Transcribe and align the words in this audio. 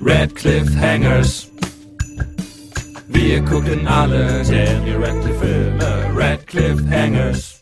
Red 0.00 0.34
Cliffhangers. 0.34 1.48
Wir 3.08 3.42
gucken 3.44 3.86
alle 3.86 4.42
Daniel 4.44 5.02
Radcliffe 5.02 5.40
Filme. 5.40 6.16
Red 6.16 6.46
Cliffhangers. 6.46 7.60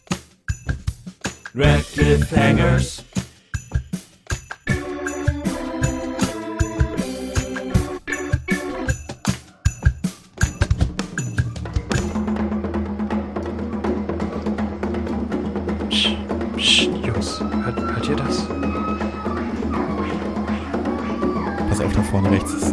Red 1.55 1.85
Cliffhangers. 1.93 3.05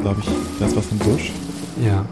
Glaube 0.06 0.22
ich, 0.22 0.30
da 0.60 0.68
ist 0.68 0.76
was 0.78 0.86
im 0.92 1.00
Busch. 1.00 1.32
Ja. 1.84 2.06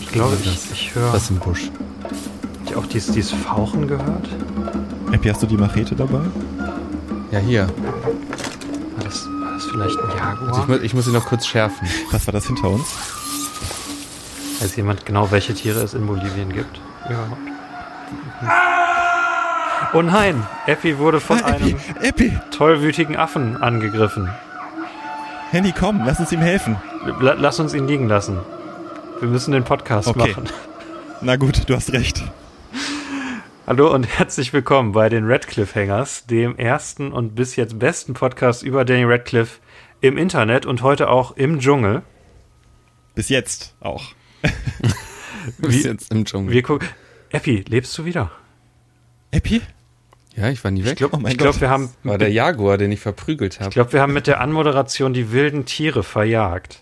Ich 0.00 0.06
glaube, 0.12 0.36
ist 0.36 0.46
ich, 0.66 0.70
ich 0.72 0.94
höre. 0.94 1.12
Was 1.12 1.28
im 1.28 1.40
Busch? 1.40 1.72
Habt 2.04 2.70
ihr 2.70 2.78
auch 2.78 2.86
dieses, 2.86 3.12
dieses 3.12 3.32
Fauchen 3.32 3.88
gehört? 3.88 4.28
Epi, 5.10 5.28
hast 5.28 5.42
du 5.42 5.46
die 5.48 5.56
Machete 5.56 5.96
dabei? 5.96 6.20
Ja, 7.32 7.40
hier. 7.40 7.66
War 7.66 9.04
das, 9.04 9.26
war 9.26 9.54
das 9.54 9.64
vielleicht 9.64 9.98
ein 9.98 10.04
Also 10.04 10.14
ich, 10.14 10.20
Jaguar? 10.58 10.66
mu 10.68 10.74
ich 10.84 10.94
muss 10.94 11.08
ihn 11.08 11.14
noch 11.14 11.26
kurz 11.26 11.46
schärfen. 11.48 11.88
Was 12.12 12.28
war 12.28 12.32
das 12.32 12.46
hinter 12.46 12.68
uns? 12.70 12.86
Weiß 14.60 14.76
jemand 14.76 15.04
genau, 15.04 15.32
welche 15.32 15.52
Tiere 15.52 15.80
es 15.80 15.94
in 15.94 16.06
Bolivien 16.06 16.52
gibt? 16.52 16.80
Überhaupt? 17.08 17.36
Oh 19.94 20.02
nein! 20.02 20.46
Effi 20.66 20.96
wurde 20.98 21.18
von 21.18 21.42
Ah, 21.42 21.50
Epi, 21.56 21.64
einem 21.64 21.78
Epi! 22.02 22.38
tollwütigen 22.52 23.16
Affen 23.16 23.60
angegriffen. 23.60 24.28
Henny, 25.54 25.70
komm, 25.70 26.02
lass 26.04 26.18
uns 26.18 26.32
ihm 26.32 26.40
helfen. 26.40 26.76
La 27.20 27.34
lass 27.34 27.60
uns 27.60 27.74
ihn 27.74 27.86
liegen 27.86 28.08
lassen. 28.08 28.40
Wir 29.20 29.28
müssen 29.28 29.52
den 29.52 29.62
Podcast 29.62 30.08
Okay. 30.08 30.30
machen. 30.30 30.48
Na 31.20 31.36
gut, 31.36 31.70
du 31.70 31.76
hast 31.76 31.92
recht. 31.92 32.24
Hallo 33.64 33.94
und 33.94 34.02
herzlich 34.18 34.52
willkommen 34.52 34.90
bei 34.90 35.08
den 35.08 35.30
Radcliffe 35.30 35.78
Hangers, 35.80 36.26
dem 36.26 36.58
ersten 36.58 37.12
und 37.12 37.36
bis 37.36 37.54
jetzt 37.54 37.78
besten 37.78 38.14
Podcast 38.14 38.64
über 38.64 38.84
Danny 38.84 39.04
Radcliffe 39.04 39.60
im 40.00 40.18
Internet 40.18 40.66
und 40.66 40.82
heute 40.82 41.08
auch 41.08 41.36
im 41.36 41.60
Dschungel. 41.60 42.02
Bis 43.14 43.28
jetzt 43.28 43.76
auch. 43.78 44.02
Du 45.58 45.68
bist 45.68 45.84
jetzt 45.84 46.10
im 46.10 46.24
Dschungel. 46.24 46.52
Wir 46.52 46.62
gucken. 46.64 46.88
Epi, 47.30 47.64
lebst 47.68 47.96
du 47.96 48.04
wieder? 48.04 48.32
Epi? 49.30 49.62
Ja, 50.36 50.48
ich 50.50 50.62
war 50.64 50.70
nie 50.70 50.80
Ich 50.80 50.86
weg. 50.86 50.96
glaube, 50.96 51.16
Oh 51.16 51.20
mein 51.20 51.32
ich 51.32 51.38
glaub, 51.38 51.52
Gott. 51.52 51.60
wir 51.60 51.70
haben, 51.70 51.90
war 52.02 52.18
der 52.18 52.30
Jaguar, 52.30 52.78
den 52.78 52.90
ich 52.92 53.00
verprügelt 53.00 53.54
ich 53.54 53.60
habe. 53.60 53.70
glaube, 53.70 53.92
wir 53.92 54.00
haben 54.00 54.12
mit 54.12 54.26
der 54.26 54.40
Anmoderation 54.40 55.12
die 55.14 55.32
wilden 55.32 55.64
Tiere 55.66 56.02
verjagt. 56.02 56.80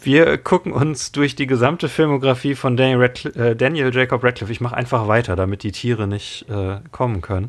Wir 0.00 0.38
gucken 0.38 0.72
uns 0.72 1.10
durch 1.10 1.34
die 1.34 1.48
gesamte 1.48 1.88
Filmografie 1.88 2.54
von 2.54 2.76
Daniel, 2.76 2.98
Radcliffe, 3.00 3.38
äh, 3.50 3.56
Daniel 3.56 3.92
Jacob 3.92 4.22
Radcliffe. 4.22 4.52
Ich 4.52 4.60
mache 4.60 4.76
einfach 4.76 5.08
weiter, 5.08 5.34
damit 5.34 5.64
die 5.64 5.72
Tiere 5.72 6.06
nicht 6.06 6.46
äh, 6.48 6.76
kommen 6.92 7.20
können. 7.20 7.48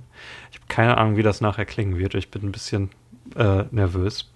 Ich 0.52 0.58
habe 0.58 0.66
keine 0.68 0.98
Ahnung, 0.98 1.16
wie 1.16 1.22
das 1.24 1.42
nachher 1.42 1.66
klingen 1.66 1.98
wird. 2.00 2.16
Ich 2.16 2.32
bin 2.32 2.42
ein 2.44 2.52
bisschen 2.52 2.90
äh, 3.36 3.66
nervös. 3.70 4.32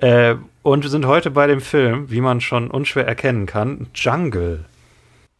Äh, 0.00 0.36
und 0.62 0.84
wir 0.84 0.90
sind 0.90 1.06
heute 1.06 1.32
bei 1.32 1.48
dem 1.48 1.60
Film, 1.60 2.08
wie 2.12 2.20
man 2.20 2.40
schon 2.40 2.70
unschwer 2.70 3.06
erkennen 3.08 3.46
kann, 3.46 3.88
Jungle. 3.92 4.64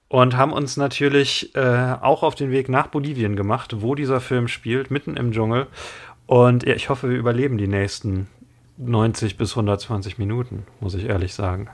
Und 0.09 0.37
haben 0.37 0.53
uns 0.53 0.77
natürlich 0.78 1.55
äh, 1.55 1.97
auch 2.01 2.23
auf 2.23 2.34
den 2.34 2.51
Weg 2.51 2.69
nach 2.70 2.87
Bolivien 2.87 3.37
gemacht, 3.37 3.83
wo 3.83 3.95
dieser 3.95 4.20
Film 4.20 4.48
spielt, 4.48 4.91
mitten 4.91 5.17
im 5.17 5.33
Dschungel. 5.33 5.67
Und 6.27 6.65
ja, 6.65 6.75
ich 6.75 6.89
hoffe, 6.89 7.11
wir 7.11 7.17
überleben 7.19 7.59
die 7.59 7.69
nächsten 7.69 8.27
90 8.78 9.37
bis 9.37 9.50
120 9.53 10.17
Minuten, 10.19 10.65
muss 10.81 10.95
ich 10.95 11.05
ehrlich 11.05 11.34
sagen. 11.34 11.69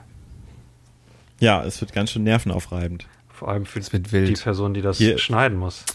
Ja, 1.39 1.63
es 1.63 1.79
wird 1.79 1.93
ganz 1.93 2.11
schön 2.11 2.23
nervenaufreibend. 2.23 3.07
Vor 3.29 3.49
allem 3.49 3.65
für 3.65 3.79
die 3.79 4.11
wild. 4.11 4.41
Person, 4.41 4.73
die 4.73 4.81
das 4.81 4.97
Hier- 4.97 5.17
schneiden 5.17 5.57
muss. 5.57 5.85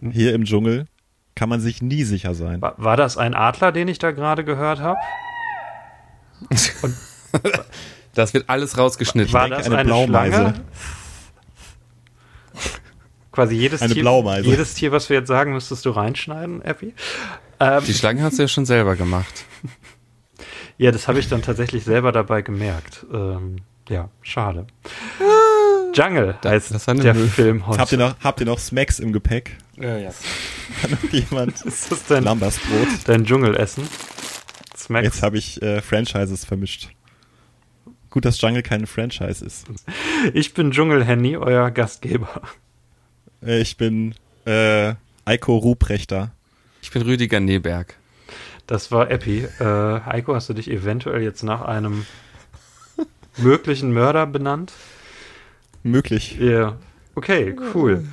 Hier 0.00 0.34
im 0.34 0.44
Dschungel 0.44 0.86
kann 1.34 1.48
man 1.48 1.60
sich 1.60 1.82
nie 1.82 2.04
sicher 2.04 2.34
sein. 2.34 2.60
War, 2.62 2.74
war 2.76 2.96
das 2.96 3.16
ein 3.16 3.34
Adler, 3.34 3.72
den 3.72 3.88
ich 3.88 3.98
da 3.98 4.12
gerade 4.12 4.44
gehört 4.44 4.80
habe? 4.80 4.98
Das 8.14 8.34
wird 8.34 8.48
alles 8.48 8.76
rausgeschnitten. 8.76 9.32
War 9.32 9.48
das 9.48 9.66
eine 9.66 9.76
eine, 9.76 9.84
Blaumeise. 9.84 10.34
Schlange? 10.34 10.60
Quasi 13.32 13.54
jedes 13.54 13.82
Eine 13.82 13.94
Tier, 13.94 14.02
Blaumeise. 14.02 14.48
jedes 14.48 14.74
Tier, 14.74 14.90
was 14.92 15.08
wir 15.10 15.18
jetzt 15.18 15.28
sagen, 15.28 15.52
müsstest 15.52 15.84
du 15.84 15.90
reinschneiden, 15.90 16.62
Epi. 16.62 16.94
Ähm, 17.60 17.82
Die 17.86 17.94
Schlange 17.94 18.22
hast 18.22 18.38
du 18.38 18.42
ja 18.42 18.48
schon 18.48 18.66
selber 18.66 18.96
gemacht. 18.96 19.44
ja, 20.78 20.90
das 20.90 21.06
habe 21.08 21.18
ich 21.20 21.28
dann 21.28 21.42
tatsächlich 21.42 21.84
selber 21.84 22.10
dabei 22.12 22.42
gemerkt. 22.42 23.06
Ähm, 23.12 23.56
ja, 23.88 24.08
schade. 24.22 24.66
Jungle 25.94 26.36
Da- 26.42 26.50
heißt 26.50 26.72
das 26.74 26.84
der 26.84 27.14
Müll. 27.14 27.28
Film 27.28 27.66
heute. 27.66 27.78
Habt 27.80 27.92
ihr 27.92 27.98
noch, 27.98 28.14
habt 28.20 28.40
ihr 28.40 28.46
noch 28.46 28.58
Smacks 28.58 28.98
im 28.98 29.12
Gepäck? 29.12 29.56
Ja, 29.76 29.96
ja. 29.96 30.10
Kann 30.82 30.90
noch 30.92 31.12
jemand 31.12 31.62
Ist 31.62 31.90
das 31.92 32.04
dein, 32.06 32.24
Lambersbrot? 32.24 32.88
dein 33.06 33.24
Dschungelessen? 33.24 33.88
Smacks? 34.76 35.04
Jetzt 35.04 35.22
habe 35.22 35.38
ich 35.38 35.60
äh, 35.62 35.80
Franchises 35.80 36.44
vermischt. 36.44 36.90
Gut, 38.10 38.24
dass 38.24 38.40
Jungle 38.40 38.62
kein 38.62 38.86
Franchise 38.86 39.44
ist. 39.44 39.66
Ich 40.32 40.54
bin 40.54 40.70
Dschungel-Henny, 40.70 41.36
euer 41.36 41.70
Gastgeber. 41.70 42.42
Ich 43.42 43.76
bin 43.76 44.14
äh, 44.46 44.94
Eiko 45.24 45.56
Ruprechter. 45.56 46.32
Ich 46.82 46.90
bin 46.90 47.02
Rüdiger 47.02 47.40
Neberg. 47.40 47.96
Das 48.66 48.90
war 48.90 49.10
Epi. 49.10 49.44
Äh, 49.60 49.64
Heiko, 49.64 50.34
hast 50.34 50.48
du 50.48 50.54
dich 50.54 50.70
eventuell 50.70 51.22
jetzt 51.22 51.42
nach 51.42 51.62
einem 51.62 52.06
möglichen 53.36 53.92
Mörder 53.92 54.26
benannt? 54.26 54.72
Möglich. 55.82 56.38
Ja. 56.40 56.76
Okay, 57.14 57.56
cool. 57.74 58.06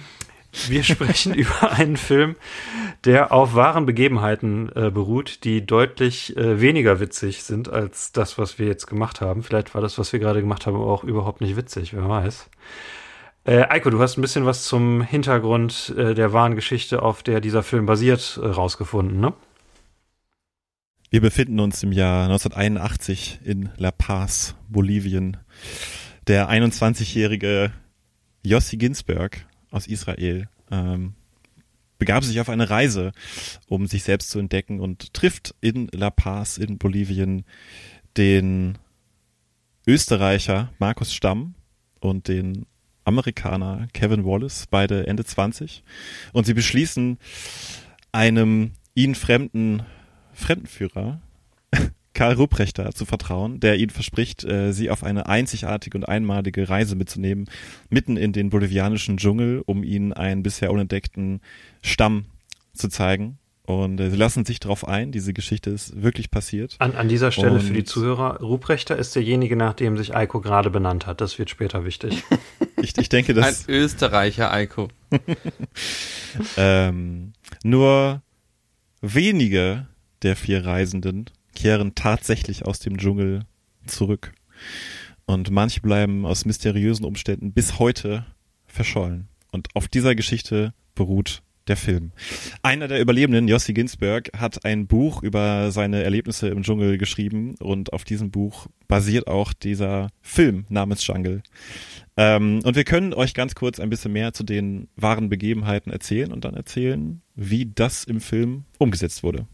Wir 0.67 0.83
sprechen 0.83 1.33
über 1.35 1.71
einen 1.71 1.97
Film, 1.97 2.35
der 3.03 3.31
auf 3.31 3.55
wahren 3.55 3.85
Begebenheiten 3.85 4.69
äh, 4.75 4.89
beruht, 4.89 5.43
die 5.43 5.65
deutlich 5.65 6.35
äh, 6.37 6.61
weniger 6.61 6.99
witzig 6.99 7.43
sind 7.43 7.69
als 7.69 8.11
das, 8.11 8.37
was 8.37 8.57
wir 8.57 8.67
jetzt 8.67 8.87
gemacht 8.87 9.21
haben. 9.21 9.43
Vielleicht 9.43 9.75
war 9.75 9.81
das, 9.81 9.97
was 9.97 10.13
wir 10.13 10.19
gerade 10.19 10.41
gemacht 10.41 10.65
haben, 10.65 10.75
auch 10.75 11.03
überhaupt 11.03 11.41
nicht 11.41 11.55
witzig, 11.55 11.93
wer 11.93 12.07
weiß. 12.07 12.49
Äh, 13.45 13.67
Eiko, 13.69 13.91
du 13.91 13.99
hast 13.99 14.17
ein 14.17 14.21
bisschen 14.21 14.45
was 14.45 14.65
zum 14.65 15.01
Hintergrund 15.01 15.93
äh, 15.97 16.15
der 16.15 16.33
wahren 16.33 16.55
Geschichte, 16.55 17.03
auf 17.03 17.21
der 17.21 17.41
dieser 17.41 17.61
Film 17.61 17.85
basiert, 17.85 18.39
äh, 18.41 18.47
rausgefunden, 18.47 19.19
ne? 19.19 19.33
Wir 21.11 21.21
befinden 21.21 21.59
uns 21.59 21.81
im 21.83 21.91
Jahr 21.91 22.25
1981 22.25 23.39
in 23.45 23.69
La 23.77 23.91
Paz, 23.91 24.55
Bolivien. 24.67 25.37
Der 26.27 26.49
21-jährige 26.49 27.71
Yossi 28.43 28.77
Ginsberg 28.77 29.45
aus 29.75 29.87
Israel 29.87 30.47
ähm, 30.71 31.13
begab 31.97 32.23
sich 32.23 32.39
auf 32.39 32.49
eine 32.49 32.69
Reise, 32.69 33.11
um 33.67 33.87
sich 33.87 34.03
selbst 34.03 34.29
zu 34.29 34.39
entdecken 34.39 34.79
und 34.79 35.13
trifft 35.13 35.55
in 35.61 35.87
La 35.91 36.09
Paz 36.09 36.57
in 36.57 36.77
Bolivien 36.77 37.45
den 38.17 38.77
Österreicher 39.87 40.71
Markus 40.79 41.13
Stamm 41.13 41.55
und 41.99 42.27
den 42.27 42.65
Amerikaner 43.03 43.87
Kevin 43.93 44.25
Wallace, 44.25 44.65
beide 44.69 45.07
Ende 45.07 45.23
20. 45.23 45.83
Und 46.33 46.45
sie 46.45 46.53
beschließen, 46.53 47.19
einem 48.11 48.71
ihnen 48.95 49.15
fremden 49.15 49.83
Fremdenführer 50.33 51.21
Karl 52.15 52.33
Rupprechter 52.33 52.91
zu 52.93 53.05
vertrauen, 53.05 53.59
der 53.59 53.77
ihnen 53.77 53.91
verspricht, 53.91 54.43
äh, 54.43 54.71
sie 54.71 54.89
auf 54.89 55.03
eine 55.03 55.27
einzigartige 55.27 55.97
und 55.97 56.05
einmalige 56.05 56.67
Reise 56.67 56.95
mitzunehmen, 56.95 57.47
mitten 57.89 58.17
in 58.17 58.31
den 58.33 58.49
bolivianischen 58.49 59.17
Dschungel, 59.17 59.61
um 59.65 59.83
ihnen 59.83 60.13
einen 60.13 60.41
bisher 60.41 60.71
unentdeckten 60.71 61.41
Stamm 61.83 62.25
zu 62.73 62.87
zeigen. 62.89 63.37
Und 63.63 63.99
äh, 63.99 64.11
sie 64.11 64.15
lassen 64.15 64.45
sich 64.45 64.59
darauf 64.59 64.87
ein, 64.87 65.11
diese 65.11 65.33
Geschichte 65.33 65.71
ist 65.71 66.01
wirklich 66.01 66.29
passiert. 66.31 66.75
An, 66.79 66.93
an 66.95 67.09
dieser 67.09 67.31
Stelle 67.31 67.59
für 67.59 67.73
die 67.73 67.79
Und- 67.79 67.87
Zuhörer, 67.87 68.39
Ruprechter 68.39 68.95
ist 68.95 69.15
derjenige, 69.15 69.55
nach 69.55 69.73
dem 69.73 69.97
sich 69.97 70.15
Eiko 70.15 70.39
gerade 70.39 70.69
benannt 70.69 71.07
hat. 71.07 71.19
Das 71.19 71.37
wird 71.37 71.49
später 71.49 71.85
wichtig. 71.85 72.23
Ich, 72.81 72.95
ich 72.99 73.09
denke, 73.09 73.31
Ein 73.31 73.37
dass 73.37 73.67
Österreicher, 73.67 74.51
Eiko. 74.51 74.89
ähm, 76.57 77.33
nur 77.63 78.21
wenige 79.01 79.87
der 80.21 80.35
vier 80.35 80.65
Reisenden 80.65 81.25
kehren 81.55 81.95
tatsächlich 81.95 82.65
aus 82.65 82.79
dem 82.79 82.97
Dschungel 82.97 83.41
zurück. 83.87 84.33
Und 85.25 85.49
manche 85.49 85.81
bleiben 85.81 86.25
aus 86.25 86.45
mysteriösen 86.45 87.05
Umständen 87.05 87.53
bis 87.53 87.79
heute 87.79 88.25
verschollen. 88.67 89.27
Und 89.51 89.69
auf 89.73 89.87
dieser 89.87 90.15
Geschichte 90.15 90.73
beruht 90.93 91.41
der 91.67 91.77
Film. 91.77 92.11
Einer 92.61 92.87
der 92.87 92.99
Überlebenden, 93.01 93.47
Jossi 93.47 93.73
Ginsberg, 93.73 94.29
hat 94.37 94.65
ein 94.65 94.87
Buch 94.87 95.23
über 95.23 95.71
seine 95.71 96.03
Erlebnisse 96.03 96.49
im 96.49 96.61
Dschungel 96.61 96.97
geschrieben 96.97 97.55
und 97.59 97.91
auf 97.93 98.03
diesem 98.03 98.31
Buch 98.31 98.67
basiert 98.87 99.27
auch 99.27 99.53
dieser 99.53 100.09
Film 100.21 100.65
namens 100.69 101.05
Jungle. 101.07 101.41
Ähm, 102.17 102.61
und 102.63 102.75
wir 102.75 102.83
können 102.83 103.13
euch 103.13 103.33
ganz 103.33 103.55
kurz 103.55 103.79
ein 103.79 103.89
bisschen 103.89 104.13
mehr 104.13 104.33
zu 104.33 104.43
den 104.43 104.87
wahren 104.95 105.29
Begebenheiten 105.29 105.91
erzählen 105.91 106.31
und 106.31 106.45
dann 106.45 106.53
erzählen, 106.53 107.21
wie 107.35 107.65
das 107.65 108.03
im 108.03 108.21
Film 108.21 108.65
umgesetzt 108.77 109.23
wurde. 109.23 109.47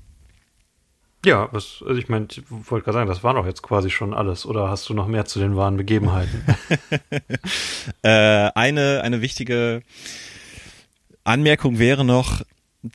Ja, 1.24 1.50
was, 1.52 1.84
also 1.86 2.00
ich 2.00 2.10
meine, 2.10 2.28
ich 2.32 2.42
wollte 2.50 2.86
gerade 2.86 2.96
sagen, 2.96 3.10
das 3.10 3.24
war 3.24 3.36
doch 3.36 3.46
jetzt 3.46 3.62
quasi 3.62 3.92
schon 3.92 4.14
alles. 4.14 4.46
Oder 4.46 4.70
hast 4.70 4.90
du 4.90 4.94
noch 4.94 5.08
mehr 5.08 5.26
zu 5.26 5.40
den 5.40 5.56
wahren 5.56 5.78
Begebenheiten? 5.78 6.44
äh, 8.02 8.10
eine, 8.56 9.02
eine 9.04 9.22
wichtige 9.22 9.84
Anmerkung 11.24 11.78
wäre 11.78 12.04
noch, 12.04 12.42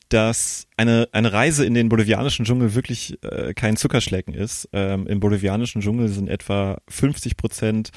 dass 0.08 0.66
eine, 0.76 1.08
eine 1.12 1.32
Reise 1.32 1.64
in 1.64 1.74
den 1.74 1.88
bolivianischen 1.88 2.44
Dschungel 2.44 2.74
wirklich 2.74 3.22
äh, 3.22 3.54
kein 3.54 3.76
Zuckerschlecken 3.76 4.34
ist. 4.34 4.68
Ähm, 4.72 5.06
Im 5.06 5.20
bolivianischen 5.20 5.80
Dschungel 5.80 6.08
sind 6.08 6.28
etwa 6.28 6.78
50 6.88 7.36
Prozent 7.36 7.90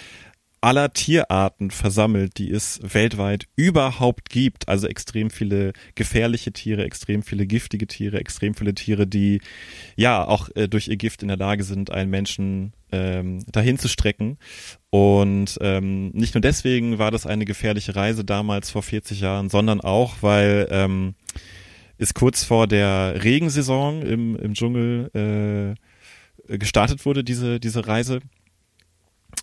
aller 0.61 0.91
Tierarten 0.93 1.71
versammelt, 1.71 2.37
die 2.37 2.51
es 2.51 2.79
weltweit 2.83 3.47
überhaupt 3.55 4.29
gibt. 4.29 4.67
Also 4.67 4.87
extrem 4.87 5.29
viele 5.29 5.73
gefährliche 5.95 6.51
Tiere, 6.51 6.83
extrem 6.83 7.23
viele 7.23 7.47
giftige 7.47 7.87
Tiere, 7.87 8.19
extrem 8.19 8.53
viele 8.53 8.73
Tiere, 8.73 9.07
die 9.07 9.41
ja 9.95 10.27
auch 10.27 10.49
äh, 10.55 10.67
durch 10.67 10.87
ihr 10.87 10.97
Gift 10.97 11.21
in 11.21 11.29
der 11.29 11.37
Lage 11.37 11.63
sind, 11.63 11.91
einen 11.91 12.09
Menschen 12.09 12.73
ähm, 12.91 13.43
dahin 13.51 13.77
zu 13.77 13.87
strecken. 13.87 14.37
Und 14.89 15.57
ähm, 15.61 16.09
nicht 16.09 16.33
nur 16.33 16.41
deswegen 16.41 16.99
war 16.99 17.11
das 17.11 17.25
eine 17.25 17.45
gefährliche 17.45 17.95
Reise 17.95 18.25
damals 18.25 18.69
vor 18.69 18.83
40 18.83 19.21
Jahren, 19.21 19.49
sondern 19.49 19.81
auch, 19.81 20.15
weil 20.21 20.67
ähm, 20.71 21.15
es 21.97 22.13
kurz 22.13 22.43
vor 22.43 22.67
der 22.67 23.23
Regensaison 23.23 24.01
im, 24.01 24.35
im 24.35 24.53
Dschungel 24.53 25.75
äh, 26.47 26.57
gestartet 26.57 27.05
wurde, 27.05 27.23
diese, 27.23 27.59
diese 27.59 27.87
Reise. 27.87 28.21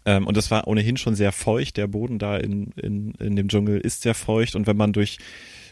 Ähm, 0.05 0.27
und 0.27 0.37
es 0.37 0.51
war 0.51 0.67
ohnehin 0.67 0.97
schon 0.97 1.15
sehr 1.15 1.33
feucht. 1.33 1.77
Der 1.77 1.87
Boden 1.87 2.19
da 2.19 2.37
in, 2.37 2.73
in, 2.73 3.13
in 3.15 3.37
dem 3.37 3.49
Dschungel 3.49 3.81
ist 3.81 4.03
sehr 4.03 4.15
feucht. 4.15 4.55
Und 4.57 4.67
wenn 4.67 4.77
man 4.77 4.93
durch 4.93 5.19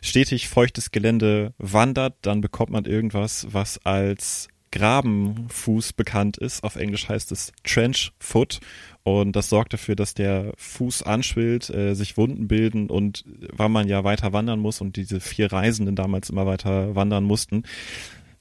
stetig 0.02 0.48
feuchtes 0.48 0.90
Gelände 0.90 1.54
wandert, 1.58 2.14
dann 2.22 2.40
bekommt 2.40 2.70
man 2.70 2.84
irgendwas, 2.84 3.46
was 3.50 3.84
als 3.84 4.48
Grabenfuß 4.74 5.92
bekannt 5.92 6.36
ist. 6.36 6.64
Auf 6.64 6.74
Englisch 6.74 7.08
heißt 7.08 7.30
es 7.30 7.52
Trench 7.62 8.12
Foot. 8.18 8.60
Und 9.04 9.36
das 9.36 9.48
sorgt 9.48 9.72
dafür, 9.72 9.94
dass 9.94 10.14
der 10.14 10.52
Fuß 10.56 11.04
anschwillt, 11.04 11.70
äh, 11.70 11.94
sich 11.94 12.16
Wunden 12.16 12.48
bilden 12.48 12.90
und 12.90 13.24
weil 13.52 13.68
man 13.68 13.86
ja 13.86 14.02
weiter 14.02 14.32
wandern 14.32 14.58
muss 14.58 14.80
und 14.80 14.96
diese 14.96 15.20
vier 15.20 15.52
Reisenden 15.52 15.94
damals 15.94 16.30
immer 16.30 16.46
weiter 16.46 16.94
wandern 16.96 17.22
mussten, 17.22 17.64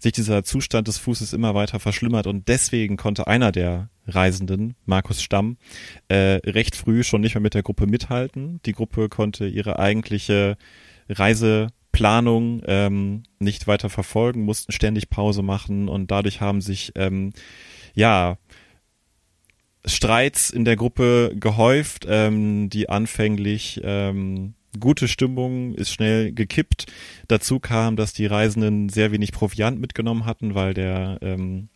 sich 0.03 0.11
dieser 0.11 0.43
Zustand 0.43 0.87
des 0.87 0.97
Fußes 0.97 1.33
immer 1.33 1.55
weiter 1.55 1.79
verschlimmert 1.79 2.27
und 2.27 2.47
deswegen 2.47 2.97
konnte 2.97 3.27
einer 3.27 3.51
der 3.51 3.89
Reisenden, 4.05 4.75
Markus 4.85 5.23
Stamm, 5.23 5.57
äh, 6.09 6.39
recht 6.45 6.75
früh 6.75 7.03
schon 7.03 7.21
nicht 7.21 7.35
mehr 7.35 7.41
mit 7.41 7.53
der 7.53 7.63
Gruppe 7.63 7.87
mithalten. 7.87 8.59
Die 8.65 8.73
Gruppe 8.73 9.07
konnte 9.07 9.47
ihre 9.47 9.79
eigentliche 9.79 10.57
Reiseplanung 11.07 12.61
ähm, 12.65 13.23
nicht 13.39 13.65
weiter 13.67 13.89
verfolgen, 13.89 14.43
mussten 14.43 14.73
ständig 14.73 15.09
Pause 15.09 15.41
machen 15.41 15.87
und 15.87 16.11
dadurch 16.11 16.41
haben 16.41 16.59
sich 16.59 16.91
ähm, 16.95 17.31
ja 17.95 18.37
Streits 19.85 20.49
in 20.49 20.65
der 20.65 20.75
Gruppe 20.75 21.33
gehäuft, 21.35 22.05
ähm, 22.09 22.69
die 22.69 22.89
anfänglich 22.89 23.81
ähm, 23.83 24.53
gute 24.79 25.07
Stimmung 25.07 25.73
ist 25.73 25.91
schnell 25.91 26.31
gekippt. 26.31 26.85
Dazu 27.27 27.59
kam, 27.59 27.95
dass 27.95 28.13
die 28.13 28.25
Reisenden 28.25 28.89
sehr 28.89 29.11
wenig 29.11 29.31
Proviant 29.31 29.79
mitgenommen 29.79 30.25
hatten, 30.25 30.55
weil 30.55 30.73
der 30.73 31.19
ähm, 31.21 31.69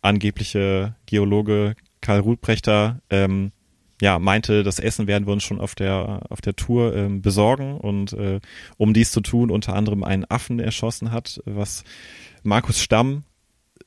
angebliche 0.00 0.96
Geologe 1.06 1.76
Karl 2.00 2.20
Ruprechter 2.20 3.00
ähm, 3.10 3.52
ja, 4.00 4.18
meinte, 4.18 4.64
das 4.64 4.80
Essen 4.80 5.06
werden 5.06 5.26
wir 5.26 5.32
uns 5.32 5.44
schon 5.44 5.60
auf 5.60 5.76
der, 5.76 6.22
auf 6.28 6.40
der 6.40 6.56
Tour 6.56 6.96
ähm, 6.96 7.22
besorgen 7.22 7.76
und 7.76 8.12
äh, 8.14 8.40
um 8.76 8.94
dies 8.94 9.12
zu 9.12 9.20
tun, 9.20 9.50
unter 9.50 9.76
anderem 9.76 10.02
einen 10.02 10.24
Affen 10.24 10.58
erschossen 10.58 11.12
hat, 11.12 11.40
was 11.44 11.84
Markus 12.42 12.80
Stamm 12.80 13.22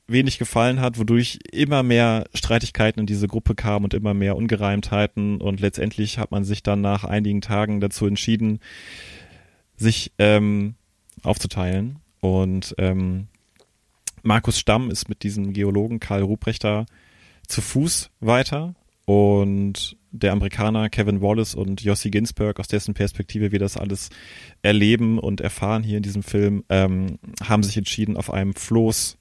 wenig 0.08 0.38
gefallen 0.38 0.80
hat, 0.80 0.98
wodurch 0.98 1.38
immer 1.50 1.82
mehr 1.82 2.26
Streitigkeiten 2.32 3.00
in 3.00 3.06
diese 3.06 3.26
Gruppe 3.26 3.54
kamen 3.54 3.84
und 3.84 3.94
immer 3.94 4.14
mehr 4.14 4.36
Ungereimtheiten. 4.36 5.40
Und 5.40 5.60
letztendlich 5.60 6.18
hat 6.18 6.30
man 6.30 6.44
sich 6.44 6.62
dann 6.62 6.80
nach 6.80 7.04
einigen 7.04 7.40
Tagen 7.40 7.80
dazu 7.80 8.06
entschieden, 8.06 8.60
sich 9.76 10.12
ähm, 10.18 10.74
aufzuteilen. 11.22 11.98
Und 12.20 12.74
ähm, 12.78 13.26
Markus 14.22 14.58
Stamm 14.58 14.90
ist 14.90 15.08
mit 15.08 15.22
diesem 15.22 15.52
Geologen 15.52 16.00
Karl 16.00 16.22
Ruprechter 16.22 16.86
zu 17.46 17.60
Fuß 17.60 18.10
weiter. 18.20 18.74
Und 19.06 19.96
der 20.10 20.32
Amerikaner 20.32 20.88
Kevin 20.88 21.20
Wallace 21.20 21.54
und 21.54 21.82
Jossi 21.82 22.10
Ginsberg, 22.10 22.58
aus 22.58 22.68
dessen 22.68 22.94
Perspektive 22.94 23.52
wir 23.52 23.58
das 23.58 23.76
alles 23.76 24.10
erleben 24.62 25.18
und 25.18 25.40
erfahren 25.40 25.82
hier 25.82 25.98
in 25.98 26.02
diesem 26.02 26.22
Film, 26.22 26.64
ähm, 26.68 27.18
haben 27.42 27.62
sich 27.62 27.76
entschieden, 27.76 28.16
auf 28.16 28.32
einem 28.32 28.54
Floß 28.54 29.18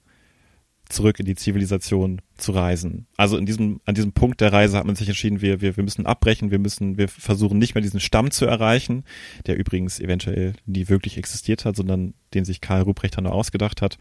zurück 0.89 1.19
in 1.19 1.25
die 1.25 1.35
Zivilisation 1.35 2.21
zu 2.37 2.51
reisen. 2.51 3.07
Also 3.17 3.37
in 3.37 3.45
diesem, 3.45 3.81
an 3.85 3.95
diesem 3.95 4.11
Punkt 4.11 4.41
der 4.41 4.53
Reise 4.53 4.77
hat 4.77 4.85
man 4.85 4.95
sich 4.95 5.07
entschieden, 5.07 5.41
wir, 5.41 5.61
wir, 5.61 5.77
wir 5.77 5.83
müssen 5.83 6.05
abbrechen, 6.05 6.51
wir 6.51 6.59
müssen, 6.59 6.97
wir 6.97 7.07
versuchen 7.07 7.57
nicht 7.57 7.75
mehr 7.75 7.81
diesen 7.81 7.99
Stamm 7.99 8.31
zu 8.31 8.45
erreichen, 8.45 9.03
der 9.47 9.57
übrigens 9.57 9.99
eventuell 9.99 10.53
nie 10.65 10.89
wirklich 10.89 11.17
existiert 11.17 11.65
hat, 11.65 11.75
sondern 11.75 12.13
den 12.33 12.45
sich 12.45 12.61
Karl 12.61 12.81
Ruprechter 12.81 13.21
nur 13.21 13.33
ausgedacht 13.33 13.81
hat. 13.81 13.97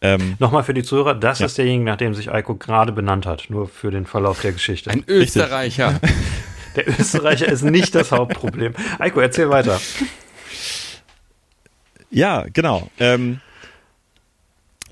Ähm, 0.00 0.36
Nochmal 0.38 0.64
für 0.64 0.74
die 0.74 0.82
Zuhörer, 0.82 1.14
das 1.14 1.40
ja. 1.40 1.46
ist 1.46 1.58
derjenige, 1.58 1.84
nach 1.84 1.96
dem 1.96 2.14
sich 2.14 2.30
Eiko 2.30 2.54
gerade 2.54 2.92
benannt 2.92 3.26
hat, 3.26 3.46
nur 3.48 3.68
für 3.68 3.90
den 3.90 4.06
Verlauf 4.06 4.40
der 4.40 4.52
Geschichte. 4.52 4.90
Ein 4.90 5.04
Österreicher. 5.06 6.00
der 6.76 6.88
Österreicher 6.88 7.48
ist 7.48 7.62
nicht 7.62 7.94
das 7.94 8.12
Hauptproblem. 8.12 8.74
Eiko, 8.98 9.20
erzähl 9.20 9.50
weiter. 9.50 9.80
Ja, 12.10 12.46
genau. 12.52 12.90
Ähm, 12.98 13.40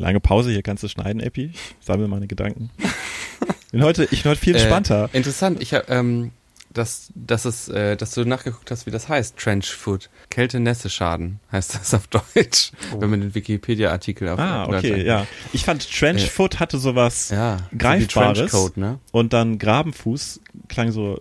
Lange 0.01 0.19
Pause, 0.19 0.51
hier 0.51 0.63
kannst 0.63 0.83
du 0.83 0.89
schneiden, 0.89 1.21
Epi. 1.21 1.51
Ich 1.53 1.87
sammle 1.87 2.09
meine 2.09 2.27
Gedanken. 2.27 2.71
Ich 2.79 3.73
bin 3.73 3.83
heute, 3.85 4.05
ich 4.11 4.23
bin 4.23 4.31
heute 4.31 4.41
viel 4.41 4.57
äh, 4.57 4.59
entspannter. 4.59 5.11
Äh, 5.13 5.17
interessant, 5.19 5.61
ich 5.61 5.75
habe, 5.75 5.85
ähm, 5.89 6.33
dass, 6.73 7.11
dass, 7.15 7.45
es, 7.45 7.69
äh, 7.69 7.97
dass 7.97 8.13
du 8.13 8.25
nachgeguckt 8.25 8.71
hast, 8.71 8.87
wie 8.87 8.91
das 8.91 9.09
heißt, 9.09 9.37
Trench 9.37 9.71
Food. 9.71 10.09
Kälte-Nässe-Schaden 10.31 11.41
heißt 11.51 11.75
das 11.75 11.95
auf 11.95 12.07
Deutsch, 12.07 12.73
oh. 12.95 13.01
wenn 13.01 13.11
man 13.11 13.21
den 13.21 13.35
Wikipedia-Artikel 13.35 14.29
auf 14.29 14.39
Ah, 14.39 14.67
okay, 14.67 15.05
ja. 15.05 15.27
Ich 15.53 15.65
fand 15.65 15.91
Trench 15.91 16.31
Foot 16.31 16.61
hatte 16.61 16.79
sowas 16.79 17.31
ja, 17.31 17.59
Greifbares. 17.77 18.53
So 18.53 18.71
ne? 18.77 18.99
Und 19.11 19.33
dann 19.33 19.59
Grabenfuß 19.59 20.41
klang 20.69 20.93
so, 20.93 21.21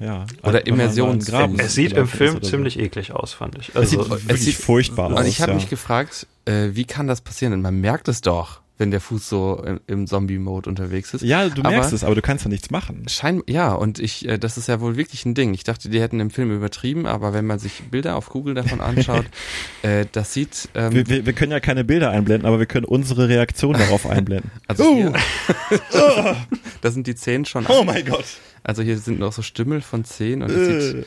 ja. 0.00 0.26
Oder 0.42 0.66
Immersions. 0.66 1.28
Es 1.58 1.74
sieht 1.74 1.92
im 1.92 2.08
Film 2.08 2.42
ziemlich 2.42 2.74
so. 2.74 2.80
eklig 2.80 3.12
aus, 3.12 3.32
fand 3.32 3.56
ich. 3.56 3.76
Also, 3.76 3.82
es 3.82 3.90
sieht 3.90 4.10
wirklich 4.10 4.30
es 4.30 4.44
sieht, 4.44 4.54
furchtbar 4.56 5.12
aus. 5.12 5.20
Und 5.20 5.26
ich 5.26 5.40
habe 5.40 5.52
ja. 5.52 5.56
mich 5.56 5.68
gefragt, 5.68 6.26
äh, 6.44 6.70
wie 6.72 6.84
kann 6.84 7.06
das 7.06 7.20
passieren? 7.20 7.52
Und 7.52 7.62
man 7.62 7.80
merkt 7.80 8.08
es 8.08 8.20
doch 8.20 8.60
wenn 8.78 8.92
der 8.92 9.00
Fuß 9.00 9.28
so 9.28 9.62
im, 9.66 9.80
im 9.88 10.06
Zombie-Mode 10.06 10.70
unterwegs 10.70 11.12
ist. 11.12 11.22
Ja, 11.22 11.48
du 11.48 11.62
merkst 11.62 11.88
aber 11.88 11.96
es, 11.96 12.04
aber 12.04 12.14
du 12.14 12.22
kannst 12.22 12.44
ja 12.44 12.50
nichts 12.50 12.70
machen. 12.70 13.08
Schein, 13.08 13.42
ja, 13.48 13.72
und 13.72 13.98
ich, 13.98 14.26
äh, 14.26 14.38
das 14.38 14.56
ist 14.56 14.68
ja 14.68 14.80
wohl 14.80 14.96
wirklich 14.96 15.26
ein 15.26 15.34
Ding. 15.34 15.52
Ich 15.52 15.64
dachte, 15.64 15.88
die 15.88 16.00
hätten 16.00 16.20
im 16.20 16.30
Film 16.30 16.54
übertrieben, 16.54 17.06
aber 17.06 17.32
wenn 17.32 17.44
man 17.44 17.58
sich 17.58 17.82
Bilder 17.90 18.16
auf 18.16 18.30
Google 18.30 18.54
davon 18.54 18.80
anschaut, 18.80 19.26
äh, 19.82 20.06
das 20.12 20.32
sieht. 20.32 20.68
Ähm, 20.74 20.94
wir, 20.94 21.08
wir, 21.08 21.26
wir, 21.26 21.32
können 21.32 21.50
ja 21.50 21.60
keine 21.60 21.84
Bilder 21.84 22.10
einblenden, 22.10 22.46
aber 22.46 22.60
wir 22.60 22.66
können 22.66 22.86
unsere 22.86 23.28
Reaktion 23.28 23.74
darauf 23.74 24.06
einblenden. 24.06 24.50
Also 24.68 24.84
uh. 24.84 24.94
hier, 24.96 25.12
da 26.82 26.90
sind 26.90 27.06
die 27.06 27.14
Zehen 27.14 27.44
schon. 27.46 27.66
Oh 27.68 27.84
mein 27.84 28.04
Gott. 28.04 28.24
Also 28.62 28.82
hier 28.82 28.98
sind 28.98 29.18
noch 29.18 29.32
so 29.32 29.40
Stümmel 29.40 29.80
von 29.80 30.04
Zehen 30.04 30.42
und 30.42 30.50
es 30.50 30.90
sieht 30.90 31.06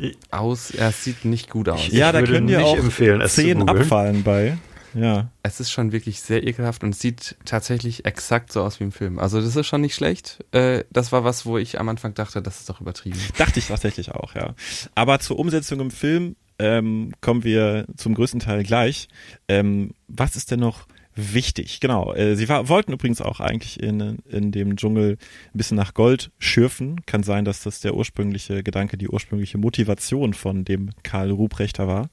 äh. 0.00 0.14
aus, 0.30 0.72
ja, 0.72 0.90
es 0.90 1.02
sieht 1.02 1.24
nicht 1.24 1.50
gut 1.50 1.68
aus. 1.68 1.88
Ja, 1.88 2.12
da 2.12 2.22
können 2.22 2.46
dir 2.46 2.64
auch 2.64 2.76
empfehlen, 2.76 3.26
Zehen 3.26 3.68
abfallen 3.68 4.22
bei. 4.22 4.58
Ja. 4.94 5.30
Es 5.42 5.60
ist 5.60 5.70
schon 5.70 5.92
wirklich 5.92 6.20
sehr 6.20 6.46
ekelhaft 6.46 6.82
und 6.84 6.94
sieht 6.94 7.36
tatsächlich 7.44 8.04
exakt 8.04 8.52
so 8.52 8.62
aus 8.62 8.80
wie 8.80 8.84
im 8.84 8.92
Film. 8.92 9.18
Also 9.18 9.40
das 9.40 9.56
ist 9.56 9.66
schon 9.66 9.80
nicht 9.80 9.94
schlecht. 9.94 10.44
Äh, 10.52 10.84
das 10.90 11.12
war 11.12 11.24
was, 11.24 11.46
wo 11.46 11.58
ich 11.58 11.78
am 11.78 11.88
Anfang 11.88 12.14
dachte, 12.14 12.42
das 12.42 12.60
ist 12.60 12.68
doch 12.68 12.80
übertrieben. 12.80 13.18
Dachte 13.38 13.58
ich 13.58 13.68
tatsächlich 13.68 14.12
auch, 14.12 14.34
ja. 14.34 14.54
Aber 14.94 15.18
zur 15.20 15.38
Umsetzung 15.38 15.80
im 15.80 15.90
Film 15.90 16.36
ähm, 16.58 17.12
kommen 17.20 17.44
wir 17.44 17.86
zum 17.96 18.14
größten 18.14 18.40
Teil 18.40 18.62
gleich. 18.62 19.08
Ähm, 19.48 19.92
was 20.08 20.36
ist 20.36 20.50
denn 20.50 20.60
noch 20.60 20.86
wichtig? 21.14 21.80
Genau. 21.80 22.12
Äh, 22.14 22.36
sie 22.36 22.48
war, 22.48 22.68
wollten 22.68 22.92
übrigens 22.92 23.20
auch 23.20 23.40
eigentlich 23.40 23.82
in, 23.82 24.18
in 24.28 24.52
dem 24.52 24.76
Dschungel 24.76 25.12
ein 25.12 25.58
bisschen 25.58 25.76
nach 25.76 25.94
Gold 25.94 26.30
schürfen. 26.38 27.04
Kann 27.06 27.22
sein, 27.22 27.44
dass 27.44 27.62
das 27.62 27.80
der 27.80 27.94
ursprüngliche 27.94 28.62
Gedanke, 28.62 28.96
die 28.96 29.08
ursprüngliche 29.08 29.58
Motivation 29.58 30.34
von 30.34 30.64
dem 30.64 30.90
Karl 31.02 31.30
Ruprechter 31.30 31.88
war. 31.88 32.10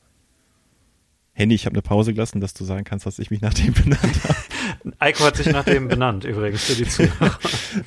Handy, 1.37 1.53
ich 1.53 1.67
habe 1.67 1.75
eine 1.75 1.83
Pause 1.83 2.15
gelassen, 2.15 2.41
dass 2.41 2.55
du 2.55 2.65
sagen 2.65 2.83
kannst, 2.83 3.05
dass 3.05 3.19
ich 3.19 3.29
mich 3.29 3.41
nach 3.41 3.53
dem 3.53 3.71
benannt 3.73 4.23
habe. 4.23 4.93
Eiko 4.97 5.23
hat 5.23 5.37
sich 5.37 5.45
nach 5.45 5.65
dem 5.65 5.87
benannt, 5.87 6.23
übrigens, 6.23 6.63
für 6.63 6.73
die 6.73 6.89
Zuhörer. 6.89 7.37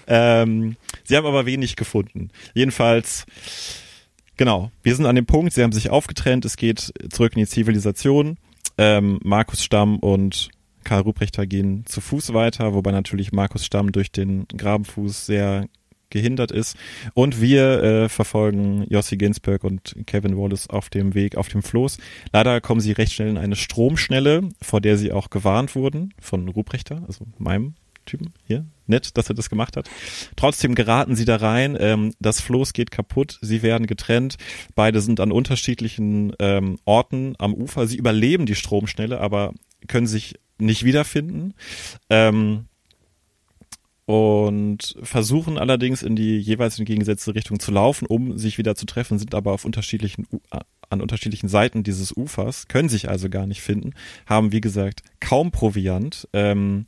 ähm, 0.06 0.76
sie 1.02 1.16
haben 1.16 1.26
aber 1.26 1.46
wenig 1.46 1.74
gefunden. 1.74 2.30
Jedenfalls, 2.54 3.26
genau, 4.36 4.70
wir 4.84 4.94
sind 4.94 5.04
an 5.04 5.16
dem 5.16 5.26
Punkt, 5.26 5.52
sie 5.52 5.64
haben 5.64 5.72
sich 5.72 5.90
aufgetrennt, 5.90 6.44
es 6.44 6.56
geht 6.56 6.92
zurück 7.10 7.32
in 7.34 7.40
die 7.40 7.48
Zivilisation. 7.48 8.38
Ähm, 8.78 9.18
Markus 9.24 9.64
Stamm 9.64 9.98
und 9.98 10.50
Karl 10.84 11.02
Ruprechter 11.02 11.44
gehen 11.44 11.84
zu 11.86 12.00
Fuß 12.00 12.32
weiter, 12.32 12.72
wobei 12.72 12.92
natürlich 12.92 13.32
Markus 13.32 13.66
Stamm 13.66 13.90
durch 13.90 14.12
den 14.12 14.46
Grabenfuß 14.46 15.26
sehr 15.26 15.66
gehindert 16.10 16.50
ist. 16.50 16.76
Und 17.14 17.40
wir 17.40 17.82
äh, 17.82 18.08
verfolgen 18.08 18.86
Jossi 18.88 19.16
Ginsberg 19.16 19.64
und 19.64 19.96
Kevin 20.06 20.36
Wallace 20.36 20.68
auf 20.68 20.90
dem 20.90 21.14
Weg 21.14 21.36
auf 21.36 21.48
dem 21.48 21.62
Floß. 21.62 21.98
Leider 22.32 22.60
kommen 22.60 22.80
sie 22.80 22.92
recht 22.92 23.12
schnell 23.12 23.28
in 23.28 23.38
eine 23.38 23.56
Stromschnelle, 23.56 24.48
vor 24.60 24.80
der 24.80 24.96
sie 24.96 25.12
auch 25.12 25.30
gewarnt 25.30 25.74
wurden 25.74 26.14
von 26.20 26.48
Ruprechter, 26.48 27.02
also 27.06 27.26
meinem 27.38 27.74
Typen 28.06 28.32
hier. 28.44 28.66
Nett, 28.86 29.16
dass 29.16 29.28
er 29.28 29.34
das 29.34 29.50
gemacht 29.50 29.76
hat. 29.76 29.88
Trotzdem 30.34 30.74
geraten 30.74 31.14
sie 31.14 31.24
da 31.24 31.36
rein. 31.36 31.76
Ähm, 31.78 32.12
das 32.18 32.40
Floß 32.40 32.72
geht 32.72 32.90
kaputt. 32.90 33.38
Sie 33.40 33.62
werden 33.62 33.86
getrennt. 33.86 34.36
Beide 34.74 35.00
sind 35.00 35.20
an 35.20 35.30
unterschiedlichen 35.30 36.32
ähm, 36.40 36.78
Orten 36.84 37.34
am 37.38 37.54
Ufer. 37.54 37.86
Sie 37.86 37.96
überleben 37.96 38.46
die 38.46 38.56
Stromschnelle, 38.56 39.20
aber 39.20 39.54
können 39.86 40.08
sich 40.08 40.34
nicht 40.58 40.84
wiederfinden. 40.84 41.54
Ähm, 42.10 42.66
und 44.10 44.96
versuchen 45.04 45.56
allerdings 45.56 46.02
in 46.02 46.16
die 46.16 46.36
jeweils 46.40 46.76
entgegengesetzte 46.80 47.36
Richtung 47.36 47.60
zu 47.60 47.70
laufen, 47.70 48.06
um 48.06 48.36
sich 48.36 48.58
wieder 48.58 48.74
zu 48.74 48.84
treffen, 48.84 49.20
sind 49.20 49.36
aber 49.36 49.52
auf 49.52 49.64
unterschiedlichen 49.64 50.26
an 50.88 51.00
unterschiedlichen 51.00 51.48
Seiten 51.48 51.84
dieses 51.84 52.16
Ufers, 52.16 52.66
können 52.66 52.88
sich 52.88 53.08
also 53.08 53.28
gar 53.28 53.46
nicht 53.46 53.62
finden, 53.62 53.92
haben 54.26 54.50
wie 54.50 54.60
gesagt 54.60 55.04
kaum 55.20 55.52
Proviant. 55.52 56.26
Ähm, 56.32 56.86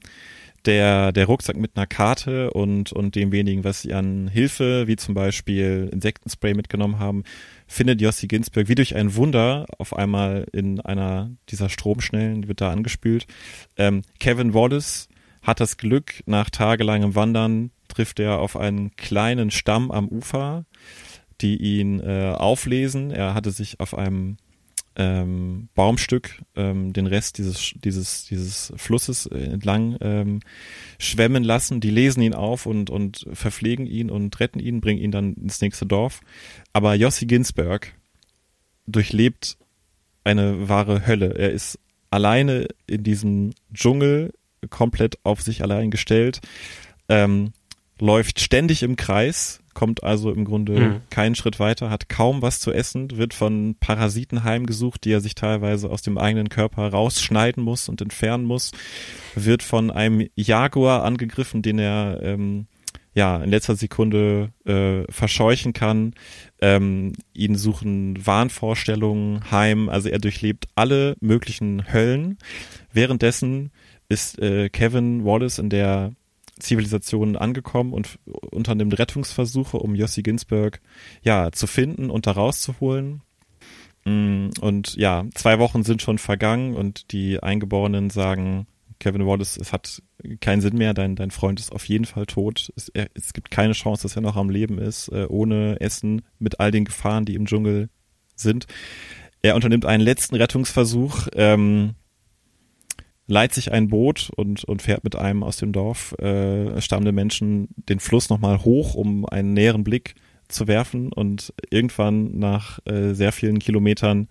der, 0.64 1.12
der 1.12 1.26
Rucksack 1.26 1.57
mit 1.57 1.76
einer 1.76 1.87
Karte 1.87 2.50
und, 2.50 2.93
und 2.93 3.14
dem 3.14 3.31
wenigen, 3.31 3.62
was 3.62 3.83
sie 3.83 3.95
an 3.95 4.26
Hilfe, 4.26 4.88
wie 4.88 4.97
zum 4.97 5.14
Beispiel 5.14 5.88
Insektenspray 5.93 6.55
mitgenommen 6.55 6.99
haben, 6.99 7.23
findet 7.69 8.00
Jossi 8.00 8.26
Ginsberg 8.26 8.69
wie 8.69 8.75
durch 8.75 8.97
ein 8.97 9.14
Wunder 9.14 9.67
auf 9.79 9.97
einmal 9.97 10.47
in 10.52 10.81
einer 10.81 11.31
dieser 11.49 11.69
Stromschnellen, 11.69 12.43
die 12.43 12.49
wird 12.49 12.61
da 12.61 12.73
angespült. 12.73 13.26
Ähm, 13.76 14.02
Kevin 14.19 14.55
Wallace 14.55 15.09
hat 15.42 15.61
das 15.61 15.76
Glück, 15.76 16.22
nach 16.26 16.50
tagelangem 16.50 17.14
Wandern 17.14 17.70
trifft 17.88 18.20
er 18.20 18.38
auf 18.38 18.56
einen 18.56 18.96
kleinen 18.96 19.50
Stamm 19.50 19.90
am 19.90 20.08
Ufer, 20.08 20.64
die 21.40 21.56
ihn 21.56 22.00
äh, 22.00 22.32
auflesen. 22.37 23.11
Er 23.11 23.34
hatte 23.34 23.50
sich 23.50 23.80
auf 23.80 23.94
einem 23.94 24.37
ähm, 24.94 25.68
Baumstück 25.75 26.42
ähm, 26.54 26.92
den 26.92 27.06
Rest 27.06 27.38
dieses 27.38 27.72
dieses 27.76 28.26
dieses 28.26 28.72
Flusses 28.76 29.26
entlang 29.26 29.96
ähm, 30.00 30.40
schwemmen 30.99 31.44
lassen. 31.44 31.80
Die 31.80 31.90
lesen 31.90 32.22
ihn 32.22 32.34
auf 32.34 32.66
und 32.66 32.90
und 32.90 33.26
verpflegen 33.32 33.87
ihn 33.87 34.11
und 34.11 34.38
retten 34.38 34.61
ihn, 34.61 34.80
bringen 34.80 35.00
ihn 35.00 35.11
dann 35.11 35.34
ins 35.34 35.61
nächste 35.61 35.87
Dorf. 35.87 36.20
Aber 36.72 36.94
Jossi 36.94 37.26
Ginsberg 37.26 37.94
durchlebt 38.87 39.56
eine 40.25 40.68
wahre 40.68 41.06
Hölle. 41.06 41.34
Er 41.37 41.50
ist 41.50 41.78
alleine 42.11 42.68
in 42.87 43.02
diesem 43.02 43.52
Dschungel 43.72 44.32
komplett 44.71 45.19
auf 45.25 45.42
sich 45.42 45.62
allein 45.62 45.90
gestellt, 45.90 46.40
ähm, 47.09 47.52
läuft 47.99 48.40
ständig 48.40 48.83
im 48.83 48.97
Kreis, 48.97 49.61
kommt 49.75 50.02
also 50.02 50.33
im 50.33 50.45
Grunde 50.45 50.81
mhm. 50.81 51.00
keinen 51.11 51.35
Schritt 51.35 51.61
weiter, 51.61 51.88
hat 51.88 52.09
kaum 52.09 52.42
was 52.42 52.59
zu 52.61 52.73
essen, 52.73 53.16
wird 53.16 53.33
von 53.33 53.76
Parasiten 53.78 54.45
heimgesucht, 54.45 55.04
die 55.04 55.12
er 55.12 55.21
sich 55.21 55.35
teilweise 55.35 55.88
aus 55.88 56.02
dem 56.02 56.19
eigenen 56.19 56.49
Körper 56.49 56.88
rausschneiden 56.88 57.62
muss 57.62 57.88
und 57.88 58.00
entfernen 58.00 58.45
muss, 58.45 58.73
wird 59.35 59.62
von 59.62 59.90
einem 59.90 60.26
Jaguar 60.35 61.04
angegriffen, 61.04 61.62
den 61.62 61.78
er 61.78 62.21
ähm, 62.23 62.66
ja 63.14 63.42
in 63.42 63.50
letzter 63.50 63.76
Sekunde 63.76 64.52
äh, 64.64 65.11
verscheuchen 65.11 65.73
kann. 65.73 66.14
Ähm, 66.61 67.12
ihn 67.35 67.57
suchen 67.57 68.25
Wahnvorstellungen 68.26 69.50
heim, 69.50 69.88
also 69.88 70.09
er 70.09 70.19
durchlebt 70.19 70.66
alle 70.75 71.16
möglichen 71.21 71.92
Höllen. 71.92 72.38
Währenddessen 72.92 73.71
ist 74.12 74.38
äh, 74.38 74.69
Kevin 74.69 75.25
Wallace 75.25 75.59
in 75.59 75.71
der 75.71 76.12
Zivilisation 76.59 77.37
angekommen 77.37 77.92
und 77.92 78.19
unternimmt 78.50 78.99
Rettungsversuche, 78.99 79.78
um 79.78 79.95
Jossi 79.95 80.23
Ginsberg 80.23 80.81
ja 81.23 81.50
zu 81.50 81.66
finden 81.66 82.11
und 82.11 82.26
da 82.26 82.33
rauszuholen. 82.33 83.23
Mm, 84.04 84.50
und 84.61 84.95
ja, 84.97 85.25
zwei 85.35 85.59
Wochen 85.59 85.83
sind 85.83 86.02
schon 86.02 86.19
vergangen 86.19 86.75
und 86.75 87.12
die 87.12 87.42
Eingeborenen 87.42 88.11
sagen, 88.11 88.66
Kevin 88.99 89.26
Wallace, 89.26 89.57
es 89.57 89.73
hat 89.73 90.02
keinen 90.40 90.61
Sinn 90.61 90.76
mehr, 90.76 90.95
dein, 90.95 91.16
dein 91.16 91.33
Freund 91.33 91.59
ist 91.59 91.73
auf 91.73 91.87
jeden 91.87 92.04
Fall 92.04 92.26
tot. 92.26 92.73
Es, 92.76 92.88
er, 92.90 93.09
es 93.14 93.33
gibt 93.33 93.50
keine 93.50 93.73
Chance, 93.73 94.02
dass 94.02 94.14
er 94.14 94.23
noch 94.23 94.37
am 94.37 94.50
Leben 94.50 94.78
ist, 94.78 95.09
äh, 95.09 95.26
ohne 95.28 95.81
Essen, 95.81 96.23
mit 96.38 96.61
all 96.61 96.71
den 96.71 96.85
Gefahren, 96.85 97.25
die 97.25 97.35
im 97.35 97.47
Dschungel 97.47 97.88
sind. 98.37 98.66
Er 99.40 99.57
unternimmt 99.57 99.87
einen 99.87 100.04
letzten 100.04 100.37
Rettungsversuch, 100.37 101.26
ähm, 101.35 101.95
leiht 103.26 103.55
sich 103.55 103.73
ein 103.73 103.88
Boot 103.88 104.31
und, 104.37 104.64
und 104.64 104.83
fährt 104.83 105.05
mit 105.05 105.17
einem 105.17 105.43
aus 105.43 105.57
dem 105.57 105.73
Dorf 105.73 106.12
äh, 106.19 106.81
stammende 106.81 107.12
Menschen 107.12 107.69
den 107.76 108.00
Fluss 108.00 108.29
nochmal 108.29 108.64
hoch, 108.64 108.95
um 108.95 109.26
einen 109.26 109.52
näheren 109.52 109.85
Blick 109.85 110.14
zu 110.49 110.67
werfen. 110.69 111.12
Und 111.12 111.52
irgendwann 111.71 112.38
nach 112.38 112.79
äh, 112.85 113.14
sehr 113.14 113.33
vielen 113.33 113.59
Kilometern 113.59 114.29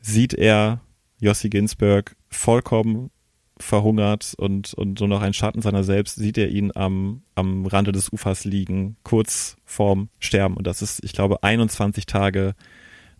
sieht 0.00 0.34
er 0.34 0.80
Jossi 1.20 1.48
Ginsberg 1.48 2.16
vollkommen 2.28 3.10
verhungert 3.58 4.34
und, 4.36 4.74
und 4.74 4.98
so 4.98 5.06
noch 5.06 5.22
ein 5.22 5.32
Schatten 5.32 5.62
seiner 5.62 5.84
selbst, 5.84 6.16
sieht 6.16 6.38
er 6.38 6.48
ihn 6.48 6.72
am, 6.74 7.22
am 7.34 7.66
Rande 7.66 7.92
des 7.92 8.12
Ufers 8.12 8.44
liegen, 8.44 8.96
kurz 9.04 9.56
vorm 9.64 10.08
Sterben. 10.18 10.56
Und 10.56 10.66
das 10.66 10.82
ist, 10.82 11.02
ich 11.04 11.12
glaube, 11.12 11.42
21 11.42 12.06
Tage 12.06 12.54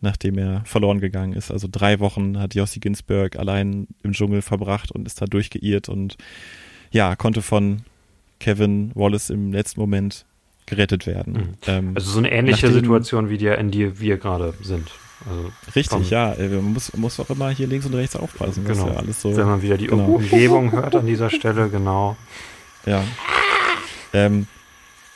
nachdem 0.04 0.38
er 0.38 0.62
verloren 0.64 1.00
gegangen 1.00 1.32
ist. 1.32 1.50
Also 1.50 1.66
drei 1.70 1.98
Wochen 1.98 2.38
hat 2.38 2.54
Jossi 2.54 2.78
Ginsberg 2.78 3.36
allein 3.36 3.88
im 4.04 4.12
Dschungel 4.12 4.42
verbracht 4.42 4.92
und 4.92 5.06
ist 5.06 5.20
da 5.20 5.26
durchgeirrt 5.26 5.88
und 5.88 6.16
ja, 6.92 7.16
konnte 7.16 7.42
von 7.42 7.82
Kevin 8.38 8.92
Wallace 8.94 9.30
im 9.30 9.52
letzten 9.52 9.80
Moment 9.80 10.26
gerettet 10.66 11.06
werden. 11.06 11.32
Mhm. 11.32 11.48
Ähm, 11.66 11.92
also 11.94 12.10
so 12.10 12.18
eine 12.18 12.30
ähnliche 12.30 12.66
nachdem, 12.66 12.82
Situation, 12.82 13.28
wie 13.28 13.38
die, 13.38 13.46
in 13.46 13.70
die 13.70 13.98
wir 13.98 14.18
gerade 14.18 14.54
sind. 14.62 14.90
Also 15.28 15.50
richtig, 15.74 16.10
ja. 16.10 16.32
Äh, 16.34 16.48
man 16.48 16.74
muss, 16.74 16.94
muss 16.96 17.18
auch 17.18 17.30
immer 17.30 17.50
hier 17.50 17.66
links 17.66 17.86
und 17.86 17.94
rechts 17.94 18.16
aufpassen. 18.16 18.64
Genau. 18.64 18.88
Ja 18.88 19.02
so, 19.12 19.36
Wenn 19.36 19.46
man 19.46 19.62
wieder 19.62 19.76
die 19.76 19.86
genau. 19.86 20.04
Umgebung 20.04 20.72
hört 20.72 20.94
an 20.94 21.06
dieser 21.06 21.30
Stelle, 21.30 21.68
genau. 21.68 22.16
Ja. 22.86 23.02
Ähm, 24.12 24.46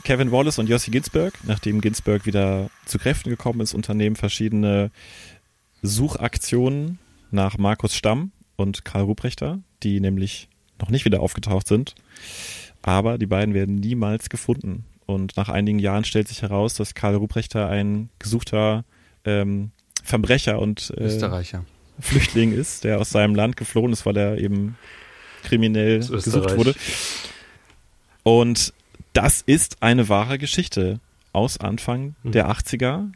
Kevin 0.05 0.33
Wallace 0.33 0.59
und 0.59 0.69
Jossi 0.69 0.91
Ginsberg, 0.91 1.35
nachdem 1.45 1.81
Ginsberg 1.81 2.27
wieder 2.27 2.71
zu 2.87 2.99
Kräften 2.99 3.31
gekommen 3.31 3.61
ist, 3.61 3.75
unternehmen 3.75 4.17
verschiedene 4.17 4.91
Suchaktionen 5.83 6.99
nach 7.31 7.59
Markus 7.59 7.95
Stamm 7.95 8.33
und 8.57 8.85
Karl 8.85 9.03
Ruprechter, 9.03 9.61
die 9.83 10.01
nämlich 10.01 10.49
noch 10.81 10.91
nicht 10.91 11.05
wieder 11.05 11.21
aufgetaucht 11.21 11.69
sind. 11.69 11.95
Aber 12.83 13.19
die 13.19 13.27
beiden 13.27 13.55
werden 13.55 13.77
niemals 13.77 14.29
gefunden. 14.29 14.85
Und 15.07 15.37
nach 15.37 15.49
einigen 15.49 15.79
Jahren 15.79 16.05
stellt 16.05 16.29
sich 16.29 16.43
heraus, 16.43 16.75
dass 16.75 16.95
Karl 16.95 17.17
Ruprechter 17.17 17.69
ein 17.69 18.11
gesuchter 18.19 18.85
ähm, 19.25 19.73
Verbrecher 20.05 20.59
und 20.59 20.93
äh, 20.97 21.05
Österreicher. 21.05 21.65
Flüchtling 22.01 22.53
ist, 22.53 22.85
der 22.85 23.01
aus 23.01 23.11
seinem 23.11 23.35
Land 23.35 23.57
geflohen 23.57 23.93
ist, 23.93 24.07
weil 24.07 24.17
er 24.17 24.39
eben 24.39 24.77
kriminell 25.43 25.99
gesucht 25.99 26.57
wurde. 26.57 26.75
Und 28.23 28.73
das 29.19 29.43
ist 29.45 29.83
eine 29.83 30.09
wahre 30.09 30.39
Geschichte 30.39 31.01
aus 31.33 31.59
Anfang 31.59 32.15
mhm. 32.23 32.31
der 32.31 32.49
80er. 32.53 33.11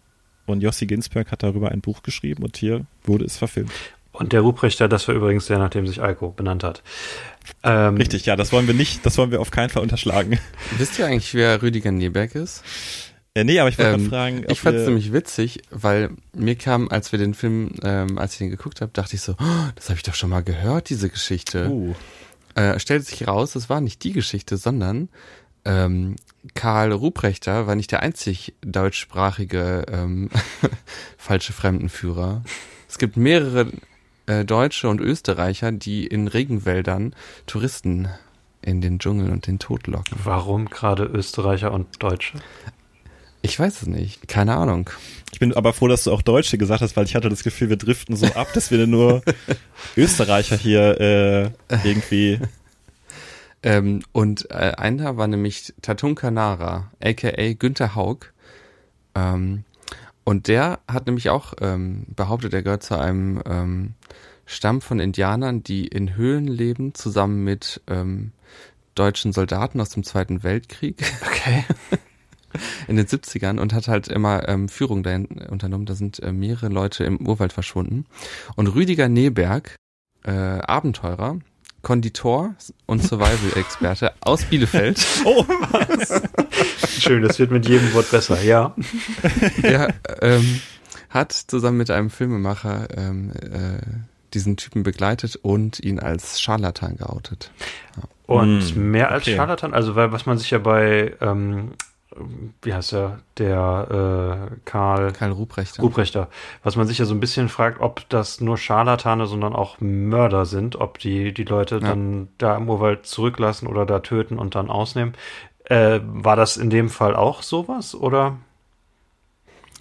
Und 0.47 0.61
Jossi 0.61 0.87
Ginsberg 0.87 1.31
hat 1.31 1.45
darüber 1.45 1.71
ein 1.71 1.81
Buch 1.81 2.03
geschrieben 2.03 2.43
und 2.43 2.57
hier 2.57 2.87
wurde 3.05 3.25
es 3.25 3.37
verfilmt. 3.37 3.71
Und 4.11 4.33
der 4.33 4.41
Ruprechter, 4.41 4.89
das 4.89 5.07
war 5.07 5.15
übrigens 5.15 5.47
der, 5.47 5.59
nachdem 5.59 5.87
sich 5.87 6.03
Alko 6.03 6.31
benannt 6.31 6.65
hat. 6.65 6.83
Ähm, 7.63 7.97
Richtig, 7.99 8.27
ja, 8.27 8.35
das 8.35 8.51
wollen 8.51 8.67
wir 8.67 8.75
nicht, 8.75 9.07
das 9.07 9.17
wollen 9.17 9.31
wir 9.31 9.41
auf 9.41 9.53
keinen 9.53 9.71
Fall 9.71 9.81
unterschlagen. 9.81 10.41
Wisst 10.77 10.99
ihr 10.99 11.07
eigentlich, 11.07 11.35
wer 11.35 11.63
Rüdiger 11.63 11.93
Neberg 11.93 12.35
ist? 12.35 12.65
Äh, 13.35 13.45
nee, 13.45 13.61
aber 13.61 13.69
ich 13.69 13.79
wollte 13.79 13.93
ähm, 13.93 14.09
fragen. 14.09 14.45
Ich 14.49 14.61
fand 14.61 14.79
es 14.79 14.87
nämlich 14.87 15.13
witzig, 15.13 15.63
weil 15.71 16.11
mir 16.35 16.57
kam, 16.57 16.89
als 16.89 17.13
wir 17.13 17.21
den 17.21 17.35
Film, 17.35 17.77
ähm, 17.85 18.19
als 18.19 18.33
ich 18.33 18.39
den 18.39 18.51
geguckt 18.51 18.81
habe, 18.81 18.91
dachte 18.93 19.15
ich 19.15 19.23
so, 19.23 19.35
oh, 19.39 19.69
das 19.77 19.89
habe 19.89 19.99
ich 19.99 20.03
doch 20.03 20.15
schon 20.15 20.31
mal 20.31 20.43
gehört, 20.43 20.91
diese 20.91 21.09
Geschichte. 21.09 21.69
Uh. 21.69 21.95
Äh, 22.57 22.81
stellt 22.81 23.07
sich 23.07 23.29
raus, 23.29 23.53
das 23.53 23.71
war 23.71 23.81
nicht 23.81 24.03
die 24.03 24.13
Geschichte, 24.13 24.57
sondern 24.57 25.09
ähm, 25.65 26.17
Karl 26.55 26.93
Ruprechter 26.93 27.67
war 27.67 27.77
nicht 27.77 27.93
der 27.93 28.03
einzig 28.03 28.55
deutschsprachige 28.63 29.87
ähm, 29.89 30.31
falsche 31.17 31.53
Fremdenführer. 31.53 32.43
Es 32.89 32.99
gibt 32.99 33.17
mehrere 33.17 33.69
äh, 34.27 34.45
Deutsche 34.45 34.89
und 34.89 35.01
Österreicher, 35.01 35.73
die 35.73 36.07
in 36.07 36.29
Regenwäldern 36.29 37.15
Touristen 37.47 38.09
in 38.61 38.81
den 38.81 38.99
Dschungel 38.99 39.31
und 39.31 39.47
den 39.47 39.59
Tod 39.59 39.87
locken. 39.87 40.17
Warum 40.23 40.67
gerade 40.67 41.05
Österreicher 41.05 41.73
und 41.73 42.03
Deutsche? 42.03 42.39
Ich 43.43 43.59
weiß 43.59 43.83
es 43.83 43.89
nicht. 43.89 44.29
Keine 44.29 44.55
Ahnung. 44.55 44.89
Ich 45.33 45.41
bin 45.41 45.53
aber 45.53 45.73
froh, 45.73 45.89
dass 45.89 46.05
du 46.05 46.13
auch 46.13 46.23
Deutsche 46.23 46.59
gesagt 46.59 46.81
hast, 46.81 46.97
weil 46.97 47.07
ich 47.07 47.17
hatte 47.17 47.29
das 47.29 47.43
Gefühl, 47.43 47.71
wir 47.71 47.77
driften 47.77 48.15
so 48.15 48.27
ab, 48.27 48.49
dass 48.55 48.71
wir 48.71 48.87
nur 48.87 49.23
Österreicher 49.97 50.57
hier 50.57 51.01
äh, 51.01 51.51
irgendwie 51.85 52.39
ähm, 53.63 54.03
und 54.13 54.51
äh, 54.51 54.73
einer 54.77 55.17
war 55.17 55.27
nämlich 55.27 55.75
Tatun 55.83 56.15
Kanara, 56.15 56.91
aka 57.03 57.53
Günther 57.55 57.95
Haug. 57.95 58.33
Ähm, 59.15 59.65
und 60.25 60.49
der 60.49 60.81
hat 60.89 61.07
nämlich 61.07 61.31
auch 61.31 61.55
ähm, 61.61 62.07
behauptet, 62.15 62.55
er 62.55 62.63
gehört 62.63 62.83
zu 62.83 62.99
einem 62.99 63.43
ähm, 63.47 63.95
Stamm 64.47 64.81
von 64.81 65.01
Indianern, 65.01 65.63
die 65.63 65.87
in 65.87 66.17
Höhlen 66.17 66.47
leben, 66.47 66.95
zusammen 66.95 67.45
mit 67.45 67.81
ähm, 67.89 68.33
deutschen 68.95 69.33
Soldaten 69.33 69.81
aus 69.81 69.91
dem 69.91 70.05
Zweiten 70.05 70.43
Weltkrieg. 70.43 71.03
Okay. 71.27 71.65
in 72.89 72.97
den 72.97 73.07
70ern 73.07 73.59
und 73.59 73.73
hat 73.73 73.89
halt 73.89 74.09
immer 74.09 74.49
ähm, 74.49 74.69
Führung 74.69 75.03
dahin 75.03 75.27
unternommen. 75.49 75.87
Da 75.87 75.95
sind 75.95 76.21
äh, 76.21 76.33
mehrere 76.33 76.69
Leute 76.69 77.05
im 77.05 77.27
Urwald 77.27 77.53
verschwunden. 77.53 78.07
Und 78.57 78.69
Rüdiger 78.69 79.09
Neberg, 79.09 79.77
äh, 80.25 80.31
Abenteurer, 80.31 81.39
Konditor 81.83 82.55
und 82.87 83.03
Survival-Experte 83.03 84.13
aus 84.21 84.45
Bielefeld. 84.45 85.05
Oh, 85.25 85.45
Schön, 86.99 87.23
das 87.23 87.39
wird 87.39 87.51
mit 87.51 87.69
jedem 87.69 87.93
Wort 87.95 88.11
besser, 88.11 88.41
ja. 88.43 88.75
Der 89.63 89.95
ähm, 90.21 90.61
hat 91.11 91.33
zusammen 91.33 91.79
mit 91.79 91.91
einem 91.91 92.11
Filmemacher 92.11 92.89
ähm, 92.97 93.33
äh, 93.33 93.79
diesen 94.35 94.57
Typen 94.57 94.83
begleitet 94.83 95.37
und 95.37 95.79
ihn 95.81 95.99
als 96.01 96.41
Scharlatan 96.41 96.97
geoutet. 96.97 97.51
Und 98.27 98.63
Hm, 98.63 98.91
mehr 98.91 99.11
als 99.11 99.25
okay. 99.25 99.37
Charlatan, 99.37 99.75
also 99.75 99.95
weil 99.95 100.13
was 100.13 100.27
man 100.27 100.39
sich 100.39 100.51
ja 100.51 100.59
bei, 100.59 101.15
ähm, 101.21 101.73
wie 102.63 102.75
heißt 102.75 102.93
er, 102.93 103.21
der 103.39 104.49
äh, 104.53 104.57
Karl 104.65 105.13
Karl 105.13 105.33
Ruprechter. 105.33 105.83
Ruprechter, 105.83 106.29
was 106.63 106.77
man 106.77 106.87
sich 106.87 106.99
ja 106.99 107.05
so 107.05 107.15
ein 107.15 107.21
bisschen 107.21 107.49
fragt, 107.49 107.81
ob 107.81 108.09
das 108.09 108.41
nur 108.41 108.59
Scharlatane, 108.59 109.27
sondern 109.27 109.55
auch 109.55 109.81
Mörder 109.81 110.45
sind, 110.47 110.77
ob 110.77 110.99
die 110.99 111.33
die 111.33 111.45
Leute 111.45 111.77
Ja. 111.77 111.81
dann 111.81 112.29
da 112.39 112.57
im 112.57 112.69
Urwald 112.69 113.07
zurücklassen 113.07 113.67
oder 113.67 113.87
da 113.87 114.01
töten 114.01 114.39
und 114.39 114.55
dann 114.55 114.71
ausnehmen. 114.71 115.15
Äh, 115.65 116.01
war 116.05 116.37
das 116.37 116.57
in 116.57 116.71
dem 116.71 116.89
Fall 116.89 117.15
auch 117.17 117.43
sowas 117.43 117.95
oder? 117.95 118.37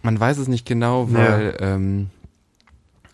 Man 0.04 0.20
weiß 0.20 0.38
es 0.38 0.48
nicht 0.48 0.66
genau, 0.66 1.12
weil 1.12 1.58
ähm, 1.60 2.10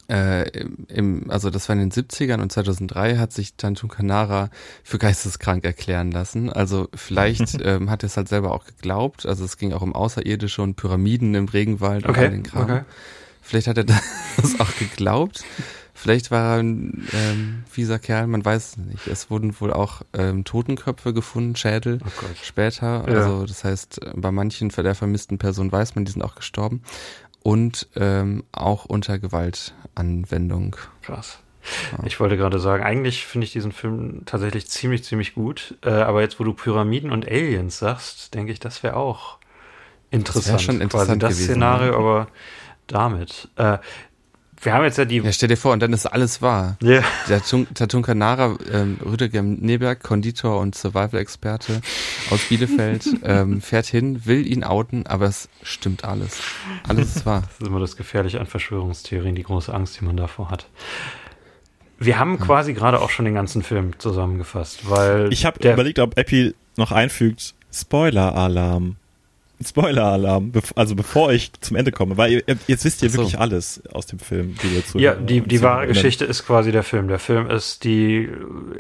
äh, 0.10 0.50
im, 0.88 1.30
also 1.30 1.50
das 1.50 1.68
war 1.68 1.76
in 1.76 1.90
den 1.90 1.92
70ern 1.92 2.42
und 2.42 2.52
2003 2.52 3.18
hat 3.18 3.34
sich 3.34 3.56
Tantun 3.56 3.90
Kanara 3.90 4.50
für 4.84 4.98
geisteskrank 4.98 5.66
erklären 5.66 6.12
lassen. 6.12 6.52
Also 6.52 6.88
vielleicht 6.96 7.60
ähm, 7.64 7.90
hat 7.90 8.04
er 8.04 8.08
es 8.08 8.18
halt 8.18 8.30
selber 8.30 8.52
auch 8.54 8.66
geglaubt. 8.66 9.26
Also 9.26 9.44
es 9.44 9.58
ging 9.58 9.74
auch 9.74 9.82
um 9.82 9.94
Außerirdische 9.94 10.62
und 10.62 10.76
Pyramiden 10.76 11.36
im 11.36 11.46
Regenwald 11.46 12.06
und 12.06 12.18
all 12.18 12.30
den 12.30 12.44
Kram. 12.44 12.64
okay. 12.64 12.82
Vielleicht 13.42 13.68
hat 13.68 13.78
er 13.78 13.86
das 14.38 14.60
auch 14.60 14.76
geglaubt. 14.78 15.44
Vielleicht 15.94 16.30
war 16.30 16.58
er 16.58 16.60
ein 16.62 17.08
ähm, 17.12 17.64
fieser 17.68 17.98
Kerl, 17.98 18.28
man 18.28 18.46
weiß 18.46 18.68
es 18.68 18.78
nicht. 18.78 19.08
Es 19.08 19.32
wurden 19.32 19.60
wohl 19.60 19.74
auch 19.74 20.04
ähm, 20.14 20.44
Totenköpfe 20.44 21.12
gefunden, 21.12 21.56
Schädel 21.56 22.00
Oh 22.06 22.26
später. 22.44 23.04
Ja. 23.08 23.16
Also 23.16 23.48
das 23.48 23.64
heißt, 23.64 24.02
bei 24.16 24.32
manchen 24.32 24.70
der 24.70 24.94
vermissten 24.94 25.40
Personen 25.40 25.72
weiß 25.72 25.96
man, 25.96 26.06
die 26.06 26.12
sind 26.12 26.22
auch 26.22 26.36
gestorben. 26.36 26.84
Und 27.48 27.88
ähm, 27.96 28.44
auch 28.52 28.84
unter 28.84 29.20
Gewaltanwendung. 29.20 30.76
Krass. 31.02 31.40
Ja. 31.94 32.04
Ich 32.04 32.20
wollte 32.20 32.36
gerade 32.36 32.60
sagen, 32.60 32.84
eigentlich 32.84 33.26
finde 33.26 33.46
ich 33.46 33.54
diesen 33.54 33.72
Film 33.72 34.24
tatsächlich 34.26 34.68
ziemlich, 34.68 35.06
ziemlich 35.06 35.34
gut. 35.34 35.78
Äh, 35.82 35.92
aber 35.92 36.20
jetzt, 36.20 36.42
wo 36.42 36.44
du 36.44 36.52
Pyramiden 36.52 37.10
und 37.10 37.26
Aliens 37.26 37.80
sagst, 37.80 38.34
denke 38.34 38.52
ich, 38.52 38.60
das 38.60 38.84
wäre 38.84 38.98
auch 38.98 39.38
interessant. 40.12 40.62
schon 40.62 40.76
quasi 40.76 40.84
interessant 40.84 41.24
das 41.24 41.36
gewesen, 41.36 41.52
Szenario, 41.52 41.92
ne? 41.92 41.98
aber 41.98 42.28
damit. 42.88 43.48
Äh, 43.56 43.78
wir 44.68 44.74
haben 44.74 44.84
jetzt 44.84 44.98
ja 44.98 45.06
die. 45.06 45.18
Ja, 45.20 45.32
stell 45.32 45.48
dir 45.48 45.56
vor, 45.56 45.72
und 45.72 45.80
dann 45.82 45.94
ist 45.94 46.06
alles 46.06 46.42
wahr. 46.42 46.76
Ja. 46.84 47.02
Der 47.30 47.42
Tun- 47.42 47.68
Tatun 47.74 48.02
Kanara, 48.04 48.58
ähm, 48.70 48.98
Rüdiger 49.04 49.42
Neberg, 49.42 50.04
Konditor 50.04 50.60
und 50.60 50.76
Survival-Experte 50.76 51.82
aus 52.32 52.42
Bielefeld, 52.50 53.08
ähm, 53.24 53.62
fährt 53.62 53.86
hin, 53.86 54.26
will 54.26 54.46
ihn 54.46 54.66
outen, 54.66 55.08
aber 55.08 55.26
es 55.28 55.48
stimmt 55.64 56.04
alles. 56.04 56.42
Alles 56.86 57.16
ist 57.16 57.26
wahr. 57.26 57.44
Das 57.48 57.62
ist 57.62 57.68
immer 57.68 57.80
das 57.80 57.96
Gefährliche 57.96 58.42
an 58.42 58.46
Verschwörungstheorien, 58.46 59.36
die 59.36 59.44
große 59.44 59.74
Angst, 59.74 60.00
die 60.02 60.04
man 60.06 60.18
davor 60.18 60.52
hat. 60.52 60.68
Wir 61.98 62.20
haben 62.20 62.38
quasi 62.38 62.74
gerade 62.74 63.00
auch 63.02 63.10
schon 63.10 63.24
den 63.26 63.36
ganzen 63.36 63.64
Film 63.64 63.98
zusammengefasst, 64.00 64.90
weil 64.90 65.32
ich 65.32 65.46
habe 65.46 65.60
überlegt, 65.72 66.00
ob 66.00 66.18
Epi 66.18 66.54
noch 66.76 66.92
einfügt, 66.92 67.54
Spoiler-Alarm. 67.74 68.98
Spoiler-Alarm, 69.66 70.52
also 70.76 70.96
bevor 70.96 71.32
ich 71.32 71.52
zum 71.62 71.78
Ende 71.78 71.92
komme, 71.92 72.18
weil 72.18 72.32
ihr, 72.32 72.44
jetzt 72.68 72.86
wisst 72.86 73.02
ihr 73.02 73.10
so. 73.10 73.18
wirklich 73.18 73.40
alles 73.40 73.82
aus 73.92 74.06
dem 74.06 74.20
Film, 74.20 74.56
die 74.62 74.68
ihr 74.76 74.86
zu 74.86 75.00
Ja, 75.00 75.16
die, 75.16 75.42
die 75.42 75.62
wahre 75.62 75.82
Zuhörern- 75.82 75.88
Geschichte 75.88 76.26
ist 76.26 76.46
quasi 76.46 76.72
der 76.72 76.84
Film. 76.84 77.08
Der 77.08 77.20
Film 77.20 77.50
ist 77.50 77.84
die 77.84 78.30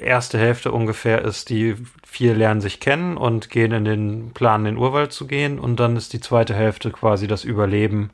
erste 0.01 0.37
Hälfte 0.37 0.71
ungefähr 0.71 1.23
ist, 1.25 1.49
die 1.49 1.75
vier 2.05 2.35
lernen 2.35 2.61
sich 2.61 2.79
kennen 2.79 3.17
und 3.17 3.49
gehen 3.49 3.71
in 3.71 3.85
den 3.85 4.31
Plan, 4.33 4.61
in 4.65 4.75
den 4.75 4.77
Urwald 4.77 5.11
zu 5.13 5.25
gehen. 5.27 5.59
Und 5.59 5.79
dann 5.79 5.95
ist 5.97 6.13
die 6.13 6.19
zweite 6.19 6.53
Hälfte 6.53 6.91
quasi 6.91 7.27
das 7.27 7.43
Überleben 7.43 8.11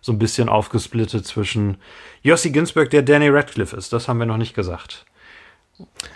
so 0.00 0.12
ein 0.12 0.18
bisschen 0.18 0.48
aufgesplittet 0.48 1.26
zwischen 1.26 1.78
Jossi 2.22 2.50
Ginsberg, 2.50 2.90
der 2.90 3.02
Danny 3.02 3.28
Radcliffe 3.28 3.76
ist. 3.76 3.92
Das 3.92 4.06
haben 4.06 4.18
wir 4.18 4.26
noch 4.26 4.36
nicht 4.36 4.54
gesagt. 4.54 5.04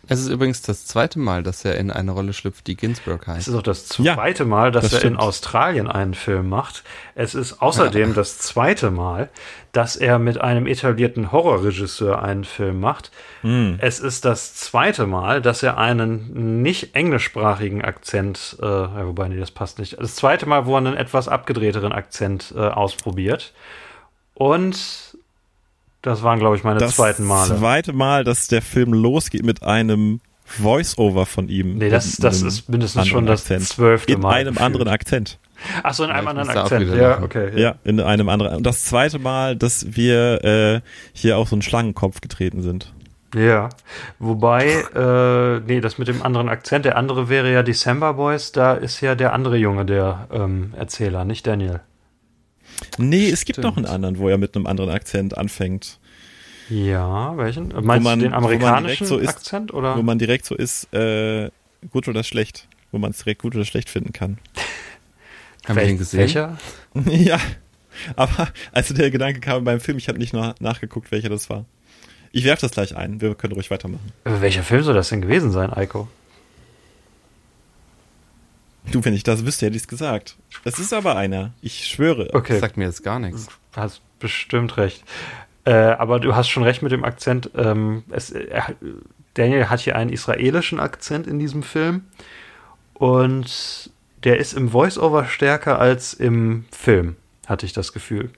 Es 0.06 0.20
ist 0.20 0.28
übrigens 0.28 0.62
das 0.62 0.86
zweite 0.86 1.18
Mal, 1.18 1.42
dass 1.42 1.64
er 1.64 1.76
in 1.76 1.90
eine 1.90 2.12
Rolle 2.12 2.32
schlüpft, 2.32 2.66
die 2.68 2.76
Ginsberg 2.76 3.22
Es 3.22 3.28
heißt. 3.28 3.48
ist 3.48 3.54
auch 3.54 3.62
das 3.62 3.88
Ja, 3.98 4.14
zweite 4.14 4.44
Mal, 4.44 4.70
dass 4.70 4.84
das 4.84 4.92
er 4.92 4.98
in 4.98 5.00
stimmt. 5.14 5.20
Australien 5.20 5.88
einen 5.88 6.14
Film 6.14 6.48
macht. 6.48 6.84
Es 7.16 7.34
ist 7.34 7.60
außerdem 7.60 8.14
das 8.14 8.38
zweite 8.38 8.90
Mal, 8.92 9.30
dass 9.72 9.96
er 9.96 10.18
mit 10.20 10.40
einem 10.40 10.66
etablierten 10.66 11.32
Horrorregisseur 11.32 12.22
einen 12.22 12.44
Film 12.44 12.78
macht. 12.80 13.10
Hm. 13.42 13.78
Es 13.80 13.98
ist 14.00 14.24
das 14.24 14.54
zweite 14.54 15.06
Mal, 15.06 15.42
dass 15.42 15.62
er 15.64 15.76
einen 15.76 16.62
nicht 16.62 16.94
englischsprachigen 16.94 17.82
Akzent, 17.84 18.56
äh, 18.62 18.64
ja, 18.64 19.06
wobei, 19.06 19.28
nee, 19.28 19.38
das 19.40 19.50
passt 19.50 19.78
nicht. 19.80 20.00
Das 20.00 20.14
zweite 20.14 20.46
Mal, 20.46 20.66
wo 20.66 20.74
er 20.74 20.78
einen 20.78 20.96
etwas 20.96 21.26
abgedrehteren 21.28 21.92
Akzent 21.92 22.54
äh, 22.56 22.60
ausprobiert. 22.60 23.52
Und 24.34 25.07
das 26.02 26.22
waren, 26.22 26.38
glaube 26.38 26.56
ich, 26.56 26.64
meine 26.64 26.78
das 26.78 26.96
zweiten 26.96 27.24
Male. 27.24 27.56
zweite 27.58 27.92
Mal, 27.92 28.24
dass 28.24 28.48
der 28.48 28.62
Film 28.62 28.92
losgeht 28.92 29.44
mit 29.44 29.62
einem 29.62 30.20
Voice-Over 30.44 31.26
von 31.26 31.48
ihm. 31.48 31.76
nee, 31.76 31.90
das, 31.90 32.16
das 32.16 32.40
ist 32.42 32.68
mindestens 32.68 33.06
schon 33.08 33.26
das 33.26 33.42
Akzent. 33.42 33.64
zwölfte 33.64 34.12
In 34.14 34.20
Mal. 34.20 34.34
einem 34.34 34.54
gefühlt. 34.54 34.64
anderen 34.64 34.88
Akzent. 34.88 35.38
Ach 35.82 35.92
so, 35.92 36.04
in 36.04 36.10
einem 36.10 36.26
Ja, 36.26 36.32
ich 36.32 36.38
anderen 36.38 36.58
Akzent. 36.58 36.94
Ja, 36.96 37.22
okay. 37.22 37.60
Ja, 37.60 37.74
in 37.84 38.00
einem 38.00 38.28
anderen. 38.28 38.56
Und 38.56 38.62
das 38.66 38.84
zweite 38.84 39.18
Mal, 39.18 39.56
dass 39.56 39.96
wir 39.96 40.44
äh, 40.44 40.80
hier 41.12 41.36
auf 41.36 41.48
so 41.48 41.56
einen 41.56 41.62
Schlangenkopf 41.62 42.20
getreten 42.20 42.62
sind. 42.62 42.92
Ja, 43.34 43.68
wobei, 44.18 44.68
äh, 44.94 45.60
nee, 45.66 45.82
das 45.82 45.98
mit 45.98 46.08
dem 46.08 46.22
anderen 46.22 46.48
Akzent, 46.48 46.86
der 46.86 46.96
andere 46.96 47.28
wäre 47.28 47.52
ja 47.52 47.62
December 47.62 48.14
Boys, 48.14 48.52
da 48.52 48.72
ist 48.72 49.02
ja 49.02 49.14
der 49.16 49.34
andere 49.34 49.58
Junge 49.58 49.84
der 49.84 50.28
ähm, 50.32 50.72
Erzähler, 50.78 51.26
nicht 51.26 51.46
Daniel. 51.46 51.80
Nee, 52.98 53.28
es 53.30 53.44
gibt 53.44 53.56
Stimmt. 53.58 53.64
noch 53.66 53.76
einen 53.76 53.86
anderen, 53.86 54.18
wo 54.18 54.28
er 54.28 54.38
mit 54.38 54.54
einem 54.56 54.66
anderen 54.66 54.90
Akzent 54.90 55.36
anfängt. 55.36 55.98
Ja, 56.70 57.36
welchen? 57.36 57.68
Meinst 57.82 58.04
man- 58.04 58.18
du 58.20 58.24
den 58.26 58.32
wo 58.32 58.40
man 58.40 58.42
direkt 58.48 58.64
amerikanischen 58.64 59.06
so 59.06 59.18
ist, 59.18 59.28
Akzent 59.28 59.72
oder? 59.72 59.96
Wo 59.96 60.02
man 60.02 60.18
direkt 60.18 60.44
so 60.44 60.54
ist, 60.54 60.92
äh, 60.92 61.50
gut 61.90 62.08
oder 62.08 62.22
schlecht. 62.24 62.68
Wo 62.92 62.98
man 62.98 63.10
es 63.12 63.18
direkt 63.18 63.42
gut 63.42 63.54
oder 63.54 63.64
schlecht 63.64 63.88
finden 63.90 64.12
kann. 64.12 64.38
Haben 65.66 65.76
wir 65.76 65.82
Wel- 65.82 65.86
den 65.88 65.98
gesehen? 65.98 66.20
Welcher? 66.20 66.58
ja, 67.10 67.38
aber 68.16 68.48
als 68.72 68.88
der 68.88 69.10
Gedanke 69.10 69.40
kam 69.40 69.64
beim 69.64 69.80
Film, 69.80 69.98
ich 69.98 70.08
habe 70.08 70.18
nicht 70.18 70.32
nach, 70.32 70.54
nachgeguckt, 70.60 71.10
welcher 71.12 71.28
das 71.28 71.48
war. 71.50 71.64
Ich 72.32 72.44
werfe 72.44 72.60
das 72.60 72.72
gleich 72.72 72.94
ein, 72.96 73.20
wir 73.22 73.34
können 73.34 73.54
ruhig 73.54 73.70
weitermachen. 73.70 74.12
Äh, 74.24 74.40
Welcher 74.40 74.62
Film 74.62 74.82
soll 74.82 74.94
das 74.94 75.08
denn 75.08 75.22
gewesen 75.22 75.50
sein, 75.50 75.72
Eiko? 75.72 76.08
Du, 78.90 79.04
wenn 79.04 79.14
ich 79.14 79.22
das 79.22 79.44
wüsste, 79.44 79.66
hätte 79.66 79.76
ich 79.76 79.82
es 79.82 79.88
gesagt. 79.88 80.36
Es 80.64 80.78
ist 80.78 80.92
aber 80.92 81.16
einer, 81.16 81.52
ich 81.60 81.86
schwöre. 81.86 82.30
Okay, 82.32 82.54
Das 82.54 82.60
sagt 82.60 82.76
mir 82.76 82.84
jetzt 82.84 83.04
gar 83.04 83.18
nichts. 83.18 83.48
hast 83.76 84.00
bestimmt 84.18 84.76
recht. 84.76 85.04
Äh, 85.64 85.72
aber 85.72 86.20
du 86.20 86.34
hast 86.34 86.48
schon 86.48 86.62
recht 86.62 86.82
mit 86.82 86.92
dem 86.92 87.04
Akzent. 87.04 87.50
Ähm, 87.54 88.04
es, 88.10 88.30
er, 88.30 88.74
Daniel 89.34 89.68
hat 89.68 89.80
hier 89.80 89.96
einen 89.96 90.10
israelischen 90.10 90.80
Akzent 90.80 91.26
in 91.26 91.38
diesem 91.38 91.62
Film 91.62 92.04
und 92.94 93.90
der 94.24 94.38
ist 94.38 94.54
im 94.54 94.70
Voice-Over 94.70 95.26
stärker 95.26 95.78
als 95.78 96.14
im 96.14 96.64
Film, 96.72 97.16
hatte 97.46 97.66
ich 97.66 97.72
das 97.72 97.92
Gefühl. 97.92 98.30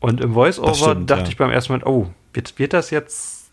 Und 0.00 0.20
im 0.20 0.34
Voice-Over 0.34 0.74
stimmt, 0.74 1.10
dachte 1.10 1.22
ja. 1.22 1.28
ich 1.28 1.36
beim 1.36 1.50
ersten 1.50 1.72
Mal, 1.72 1.82
oh, 1.84 2.10
wird, 2.34 2.58
wird 2.58 2.72
das 2.72 2.90
jetzt 2.90 3.50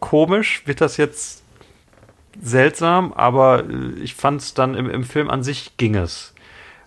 komisch? 0.00 0.62
Wird 0.64 0.80
das 0.80 0.96
jetzt 0.96 1.41
seltsam? 2.40 3.12
Aber 3.12 3.64
äh, 3.68 4.00
ich 4.02 4.14
fand 4.14 4.40
es 4.42 4.54
dann 4.54 4.74
im, 4.74 4.88
im 4.88 5.04
Film 5.04 5.30
an 5.30 5.42
sich 5.42 5.76
ging 5.76 5.94
es. 5.94 6.34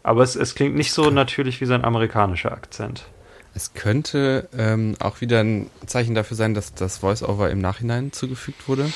Aber 0.04 0.24
es, 0.24 0.36
es 0.36 0.56
klingt 0.56 0.76
nicht 0.76 0.94
so 0.94 1.10
natürlich 1.10 1.62
wie 1.62 1.66
sein 1.66 1.84
amerikanischer 1.84 2.52
Akzent. 2.52 3.06
Es 3.54 3.74
könnte 3.74 4.50
ähm, 4.58 4.96
auch 5.00 5.22
wieder 5.22 5.40
ein 5.40 5.70
Zeichen 5.86 6.14
dafür 6.14 6.36
sein, 6.36 6.54
dass 6.54 6.74
das 6.74 6.98
Voice-Over 7.00 7.50
im 7.50 7.60
Nachhinein 7.60 8.12
zugefügt 8.12 8.68
wurde. 8.68 8.92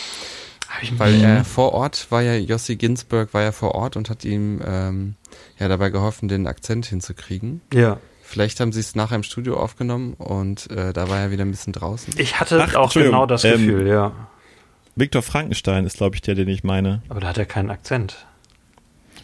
Weil 0.98 1.22
er 1.22 1.46
vor 1.46 1.74
Ort 1.74 2.08
war 2.12 2.22
ja, 2.22 2.36
Jossi 2.36 2.76
Ginsberg 2.76 3.34
war 3.34 3.42
ja 3.42 3.52
vor 3.52 3.74
Ort 3.74 3.96
und 3.96 4.10
hat 4.10 4.24
ihm 4.24 4.62
ähm, 4.64 5.16
ja 5.58 5.68
dabei 5.68 5.90
geholfen, 5.90 6.28
den 6.28 6.48
Akzent 6.48 6.86
hinzukriegen. 6.86 7.62
ja. 7.74 7.98
Vielleicht 8.22 8.60
haben 8.60 8.72
sie 8.72 8.80
es 8.80 8.94
nachher 8.94 9.16
im 9.16 9.24
Studio 9.24 9.58
aufgenommen 9.58 10.14
und 10.14 10.70
äh, 10.70 10.94
da 10.94 11.10
war 11.10 11.18
er 11.20 11.32
wieder 11.32 11.44
ein 11.44 11.50
bisschen 11.50 11.74
draußen. 11.74 12.14
Ich 12.18 12.40
hatte 12.40 12.64
Ach, 12.64 12.76
auch 12.76 12.94
genau 12.94 13.26
das 13.26 13.44
ähm, 13.44 13.54
Gefühl, 13.54 13.88
ja. 13.88 14.12
Viktor 14.96 15.22
Frankenstein 15.22 15.86
ist, 15.86 15.98
glaube 15.98 16.16
ich, 16.16 16.22
der, 16.22 16.36
den 16.36 16.48
ich 16.50 16.64
meine. 16.64 17.02
Aber 17.10 17.20
da 17.20 17.28
hat 17.28 17.38
er 17.38 17.46
keinen 17.46 17.70
Akzent. 17.70 18.26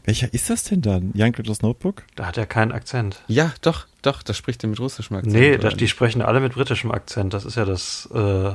Welcher 0.06 0.32
ist 0.34 0.50
das 0.50 0.64
denn 0.64 0.82
dann? 0.82 1.12
Young 1.16 1.32
Critters 1.32 1.62
Notebook? 1.62 2.04
Da 2.16 2.28
hat 2.28 2.38
er 2.38 2.46
keinen 2.46 2.72
Akzent. 2.72 3.24
Ja, 3.28 3.52
doch, 3.62 3.88
doch, 4.04 4.22
das 4.22 4.38
spricht 4.38 4.64
er 4.64 4.70
mit 4.70 4.80
russischem 4.80 5.18
Akzent. 5.18 5.34
nee, 5.36 5.58
das, 5.58 5.76
die 5.76 5.88
sprechen 5.88 6.22
alle 6.22 6.40
mit 6.40 6.54
britischem 6.54 6.92
Akzent. 6.92 7.34
Das 7.34 7.44
ist 7.44 7.56
ja 7.58 7.66
das, 7.66 8.08
äh, 8.14 8.52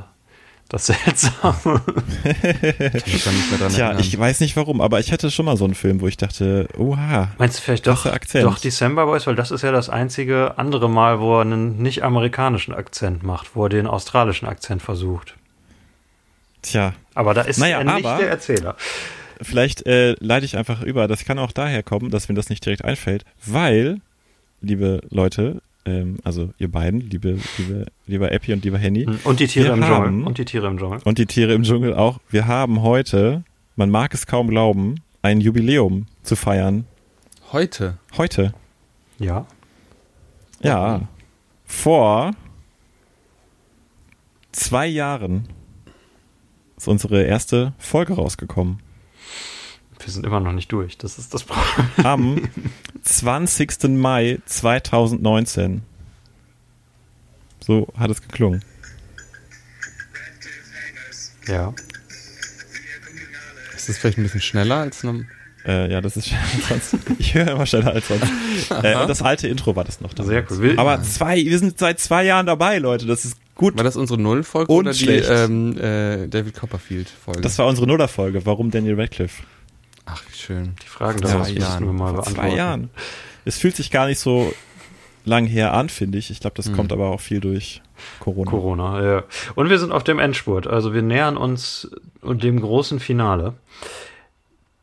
das 0.69 0.85
Seltsame. 0.87 1.81
da 2.23 3.57
dran 3.57 3.69
Tja, 3.73 3.99
ich 3.99 4.17
weiß 4.17 4.39
nicht 4.39 4.55
warum, 4.55 4.79
aber 4.79 5.01
ich 5.01 5.11
hatte 5.11 5.29
schon 5.29 5.45
mal 5.45 5.57
so 5.57 5.65
einen 5.65 5.75
Film, 5.75 5.99
wo 5.99 6.07
ich 6.07 6.15
dachte, 6.15 6.69
oha. 6.77 7.27
Meinst 7.37 7.57
du 7.57 7.61
vielleicht 7.63 7.85
doch, 7.87 8.05
Akzent. 8.05 8.45
doch 8.45 8.57
December 8.57 9.05
Boys? 9.05 9.27
Weil 9.27 9.35
das 9.35 9.51
ist 9.51 9.61
ja 9.63 9.73
das 9.73 9.89
einzige 9.89 10.57
andere 10.57 10.89
Mal, 10.89 11.19
wo 11.19 11.39
er 11.39 11.41
einen 11.41 11.81
nicht 11.81 12.03
amerikanischen 12.03 12.73
Akzent 12.73 13.23
macht, 13.23 13.57
wo 13.57 13.65
er 13.65 13.69
den 13.69 13.87
australischen 13.87 14.47
Akzent 14.47 14.81
versucht. 14.81 15.35
Tja. 16.61 16.93
Aber 17.15 17.33
da 17.33 17.41
ist 17.41 17.57
naja, 17.57 17.79
er 17.79 17.83
nicht 17.83 18.05
aber, 18.05 18.17
der 18.19 18.29
Erzähler. 18.29 18.75
Vielleicht 19.41 19.85
äh, 19.87 20.15
leite 20.19 20.45
ich 20.45 20.55
einfach 20.57 20.81
über. 20.83 21.07
Das 21.07 21.25
kann 21.25 21.39
auch 21.39 21.51
daher 21.51 21.81
kommen, 21.83 22.11
dass 22.11 22.29
mir 22.29 22.35
das 22.35 22.49
nicht 22.49 22.63
direkt 22.65 22.85
einfällt, 22.85 23.25
weil, 23.45 23.99
liebe 24.61 25.01
Leute, 25.09 25.61
ähm, 25.85 26.17
also 26.23 26.53
ihr 26.59 26.69
beiden, 26.71 27.01
liebe, 27.09 27.39
liebe, 27.57 27.85
lieber 28.05 28.31
Epi 28.31 28.53
und 28.53 28.63
lieber 28.63 28.77
Henny. 28.77 29.05
Hm, 29.05 29.19
Und 29.23 29.39
die 29.39 29.47
Tiere 29.47 29.73
im 29.73 29.83
haben- 29.83 30.05
Dschungel. 30.05 30.27
Und 30.27 30.37
die 30.37 30.45
Tiere 30.45 30.67
im 30.67 30.77
Dschungel. 30.77 30.99
Und 31.03 31.17
die 31.17 31.25
Tiere 31.25 31.53
im 31.53 31.63
Dschungel 31.63 31.95
auch. 31.95 32.19
Wir 32.29 32.45
haben 32.45 32.83
heute, 32.83 33.43
man 33.75 33.89
mag 33.89 34.13
es 34.13 34.27
kaum 34.27 34.47
glauben, 34.47 34.95
ein 35.23 35.41
Jubiläum 35.41 36.05
zu 36.21 36.35
feiern. 36.35 36.85
Heute. 37.51 37.97
Heute. 38.17 38.53
Ja. 39.17 39.47
Ja. 40.61 41.01
Vor 41.65 42.31
zwei 44.51 44.85
Jahren 44.85 45.47
ist 46.81 46.87
unsere 46.87 47.23
erste 47.23 47.73
Folge 47.77 48.13
rausgekommen. 48.13 48.79
Wir 50.03 50.11
sind 50.11 50.25
immer 50.25 50.39
noch 50.39 50.51
nicht 50.51 50.71
durch. 50.71 50.97
Das 50.97 51.19
ist 51.19 51.31
das 51.31 51.43
Problem. 51.43 51.87
Am 52.03 52.49
20. 53.03 53.83
Mai 53.89 54.39
2019. 54.47 55.83
So 57.63 57.87
hat 57.95 58.09
es 58.09 58.23
geklungen. 58.23 58.63
Ja. 61.47 61.71
Ist 63.75 63.89
das 63.89 63.97
vielleicht 63.99 64.17
ein 64.17 64.23
bisschen 64.23 64.41
schneller 64.41 64.77
als 64.77 65.03
noch? 65.03 65.21
Äh, 65.67 65.91
ja, 65.91 66.01
das 66.01 66.17
ist 66.17 66.31
sonst. 66.67 66.97
Ich 67.19 67.35
höre 67.35 67.49
immer 67.51 67.67
schneller 67.67 67.93
als 67.93 68.07
sonst. 68.07 68.25
Äh, 68.71 69.05
das 69.05 69.21
alte 69.21 69.47
Intro 69.47 69.75
war 69.75 69.83
das 69.83 70.01
noch. 70.01 70.13
damals. 70.13 70.29
Sehr 70.29 70.45
cool. 70.49 70.79
Aber 70.79 71.03
zwei, 71.03 71.35
wir 71.45 71.59
sind 71.59 71.77
seit 71.77 71.99
zwei 71.99 72.23
Jahren 72.23 72.45
dabei, 72.47 72.77
Leute. 72.79 73.05
Das 73.05 73.25
ist 73.25 73.37
gut. 73.55 73.75
War 73.77 73.83
das 73.83 73.95
unsere 73.95 74.19
Nullfolge 74.21 74.71
oder 74.71 74.91
die 74.91 74.99
schlecht. 74.99 75.29
ähm, 75.29 75.77
äh, 75.77 76.27
David 76.27 76.55
Copperfield-Folge? 76.55 77.41
Das 77.41 77.57
war 77.59 77.67
unsere 77.67 77.87
Nullerfolge. 77.87 78.45
Warum 78.45 78.71
Daniel 78.71 78.99
Radcliffe? 78.99 79.43
Ach, 80.05 80.23
wie 80.29 80.35
schön. 80.35 80.75
Die 80.83 80.87
Fragen 80.87 81.19
Vor 81.19 81.43
zwei 81.43 81.51
Jahren. 81.51 81.85
wir 81.85 81.93
mal 81.93 82.13
Vor 82.13 82.23
beantworten. 82.23 82.35
zwei 82.49 82.55
Jahren. 82.55 82.89
Es 83.45 83.57
fühlt 83.57 83.75
sich 83.75 83.91
gar 83.91 84.07
nicht 84.07 84.19
so 84.19 84.53
lang 85.25 85.45
her 85.45 85.73
an, 85.73 85.89
finde 85.89 86.17
ich. 86.17 86.31
Ich 86.31 86.39
glaube, 86.39 86.55
das 86.55 86.67
Hm. 86.67 86.75
kommt 86.75 86.91
aber 86.91 87.09
auch 87.09 87.21
viel 87.21 87.39
durch 87.39 87.81
Corona. 88.19 88.49
Corona, 88.49 89.03
ja. 89.03 89.23
Und 89.55 89.69
wir 89.69 89.77
sind 89.77 89.91
auf 89.91 90.03
dem 90.03 90.17
Endspurt. 90.19 90.65
Also 90.67 90.93
wir 90.93 91.03
nähern 91.03 91.37
uns 91.37 91.89
dem 92.23 92.59
großen 92.59 92.99
Finale. 92.99 93.53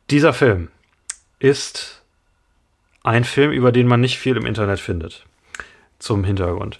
Dieser 0.09 0.33
Film 0.33 0.69
ist 1.39 2.01
ein 3.03 3.23
Film, 3.25 3.51
über 3.51 3.71
den 3.71 3.87
man 3.87 3.99
nicht 4.01 4.17
viel 4.19 4.37
im 4.37 4.45
Internet 4.45 4.79
findet. 4.79 5.25
Zum 5.99 6.23
Hintergrund. 6.23 6.79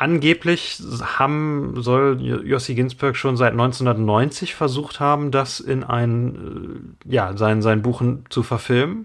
Angeblich 0.00 0.82
haben, 1.02 1.74
soll 1.82 2.18
Jossi 2.22 2.74
Ginsberg 2.74 3.16
schon 3.16 3.36
seit 3.36 3.52
1990 3.52 4.54
versucht 4.54 4.98
haben, 4.98 5.30
das 5.30 5.60
in 5.60 5.84
ein, 5.84 6.94
äh, 7.04 7.12
ja, 7.14 7.36
sein, 7.36 7.60
sein 7.60 7.82
Buch 7.82 8.02
zu 8.30 8.42
verfilmen. 8.42 9.04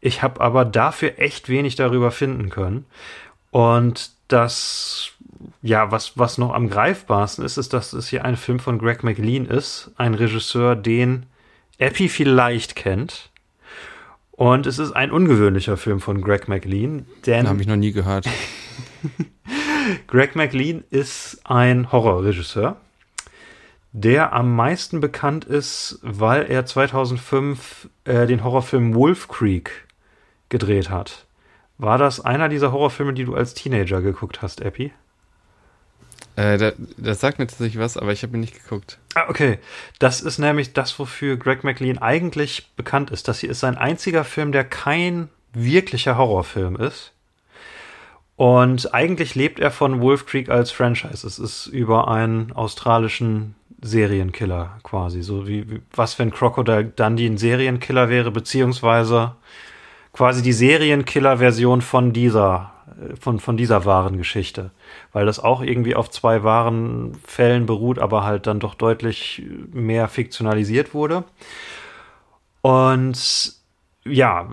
Ich 0.00 0.22
habe 0.22 0.40
aber 0.40 0.64
dafür 0.64 1.18
echt 1.18 1.50
wenig 1.50 1.76
darüber 1.76 2.10
finden 2.10 2.48
können. 2.48 2.86
Und 3.50 4.12
das, 4.28 5.10
ja, 5.60 5.90
was, 5.90 6.16
was 6.16 6.38
noch 6.38 6.54
am 6.54 6.70
greifbarsten 6.70 7.44
ist, 7.44 7.58
ist, 7.58 7.74
dass 7.74 7.92
es 7.92 8.08
hier 8.08 8.24
ein 8.24 8.38
Film 8.38 8.58
von 8.58 8.78
Greg 8.78 9.04
McLean 9.04 9.44
ist. 9.44 9.90
Ein 9.98 10.14
Regisseur, 10.14 10.76
den 10.76 11.26
Epi 11.76 12.08
vielleicht 12.08 12.74
kennt. 12.74 13.28
Und 14.30 14.66
es 14.66 14.78
ist 14.78 14.92
ein 14.92 15.10
ungewöhnlicher 15.10 15.76
Film 15.76 16.00
von 16.00 16.22
Greg 16.22 16.48
McLean, 16.48 17.04
denn 17.26 17.44
Den 17.44 17.48
habe 17.50 17.60
ich 17.60 17.66
noch 17.66 17.76
nie 17.76 17.92
gehört. 17.92 18.26
Greg 20.06 20.36
McLean 20.36 20.84
ist 20.90 21.40
ein 21.44 21.90
Horrorregisseur, 21.92 22.76
der 23.92 24.32
am 24.32 24.54
meisten 24.54 25.00
bekannt 25.00 25.44
ist, 25.44 25.98
weil 26.02 26.44
er 26.44 26.66
2005 26.66 27.88
äh, 28.04 28.26
den 28.26 28.44
Horrorfilm 28.44 28.94
Wolf 28.94 29.28
Creek 29.28 29.86
gedreht 30.48 30.90
hat. 30.90 31.26
War 31.78 31.98
das 31.98 32.20
einer 32.20 32.48
dieser 32.48 32.72
Horrorfilme, 32.72 33.12
die 33.12 33.24
du 33.24 33.34
als 33.34 33.54
Teenager 33.54 34.02
geguckt 34.02 34.42
hast, 34.42 34.60
Epi? 34.60 34.92
Äh, 36.36 36.56
da, 36.56 36.72
das 36.96 37.20
sagt 37.20 37.38
mir 37.38 37.46
tatsächlich 37.46 37.78
was, 37.78 37.96
aber 37.96 38.12
ich 38.12 38.22
habe 38.22 38.36
ihn 38.36 38.40
nicht 38.40 38.62
geguckt. 38.62 38.98
Ah, 39.14 39.24
okay. 39.28 39.58
Das 39.98 40.20
ist 40.20 40.38
nämlich 40.38 40.72
das, 40.72 40.98
wofür 40.98 41.36
Greg 41.36 41.64
McLean 41.64 41.98
eigentlich 41.98 42.70
bekannt 42.76 43.10
ist. 43.10 43.28
Das 43.28 43.40
hier 43.40 43.50
ist 43.50 43.60
sein 43.60 43.76
einziger 43.76 44.24
Film, 44.24 44.52
der 44.52 44.64
kein 44.64 45.28
wirklicher 45.52 46.16
Horrorfilm 46.16 46.76
ist. 46.76 47.12
Und 48.42 48.92
eigentlich 48.92 49.36
lebt 49.36 49.60
er 49.60 49.70
von 49.70 50.00
Wolf 50.00 50.26
Creek 50.26 50.48
als 50.48 50.72
Franchise. 50.72 51.24
Es 51.24 51.38
ist 51.38 51.68
über 51.68 52.08
einen 52.08 52.50
australischen 52.50 53.54
Serienkiller 53.80 54.80
quasi. 54.82 55.22
So 55.22 55.46
wie, 55.46 55.70
wie 55.70 55.80
was, 55.94 56.18
wenn 56.18 56.32
Crocodile 56.32 56.86
Dundee 56.86 57.28
ein 57.28 57.38
Serienkiller 57.38 58.08
wäre, 58.08 58.32
beziehungsweise 58.32 59.36
quasi 60.12 60.42
die 60.42 60.52
Serienkiller-Version 60.52 61.82
von 61.82 62.12
dieser, 62.12 62.72
äh, 63.00 63.14
von, 63.14 63.38
von 63.38 63.56
dieser 63.56 63.84
wahren 63.84 64.18
Geschichte. 64.18 64.72
Weil 65.12 65.24
das 65.24 65.38
auch 65.38 65.62
irgendwie 65.62 65.94
auf 65.94 66.10
zwei 66.10 66.42
wahren 66.42 67.12
Fällen 67.24 67.66
beruht, 67.66 68.00
aber 68.00 68.24
halt 68.24 68.48
dann 68.48 68.58
doch 68.58 68.74
deutlich 68.74 69.40
mehr 69.72 70.08
fiktionalisiert 70.08 70.94
wurde. 70.94 71.22
Und 72.60 73.54
ja, 74.04 74.48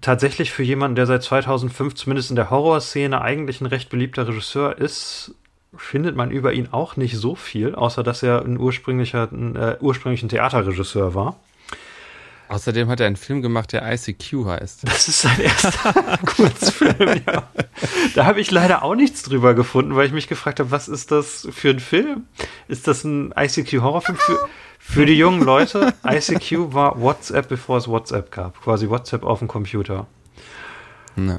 tatsächlich 0.00 0.52
für 0.52 0.62
jemanden, 0.62 0.96
der 0.96 1.06
seit 1.06 1.22
2005 1.22 1.94
zumindest 1.94 2.30
in 2.30 2.36
der 2.36 2.50
Horrorszene 2.50 3.20
eigentlich 3.20 3.60
ein 3.60 3.66
recht 3.66 3.90
beliebter 3.90 4.26
Regisseur 4.26 4.78
ist, 4.78 5.34
findet 5.76 6.16
man 6.16 6.30
über 6.30 6.52
ihn 6.52 6.68
auch 6.70 6.96
nicht 6.96 7.16
so 7.16 7.34
viel, 7.34 7.74
außer 7.74 8.02
dass 8.02 8.22
er 8.22 8.44
ein 8.44 8.58
ursprünglicher, 8.58 9.28
ein, 9.30 9.56
äh, 9.56 9.76
ursprünglich 9.80 10.22
ein 10.22 10.28
Theaterregisseur 10.28 11.14
war. 11.14 11.36
Außerdem 12.48 12.90
hat 12.90 13.00
er 13.00 13.06
einen 13.06 13.16
Film 13.16 13.40
gemacht, 13.40 13.72
der 13.72 13.90
ICQ 13.90 14.44
heißt. 14.44 14.86
Das 14.86 15.08
ist 15.08 15.22
sein 15.22 15.40
erster 15.40 16.18
Kurzfilm, 16.26 17.22
ja. 17.26 17.48
Da 18.14 18.26
habe 18.26 18.42
ich 18.42 18.50
leider 18.50 18.82
auch 18.82 18.94
nichts 18.94 19.22
drüber 19.22 19.54
gefunden, 19.54 19.96
weil 19.96 20.06
ich 20.06 20.12
mich 20.12 20.28
gefragt 20.28 20.60
habe, 20.60 20.70
was 20.70 20.86
ist 20.86 21.10
das 21.10 21.48
für 21.50 21.70
ein 21.70 21.80
Film? 21.80 22.26
Ist 22.68 22.86
das 22.86 23.04
ein 23.04 23.32
ICQ-Horrorfilm 23.34 24.18
für, 24.18 24.38
für 24.84 25.06
die 25.06 25.16
jungen 25.16 25.42
Leute? 25.42 25.94
ICQ 26.04 26.74
war 26.74 27.00
WhatsApp, 27.00 27.48
bevor 27.48 27.78
es 27.78 27.88
WhatsApp 27.88 28.30
gab. 28.30 28.60
Quasi 28.60 28.90
WhatsApp 28.90 29.22
auf 29.22 29.38
dem 29.38 29.48
Computer. 29.48 30.06
No. 31.16 31.38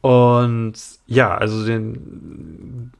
Und 0.00 0.74
ja, 1.06 1.36
also 1.36 1.66
den 1.66 2.92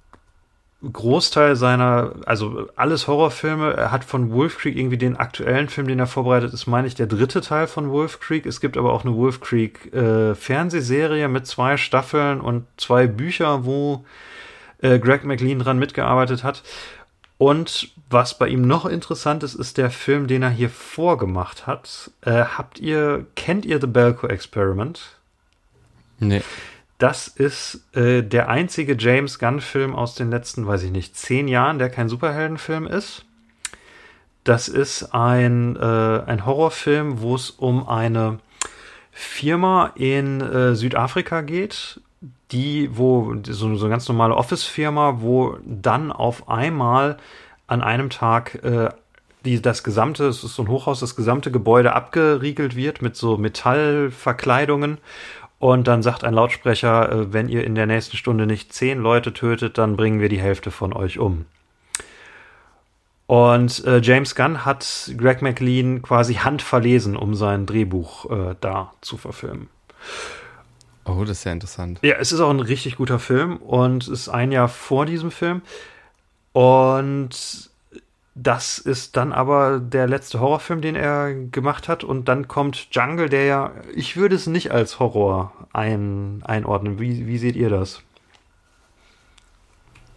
Großteil 0.92 1.56
seiner, 1.56 2.16
also 2.26 2.68
alles 2.76 3.06
Horrorfilme, 3.06 3.72
er 3.74 3.92
hat 3.92 4.04
von 4.04 4.32
Wolf 4.32 4.58
Creek 4.58 4.76
irgendwie 4.76 4.98
den 4.98 5.16
aktuellen 5.16 5.68
Film, 5.68 5.86
den 5.86 6.00
er 6.00 6.06
vorbereitet 6.06 6.52
ist, 6.52 6.66
meine 6.66 6.88
ich, 6.88 6.94
der 6.94 7.06
dritte 7.06 7.40
Teil 7.40 7.66
von 7.66 7.90
Wolf 7.90 8.20
Creek. 8.20 8.44
Es 8.44 8.60
gibt 8.60 8.76
aber 8.76 8.92
auch 8.92 9.04
eine 9.04 9.14
Wolf 9.14 9.40
Creek 9.40 9.94
äh, 9.94 10.34
Fernsehserie 10.34 11.28
mit 11.28 11.46
zwei 11.46 11.76
Staffeln 11.76 12.40
und 12.40 12.66
zwei 12.76 13.06
Bücher, 13.06 13.64
wo 13.64 14.04
äh, 14.82 14.98
Greg 14.98 15.24
McLean 15.24 15.60
dran 15.60 15.78
mitgearbeitet 15.78 16.44
hat. 16.44 16.62
Und 17.38 17.93
was 18.14 18.38
bei 18.38 18.48
ihm 18.48 18.62
noch 18.62 18.86
interessant 18.86 19.42
ist, 19.42 19.54
ist 19.54 19.76
der 19.76 19.90
Film, 19.90 20.26
den 20.26 20.42
er 20.42 20.48
hier 20.48 20.70
vorgemacht 20.70 21.66
hat. 21.66 22.10
Äh, 22.22 22.44
habt 22.44 22.78
ihr, 22.78 23.26
kennt 23.34 23.66
ihr 23.66 23.78
The 23.78 23.86
Belko 23.86 24.28
Experiment? 24.28 25.18
Nee. 26.20 26.40
Das 26.96 27.28
ist 27.28 27.84
äh, 27.94 28.22
der 28.22 28.48
einzige 28.48 28.96
James 28.98 29.38
Gunn-Film 29.38 29.94
aus 29.94 30.14
den 30.14 30.30
letzten, 30.30 30.66
weiß 30.66 30.84
ich 30.84 30.92
nicht, 30.92 31.16
zehn 31.16 31.48
Jahren, 31.48 31.78
der 31.78 31.90
kein 31.90 32.08
Superheldenfilm 32.08 32.86
ist. 32.86 33.26
Das 34.44 34.68
ist 34.68 35.12
ein, 35.12 35.76
äh, 35.76 36.22
ein 36.26 36.46
Horrorfilm, 36.46 37.20
wo 37.20 37.34
es 37.34 37.50
um 37.50 37.88
eine 37.88 38.38
Firma 39.10 39.92
in 39.96 40.40
äh, 40.40 40.74
Südafrika 40.76 41.40
geht, 41.40 42.00
die, 42.52 42.96
wo, 42.96 43.34
so, 43.44 43.74
so 43.74 43.84
eine 43.84 43.90
ganz 43.90 44.08
normale 44.08 44.36
Office-Firma, 44.36 45.20
wo 45.20 45.58
dann 45.66 46.12
auf 46.12 46.48
einmal 46.48 47.18
an 47.66 47.82
einem 47.82 48.10
Tag 48.10 48.62
äh, 48.62 48.90
die, 49.44 49.60
das 49.60 49.84
gesamte, 49.84 50.26
es 50.26 50.42
ist 50.42 50.54
so 50.54 50.62
ein 50.62 50.68
Hochhaus, 50.68 51.00
das 51.00 51.16
gesamte 51.16 51.50
Gebäude 51.50 51.92
abgeriegelt 51.92 52.76
wird 52.76 53.02
mit 53.02 53.16
so 53.16 53.36
Metallverkleidungen 53.36 54.98
und 55.58 55.86
dann 55.88 56.02
sagt 56.02 56.24
ein 56.24 56.34
Lautsprecher, 56.34 57.10
äh, 57.10 57.32
wenn 57.32 57.48
ihr 57.48 57.64
in 57.64 57.74
der 57.74 57.86
nächsten 57.86 58.16
Stunde 58.16 58.46
nicht 58.46 58.72
zehn 58.72 58.98
Leute 59.00 59.32
tötet, 59.32 59.78
dann 59.78 59.96
bringen 59.96 60.20
wir 60.20 60.28
die 60.28 60.40
Hälfte 60.40 60.70
von 60.70 60.92
euch 60.92 61.18
um. 61.18 61.46
Und 63.26 63.84
äh, 63.86 64.00
James 64.00 64.34
Gunn 64.34 64.66
hat 64.66 65.10
Greg 65.16 65.40
McLean 65.40 66.02
quasi 66.02 66.34
handverlesen, 66.34 67.16
um 67.16 67.34
sein 67.34 67.64
Drehbuch 67.64 68.30
äh, 68.30 68.54
da 68.60 68.92
zu 69.00 69.16
verfilmen. 69.16 69.68
Oh, 71.06 71.20
das 71.20 71.38
ist 71.38 71.44
ja 71.44 71.52
interessant. 71.52 71.98
Ja, 72.02 72.16
es 72.18 72.32
ist 72.32 72.40
auch 72.40 72.50
ein 72.50 72.60
richtig 72.60 72.96
guter 72.96 73.18
Film 73.18 73.56
und 73.56 74.02
es 74.04 74.08
ist 74.08 74.28
ein 74.28 74.52
Jahr 74.52 74.68
vor 74.68 75.06
diesem 75.06 75.30
Film. 75.30 75.62
Und 76.54 77.68
das 78.36 78.78
ist 78.78 79.16
dann 79.16 79.32
aber 79.32 79.80
der 79.80 80.06
letzte 80.06 80.38
Horrorfilm, 80.40 80.80
den 80.80 80.94
er 80.96 81.34
gemacht 81.34 81.88
hat. 81.88 82.04
Und 82.04 82.28
dann 82.28 82.48
kommt 82.48 82.88
Jungle, 82.92 83.28
der 83.28 83.44
ja, 83.44 83.72
ich 83.94 84.16
würde 84.16 84.36
es 84.36 84.46
nicht 84.46 84.70
als 84.70 84.98
Horror 85.00 85.52
ein, 85.72 86.42
einordnen. 86.44 86.98
Wie, 87.00 87.26
wie 87.26 87.38
seht 87.38 87.56
ihr 87.56 87.70
das? 87.70 88.02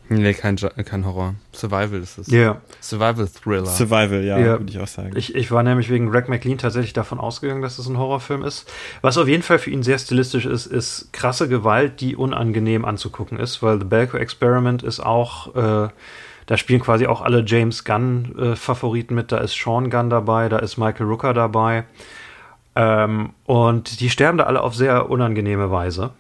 Nee, 0.10 0.34
kein, 0.36 0.56
kein 0.56 1.06
Horror. 1.06 1.36
Survival 1.54 2.00
ist 2.00 2.18
es. 2.18 2.28
Ja. 2.28 2.62
Survival 2.82 3.28
Thriller. 3.28 3.66
Survival, 3.66 4.24
ja, 4.24 4.38
Ja. 4.38 4.46
würde 4.60 4.70
ich 4.70 4.80
auch 4.80 4.88
sagen. 4.88 5.12
Ich, 5.18 5.36
ich 5.36 5.52
war 5.52 5.64
nämlich 5.64 5.90
wegen 5.90 6.10
Greg 6.10 6.30
McLean 6.30 6.58
tatsächlich 6.58 6.94
davon 6.94 7.20
ausgegangen, 7.20 7.62
dass 7.62 7.78
es 7.78 7.88
ein 7.90 7.98
Horrorfilm 7.98 8.44
ist. 8.44 8.72
Was 9.02 9.18
auf 9.18 9.28
jeden 9.28 9.44
Fall 9.44 9.60
für 9.60 9.70
ihn 9.72 9.84
sehr 9.84 9.98
stilistisch 9.98 10.46
ist, 10.46 10.66
ist 10.68 11.10
krasse 11.12 11.50
Gewalt, 11.50 12.00
die 12.00 12.16
unangenehm 12.16 12.86
anzugucken 12.86 13.38
ist, 13.38 13.62
weil 13.62 13.80
The 13.80 13.86
Belko 13.86 14.18
Experiment 14.18 14.82
ist 14.82 15.02
auch, 15.02 15.56
äh, 15.56 15.90
da 16.48 16.58
spielen 16.58 16.80
quasi 16.80 17.06
auch 17.08 17.22
alle 17.22 17.44
James 17.46 17.84
Gunn-Favoriten 17.84 19.14
mit. 19.14 19.32
Da 19.32 19.38
ist 19.38 19.54
Sean 19.54 19.90
Gunn 19.90 20.10
dabei, 20.10 20.50
da 20.50 20.58
ist 20.60 20.78
Michael 20.78 21.06
Rooker 21.06 21.34
dabei. 21.34 21.84
Ähm, 22.76 23.32
und 23.46 24.00
die 24.00 24.10
sterben 24.10 24.38
da 24.38 24.46
alle 24.46 24.62
auf 24.62 24.74
sehr 24.74 25.10
unangenehme 25.10 25.70
Weise. 25.72 26.12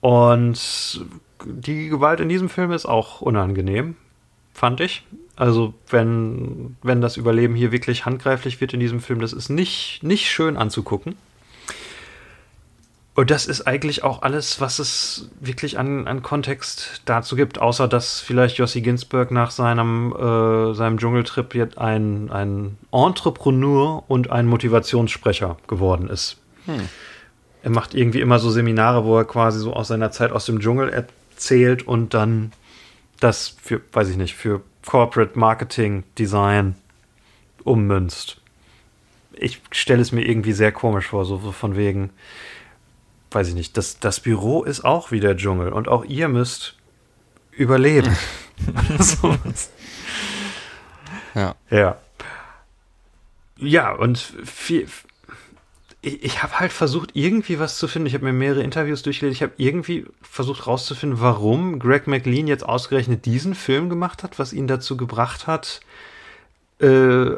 Und 0.00 1.04
die 1.44 1.88
Gewalt 1.88 2.20
in 2.20 2.28
diesem 2.28 2.48
Film 2.48 2.72
ist 2.72 2.86
auch 2.86 3.20
unangenehm, 3.20 3.96
fand 4.52 4.80
ich. 4.80 5.06
Also, 5.36 5.74
wenn, 5.88 6.76
wenn 6.82 7.00
das 7.00 7.16
Überleben 7.16 7.54
hier 7.54 7.72
wirklich 7.72 8.06
handgreiflich 8.06 8.60
wird 8.60 8.74
in 8.74 8.80
diesem 8.80 9.00
Film, 9.00 9.20
das 9.20 9.32
ist 9.32 9.48
nicht, 9.48 10.00
nicht 10.02 10.28
schön 10.28 10.56
anzugucken. 10.56 11.16
Und 13.16 13.30
das 13.30 13.46
ist 13.46 13.62
eigentlich 13.62 14.02
auch 14.02 14.22
alles, 14.22 14.60
was 14.60 14.80
es 14.80 15.30
wirklich 15.40 15.78
an, 15.78 16.08
an 16.08 16.22
Kontext 16.22 17.02
dazu 17.04 17.36
gibt, 17.36 17.60
außer 17.60 17.86
dass 17.86 18.20
vielleicht 18.20 18.58
Jossi 18.58 18.80
Ginsberg 18.80 19.30
nach 19.30 19.52
seinem, 19.52 20.12
äh, 20.12 20.74
seinem 20.74 20.98
Dschungeltrip 20.98 21.54
jetzt 21.54 21.78
ein, 21.78 22.30
ein 22.30 22.76
Entrepreneur 22.90 24.02
und 24.08 24.30
ein 24.30 24.46
Motivationssprecher 24.46 25.56
geworden 25.68 26.08
ist. 26.08 26.38
Er 27.62 27.70
macht 27.70 27.94
irgendwie 27.94 28.20
immer 28.20 28.40
so 28.40 28.50
Seminare, 28.50 29.04
wo 29.04 29.16
er 29.16 29.24
quasi 29.24 29.60
so 29.60 29.72
aus 29.74 29.88
seiner 29.88 30.10
Zeit 30.10 30.32
aus 30.32 30.46
dem 30.46 30.58
Dschungel 30.58 30.88
erzählt 30.88 31.86
und 31.86 32.14
dann 32.14 32.52
das 33.20 33.56
für, 33.62 33.80
weiß 33.92 34.08
ich 34.08 34.16
nicht, 34.16 34.34
für 34.34 34.60
Corporate 34.84 35.38
Marketing 35.38 36.02
Design 36.18 36.74
ummünzt. 37.62 38.40
Ich 39.32 39.60
stelle 39.70 40.02
es 40.02 40.10
mir 40.10 40.26
irgendwie 40.26 40.52
sehr 40.52 40.72
komisch 40.72 41.06
vor, 41.06 41.24
so 41.24 41.38
so 41.38 41.52
von 41.52 41.76
wegen, 41.76 42.10
weiß 43.34 43.48
ich 43.48 43.54
nicht, 43.54 43.76
das, 43.76 43.98
das 43.98 44.20
Büro 44.20 44.62
ist 44.62 44.84
auch 44.84 45.10
wie 45.10 45.20
der 45.20 45.36
Dschungel 45.36 45.72
und 45.72 45.88
auch 45.88 46.04
ihr 46.04 46.28
müsst 46.28 46.76
überleben. 47.52 48.16
so. 48.98 49.36
Ja. 51.34 51.54
Ja. 51.70 51.96
Ja, 53.56 53.92
und 53.92 54.18
viel, 54.18 54.88
ich, 56.04 56.22
ich 56.22 56.42
habe 56.42 56.60
halt 56.60 56.72
versucht, 56.72 57.10
irgendwie 57.14 57.58
was 57.58 57.78
zu 57.78 57.88
finden. 57.88 58.06
Ich 58.06 58.14
habe 58.14 58.24
mir 58.24 58.32
mehrere 58.32 58.62
Interviews 58.62 59.02
durchgelesen. 59.02 59.34
Ich 59.34 59.42
habe 59.42 59.52
irgendwie 59.56 60.06
versucht 60.22 60.66
rauszufinden, 60.66 61.20
warum 61.20 61.78
Greg 61.78 62.06
McLean 62.06 62.46
jetzt 62.46 62.64
ausgerechnet 62.64 63.24
diesen 63.24 63.54
Film 63.54 63.88
gemacht 63.88 64.22
hat, 64.22 64.38
was 64.38 64.52
ihn 64.52 64.66
dazu 64.66 64.96
gebracht 64.96 65.46
hat, 65.46 65.80
äh, 66.78 67.30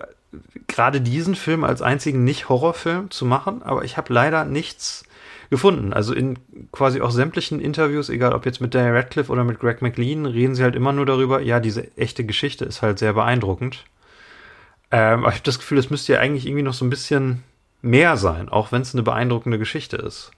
gerade 0.67 1.01
diesen 1.01 1.35
Film 1.35 1.65
als 1.65 1.81
einzigen 1.81 2.25
Nicht-Horrorfilm 2.25 3.11
zu 3.11 3.25
machen. 3.25 3.63
Aber 3.63 3.85
ich 3.85 3.97
habe 3.97 4.13
leider 4.13 4.45
nichts 4.45 5.05
gefunden. 5.51 5.93
Also 5.93 6.15
in 6.15 6.39
quasi 6.73 7.01
auch 7.01 7.11
sämtlichen 7.11 7.61
Interviews, 7.61 8.09
egal 8.09 8.33
ob 8.33 8.47
jetzt 8.47 8.61
mit 8.61 8.75
Daniel 8.75 8.95
Radcliffe 8.97 9.31
oder 9.31 9.45
mit 9.45 9.61
Greg 9.61 9.83
McLean, 9.83 10.27
reden 10.27 10.55
sie 10.55 10.63
halt 10.63 10.77
immer 10.77 10.93
nur 10.93 11.07
darüber, 11.07 11.41
ja, 11.41 11.61
diese 11.61 11.97
echte 11.97 12.25
Geschichte 12.25 12.65
ist 12.65 12.83
halt 12.83 12.99
sehr 12.99 13.13
beeindruckend. 13.13 13.85
Ähm, 14.91 15.21
aber 15.21 15.29
ich 15.29 15.37
habe 15.37 15.45
das 15.45 15.59
Gefühl, 15.59 15.79
es 15.79 15.91
müsste 15.91 16.15
ja 16.15 16.21
eigentlich 16.21 16.47
irgendwie 16.47 16.63
noch 16.63 16.75
so 16.75 16.85
ein 16.85 16.91
bisschen 16.91 17.43
mehr 17.83 18.17
sein, 18.17 18.49
auch 18.49 18.73
wenn 18.73 18.83
es 18.83 18.95
eine 18.95 19.03
beeindruckende 19.03 19.59
Geschichte 19.59 19.97
ist. 19.97 20.31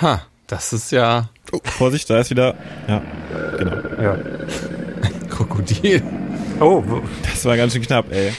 Ha, 0.00 0.20
das 0.46 0.74
ist 0.74 0.92
ja 0.92 1.30
Oh, 1.52 1.60
Vorsicht, 1.62 2.10
da 2.10 2.18
ist 2.20 2.30
wieder. 2.30 2.54
Ja, 2.88 3.02
genau. 3.56 4.02
Ja. 4.02 4.18
Krokodil. 5.30 6.02
Oh, 6.60 6.82
Das 7.22 7.44
war 7.44 7.56
ganz 7.56 7.72
schön 7.72 7.82
knapp, 7.82 8.10
ey. 8.10 8.32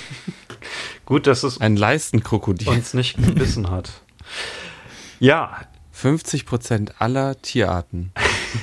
Gut, 1.08 1.26
dass 1.26 1.44
es 1.44 1.60
Ein 1.60 1.76
Leistenkrokodil. 1.78 2.68
uns 2.70 2.94
nicht 2.94 3.18
gebissen 3.18 3.72
hat. 3.72 4.02
Ja, 5.20 5.62
50 5.94 6.46
Prozent 6.46 7.02
aller 7.02 7.42
Tierarten. 7.42 8.12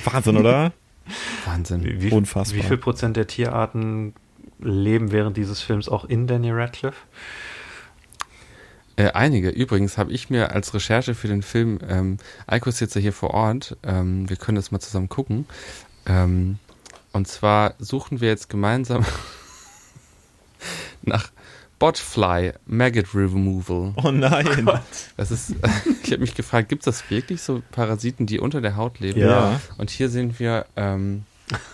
Wahnsinn, 0.05 0.37
oder? 0.37 0.71
Wahnsinn. 1.45 1.83
wie, 1.83 2.11
Unfassbar. 2.11 2.57
wie 2.57 2.65
viel 2.65 2.77
Prozent 2.77 3.17
der 3.17 3.27
Tierarten 3.27 4.13
leben 4.59 5.11
während 5.11 5.35
dieses 5.35 5.61
Films 5.61 5.89
auch 5.89 6.05
in 6.05 6.27
Daniel 6.27 6.53
Radcliffe? 6.53 6.97
Äh, 8.95 9.11
einige. 9.11 9.49
Übrigens 9.49 9.97
habe 9.97 10.11
ich 10.13 10.29
mir 10.29 10.51
als 10.53 10.73
Recherche 10.73 11.15
für 11.15 11.27
den 11.27 11.41
Film, 11.41 11.79
ähm, 11.89 12.17
Eiko 12.47 12.69
ist 12.69 12.79
jetzt 12.79 12.95
ja 12.95 13.01
hier 13.01 13.11
vor 13.11 13.31
Ort, 13.31 13.75
ähm, 13.83 14.29
wir 14.29 14.37
können 14.37 14.55
das 14.55 14.71
mal 14.71 14.79
zusammen 14.79 15.09
gucken. 15.09 15.45
Ähm, 16.05 16.59
und 17.11 17.27
zwar 17.27 17.73
suchen 17.79 18.21
wir 18.21 18.29
jetzt 18.29 18.49
gemeinsam 18.49 19.03
nach 21.01 21.31
Botfly 21.85 22.53
Maggot 22.65 23.13
Removal. 23.13 23.93
Oh 24.03 24.09
nein. 24.09 24.67
Das 25.17 25.29
ist, 25.29 25.53
ich 26.03 26.11
habe 26.11 26.21
mich 26.21 26.33
gefragt, 26.33 26.67
gibt 26.69 26.81
es 26.81 26.85
das 26.85 27.11
wirklich 27.11 27.43
so 27.43 27.61
Parasiten, 27.71 28.25
die 28.25 28.39
unter 28.39 28.59
der 28.59 28.75
Haut 28.75 28.99
leben? 28.99 29.19
Ja. 29.19 29.61
Und 29.77 29.91
hier 29.91 30.09
sehen 30.09 30.33
wir, 30.39 30.65
ähm, 30.75 31.25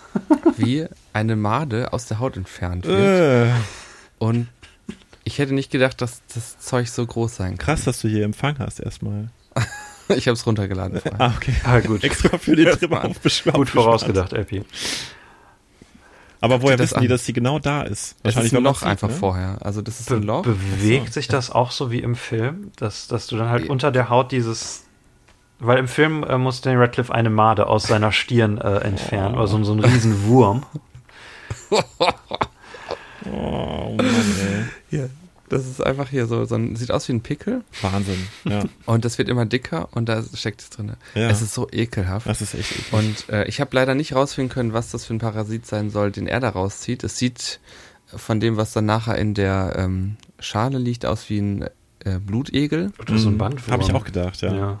wie 0.58 0.86
eine 1.14 1.34
Made 1.34 1.94
aus 1.94 2.04
der 2.08 2.18
Haut 2.18 2.36
entfernt 2.36 2.84
wird. 2.84 3.48
Äh, 3.48 3.52
Und 4.18 4.48
ich 5.24 5.38
hätte 5.38 5.54
nicht 5.54 5.70
gedacht, 5.70 6.02
dass 6.02 6.20
das 6.34 6.58
Zeug 6.58 6.88
so 6.88 7.06
groß 7.06 7.34
sein 7.34 7.56
kann. 7.56 7.64
krass, 7.76 7.84
dass 7.84 8.02
du 8.02 8.08
hier 8.08 8.24
Empfang 8.24 8.58
hast 8.58 8.80
erstmal. 8.80 9.30
Ich 10.08 10.26
habe 10.28 10.34
es 10.34 10.44
runtergeladen. 10.46 11.00
vorher. 11.00 11.20
Ah, 11.20 11.32
okay. 11.36 11.54
Ah, 11.64 11.80
gut. 11.80 12.04
Extra 12.04 12.36
für 12.36 12.54
den 12.54 12.66
Trip 12.66 12.92
aufbeschwört. 12.92 13.56
Gut 13.56 13.70
vorausgedacht, 13.70 14.34
Epi. 14.34 14.62
Aber 16.42 16.60
woher 16.60 16.78
wissen 16.78 17.00
die, 17.00 17.06
an? 17.06 17.10
dass 17.10 17.24
sie 17.24 17.32
genau 17.32 17.58
da 17.58 17.82
ist? 17.82 18.16
Es 18.24 18.36
ist 18.36 18.52
ein 18.54 18.62
Loch 18.62 18.80
sieht, 18.80 18.88
einfach 18.88 19.08
ne? 19.08 19.14
vorher. 19.14 19.56
Also 19.60 19.80
das 19.80 20.00
ist 20.00 20.08
Be 20.10 20.16
ein 20.16 20.22
Loch. 20.24 20.42
bewegt 20.42 21.12
sich 21.14 21.28
das 21.28 21.50
auch 21.50 21.70
so 21.70 21.90
wie 21.90 22.00
im 22.00 22.16
Film, 22.16 22.72
dass, 22.76 23.06
dass 23.08 23.28
du 23.28 23.36
dann 23.36 23.48
halt 23.48 23.64
Ja. 23.66 23.70
unter 23.70 23.90
der 23.92 24.10
Haut 24.10 24.32
dieses. 24.32 24.84
Weil 25.60 25.78
im 25.78 25.86
Film 25.88 26.24
äh, 26.24 26.36
muss 26.38 26.60
Daniel 26.60 26.80
Radcliffe 26.82 27.14
eine 27.14 27.30
Made 27.30 27.66
aus 27.68 27.84
seiner 27.84 28.10
Stirn 28.12 28.58
äh, 28.58 28.78
entfernen, 28.78 29.36
oder 29.36 29.46
so, 29.46 29.62
so 29.62 29.72
ein 29.72 29.80
riesen 29.80 30.26
Wurm. 30.26 30.64
Oh 33.24 33.94
Mann, 33.96 34.68
ey. 34.90 35.08
Das 35.52 35.66
ist 35.66 35.84
einfach 35.84 36.08
hier 36.08 36.26
so, 36.26 36.46
so 36.46 36.54
ein, 36.54 36.76
sieht 36.76 36.90
aus 36.90 37.06
wie 37.08 37.12
ein 37.12 37.20
Pickel 37.20 37.62
Wahnsinn. 37.82 38.26
Ja, 38.44 38.64
und 38.86 39.04
das 39.04 39.18
wird 39.18 39.28
immer 39.28 39.44
dicker 39.44 39.90
und 39.92 40.08
da 40.08 40.22
steckt 40.34 40.62
es 40.62 40.70
drin. 40.70 40.92
Ja. 41.14 41.28
Es 41.28 41.42
ist 41.42 41.52
so 41.52 41.68
ekelhaft. 41.70 42.26
das 42.26 42.40
ist 42.40 42.54
echt 42.54 42.72
eklig. 42.72 42.92
Und 42.92 43.28
äh, 43.28 43.44
ich 43.44 43.60
habe 43.60 43.76
leider 43.76 43.94
nicht 43.94 44.14
rausfinden 44.14 44.50
können, 44.50 44.72
was 44.72 44.90
das 44.90 45.04
für 45.04 45.12
ein 45.12 45.18
Parasit 45.18 45.66
sein 45.66 45.90
soll, 45.90 46.10
den 46.10 46.26
er 46.26 46.40
da 46.40 46.48
rauszieht. 46.48 47.04
Es 47.04 47.18
sieht 47.18 47.60
von 48.06 48.40
dem, 48.40 48.56
was 48.56 48.72
dann 48.72 48.86
nachher 48.86 49.16
in 49.18 49.34
der 49.34 49.74
ähm, 49.76 50.16
Schale 50.38 50.78
liegt, 50.78 51.04
aus 51.04 51.28
wie 51.28 51.38
ein 51.38 51.62
äh, 52.04 52.18
Blutegel. 52.18 52.92
Oder 52.98 53.18
so 53.18 53.28
ein 53.28 53.36
Bandwurm. 53.36 53.72
Habe 53.72 53.82
ich 53.82 53.92
auch 53.92 54.04
gedacht, 54.04 54.40
ja. 54.40 54.54
Ja. 54.54 54.80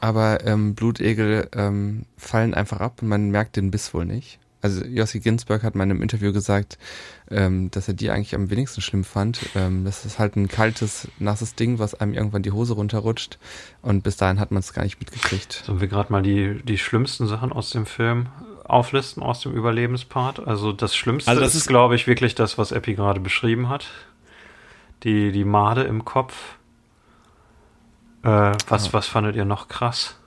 Aber 0.00 0.44
ähm, 0.46 0.74
Blutegel 0.74 1.48
ähm, 1.54 2.06
fallen 2.16 2.54
einfach 2.54 2.80
ab 2.80 3.02
und 3.02 3.08
man 3.08 3.30
merkt 3.30 3.56
den 3.56 3.70
Biss 3.70 3.94
wohl 3.94 4.04
nicht. 4.04 4.40
Also 4.60 4.84
Jossi 4.84 5.20
Ginsberg 5.20 5.62
hat 5.62 5.74
mal 5.76 5.84
in 5.84 5.90
einem 5.92 6.02
Interview 6.02 6.32
gesagt, 6.32 6.78
ähm, 7.30 7.70
dass 7.70 7.86
er 7.86 7.94
die 7.94 8.10
eigentlich 8.10 8.34
am 8.34 8.50
wenigsten 8.50 8.80
schlimm 8.80 9.04
fand. 9.04 9.38
Ähm, 9.54 9.84
das 9.84 10.04
ist 10.04 10.18
halt 10.18 10.34
ein 10.34 10.48
kaltes, 10.48 11.06
nasses 11.20 11.54
Ding, 11.54 11.78
was 11.78 11.94
einem 11.94 12.12
irgendwann 12.14 12.42
die 12.42 12.50
Hose 12.50 12.72
runterrutscht. 12.74 13.38
Und 13.82 14.02
bis 14.02 14.16
dahin 14.16 14.40
hat 14.40 14.50
man 14.50 14.58
es 14.60 14.72
gar 14.72 14.82
nicht 14.82 14.98
mitgekriegt. 14.98 15.62
Sollen 15.64 15.80
wir 15.80 15.86
gerade 15.88 16.10
mal 16.10 16.22
die, 16.22 16.60
die 16.64 16.76
schlimmsten 16.78 17.28
Sachen 17.28 17.52
aus 17.52 17.70
dem 17.70 17.86
Film 17.86 18.26
auflisten, 18.64 19.22
aus 19.22 19.40
dem 19.42 19.52
Überlebenspart? 19.54 20.46
Also 20.46 20.72
das 20.72 20.96
Schlimmste 20.96 21.30
Also 21.30 21.40
das 21.40 21.54
ist, 21.54 21.62
ist- 21.62 21.68
glaube 21.68 21.94
ich, 21.94 22.06
wirklich 22.08 22.34
das, 22.34 22.58
was 22.58 22.72
Epi 22.72 22.94
gerade 22.94 23.20
beschrieben 23.20 23.68
hat. 23.68 23.86
Die, 25.04 25.30
die 25.30 25.44
Made 25.44 25.84
im 25.84 26.04
Kopf. 26.04 26.34
Äh, 28.24 28.52
was, 28.68 28.86
Ja. 28.86 28.92
was 28.94 29.06
fandet 29.06 29.36
ihr 29.36 29.44
noch 29.44 29.68
krass? 29.68 30.17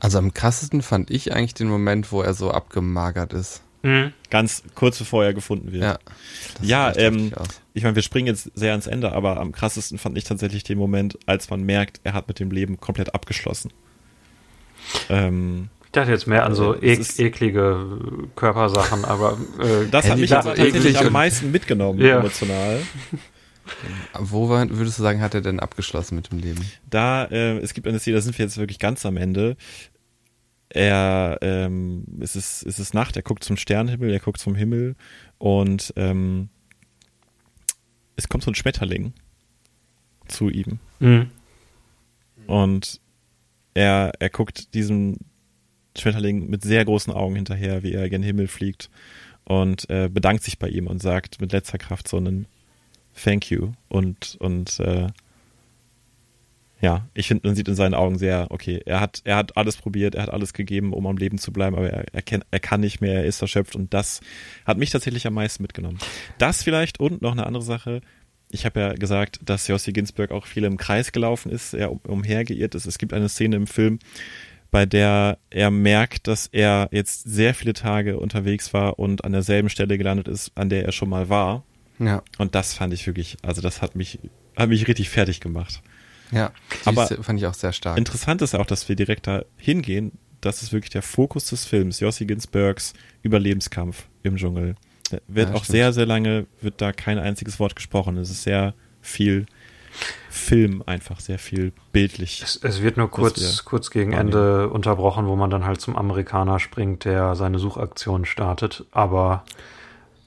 Also 0.00 0.18
am 0.18 0.34
krassesten 0.34 0.82
fand 0.82 1.10
ich 1.10 1.32
eigentlich 1.32 1.54
den 1.54 1.68
Moment, 1.68 2.10
wo 2.10 2.22
er 2.22 2.34
so 2.34 2.50
abgemagert 2.50 3.32
ist. 3.32 3.62
Mhm. 3.82 4.12
Ganz 4.28 4.62
kurz 4.74 4.98
bevor 4.98 5.24
er 5.24 5.32
gefunden 5.32 5.72
wird. 5.72 5.82
Ja. 5.82 5.98
Ja, 6.60 6.96
ähm. 6.96 7.32
Ich 7.72 7.82
meine, 7.82 7.94
wir 7.94 8.02
springen 8.02 8.26
jetzt 8.26 8.50
sehr 8.54 8.72
ans 8.72 8.86
Ende, 8.86 9.12
aber 9.12 9.38
am 9.40 9.52
krassesten 9.52 9.96
fand 9.98 10.18
ich 10.18 10.24
tatsächlich 10.24 10.64
den 10.64 10.76
Moment, 10.76 11.18
als 11.26 11.48
man 11.48 11.62
merkt, 11.62 12.00
er 12.04 12.12
hat 12.14 12.28
mit 12.28 12.40
dem 12.40 12.50
Leben 12.50 12.78
komplett 12.80 13.14
abgeschlossen. 13.14 13.70
Ähm, 15.08 15.68
Ich 15.86 15.92
dachte 15.92 16.10
jetzt 16.10 16.26
mehr 16.26 16.44
an 16.44 16.54
so 16.54 16.74
Äh, 16.74 16.92
ek 16.92 16.98
ist- 17.00 17.18
eklige 17.18 17.98
Körpersachen, 18.36 19.04
aber 19.04 19.38
äh, 19.58 19.86
das 19.90 20.04
Äh, 20.06 20.10
hat 20.10 20.18
mich 20.18 20.30
da- 20.30 20.42
tatsächlich 20.42 20.98
am 20.98 21.12
meisten 21.12 21.50
mitgenommen, 21.50 22.00
Ja. 22.00 22.18
emotional. 22.18 22.80
Wo 24.18 24.48
war, 24.48 24.68
würdest 24.70 24.98
du 24.98 25.02
sagen, 25.02 25.20
hat 25.20 25.34
er 25.34 25.40
denn 25.40 25.60
abgeschlossen 25.60 26.16
mit 26.16 26.30
dem 26.30 26.38
Leben? 26.38 26.64
Da, 26.88 27.24
äh, 27.26 27.58
es 27.58 27.74
gibt 27.74 27.86
eine 27.86 27.98
Szene, 27.98 28.16
da 28.16 28.22
sind 28.22 28.38
wir 28.38 28.44
jetzt 28.44 28.58
wirklich 28.58 28.78
ganz 28.78 29.04
am 29.06 29.16
Ende. 29.16 29.56
Er, 30.68 31.38
ähm, 31.42 32.04
es 32.20 32.36
ist, 32.36 32.64
es 32.64 32.78
ist 32.78 32.94
Nacht, 32.94 33.16
er 33.16 33.22
guckt 33.22 33.42
zum 33.42 33.56
Sternenhimmel, 33.56 34.10
er 34.10 34.20
guckt 34.20 34.38
zum 34.38 34.54
Himmel 34.54 34.94
und 35.38 35.92
ähm, 35.96 36.48
es 38.16 38.28
kommt 38.28 38.44
so 38.44 38.50
ein 38.50 38.54
Schmetterling 38.54 39.12
zu 40.28 40.48
ihm. 40.48 40.78
mhm. 41.00 41.30
Und 42.46 43.00
er, 43.74 44.12
er 44.18 44.30
guckt 44.30 44.74
diesem 44.74 45.18
Schmetterling 45.96 46.48
mit 46.48 46.62
sehr 46.62 46.84
großen 46.84 47.12
Augen 47.12 47.36
hinterher, 47.36 47.82
wie 47.82 47.92
er 47.92 48.08
gen 48.08 48.22
Himmel 48.22 48.48
fliegt 48.48 48.90
und 49.44 49.88
äh, 49.90 50.08
bedankt 50.08 50.44
sich 50.44 50.58
bei 50.58 50.68
ihm 50.68 50.86
und 50.86 51.02
sagt 51.02 51.40
mit 51.40 51.52
letzter 51.52 51.78
Kraft 51.78 52.06
so 52.06 52.16
einen 52.16 52.46
Thank 53.22 53.50
you 53.50 53.72
und 53.88 54.36
und 54.40 54.80
äh, 54.80 55.08
ja, 56.80 57.06
ich 57.12 57.28
finde, 57.28 57.46
man 57.46 57.54
sieht 57.54 57.68
in 57.68 57.74
seinen 57.74 57.94
Augen 57.94 58.18
sehr, 58.18 58.46
okay, 58.50 58.80
er 58.86 59.00
hat, 59.00 59.20
er 59.24 59.36
hat 59.36 59.56
alles 59.56 59.76
probiert, 59.76 60.14
er 60.14 60.22
hat 60.22 60.30
alles 60.30 60.54
gegeben, 60.54 60.94
um 60.94 61.06
am 61.06 61.18
Leben 61.18 61.36
zu 61.36 61.52
bleiben, 61.52 61.76
aber 61.76 61.90
er, 61.90 62.06
er, 62.12 62.22
kann, 62.22 62.42
er 62.50 62.60
kann 62.60 62.80
nicht 62.80 63.02
mehr, 63.02 63.16
er 63.16 63.24
ist 63.26 63.42
erschöpft 63.42 63.76
und 63.76 63.92
das 63.92 64.20
hat 64.64 64.78
mich 64.78 64.90
tatsächlich 64.90 65.26
am 65.26 65.34
meisten 65.34 65.62
mitgenommen. 65.62 65.98
Das 66.38 66.62
vielleicht 66.62 66.98
und 66.98 67.20
noch 67.20 67.32
eine 67.32 67.46
andere 67.46 67.62
Sache. 67.62 68.00
Ich 68.50 68.64
habe 68.64 68.80
ja 68.80 68.92
gesagt, 68.94 69.40
dass 69.44 69.68
Jossi 69.68 69.92
Ginsberg 69.92 70.32
auch 70.32 70.46
viel 70.46 70.64
im 70.64 70.78
Kreis 70.78 71.12
gelaufen 71.12 71.52
ist, 71.52 71.74
er 71.74 71.92
um, 71.92 72.00
umhergeirrt 72.06 72.74
ist. 72.74 72.86
Es 72.86 72.98
gibt 72.98 73.12
eine 73.12 73.28
Szene 73.28 73.56
im 73.56 73.66
Film, 73.66 73.98
bei 74.70 74.86
der 74.86 75.38
er 75.50 75.70
merkt, 75.70 76.28
dass 76.28 76.46
er 76.46 76.88
jetzt 76.92 77.24
sehr 77.24 77.52
viele 77.54 77.74
Tage 77.74 78.18
unterwegs 78.18 78.72
war 78.72 78.98
und 78.98 79.24
an 79.24 79.32
derselben 79.32 79.68
Stelle 79.68 79.98
gelandet 79.98 80.28
ist, 80.28 80.52
an 80.54 80.70
der 80.70 80.86
er 80.86 80.92
schon 80.92 81.10
mal 81.10 81.28
war. 81.28 81.64
Ja. 82.00 82.22
Und 82.38 82.54
das 82.54 82.74
fand 82.74 82.92
ich 82.92 83.06
wirklich, 83.06 83.36
also 83.42 83.60
das 83.60 83.82
hat 83.82 83.94
mich, 83.94 84.18
hat 84.56 84.68
mich 84.68 84.88
richtig 84.88 85.10
fertig 85.10 85.40
gemacht. 85.40 85.82
Ja, 86.32 86.50
Aber 86.84 87.06
fand 87.06 87.38
ich 87.38 87.46
auch 87.46 87.54
sehr 87.54 87.72
stark. 87.72 87.98
Interessant 87.98 88.40
ist 88.42 88.54
auch, 88.54 88.66
dass 88.66 88.88
wir 88.88 88.96
direkt 88.96 89.26
da 89.26 89.42
hingehen. 89.56 90.12
Das 90.40 90.62
ist 90.62 90.72
wirklich 90.72 90.90
der 90.90 91.02
Fokus 91.02 91.46
des 91.46 91.64
Films. 91.66 92.00
Jossi 92.00 92.24
Ginsbergs 92.24 92.94
Überlebenskampf 93.22 94.06
im 94.22 94.36
Dschungel. 94.36 94.76
Da 95.10 95.18
wird 95.28 95.50
Ja, 95.50 95.54
auch 95.56 95.64
stimmt. 95.64 95.76
sehr, 95.76 95.92
sehr 95.92 96.06
lange, 96.06 96.46
wird 96.60 96.80
da 96.80 96.92
kein 96.92 97.18
einziges 97.18 97.58
Wort 97.60 97.76
gesprochen. 97.76 98.16
Es 98.16 98.30
ist 98.30 98.44
sehr 98.44 98.74
viel 99.02 99.46
Film 100.30 100.82
einfach, 100.86 101.18
sehr 101.20 101.38
viel 101.38 101.72
bildlich. 101.92 102.42
Es, 102.42 102.56
es 102.62 102.80
wird 102.80 102.96
nur 102.96 103.10
kurz, 103.10 103.40
wir 103.40 103.64
kurz 103.64 103.90
gegen. 103.90 104.12
Ende 104.12 104.68
unterbrochen, 104.70 105.26
wo 105.26 105.34
man 105.36 105.50
dann 105.50 105.64
halt 105.64 105.80
zum 105.80 105.96
Amerikaner 105.96 106.60
springt, 106.60 107.04
der 107.04 107.34
seine 107.34 107.58
Suchaktion 107.58 108.24
startet. 108.24 108.84
Aber 108.92 109.44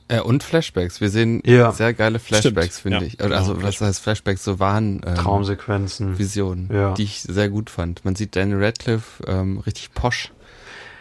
Äh, 0.08 0.20
und 0.20 0.44
Flashbacks. 0.44 1.02
Wir 1.02 1.10
sehen 1.10 1.42
Ja. 1.46 1.72
sehr 1.72 1.94
geile 1.94 2.20
Flashbacks, 2.20 2.80
finde 2.80 3.00
Ja, 3.00 3.04
ich. 3.04 3.22
Also, 3.22 3.54
genau, 3.54 3.66
was 3.68 3.80
heißt 3.82 4.00
Flashbacks? 4.02 4.44
So 4.44 4.60
waren 4.60 5.02
ähm, 5.06 5.16
Traumsequenzen. 5.16 6.18
Visionen, 6.20 6.70
Ja. 6.74 6.94
die 6.94 7.04
ich 7.04 7.22
sehr 7.22 7.50
gut 7.50 7.70
fand. 7.70 8.04
Man 8.06 8.16
sieht 8.16 8.36
Daniel 8.36 8.63
Radcliffe 8.63 9.24
ähm, 9.28 9.60
richtig 9.60 9.94
posch 9.94 10.32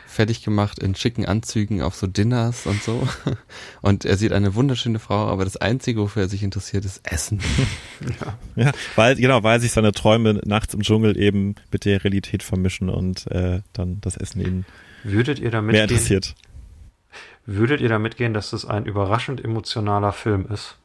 fertig 0.06 0.44
gemacht 0.44 0.78
in 0.78 0.94
schicken 0.94 1.24
Anzügen 1.24 1.80
auf 1.80 1.94
so 1.96 2.06
Dinners 2.06 2.66
und 2.66 2.82
so. 2.82 3.08
Und 3.80 4.04
er 4.04 4.18
sieht 4.18 4.32
eine 4.32 4.54
wunderschöne 4.54 4.98
Frau, 4.98 5.26
aber 5.28 5.44
das 5.44 5.56
Einzige, 5.56 6.00
wofür 6.00 6.24
er 6.24 6.28
sich 6.28 6.42
interessiert, 6.42 6.84
ist 6.84 7.00
Essen. 7.10 7.40
Ja, 8.56 8.72
weil, 8.96 9.14
genau, 9.16 9.42
weil 9.42 9.58
sich 9.60 9.72
seine 9.72 9.92
Träume 9.92 10.40
nachts 10.44 10.74
im 10.74 10.82
Dschungel 10.82 11.16
eben 11.16 11.54
mit 11.70 11.86
der 11.86 12.04
Realität 12.04 12.42
vermischen 12.42 12.90
und 12.90 13.26
äh, 13.30 13.62
dann 13.72 14.00
das 14.02 14.16
Essen 14.18 14.42
ihn 14.42 14.64
Würdet 15.04 15.38
ihr 15.38 15.50
da 15.50 15.62
mehr 15.62 15.84
interessiert. 15.84 16.34
Würdet 17.46 17.80
ihr 17.80 17.88
da 17.88 17.98
mitgehen, 17.98 18.34
dass 18.34 18.52
es 18.52 18.64
ein 18.64 18.86
überraschend 18.86 19.42
emotionaler 19.44 20.12
Film 20.12 20.46
ist? 20.52 20.76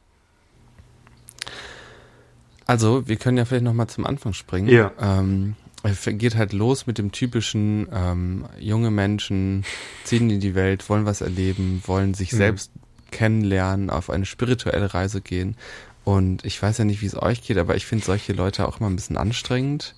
Also, 2.66 3.08
wir 3.08 3.16
können 3.16 3.38
ja 3.38 3.44
vielleicht 3.44 3.64
nochmal 3.64 3.86
zum 3.86 4.04
Anfang 4.06 4.34
springen. 4.34 4.68
Ja. 4.68 4.92
Ähm, 5.00 5.56
es 5.82 6.04
geht 6.04 6.36
halt 6.36 6.52
los 6.52 6.86
mit 6.86 6.98
dem 6.98 7.12
typischen, 7.12 7.88
ähm, 7.92 8.44
junge 8.58 8.90
Menschen 8.90 9.64
ziehen 10.04 10.28
in 10.28 10.40
die 10.40 10.54
Welt, 10.54 10.88
wollen 10.90 11.06
was 11.06 11.20
erleben, 11.22 11.82
wollen 11.86 12.12
sich 12.14 12.32
Mhm. 12.32 12.36
selbst 12.36 12.72
kennenlernen, 13.10 13.88
auf 13.88 14.10
eine 14.10 14.26
spirituelle 14.26 14.92
Reise 14.92 15.22
gehen. 15.22 15.56
Und 16.04 16.44
ich 16.44 16.60
weiß 16.62 16.78
ja 16.78 16.84
nicht, 16.84 17.00
wie 17.00 17.06
es 17.06 17.20
euch 17.20 17.42
geht, 17.42 17.58
aber 17.58 17.74
ich 17.76 17.86
finde 17.86 18.04
solche 18.04 18.32
Leute 18.32 18.66
auch 18.66 18.80
immer 18.80 18.90
ein 18.90 18.96
bisschen 18.96 19.16
anstrengend. 19.16 19.94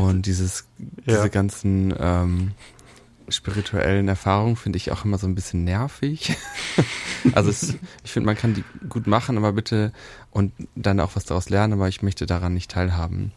Und 0.00 0.26
dieses, 0.26 0.66
Ja. 0.78 1.16
diese 1.16 1.30
ganzen 1.30 1.94
ähm, 1.98 2.52
spirituellen 3.32 4.08
Erfahrungen 4.08 4.56
finde 4.56 4.76
ich 4.76 4.92
auch 4.92 5.04
immer 5.04 5.18
so 5.18 5.26
ein 5.26 5.34
bisschen 5.34 5.64
nervig. 5.64 6.36
also 7.34 7.50
es, 7.50 7.74
ich 8.04 8.12
finde, 8.12 8.26
man 8.26 8.36
kann 8.36 8.54
die 8.54 8.64
gut 8.88 9.06
machen, 9.06 9.36
aber 9.38 9.52
bitte 9.52 9.92
und 10.30 10.52
dann 10.74 11.00
auch 11.00 11.16
was 11.16 11.24
daraus 11.24 11.48
lernen, 11.50 11.74
aber 11.74 11.88
ich 11.88 12.02
möchte 12.02 12.26
daran 12.26 12.54
nicht 12.54 12.70
teilhaben. 12.70 13.32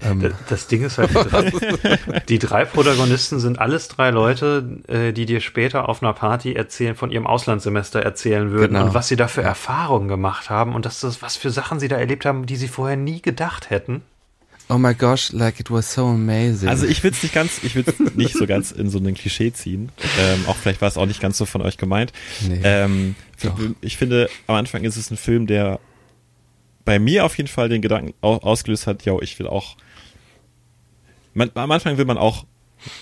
Ähm, 0.00 0.20
D- 0.20 0.30
Das 0.48 0.68
Ding 0.68 0.84
ist 0.84 0.98
halt, 0.98 1.10
die 1.10 1.18
drei, 1.28 2.20
die 2.28 2.38
drei 2.38 2.64
Protagonisten 2.64 3.40
sind 3.40 3.58
alles 3.58 3.88
drei 3.88 4.10
Leute, 4.10 4.80
äh, 4.86 5.12
die 5.12 5.26
dir 5.26 5.40
später 5.40 5.88
auf 5.88 6.00
einer 6.02 6.12
Party 6.12 6.52
erzählen, 6.54 6.94
von 6.94 7.10
ihrem 7.10 7.26
Auslandssemester 7.26 8.00
erzählen 8.02 8.52
würden 8.52 8.74
Genau. 8.74 8.86
und 8.86 8.94
was 8.94 9.08
sie 9.08 9.16
da 9.16 9.26
für 9.26 9.42
Erfahrungen 9.42 10.06
gemacht 10.06 10.48
haben 10.48 10.74
und 10.76 10.86
dass 10.86 11.00
das, 11.00 11.22
was 11.22 11.36
für 11.36 11.50
Sachen 11.50 11.80
sie 11.80 11.88
da 11.88 11.96
erlebt 11.96 12.24
haben, 12.24 12.46
die 12.46 12.56
sie 12.56 12.68
vorher 12.68 12.96
nie 12.96 13.20
gedacht 13.20 13.70
hätten. 13.70 14.02
Oh 14.72 14.78
my 14.78 14.94
gosh, 14.94 15.32
like 15.32 15.60
it 15.60 15.70
was 15.70 15.92
so 15.92 16.06
amazing. 16.06 16.68
Also 16.68 16.86
ich 16.86 17.02
will 17.04 17.10
es 17.12 17.22
nicht 17.22 17.34
ganz, 17.34 17.60
ich 17.62 17.74
will 17.74 17.84
es 17.86 17.98
nicht 18.16 18.34
so 18.36 18.46
ganz 18.46 18.72
in 18.72 18.88
so 18.88 18.98
einen 18.98 19.14
Klischee 19.14 19.52
ziehen. 19.52 19.90
Ähm, 20.20 20.44
auch 20.46 20.56
vielleicht 20.56 20.80
war 20.80 20.88
es 20.88 20.96
auch 20.96 21.06
nicht 21.06 21.20
ganz 21.20 21.36
so 21.38 21.44
von 21.44 21.60
euch 21.62 21.76
gemeint. 21.76 22.12
nee. 22.48 22.60
Ähm, 22.64 23.14
ich 23.80 23.96
finde, 23.96 24.30
am 24.46 24.54
Anfang 24.54 24.84
ist 24.84 24.96
es 24.96 25.10
ein 25.10 25.16
Film, 25.16 25.46
der 25.46 25.80
bei 26.84 26.98
mir 26.98 27.24
auf 27.24 27.36
jeden 27.36 27.48
Fall 27.48 27.68
den 27.68 27.82
Gedanken 27.82 28.14
au- 28.22 28.36
ausgelöst 28.38 28.86
hat, 28.86 29.04
ja, 29.04 29.14
ich 29.20 29.38
will 29.38 29.46
auch. 29.46 29.76
Man, 31.34 31.50
am 31.54 31.70
Anfang 31.70 31.96
will 31.98 32.04
man 32.04 32.18
auch 32.18 32.44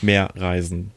mehr 0.03 0.31
reisen. 0.37 0.91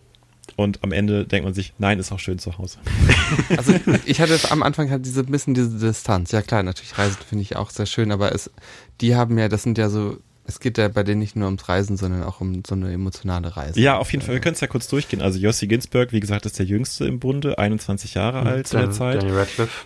Und 0.55 0.83
am 0.83 0.91
Ende 0.91 1.25
denkt 1.25 1.45
man 1.45 1.53
sich, 1.55 1.73
nein, 1.79 1.97
ist 1.99 2.12
auch 2.12 2.19
schön 2.19 2.38
zu 2.39 2.57
Hause. 2.57 2.77
Also 3.57 3.73
ich 4.05 4.21
hatte 4.21 4.38
am 4.51 4.62
Anfang 4.62 4.89
halt 4.91 5.05
diese 5.05 5.23
bisschen 5.23 5.53
diese 5.55 5.77
Distanz. 5.79 6.31
Ja 6.31 6.41
klar, 6.41 6.62
natürlich 6.63 6.95
Reisen 6.97 7.17
finde 7.27 7.41
ich 7.41 7.55
auch 7.55 7.69
sehr 7.71 7.86
schön, 7.88 8.12
aber 8.12 8.33
es, 8.36 8.51
die 9.01 9.15
haben 9.15 9.38
ja, 9.39 9.49
das 9.49 9.63
sind 9.63 9.77
ja 9.77 9.89
so, 9.89 10.17
es 10.45 10.60
geht 10.60 10.77
ja 10.77 10.88
bei 10.89 11.03
denen 11.03 11.19
nicht 11.19 11.36
nur 11.36 11.47
ums 11.47 11.69
Reisen, 11.69 11.97
sondern 11.97 12.23
auch 12.23 12.41
um 12.41 12.63
so 12.65 12.75
eine 12.75 12.91
emotionale 12.91 13.56
Reise. 13.56 13.79
Ja, 13.79 13.97
auf 13.97 14.12
jeden 14.12 14.23
Fall. 14.25 14.36
Wir 14.36 14.41
können 14.41 14.56
es 14.56 14.62
ja 14.62 14.67
kurz 14.67 14.88
durchgehen. 14.88 15.21
Also 15.21 15.39
Jossi 15.39 15.67
Ginsberg, 15.67 16.12
wie 16.12 16.19
gesagt, 16.19 16.45
ist 16.45 16.60
der 16.60 16.65
Jüngste 16.65 17.06
im 17.06 17.19
Bunde, 17.19 17.58
21 17.58 18.13
Jahre 18.13 18.41
alt 18.41 18.67
zu 18.67 18.77
der 18.77 18.91
Zeit. 18.91 19.21
Daniel 19.21 19.38
Radcliffe. 19.38 19.86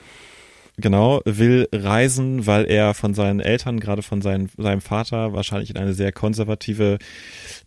Genau, 0.79 1.21
will 1.25 1.67
reisen, 1.71 2.45
weil 2.45 2.65
er 2.65 2.93
von 2.93 3.15
seinen 3.15 3.39
Eltern, 3.39 3.79
gerade 3.79 4.03
von 4.03 4.21
seinen, 4.21 4.51
seinem 4.57 4.81
Vater, 4.81 5.33
wahrscheinlich 5.33 5.71
in 5.71 5.77
eine 5.77 5.95
sehr 5.95 6.11
konservative 6.11 6.99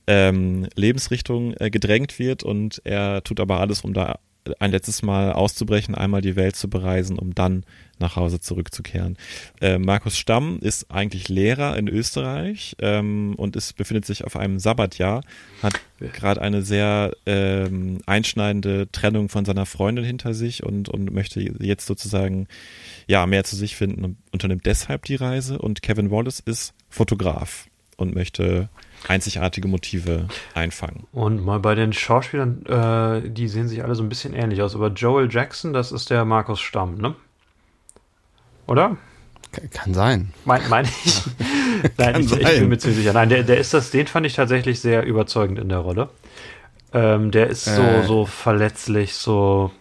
ähm, 0.06 0.68
Lebensrichtung 0.76 1.54
äh, 1.58 1.70
gedrängt 1.70 2.20
wird 2.20 2.44
und 2.44 2.80
er 2.84 3.24
tut 3.24 3.40
aber 3.40 3.58
alles, 3.58 3.80
um 3.80 3.94
da 3.94 4.20
ein 4.60 4.70
letztes 4.70 5.02
Mal 5.02 5.32
auszubrechen, 5.32 5.96
einmal 5.96 6.20
die 6.20 6.36
Welt 6.36 6.54
zu 6.54 6.70
bereisen, 6.70 7.18
um 7.18 7.34
dann 7.34 7.64
nach 8.00 8.16
Hause 8.16 8.40
zurückzukehren. 8.40 9.16
Äh, 9.60 9.78
Markus 9.78 10.18
Stamm 10.18 10.58
ist 10.60 10.90
eigentlich 10.90 11.28
Lehrer 11.28 11.76
in 11.76 11.88
Österreich 11.88 12.76
ähm, 12.80 13.34
und 13.36 13.56
ist, 13.56 13.76
befindet 13.76 14.06
sich 14.06 14.24
auf 14.24 14.36
einem 14.36 14.58
Sabbatjahr, 14.58 15.22
hat 15.62 15.80
gerade 15.98 16.40
eine 16.40 16.62
sehr 16.62 17.12
ähm, 17.26 18.00
einschneidende 18.06 18.90
Trennung 18.90 19.28
von 19.28 19.44
seiner 19.44 19.66
Freundin 19.66 20.04
hinter 20.04 20.34
sich 20.34 20.62
und, 20.62 20.88
und 20.88 21.12
möchte 21.12 21.40
jetzt 21.40 21.86
sozusagen 21.86 22.48
ja 23.06 23.26
mehr 23.26 23.44
zu 23.44 23.56
sich 23.56 23.76
finden 23.76 24.04
und 24.04 24.16
unternimmt 24.32 24.66
deshalb 24.66 25.04
die 25.04 25.16
Reise. 25.16 25.58
Und 25.58 25.82
Kevin 25.82 26.10
Wallace 26.10 26.40
ist 26.40 26.74
Fotograf 26.88 27.66
und 27.96 28.14
möchte 28.14 28.68
einzigartige 29.08 29.68
Motive 29.68 30.28
einfangen. 30.54 31.06
Und 31.12 31.44
mal 31.44 31.60
bei 31.60 31.74
den 31.74 31.92
Schauspielern, 31.92 32.64
äh, 32.66 33.30
die 33.30 33.48
sehen 33.48 33.68
sich 33.68 33.84
alle 33.84 33.94
so 33.94 34.02
ein 34.02 34.08
bisschen 34.08 34.34
ähnlich 34.34 34.62
aus. 34.62 34.74
Aber 34.74 34.88
Joel 34.88 35.30
Jackson, 35.30 35.72
das 35.72 35.92
ist 35.92 36.10
der 36.10 36.24
Markus 36.24 36.60
Stamm, 36.60 36.96
ne? 36.96 37.14
Oder? 38.70 38.96
Kann 39.72 39.94
sein. 39.94 40.32
Mein, 40.44 40.62
meine 40.68 40.86
ich? 40.88 41.22
Nein, 41.98 42.20
ich, 42.20 42.30
ich 42.32 42.58
bin 42.60 42.68
mir 42.68 42.78
ziemlich 42.78 43.00
sicher. 43.00 43.12
Nein, 43.12 43.28
der, 43.28 43.42
der 43.42 43.58
ist 43.58 43.74
das, 43.74 43.90
den 43.90 44.06
fand 44.06 44.24
ich 44.26 44.34
tatsächlich 44.34 44.78
sehr 44.80 45.04
überzeugend 45.04 45.58
in 45.58 45.68
der 45.68 45.78
Rolle. 45.78 46.08
Ähm, 46.92 47.32
der 47.32 47.48
ist 47.48 47.64
so, 47.64 47.82
Äh. 47.82 48.04
so 48.06 48.26
verletzlich, 48.26 49.14
so. 49.14 49.72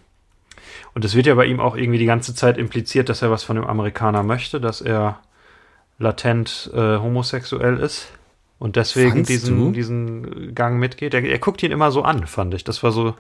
Und 0.96 1.06
es 1.06 1.14
wird 1.14 1.28
ja 1.28 1.36
bei 1.36 1.46
ihm 1.46 1.60
auch 1.60 1.76
irgendwie 1.78 2.00
die 2.00 2.08
ganze 2.08 2.34
Zeit 2.34 2.58
impliziert, 2.58 3.10
dass 3.10 3.22
er 3.22 3.30
was 3.30 3.44
von 3.44 3.58
dem 3.58 3.66
Amerikaner 3.68 4.24
möchte, 4.24 4.60
dass 4.60 4.82
er 4.82 5.20
latent 6.00 6.72
äh, 6.74 6.98
homosexuell 6.98 7.78
ist 7.78 8.08
und 8.58 8.76
deswegen 8.76 9.12
Fandst 9.12 9.30
diesen, 9.30 9.58
du? 9.60 9.72
diesen 9.72 10.56
Gang 10.56 10.80
mitgeht. 10.80 11.14
Er, 11.14 11.24
er 11.24 11.38
guckt 11.38 11.62
ihn 11.62 11.72
immer 11.72 11.92
so 11.92 12.02
an, 12.02 12.26
fand 12.26 12.56
ich. 12.56 12.64
Das 12.64 12.82
war 12.82 12.92
so. 12.92 13.14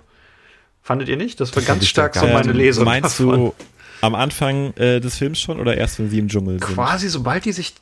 Fandet 0.81 1.09
ihr 1.09 1.17
nicht? 1.17 1.39
Das 1.39 1.51
war 1.51 1.61
Das 1.61 1.67
ganz 1.67 1.85
stark 1.87 2.15
so 2.15 2.25
meine 2.25 2.53
Lesung. 2.53 2.85
Meinst 2.85 3.19
davon. 3.19 3.35
du 3.35 3.53
am 4.01 4.15
Anfang 4.15 4.73
äh, 4.75 4.99
des 4.99 5.17
Films 5.17 5.39
schon 5.39 5.59
oder 5.59 5.77
erst, 5.77 5.99
wenn 5.99 6.09
sie 6.09 6.19
im 6.19 6.27
Dschungel 6.27 6.59
sind? 6.59 6.73
quasi 6.75 7.09
sobald 7.09 7.45
die 7.45 7.51
sich 7.51 7.73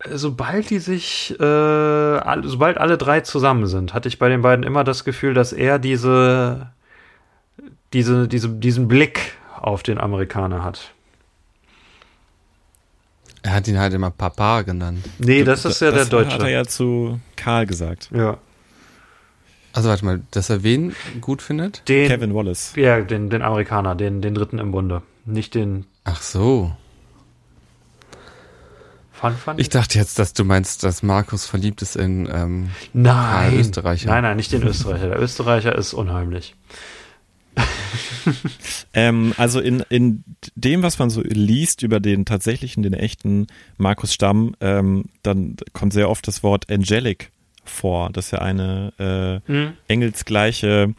äh, 0.00 0.16
sobald 0.16 0.70
die 0.70 0.78
sich 0.78 1.34
äh, 1.38 1.44
alle, 1.44 2.48
sobald 2.48 2.78
alle 2.78 2.98
drei 2.98 3.20
zusammen 3.20 3.66
sind, 3.66 3.94
hatte 3.94 4.08
ich 4.08 4.18
bei 4.18 4.28
den 4.28 4.42
beiden 4.42 4.64
immer 4.64 4.84
das 4.84 5.04
Gefühl, 5.04 5.34
dass 5.34 5.52
er 5.52 5.78
diese 5.78 6.70
diese 7.92 8.28
diese 8.28 8.48
diesen 8.48 8.88
Blick 8.88 9.32
auf 9.60 9.82
den 9.82 9.98
Amerikaner 9.98 10.62
hat. 10.64 10.90
Er 13.42 13.52
hat 13.52 13.68
ihn 13.68 13.78
halt 13.78 13.92
immer 13.92 14.10
Papa 14.10 14.62
genannt. 14.62 15.04
Nee, 15.18 15.44
das 15.44 15.64
ist 15.66 15.80
ja 15.80 15.90
der 15.90 16.00
das 16.00 16.08
Deutsche. 16.08 16.32
hat 16.32 16.40
er 16.42 16.48
ja 16.48 16.64
zu 16.64 17.20
Karl 17.36 17.66
gesagt. 17.66 18.08
ja. 18.12 18.38
Also 19.76 19.88
warte 19.88 20.04
mal, 20.04 20.20
dass 20.30 20.50
er 20.50 20.62
wen 20.62 20.94
gut 21.20 21.42
findet? 21.42 21.82
Den 21.88 22.06
Kevin 22.08 22.32
Wallace. 22.32 22.74
ja, 22.76 23.00
den 23.00 23.28
den 23.28 23.42
Amerikaner, 23.42 23.96
den 23.96 24.22
den 24.22 24.32
dritten 24.32 24.60
im 24.60 24.70
Bunde, 24.70 25.02
nicht 25.24 25.54
den 25.54 25.86
Ach 26.04 26.20
so. 26.22 26.74
fand, 29.12 29.38
fand 29.38 29.60
Ich 29.60 29.68
dachte 29.70 29.98
jetzt, 29.98 30.18
dass 30.18 30.32
du 30.34 30.44
meinst, 30.44 30.82
dass 30.84 31.02
Markus 31.02 31.46
verliebt 31.46 31.80
ist 31.82 31.96
in 31.96 32.28
ähm, 32.30 32.70
nein, 32.92 33.14
Karl 33.14 33.54
Österreicher. 33.60 34.10
nein, 34.10 34.22
nein, 34.22 34.36
nicht 34.36 34.52
den 34.52 34.62
Österreicher. 34.62 35.08
Der 35.08 35.20
Österreicher 35.20 35.74
ist 35.76 35.94
unheimlich. 35.94 36.54
Ähm, 38.96 39.34
also 39.36 39.60
in, 39.60 39.80
in 39.90 40.24
dem, 40.54 40.82
was 40.82 40.98
man 41.00 41.10
so 41.10 41.20
liest 41.22 41.82
über 41.82 41.98
den 42.00 42.24
tatsächlichen, 42.24 42.82
den 42.84 42.94
echten 42.94 43.48
Markus 43.76 44.14
Stamm, 44.14 44.54
ähm, 44.60 45.06
dann 45.22 45.56
kommt 45.72 45.92
sehr 45.92 46.08
oft 46.08 46.26
das 46.28 46.42
Wort 46.44 46.70
angelic 46.70 47.30
vor, 47.64 48.10
dass 48.10 48.32
er 48.32 48.40
eine 48.42 49.42
äh, 49.48 49.52
Mhm. 49.52 49.72
engelsgleiche 49.88 50.94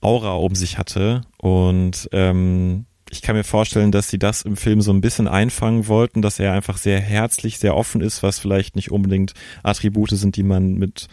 Aura 0.00 0.32
um 0.34 0.54
sich 0.56 0.78
hatte. 0.78 1.22
Und 1.38 2.08
ähm, 2.12 2.86
ich 3.12 3.20
kann 3.20 3.36
mir 3.36 3.44
vorstellen, 3.44 3.92
dass 3.92 4.08
sie 4.08 4.18
das 4.18 4.40
im 4.40 4.56
Film 4.56 4.80
so 4.80 4.90
ein 4.90 5.02
bisschen 5.02 5.28
einfangen 5.28 5.86
wollten, 5.86 6.22
dass 6.22 6.38
er 6.38 6.54
einfach 6.54 6.78
sehr 6.78 6.98
herzlich, 6.98 7.58
sehr 7.58 7.76
offen 7.76 8.00
ist, 8.00 8.22
was 8.22 8.38
vielleicht 8.38 8.74
nicht 8.74 8.90
unbedingt 8.90 9.34
Attribute 9.62 10.08
sind, 10.10 10.36
die 10.36 10.42
man 10.42 10.74
mit 10.74 11.08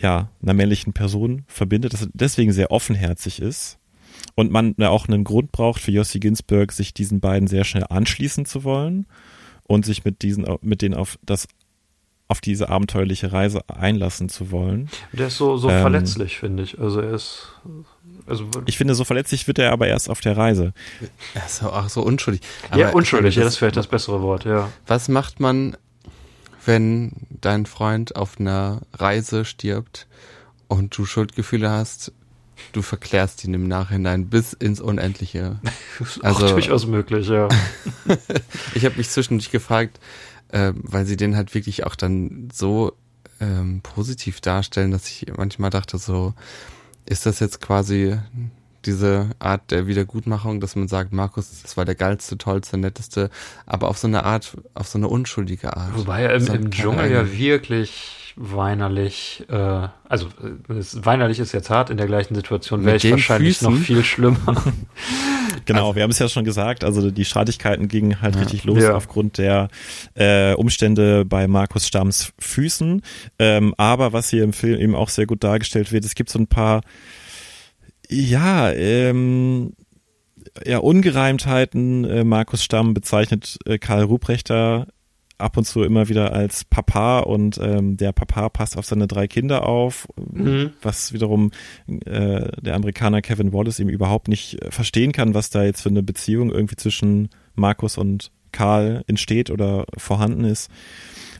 ja, 0.00 0.30
einer 0.42 0.54
männlichen 0.54 0.94
Person 0.94 1.44
verbindet, 1.46 1.92
dass 1.92 2.02
er 2.02 2.08
deswegen 2.14 2.52
sehr 2.52 2.70
offenherzig 2.70 3.42
ist. 3.42 3.78
Und 4.34 4.50
man 4.50 4.74
auch 4.78 5.08
einen 5.08 5.24
Grund 5.24 5.52
braucht 5.52 5.82
für 5.82 5.90
Jossi 5.90 6.20
Ginsburg, 6.20 6.72
sich 6.72 6.94
diesen 6.94 7.20
beiden 7.20 7.48
sehr 7.48 7.64
schnell 7.64 7.84
anschließen 7.90 8.46
zu 8.46 8.64
wollen 8.64 9.06
und 9.64 9.84
sich 9.84 10.06
mit 10.06 10.22
diesen, 10.22 10.46
mit 10.62 10.80
denen 10.80 10.94
auf 10.94 11.18
das, 11.22 11.48
auf 12.28 12.40
diese 12.40 12.70
abenteuerliche 12.70 13.30
Reise 13.30 13.68
einlassen 13.68 14.30
zu 14.30 14.50
wollen. 14.50 14.88
Der 15.12 15.26
ist 15.26 15.36
so, 15.36 15.58
so 15.58 15.68
Ähm. 15.68 15.82
verletzlich, 15.82 16.38
finde 16.38 16.62
ich. 16.62 16.78
Also 16.78 17.00
er 17.00 17.12
ist, 17.12 17.60
also 18.30 18.48
Ich 18.66 18.78
finde, 18.78 18.94
so 18.94 19.04
verletzlich 19.04 19.46
wird 19.46 19.58
er 19.58 19.72
aber 19.72 19.86
erst 19.88 20.08
auf 20.08 20.20
der 20.20 20.36
Reise. 20.36 20.72
Ach 21.34 21.48
so, 21.48 21.70
ach 21.72 21.88
so 21.90 22.02
unschuldig. 22.02 22.40
ja, 22.74 22.88
Aber 22.88 22.96
unschuldig, 22.96 23.30
ich 23.30 23.36
ja, 23.36 23.42
das 23.44 23.54
ist 23.54 23.58
vielleicht 23.58 23.76
das 23.76 23.86
bessere 23.88 24.22
Wort, 24.22 24.44
ja. 24.44 24.70
Was 24.86 25.08
macht 25.08 25.40
man, 25.40 25.76
wenn 26.64 27.12
dein 27.30 27.66
Freund 27.66 28.16
auf 28.16 28.38
einer 28.38 28.82
Reise 28.94 29.44
stirbt 29.44 30.06
und 30.68 30.96
du 30.96 31.04
Schuldgefühle 31.04 31.70
hast? 31.70 32.12
Du 32.72 32.82
verklärst 32.82 33.42
ihn 33.44 33.54
im 33.54 33.66
Nachhinein 33.68 34.26
bis 34.28 34.52
ins 34.52 34.80
Unendliche. 34.80 35.58
Das 35.98 36.16
ist 36.16 36.24
Also- 36.24 36.46
auch 36.46 36.50
durchaus 36.52 36.86
möglich, 36.86 37.28
ja. 37.28 37.48
Ich 38.74 38.84
habe 38.84 38.96
mich 38.96 39.08
zwischendurch 39.10 39.50
gefragt, 39.50 39.98
äh, 40.48 40.72
weil 40.76 41.06
sie 41.06 41.16
den 41.16 41.36
halt 41.36 41.54
wirklich 41.54 41.84
auch 41.86 41.94
dann 41.94 42.48
so 42.52 42.92
ähm, 43.40 43.80
positiv 43.82 44.40
darstellen, 44.42 44.90
dass 44.90 45.08
ich 45.08 45.26
manchmal 45.36 45.70
dachte 45.70 45.96
so, 45.98 46.34
ist 47.10 47.26
das 47.26 47.40
jetzt 47.40 47.60
quasi 47.60 48.16
diese 48.86 49.30
Art 49.40 49.70
der 49.70 49.86
Wiedergutmachung, 49.86 50.60
dass 50.60 50.76
man 50.76 50.88
sagt, 50.88 51.12
Markus, 51.12 51.60
das 51.62 51.76
war 51.76 51.84
der 51.84 51.96
geilste, 51.96 52.38
tollste, 52.38 52.78
netteste, 52.78 53.28
aber 53.66 53.88
auf 53.88 53.98
so 53.98 54.06
eine 54.06 54.24
Art, 54.24 54.56
auf 54.74 54.88
so 54.88 54.96
eine 54.96 55.08
unschuldige 55.08 55.76
Art. 55.76 55.96
Wobei 55.96 56.22
er 56.22 56.34
im, 56.36 56.46
im 56.46 56.70
Dschungel 56.70 57.10
ja 57.10 57.20
eigene- 57.20 57.36
weinerlich, 58.36 59.44
äh, 59.48 59.88
also 60.08 60.26
äh, 60.68 60.72
es, 60.74 61.04
weinerlich 61.04 61.38
ist 61.38 61.52
jetzt 61.52 61.70
hart, 61.70 61.90
in 61.90 61.96
der 61.96 62.06
gleichen 62.06 62.34
Situation 62.34 62.84
wäre 62.84 62.96
ich 62.96 63.10
wahrscheinlich 63.10 63.58
Füßen? 63.58 63.72
noch 63.74 63.80
viel 63.80 64.04
schlimmer. 64.04 64.38
Genau, 65.66 65.94
wir 65.94 66.02
haben 66.02 66.10
es 66.10 66.18
ja 66.18 66.28
schon 66.28 66.44
gesagt, 66.44 66.84
also 66.84 67.10
die 67.10 67.24
Streitigkeiten 67.24 67.86
gingen 67.88 68.22
halt 68.22 68.34
Ja. 68.34 68.40
richtig 68.42 68.64
los 68.64 68.82
Ja. 68.82 68.94
aufgrund 68.94 69.36
der 69.38 69.68
äh, 70.14 70.54
Umstände 70.54 71.24
bei 71.24 71.46
Markus 71.48 71.86
Stamms 71.86 72.32
Füßen. 72.38 73.02
Ähm, 73.38 73.74
aber 73.76 74.12
was 74.12 74.30
hier 74.30 74.42
im 74.42 74.52
Film 74.52 74.80
eben 74.80 74.94
auch 74.94 75.08
sehr 75.10 75.26
gut 75.26 75.44
dargestellt 75.44 75.92
wird, 75.92 76.04
es 76.04 76.14
gibt 76.14 76.30
so 76.30 76.38
ein 76.38 76.46
paar, 76.46 76.80
ja, 78.08 78.70
ähm, 78.72 79.74
ja, 80.64 80.78
Ungereimtheiten. 80.78 82.04
Äh, 82.04 82.24
Markus 82.24 82.64
Stamm 82.64 82.94
bezeichnet 82.94 83.58
äh, 83.66 83.78
Karl 83.78 84.04
Ruprechter 84.04 84.86
ab 85.40 85.56
und 85.56 85.64
zu 85.64 85.82
immer 85.82 86.08
wieder 86.08 86.32
als 86.32 86.64
Papa 86.64 87.20
und 87.20 87.58
ähm, 87.62 87.96
der 87.96 88.12
Papa 88.12 88.48
passt 88.48 88.76
auf 88.76 88.86
seine 88.86 89.06
drei 89.06 89.26
Kinder 89.28 89.66
auf, 89.66 90.06
Mhm. 90.32 90.70
was 90.82 91.12
wiederum 91.12 91.50
äh, 91.88 92.50
der 92.60 92.74
Amerikaner 92.74 93.22
Kevin 93.22 93.52
Wallace 93.52 93.80
eben 93.80 93.90
überhaupt 93.90 94.28
nicht 94.28 94.58
verstehen 94.70 95.12
kann, 95.12 95.34
was 95.34 95.50
da 95.50 95.64
jetzt 95.64 95.82
für 95.82 95.88
eine 95.88 96.02
Beziehung 96.02 96.50
irgendwie 96.50 96.76
zwischen 96.76 97.28
Markus 97.54 97.98
und 97.98 98.30
Karl 98.52 99.02
entsteht 99.06 99.50
oder 99.50 99.86
vorhanden 99.96 100.44
ist. 100.44 100.70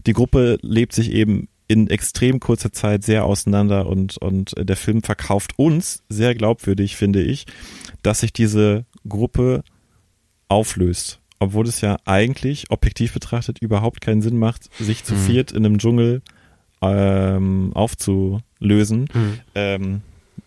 Die 0.06 0.12
Gruppe 0.12 0.58
lebt 0.62 0.92
sich 0.92 1.12
eben 1.12 1.48
in 1.68 1.88
extrem 1.88 2.40
kurzer 2.40 2.72
Zeit 2.72 3.04
sehr 3.04 3.24
auseinander 3.24 3.86
und, 3.86 4.18
und 4.18 4.54
der 4.58 4.76
Film 4.76 5.02
verkauft 5.02 5.52
uns 5.56 6.02
sehr 6.08 6.34
glaubwürdig, 6.34 6.96
finde 6.96 7.22
ich, 7.22 7.46
dass 8.02 8.20
sich 8.20 8.32
diese 8.32 8.86
Gruppe 9.08 9.62
auflöst. 10.48 11.20
Obwohl 11.40 11.66
es 11.66 11.80
ja 11.80 11.96
eigentlich, 12.04 12.70
objektiv 12.70 13.12
betrachtet, 13.14 13.58
überhaupt 13.60 14.00
keinen 14.00 14.22
Sinn 14.22 14.38
macht, 14.38 14.68
sich 14.78 15.04
zu 15.04 15.14
Mhm. 15.14 15.18
viert 15.18 15.52
in 15.52 15.64
einem 15.66 15.78
Dschungel 15.78 16.22
ähm, 16.82 17.72
aufzulösen. 17.74 19.06
Mhm. 19.12 19.38
Ähm, 19.54 20.00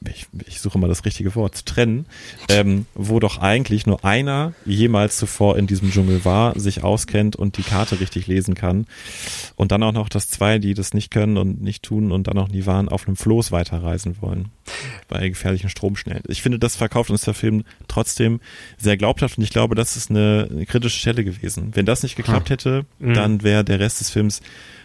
ich, 0.09 0.27
ich 0.47 0.59
suche 0.59 0.77
mal 0.77 0.87
das 0.87 1.05
richtige 1.05 1.35
Wort, 1.35 1.55
zu 1.55 1.65
trennen, 1.65 2.05
ähm, 2.49 2.85
wo 2.95 3.19
doch 3.19 3.37
eigentlich 3.37 3.85
nur 3.85 4.03
einer 4.03 4.53
jemals 4.65 5.17
zuvor 5.17 5.57
in 5.57 5.67
diesem 5.67 5.91
Dschungel 5.91 6.25
war, 6.25 6.57
sich 6.59 6.83
auskennt 6.83 7.35
und 7.35 7.57
die 7.57 7.63
Karte 7.63 7.99
richtig 7.99 8.27
lesen 8.27 8.55
kann. 8.55 8.85
Und 9.55 9.71
dann 9.71 9.83
auch 9.83 9.91
noch, 9.93 10.09
dass 10.09 10.29
zwei, 10.29 10.59
die 10.59 10.73
das 10.73 10.93
nicht 10.93 11.11
können 11.11 11.37
und 11.37 11.61
nicht 11.61 11.83
tun 11.83 12.11
und 12.11 12.27
dann 12.27 12.37
auch 12.37 12.47
nie 12.49 12.65
waren, 12.65 12.89
auf 12.89 13.07
einem 13.07 13.15
Floß 13.15 13.51
weiterreisen 13.51 14.17
wollen. 14.21 14.49
Bei 15.07 15.27
gefährlichen 15.29 15.69
Stromschnellen. 15.69 16.23
Ich 16.27 16.41
finde, 16.41 16.59
das 16.59 16.75
verkauft 16.75 17.09
uns 17.11 17.21
der 17.21 17.33
Film 17.33 17.63
trotzdem 17.87 18.39
sehr 18.77 18.97
glaubhaft 18.97 19.37
und 19.37 19.43
ich 19.43 19.49
glaube, 19.51 19.75
das 19.75 19.95
ist 19.97 20.09
eine, 20.09 20.47
eine 20.49 20.65
kritische 20.65 20.99
Stelle 20.99 21.23
gewesen. 21.23 21.71
Wenn 21.73 21.85
das 21.85 22.03
nicht 22.03 22.15
geklappt 22.15 22.49
hätte, 22.49 22.85
Mhm. 22.99 23.13
dann 23.13 23.43
wäre 23.43 23.63
der 23.63 23.79
Rest 23.79 23.99
des 23.99 24.09
Films 24.09 24.41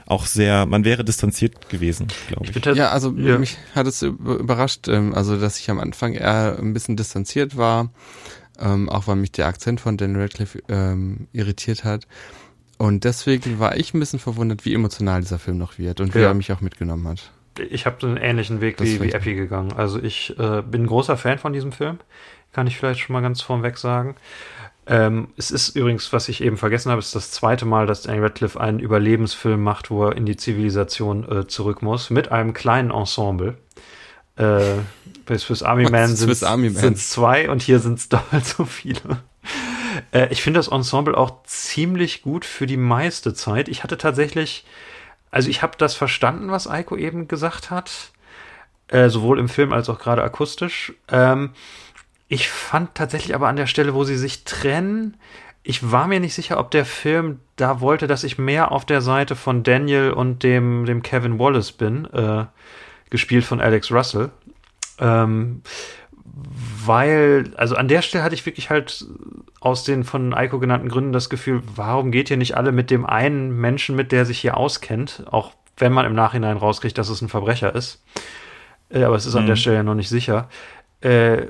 auch 0.08 0.24
sehr, 0.26 0.64
man 0.66 0.84
wäre 0.84 1.04
distanziert 1.04 1.68
gewesen, 1.68 2.08
glaube 2.28 2.46
Ich 2.50 2.56
ich. 2.56 2.64
Ja, 2.76 2.90
also 2.90 3.12
ja. 3.12 3.38
mich 3.38 3.58
hat 3.74 3.86
es 3.86 4.02
über- 4.02 4.36
überrascht, 4.36 4.88
ähm, 4.88 5.14
also 5.14 5.38
dass 5.38 5.58
ich 5.60 5.70
am 5.70 5.78
Anfang 5.78 6.14
eher 6.14 6.56
ein 6.58 6.72
bisschen 6.72 6.96
distanziert 6.96 7.56
war, 7.56 7.90
ähm, 8.58 8.88
auch 8.88 9.06
weil 9.06 9.16
mich 9.16 9.32
der 9.32 9.46
Akzent 9.46 9.80
von 9.80 9.96
Dan 9.98 10.16
Radcliffe 10.16 10.60
ähm, 10.68 11.28
irritiert 11.32 11.84
hat. 11.84 12.06
Und 12.78 13.04
deswegen 13.04 13.58
war 13.58 13.76
ich 13.76 13.92
ein 13.92 14.00
bisschen 14.00 14.18
verwundert, 14.18 14.64
wie 14.64 14.72
emotional 14.72 15.20
dieser 15.20 15.38
Film 15.38 15.58
noch 15.58 15.78
wird 15.78 16.00
und 16.00 16.14
wie 16.14 16.20
Ja. 16.20 16.28
er 16.28 16.34
mich 16.34 16.52
auch 16.52 16.60
mitgenommen 16.60 17.06
hat. 17.08 17.30
ich 17.70 17.86
habe 17.86 18.06
einen 18.06 18.16
ähnlichen 18.16 18.60
Weg 18.60 18.76
Das 18.76 18.86
wie, 18.86 19.00
wie 19.02 19.10
Epi 19.12 19.34
gegangen. 19.34 19.72
Also 19.72 20.00
ich 20.00 20.30
äh, 20.38 20.62
bin 20.62 20.82
ein 20.84 20.86
großer 20.86 21.16
Fan 21.16 21.38
von 21.38 21.52
diesem 21.52 21.72
Film. 21.72 21.98
Kann 22.52 22.66
ich 22.68 22.78
vielleicht 22.78 23.00
schon 23.00 23.12
mal 23.14 23.20
ganz 23.20 23.42
vorweg 23.42 23.76
sagen. 23.78 24.14
Ähm, 24.90 25.28
es 25.36 25.50
ist 25.50 25.76
übrigens, 25.76 26.14
was 26.14 26.30
ich 26.30 26.42
eben 26.42 26.56
vergessen 26.56 26.90
habe, 26.90 26.98
ist 26.98 27.14
das 27.14 27.30
zweite 27.30 27.66
Mal, 27.66 27.86
dass 27.86 28.02
Daniel 28.02 28.24
Radcliffe 28.24 28.58
einen 28.58 28.78
Überlebensfilm 28.78 29.62
macht, 29.62 29.90
wo 29.90 30.06
er 30.06 30.16
in 30.16 30.24
die 30.24 30.36
Zivilisation 30.36 31.30
äh, 31.30 31.46
zurück 31.46 31.82
muss, 31.82 32.08
mit 32.08 32.32
einem 32.32 32.54
kleinen 32.54 32.90
Ensemble. 32.90 33.58
Äh, 34.36 34.76
bei 35.26 35.36
Swiss 35.36 35.62
Army 35.62 36.70
Man 36.70 36.80
sind 36.80 36.96
es 36.96 37.10
zwei 37.10 37.50
und 37.50 37.60
hier 37.60 37.80
sind 37.80 37.98
es 37.98 38.08
doppelt 38.08 38.46
so 38.46 38.64
viele. 38.64 39.22
Äh, 40.10 40.28
ich 40.30 40.42
finde 40.42 40.58
das 40.58 40.68
Ensemble 40.68 41.18
auch 41.18 41.42
ziemlich 41.44 42.22
gut 42.22 42.46
für 42.46 42.66
die 42.66 42.78
meiste 42.78 43.34
Zeit. 43.34 43.68
Ich 43.68 43.82
hatte 43.82 43.98
tatsächlich, 43.98 44.64
also 45.30 45.50
ich 45.50 45.60
habe 45.60 45.76
das 45.76 45.94
verstanden, 45.94 46.50
was 46.50 46.66
Eiko 46.66 46.96
eben 46.96 47.28
gesagt 47.28 47.70
hat, 47.70 48.12
äh, 48.88 49.10
sowohl 49.10 49.38
im 49.38 49.50
Film 49.50 49.74
als 49.74 49.90
auch 49.90 49.98
gerade 49.98 50.22
akustisch. 50.22 50.94
Ähm, 51.08 51.50
ich 52.28 52.48
fand 52.48 52.94
tatsächlich 52.94 53.34
aber 53.34 53.48
an 53.48 53.56
der 53.56 53.66
Stelle, 53.66 53.94
wo 53.94 54.04
sie 54.04 54.16
sich 54.16 54.44
trennen, 54.44 55.16
ich 55.62 55.90
war 55.90 56.06
mir 56.06 56.20
nicht 56.20 56.34
sicher, 56.34 56.58
ob 56.58 56.70
der 56.70 56.84
Film 56.84 57.40
da 57.56 57.80
wollte, 57.80 58.06
dass 58.06 58.24
ich 58.24 58.38
mehr 58.38 58.72
auf 58.72 58.84
der 58.84 59.00
Seite 59.02 59.34
von 59.36 59.62
Daniel 59.62 60.12
und 60.12 60.42
dem, 60.42 60.84
dem 60.86 61.02
Kevin 61.02 61.38
Wallace 61.38 61.72
bin, 61.72 62.06
äh, 62.06 62.46
gespielt 63.10 63.44
von 63.44 63.60
Alex 63.60 63.90
Russell. 63.90 64.30
Ähm, 64.98 65.62
weil, 66.84 67.52
also 67.56 67.74
an 67.74 67.88
der 67.88 68.02
Stelle 68.02 68.22
hatte 68.24 68.34
ich 68.34 68.46
wirklich 68.46 68.70
halt 68.70 69.06
aus 69.60 69.84
den 69.84 70.04
von 70.04 70.32
Eiko 70.34 70.58
genannten 70.58 70.88
Gründen 70.88 71.12
das 71.12 71.30
Gefühl, 71.30 71.62
warum 71.74 72.12
geht 72.12 72.30
ihr 72.30 72.36
nicht 72.36 72.56
alle 72.56 72.70
mit 72.72 72.90
dem 72.90 73.04
einen 73.04 73.50
Menschen 73.60 73.96
mit, 73.96 74.12
der 74.12 74.24
sich 74.24 74.38
hier 74.38 74.56
auskennt, 74.56 75.24
auch 75.30 75.52
wenn 75.76 75.92
man 75.92 76.06
im 76.06 76.14
Nachhinein 76.14 76.56
rauskriegt, 76.56 76.96
dass 76.98 77.08
es 77.08 77.22
ein 77.22 77.28
Verbrecher 77.28 77.74
ist. 77.74 78.02
Äh, 78.90 79.02
aber 79.04 79.16
es 79.16 79.26
ist 79.26 79.34
an 79.34 79.42
Mhm. 79.44 79.48
der 79.48 79.56
Stelle 79.56 79.76
ja 79.76 79.82
noch 79.82 79.94
nicht 79.94 80.08
sicher. 80.08 80.48
Äh, 81.00 81.46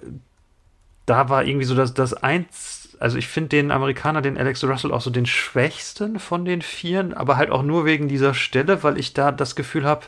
da 1.08 1.28
war 1.28 1.44
irgendwie 1.44 1.64
so 1.64 1.74
das, 1.74 1.94
das 1.94 2.14
eins, 2.14 2.96
also 3.00 3.16
ich 3.16 3.28
finde 3.28 3.50
den 3.50 3.70
Amerikaner, 3.70 4.22
den 4.22 4.36
Alex 4.36 4.62
Russell, 4.64 4.92
auch 4.92 5.00
so 5.00 5.10
den 5.10 5.26
schwächsten 5.26 6.18
von 6.18 6.44
den 6.44 6.62
Vieren, 6.62 7.14
aber 7.14 7.36
halt 7.36 7.50
auch 7.50 7.62
nur 7.62 7.84
wegen 7.84 8.08
dieser 8.08 8.34
Stelle, 8.34 8.82
weil 8.82 8.98
ich 8.98 9.14
da 9.14 9.32
das 9.32 9.56
Gefühl 9.56 9.84
habe, 9.84 10.06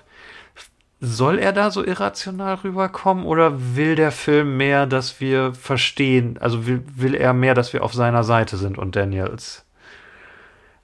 soll 1.00 1.38
er 1.38 1.52
da 1.52 1.70
so 1.70 1.82
irrational 1.82 2.56
rüberkommen 2.56 3.24
oder 3.24 3.76
will 3.76 3.94
der 3.94 4.12
Film 4.12 4.58
mehr, 4.58 4.86
dass 4.86 5.20
wir 5.20 5.54
verstehen, 5.54 6.36
also 6.38 6.66
will, 6.66 6.84
will 6.94 7.14
er 7.14 7.32
mehr, 7.32 7.54
dass 7.54 7.72
wir 7.72 7.82
auf 7.82 7.94
seiner 7.94 8.22
Seite 8.22 8.58
sind 8.58 8.76
und 8.76 8.96
Daniels? 8.96 9.64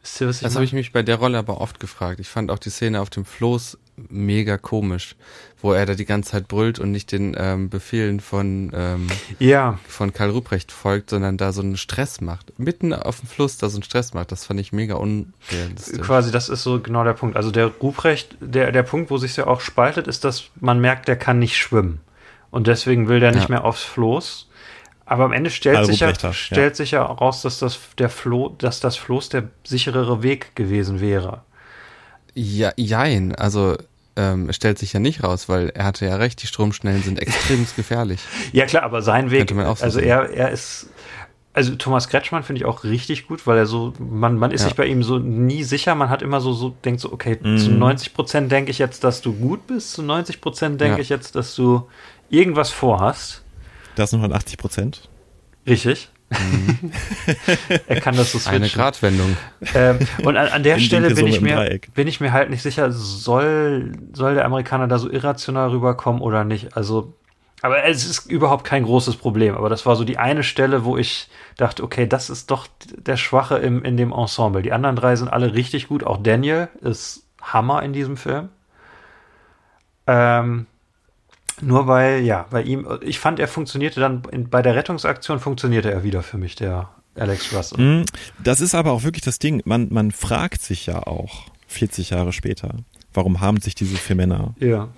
Das 0.01 0.55
habe 0.55 0.65
ich 0.65 0.73
mich 0.73 0.93
bei 0.93 1.03
der 1.03 1.17
Rolle 1.17 1.37
aber 1.37 1.61
oft 1.61 1.81
gefragt. 1.81 2.21
Ich 2.21 2.29
fand 2.29 2.51
auch 2.51 2.61
die 2.61 2.71
Szene 2.71 3.01
auf 3.01 3.11
dem 3.11 3.25
Floß 3.25 3.77
mega 4.09 4.59
komisch, 4.59 5.17
wo 5.61 5.73
er 5.73 5.87
da 5.87 5.95
die 5.95 6.05
ganze 6.05 6.33
Zeit 6.33 6.49
brüllt 6.49 6.79
und 6.79 6.91
nicht 6.93 7.13
den 7.13 7.35
ähm, 7.39 7.71
Befehlen 7.71 8.21
von 8.21 8.71
ähm, 8.75 9.07
Ja, 9.39 9.79
von 9.89 10.13
Karl 10.13 10.31
Ruprecht 10.31 10.73
folgt, 10.73 11.11
sondern 11.11 11.37
da 11.37 11.53
so 11.53 11.63
einen 11.63 11.77
Stress 11.77 12.21
macht. 12.21 12.59
Mitten 12.59 12.93
auf 12.93 13.21
dem 13.21 13.29
Fluss 13.29 13.57
da 13.59 13.69
so 13.69 13.77
einen 13.77 13.83
Stress 13.83 14.15
macht. 14.15 14.33
Das 14.33 14.45
fand 14.45 14.61
ich 14.61 14.73
mega 14.73 14.95
unrealistisch. 14.95 16.01
quasi, 16.01 16.31
das 16.31 16.49
ist 16.49 16.63
so 16.63 16.81
genau 16.81 17.05
der 17.05 17.15
Punkt. 17.15 17.37
Also 17.37 17.51
der 17.51 17.67
Ruprecht, 17.67 18.37
der, 18.41 18.73
der 18.73 18.83
Punkt, 18.83 19.11
wo 19.11 19.17
sich 19.19 19.37
ja 19.37 19.47
auch 19.47 19.61
spaltet, 19.61 20.07
ist, 20.07 20.25
dass 20.25 20.51
man 20.61 20.81
merkt, 20.81 21.09
der 21.09 21.17
kann 21.17 21.39
nicht 21.39 21.57
schwimmen. 21.57 22.01
Und 22.51 22.67
deswegen 22.67 23.09
will 23.09 23.21
der 23.21 23.33
nicht 23.33 23.49
Ja. 23.49 23.57
mehr 23.57 23.65
aufs 23.65 23.83
Floß. 23.83 24.49
Aber 25.05 25.25
am 25.25 25.33
Ende 25.33 25.51
stellt, 25.51 25.77
Karl 25.77 25.87
sich 25.87 26.01
ja, 26.01 26.11
ja. 26.11 26.33
stellt 26.33 26.75
sich 26.77 26.91
ja 26.91 27.03
raus, 27.03 27.43
dass 27.43 27.61
das, 27.61 27.79
der 27.99 28.09
Flo, 28.09 28.55
dass 28.59 28.81
das 28.81 28.97
Floß 28.97 29.29
der 29.29 29.45
sicherere 29.65 30.23
Weg 30.23 30.57
gewesen 30.57 31.01
wäre. 31.01 31.43
Ja, 32.39 32.73
jein. 32.77 33.35
Also 33.35 33.77
ähm, 34.15 34.49
es 34.51 34.57
stellt 34.57 34.79
sich 34.79 34.93
ja 34.93 35.01
nicht 35.01 35.25
raus, 35.25 35.49
weil 35.49 35.71
er 35.71 35.85
hatte 35.85 36.07
ja 36.07 36.17
recht, 36.17 36.43
die 36.43 36.47
Stromschnellen 36.47 37.03
sind 37.03 37.19
extrem 37.19 37.67
gefährlich. 37.77 38.21
Ja, 38.53 38.67
klar, 38.67 38.83
aber 38.83 39.03
sein 39.03 39.31
Weg, 39.31 39.41
Könnte 39.41 39.55
man 39.55 39.67
auch 39.67 39.79
so 39.79 39.85
also 39.85 39.99
sehen. 39.99 40.09
er, 40.09 40.31
er 40.31 40.51
ist, 40.51 40.89
also 41.55 41.75
Thomas 41.77 42.09
Kretschmann 42.09 42.43
finde 42.43 42.61
ich 42.61 42.67
auch 42.67 42.85
richtig 42.85 43.27
gut, 43.27 43.47
weil 43.47 43.57
er 43.59 43.65
so, 43.67 43.95
man, 43.99 44.37
man 44.37 44.51
ist 44.51 44.61
Ja. 44.63 44.69
sich 44.69 44.77
bei 44.77 44.85
ihm 44.87 45.03
so 45.03 45.19
nie 45.19 45.65
sicher, 45.65 45.95
man 45.95 46.11
hat 46.11 46.21
immer 46.23 46.41
so, 46.43 46.53
so 46.53 46.77
denkt 46.85 47.01
so, 47.01 47.11
okay, 47.13 47.39
Mhm. 47.43 47.59
zu 47.59 47.71
90 47.71 48.13
Prozent 48.15 48.53
denke 48.53 48.71
ich 48.71 48.79
jetzt, 48.79 49.03
dass 49.05 49.23
du 49.23 49.33
gut 49.33 49.67
bist, 49.67 49.93
zu 49.93 50.03
90 50.03 50.41
Prozent 50.43 50.81
denke 50.81 50.97
Ja. 50.97 51.03
ich 51.03 51.09
jetzt, 51.09 51.35
dass 51.37 51.55
du 51.55 51.89
irgendwas 52.29 52.71
vorhast. 52.71 53.43
Das 53.95 54.11
sind 54.11 54.19
180 54.21 54.59
Prozent. 54.59 55.09
Richtig. 55.67 56.11
er 57.87 58.01
kann 58.01 58.17
das 58.17 58.33
so 58.33 58.39
switchen. 58.39 58.59
Mhm. 58.59 58.65
Eine 58.65 58.73
Gratwendung. 58.73 59.37
Ähm, 59.75 59.99
und 60.25 60.37
an, 60.37 60.49
an 60.49 60.63
der 60.63 60.77
In 60.77 60.81
Stelle 60.81 61.15
bin 61.15 61.27
ich, 61.27 61.41
mir, 61.41 61.79
bin 61.95 62.09
ich 62.09 62.21
mir 62.21 62.33
halt 62.33 62.51
nicht 62.51 62.63
sicher, 62.63 62.91
soll, 62.91 63.93
soll 64.13 64.35
der 64.35 64.45
Amerikaner 64.45 64.89
da 64.89 64.99
so 64.99 65.11
irrational 65.11 65.71
rüberkommen 65.71 66.21
oder 66.21 66.45
nicht. 66.45 66.77
Also, 66.77 67.15
aber 67.63 67.85
es 67.85 68.05
ist 68.05 68.27
überhaupt 68.27 68.65
kein 68.65 68.83
großes 68.85 69.17
Problem. 69.17 69.55
Aber 69.55 69.69
das 69.69 69.87
war 69.87 69.95
so 69.97 70.05
die 70.05 70.19
eine 70.19 70.43
Stelle, 70.43 70.85
wo 70.85 70.97
ich 70.97 71.29
dachte, 71.57 71.85
okay, 71.85 72.07
das 72.07 72.29
ist 72.29 72.51
doch 72.51 72.67
der 72.97 73.17
Schwache 73.17 73.57
im, 73.59 73.85
in 73.85 73.97
dem 73.97 74.13
Ensemble. 74.13 74.63
Die 74.63 74.73
anderen 74.73 74.97
drei 74.97 75.17
sind 75.17 75.29
alle 75.29 75.55
richtig 75.55 75.89
gut. 75.89 76.05
Auch 76.05 76.23
Daniel 76.23 76.69
ist 76.81 77.25
Hammer 77.41 77.83
in 77.83 77.93
diesem 77.93 78.17
Film. 78.17 78.49
Ähm, 80.09 80.67
nur 81.63 81.87
weil, 81.87 82.23
ja, 82.23 82.47
bei 82.51 82.63
ihm, 82.63 82.87
ich 83.03 83.19
fand, 83.19 83.39
er 83.41 83.49
funktionierte 83.49 84.01
dann, 84.01 84.23
in, 84.31 84.49
bei 84.51 84.63
der 84.63 84.75
Rettungsaktion 84.75 85.39
funktionierte 85.41 85.91
er 85.91 86.03
wieder 86.05 86.23
für 86.23 86.39
mich, 86.39 86.55
der 86.57 86.91
Alex 87.15 87.53
Russell. 87.55 87.79
Mhm. 88.01 88.05
Das 88.43 88.61
ist 88.61 88.75
aber 88.75 88.93
auch 88.93 89.03
wirklich 89.03 89.23
das 89.25 89.39
Ding. 89.39 89.63
Man, 89.65 89.89
man 89.91 90.11
fragt 90.11 90.61
sich 90.63 90.87
ja 90.87 91.07
auch 91.07 91.47
40 91.69 92.11
Jahre 92.11 92.33
später, 92.33 92.75
warum 93.15 93.41
haben 93.41 93.61
sich 93.61 93.75
diese 93.75 93.97
vier 93.97 94.17
Männer 94.17 94.55
Ja. 94.59 94.89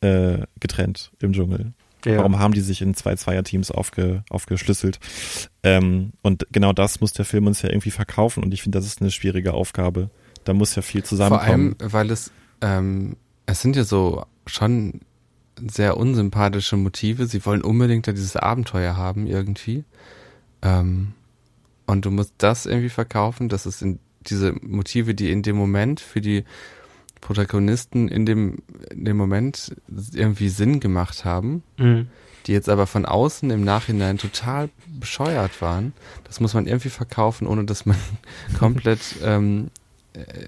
äh, 0.00 0.40
getrennt 0.60 1.10
im 1.20 1.32
Dschungel? 1.32 1.72
ja. 2.04 2.18
Warum 2.18 2.38
haben 2.38 2.54
die 2.54 2.60
sich 2.60 2.80
in 2.80 2.94
zwei 2.94 3.16
Zweierteams 3.16 3.70
aufge, 3.70 4.22
aufgeschlüsselt? 4.30 5.00
Ähm, 5.62 6.12
und 6.22 6.46
genau 6.52 6.72
das 6.72 7.00
muss 7.00 7.12
der 7.12 7.24
Film 7.24 7.46
uns 7.46 7.62
ja 7.62 7.70
irgendwie 7.70 7.90
verkaufen 7.90 8.44
und 8.44 8.54
ich 8.54 8.62
finde, 8.62 8.78
das 8.78 8.86
ist 8.86 9.00
eine 9.00 9.10
schwierige 9.10 9.52
Aufgabe. 9.54 10.10
Da 10.44 10.52
muss 10.54 10.74
ja 10.76 10.82
viel 10.82 11.00
Vor 11.02 11.08
zusammenkommen. 11.08 11.76
allem, 11.80 11.92
weil 11.92 12.10
es, 12.10 12.30
ähm, 12.60 13.16
es 13.46 13.60
sind 13.62 13.74
ja 13.76 13.84
so 13.84 14.24
schon 14.46 15.00
sehr 15.70 15.96
unsympathische 15.96 16.76
Motive. 16.76 17.26
Sie 17.26 17.44
wollen 17.44 17.62
unbedingt 17.62 18.06
da 18.06 18.12
dieses 18.12 18.36
Abenteuer 18.36 18.96
haben 18.96 19.26
irgendwie. 19.26 19.84
Ähm, 20.62 21.12
und 21.86 22.04
du 22.04 22.10
musst 22.10 22.34
das 22.38 22.66
irgendwie 22.66 22.88
verkaufen. 22.90 23.48
Das 23.48 23.66
ist 23.66 23.82
in 23.82 23.98
diese 24.26 24.52
Motive, 24.62 25.14
die 25.14 25.30
in 25.30 25.42
dem 25.42 25.56
Moment 25.56 26.00
für 26.00 26.20
die 26.20 26.44
Protagonisten 27.20 28.08
in 28.08 28.26
dem, 28.26 28.58
in 28.90 29.04
dem 29.04 29.16
Moment 29.16 29.74
irgendwie 30.12 30.48
Sinn 30.48 30.80
gemacht 30.80 31.24
haben, 31.24 31.62
Mhm. 31.76 32.08
die 32.46 32.52
jetzt 32.52 32.68
aber 32.68 32.86
von 32.86 33.04
außen 33.04 33.50
im 33.50 33.64
Nachhinein 33.64 34.18
total 34.18 34.68
bescheuert 35.00 35.60
waren. 35.60 35.92
Das 36.24 36.40
muss 36.40 36.54
man 36.54 36.66
irgendwie 36.66 36.90
verkaufen, 36.90 37.46
ohne 37.46 37.64
dass 37.64 37.86
man 37.86 37.96
komplett 38.58 39.00
ähm, 39.22 39.68
äh, 39.68 39.70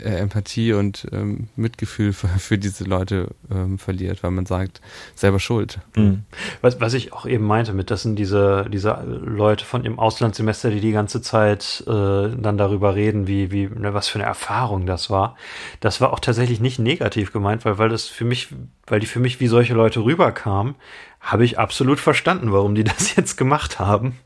Empathie 0.05 0.73
und 0.73 1.07
ähm, 1.13 1.49
Mitgefühl 1.55 2.13
für, 2.13 2.29
für 2.29 2.59
diese 2.59 2.85
Leute 2.85 3.29
ähm, 3.51 3.79
verliert, 3.79 4.23
weil 4.23 4.31
man 4.31 4.47
sagt, 4.47 4.81
selber 5.15 5.39
schuld. 5.39 5.79
Mhm. 5.97 6.25
Was, 6.61 6.81
was 6.81 6.95
ich 6.95 7.13
auch 7.13 7.27
eben 7.27 7.47
meinte, 7.47 7.73
mit 7.73 7.91
das 7.91 8.03
sind 8.03 8.17
diese, 8.17 8.67
diese 8.71 9.03
Leute 9.05 9.65
von 9.65 9.85
im 9.85 9.99
Auslandssemester, 9.99 10.71
die 10.71 10.81
die 10.81 10.93
ganze 10.93 11.23
Zeit 11.23 11.85
äh, 11.87 11.91
dann 11.91 12.57
darüber 12.59 12.95
reden, 12.95 13.27
wie, 13.27 13.53
wie, 13.53 13.67
ne, 13.67 13.95
was 13.95 14.09
für 14.09 14.19
eine 14.19 14.27
Erfahrung 14.27 14.87
das 14.87 15.11
war. 15.11 15.37
Das 15.81 16.01
war 16.01 16.13
auch 16.13 16.21
tatsächlich 16.21 16.61
nicht 16.61 16.79
negativ 16.79 17.33
gemeint, 17.33 17.65
weil, 17.65 17.79
weil 17.79 17.89
das 17.89 18.07
für 18.07 18.25
mich, 18.25 18.49
weil 18.87 19.01
die 19.01 19.07
für 19.07 19.21
mich 19.21 19.41
wie 19.41 19.47
solche 19.47 19.75
Leute 19.75 20.03
rüberkamen, 20.03 20.75
habe 21.21 21.45
ich 21.45 21.59
absolut 21.59 22.01
verstanden, 22.01 22.53
warum 22.53 22.75
die 22.75 22.85
das 22.85 23.15
jetzt 23.15 23.37
gemacht 23.37 23.79
haben. 23.79 24.19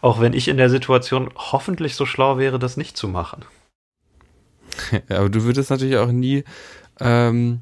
Auch 0.00 0.20
wenn 0.20 0.32
ich 0.32 0.48
in 0.48 0.56
der 0.56 0.70
Situation 0.70 1.30
hoffentlich 1.36 1.96
so 1.96 2.06
schlau 2.06 2.38
wäre, 2.38 2.58
das 2.58 2.76
nicht 2.76 2.96
zu 2.96 3.08
machen. 3.08 3.44
Aber 5.08 5.28
du 5.28 5.44
würdest 5.44 5.70
natürlich 5.70 5.96
auch 5.96 6.12
nie 6.12 6.44
ähm, 7.00 7.60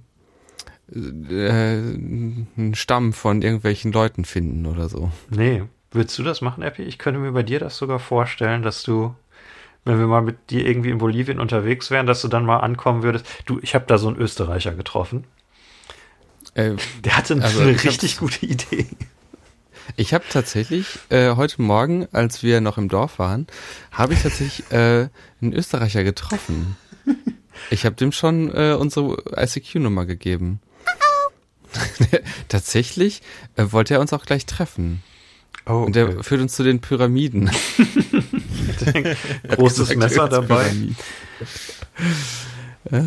äh, 0.92 0.98
einen 0.98 2.74
Stamm 2.74 3.12
von 3.12 3.42
irgendwelchen 3.42 3.92
Leuten 3.92 4.24
finden 4.24 4.66
oder 4.66 4.88
so. 4.88 5.10
Nee. 5.30 5.62
Würdest 5.90 6.18
du 6.18 6.24
das 6.24 6.40
machen, 6.40 6.64
Epi? 6.64 6.82
Ich 6.82 6.98
könnte 6.98 7.20
mir 7.20 7.30
bei 7.30 7.44
dir 7.44 7.60
das 7.60 7.76
sogar 7.76 8.00
vorstellen, 8.00 8.62
dass 8.62 8.82
du, 8.82 9.14
wenn 9.84 10.00
wir 10.00 10.08
mal 10.08 10.22
mit 10.22 10.50
dir 10.50 10.66
irgendwie 10.66 10.90
in 10.90 10.98
Bolivien 10.98 11.38
unterwegs 11.38 11.90
wären, 11.92 12.06
dass 12.06 12.20
du 12.20 12.26
dann 12.26 12.44
mal 12.44 12.58
ankommen 12.58 13.04
würdest. 13.04 13.26
Du, 13.46 13.60
ich 13.62 13.76
habe 13.76 13.84
da 13.86 13.96
so 13.96 14.08
einen 14.08 14.16
Österreicher 14.16 14.74
getroffen. 14.74 15.22
Äh, 16.54 16.72
Der 17.04 17.16
hatte 17.16 17.40
Also, 17.40 17.60
eine 17.62 17.80
richtig 17.80 18.18
gute 18.18 18.44
Idee. 18.44 18.86
Ich 19.96 20.14
habe 20.14 20.24
tatsächlich 20.28 20.98
äh, 21.10 21.36
heute 21.36 21.62
Morgen, 21.62 22.08
als 22.10 22.42
wir 22.42 22.60
noch 22.60 22.76
im 22.76 22.88
Dorf 22.88 23.20
waren, 23.20 23.46
habe 23.92 24.14
ich 24.14 24.22
tatsächlich 24.22 24.72
äh, 24.72 25.08
einen 25.40 25.52
Österreicher 25.52 26.02
getroffen. 26.02 26.76
Ich 27.70 27.84
habe 27.84 27.96
dem 27.96 28.12
schon 28.12 28.54
äh, 28.54 28.76
unsere 28.78 29.22
ICQ-Nummer 29.36 30.06
gegeben. 30.06 30.60
tatsächlich 32.48 33.22
äh, 33.56 33.66
wollte 33.70 33.94
er 33.94 34.00
uns 34.00 34.12
auch 34.12 34.24
gleich 34.24 34.46
treffen. 34.46 35.02
Oh, 35.66 35.84
Und 35.84 35.96
der 35.96 36.22
führt 36.22 36.40
uns 36.40 36.54
zu 36.54 36.62
den 36.62 36.80
Pyramiden. 36.80 37.50
großes 39.48 39.96
Messer 39.96 40.28
dabei. 40.28 40.64
Pyramiden. 40.64 40.96
Äh, 42.90 43.02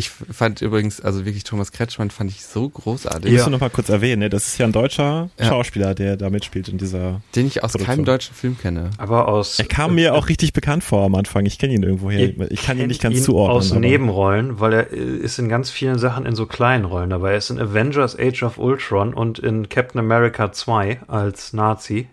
Ich 0.00 0.10
fand 0.10 0.62
übrigens, 0.62 1.00
also 1.00 1.24
wirklich 1.26 1.42
Thomas 1.42 1.72
Kretschmann 1.72 2.10
fand 2.10 2.30
ich 2.30 2.44
so 2.44 2.68
großartig, 2.68 3.32
Musst 3.32 3.46
du 3.46 3.50
noch 3.50 3.58
mal 3.60 3.68
kurz 3.68 3.88
erwähnen, 3.88 4.20
ne? 4.20 4.30
das 4.30 4.46
ist 4.46 4.56
ja 4.58 4.64
ein 4.64 4.70
deutscher 4.72 5.28
Ja. 5.40 5.46
Schauspieler, 5.46 5.94
der 5.96 6.16
da 6.16 6.30
mitspielt 6.30 6.68
in 6.68 6.78
dieser. 6.78 7.20
den 7.34 7.48
ich 7.48 7.64
aus 7.64 7.72
Produktion. 7.72 7.96
keinem 7.96 8.04
deutschen 8.04 8.34
Film 8.34 8.56
kenne. 8.56 8.90
Aber 8.96 9.26
aus. 9.26 9.58
Er 9.58 9.64
kam 9.64 9.96
mir 9.96 10.14
auch 10.14 10.28
richtig 10.28 10.52
bekannt 10.52 10.84
vor 10.84 11.04
am 11.04 11.16
Anfang. 11.16 11.46
Ich 11.46 11.58
kenne 11.58 11.74
ihn 11.74 11.82
irgendwoher. 11.82 12.32
Ich 12.50 12.62
kann 12.62 12.78
ihn 12.78 12.86
nicht 12.86 13.02
ganz 13.02 13.16
kennt 13.16 13.24
zuordnen. 13.26 13.56
Aus 13.56 13.72
aber- 13.72 13.80
Nebenrollen, 13.80 14.60
weil 14.60 14.72
er 14.72 14.92
äh, 14.92 14.96
ist 14.96 15.40
in 15.40 15.48
ganz 15.48 15.68
vielen 15.70 15.98
Sachen 15.98 16.24
in 16.26 16.36
so 16.36 16.46
kleinen 16.46 16.84
Rollen 16.84 17.10
dabei. 17.10 17.32
Er 17.32 17.38
ist 17.38 17.50
in 17.50 17.58
Avengers 17.58 18.16
Age 18.16 18.44
of 18.44 18.58
Ultron 18.58 19.12
und 19.14 19.40
in 19.40 19.68
Captain 19.68 19.98
America 19.98 20.52
2 20.52 21.00
als 21.08 21.52
Nazi. 21.52 22.06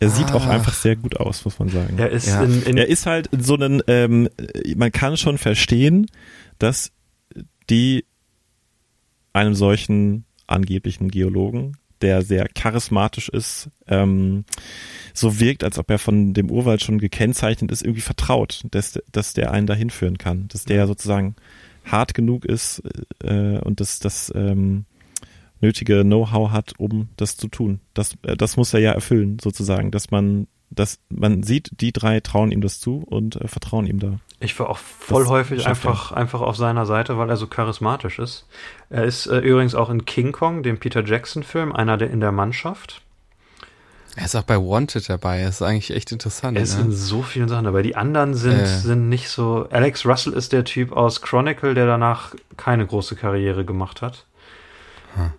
Er 0.00 0.08
sieht 0.10 0.32
auch 0.32 0.46
Ah. 0.46 0.50
einfach 0.50 0.72
sehr 0.74 0.96
gut 0.96 1.16
aus, 1.20 1.44
muss 1.44 1.60
man 1.60 1.68
sagen. 1.68 1.94
Er 1.96 2.10
ist 2.10 2.26
Ja. 2.26 2.42
in, 2.42 2.62
in 2.64 2.76
Er 2.76 2.88
ist 2.88 3.06
halt 3.06 3.28
so 3.38 3.54
ein, 3.54 3.82
ähm, 3.86 4.28
man 4.74 4.90
kann 4.90 5.16
schon 5.16 5.38
verstehen, 5.38 6.08
dass 6.62 6.92
die 7.70 8.04
einem 9.32 9.54
solchen 9.54 10.24
angeblichen 10.46 11.08
Geologen, 11.10 11.76
der 12.02 12.22
sehr 12.22 12.48
charismatisch 12.48 13.28
ist, 13.28 13.70
ähm, 13.86 14.44
so 15.14 15.40
wirkt, 15.40 15.64
als 15.64 15.78
ob 15.78 15.90
er 15.90 15.98
von 15.98 16.34
dem 16.34 16.50
Urwald 16.50 16.82
schon 16.82 16.98
gekennzeichnet 16.98 17.70
ist, 17.70 17.82
irgendwie 17.82 18.00
vertraut, 18.00 18.62
dass, 18.70 18.98
dass 19.12 19.34
der 19.34 19.52
einen 19.52 19.66
dahin 19.66 19.90
führen 19.90 20.18
kann, 20.18 20.48
dass 20.48 20.64
der 20.64 20.86
sozusagen 20.86 21.36
hart 21.84 22.14
genug 22.14 22.44
ist 22.44 22.82
äh, 23.22 23.58
und 23.58 23.80
dass 23.80 23.98
das 24.00 24.32
ähm, 24.34 24.84
nötige 25.60 26.02
Know-how 26.02 26.50
hat, 26.50 26.74
um 26.78 27.08
das 27.16 27.36
zu 27.36 27.48
tun. 27.48 27.80
Das, 27.94 28.16
äh, 28.22 28.36
das 28.36 28.56
muss 28.56 28.74
er 28.74 28.80
ja 28.80 28.92
erfüllen, 28.92 29.38
sozusagen, 29.40 29.90
dass 29.90 30.10
man, 30.10 30.48
dass 30.74 30.98
man 31.08 31.42
sieht, 31.42 31.70
die 31.80 31.92
drei 31.92 32.20
trauen 32.20 32.50
ihm 32.52 32.60
das 32.60 32.80
zu 32.80 33.02
und 33.06 33.36
äh, 33.36 33.48
vertrauen 33.48 33.86
ihm 33.86 33.98
da. 33.98 34.18
Ich 34.40 34.58
war 34.58 34.68
auch 34.68 34.78
voll 34.78 35.22
Das 35.22 35.30
häufig 35.30 35.64
er. 35.64 35.70
einfach, 35.70 36.12
einfach 36.12 36.40
auf 36.40 36.56
seiner 36.56 36.84
Seite, 36.86 37.16
weil 37.18 37.30
er 37.30 37.36
so 37.36 37.46
charismatisch 37.46 38.18
ist. 38.18 38.46
Er 38.90 39.04
ist 39.04 39.26
äh, 39.26 39.38
übrigens 39.38 39.74
auch 39.74 39.88
in 39.90 40.04
King 40.04 40.32
Kong, 40.32 40.62
dem 40.62 40.78
Peter 40.78 41.04
Jackson-Film, 41.04 41.72
einer 41.72 41.96
der 41.96 42.10
in 42.10 42.20
der 42.20 42.32
Mannschaft. 42.32 43.02
Er 44.14 44.26
ist 44.26 44.34
auch 44.34 44.42
bei 44.42 44.56
Wanted 44.58 45.08
dabei. 45.08 45.42
Das 45.42 45.56
ist 45.56 45.62
eigentlich 45.62 45.90
echt 45.90 46.12
interessant. 46.12 46.56
Er 46.58 46.62
ist 46.64 46.76
ne? 46.78 46.84
in 46.84 46.92
so 46.92 47.22
vielen 47.22 47.48
Sachen 47.48 47.64
dabei. 47.64 47.82
Die 47.82 47.96
anderen 47.96 48.34
sind, 48.34 48.60
Äh. 48.60 48.66
sind 48.66 49.08
nicht 49.08 49.28
so. 49.30 49.66
Alex 49.70 50.04
Russell 50.04 50.34
ist 50.34 50.52
der 50.52 50.64
Typ 50.64 50.92
aus 50.92 51.22
Chronicle, 51.22 51.74
der 51.74 51.86
danach 51.86 52.34
keine 52.58 52.86
große 52.86 53.16
Karriere 53.16 53.64
gemacht 53.64 54.02
hat. 54.02 54.26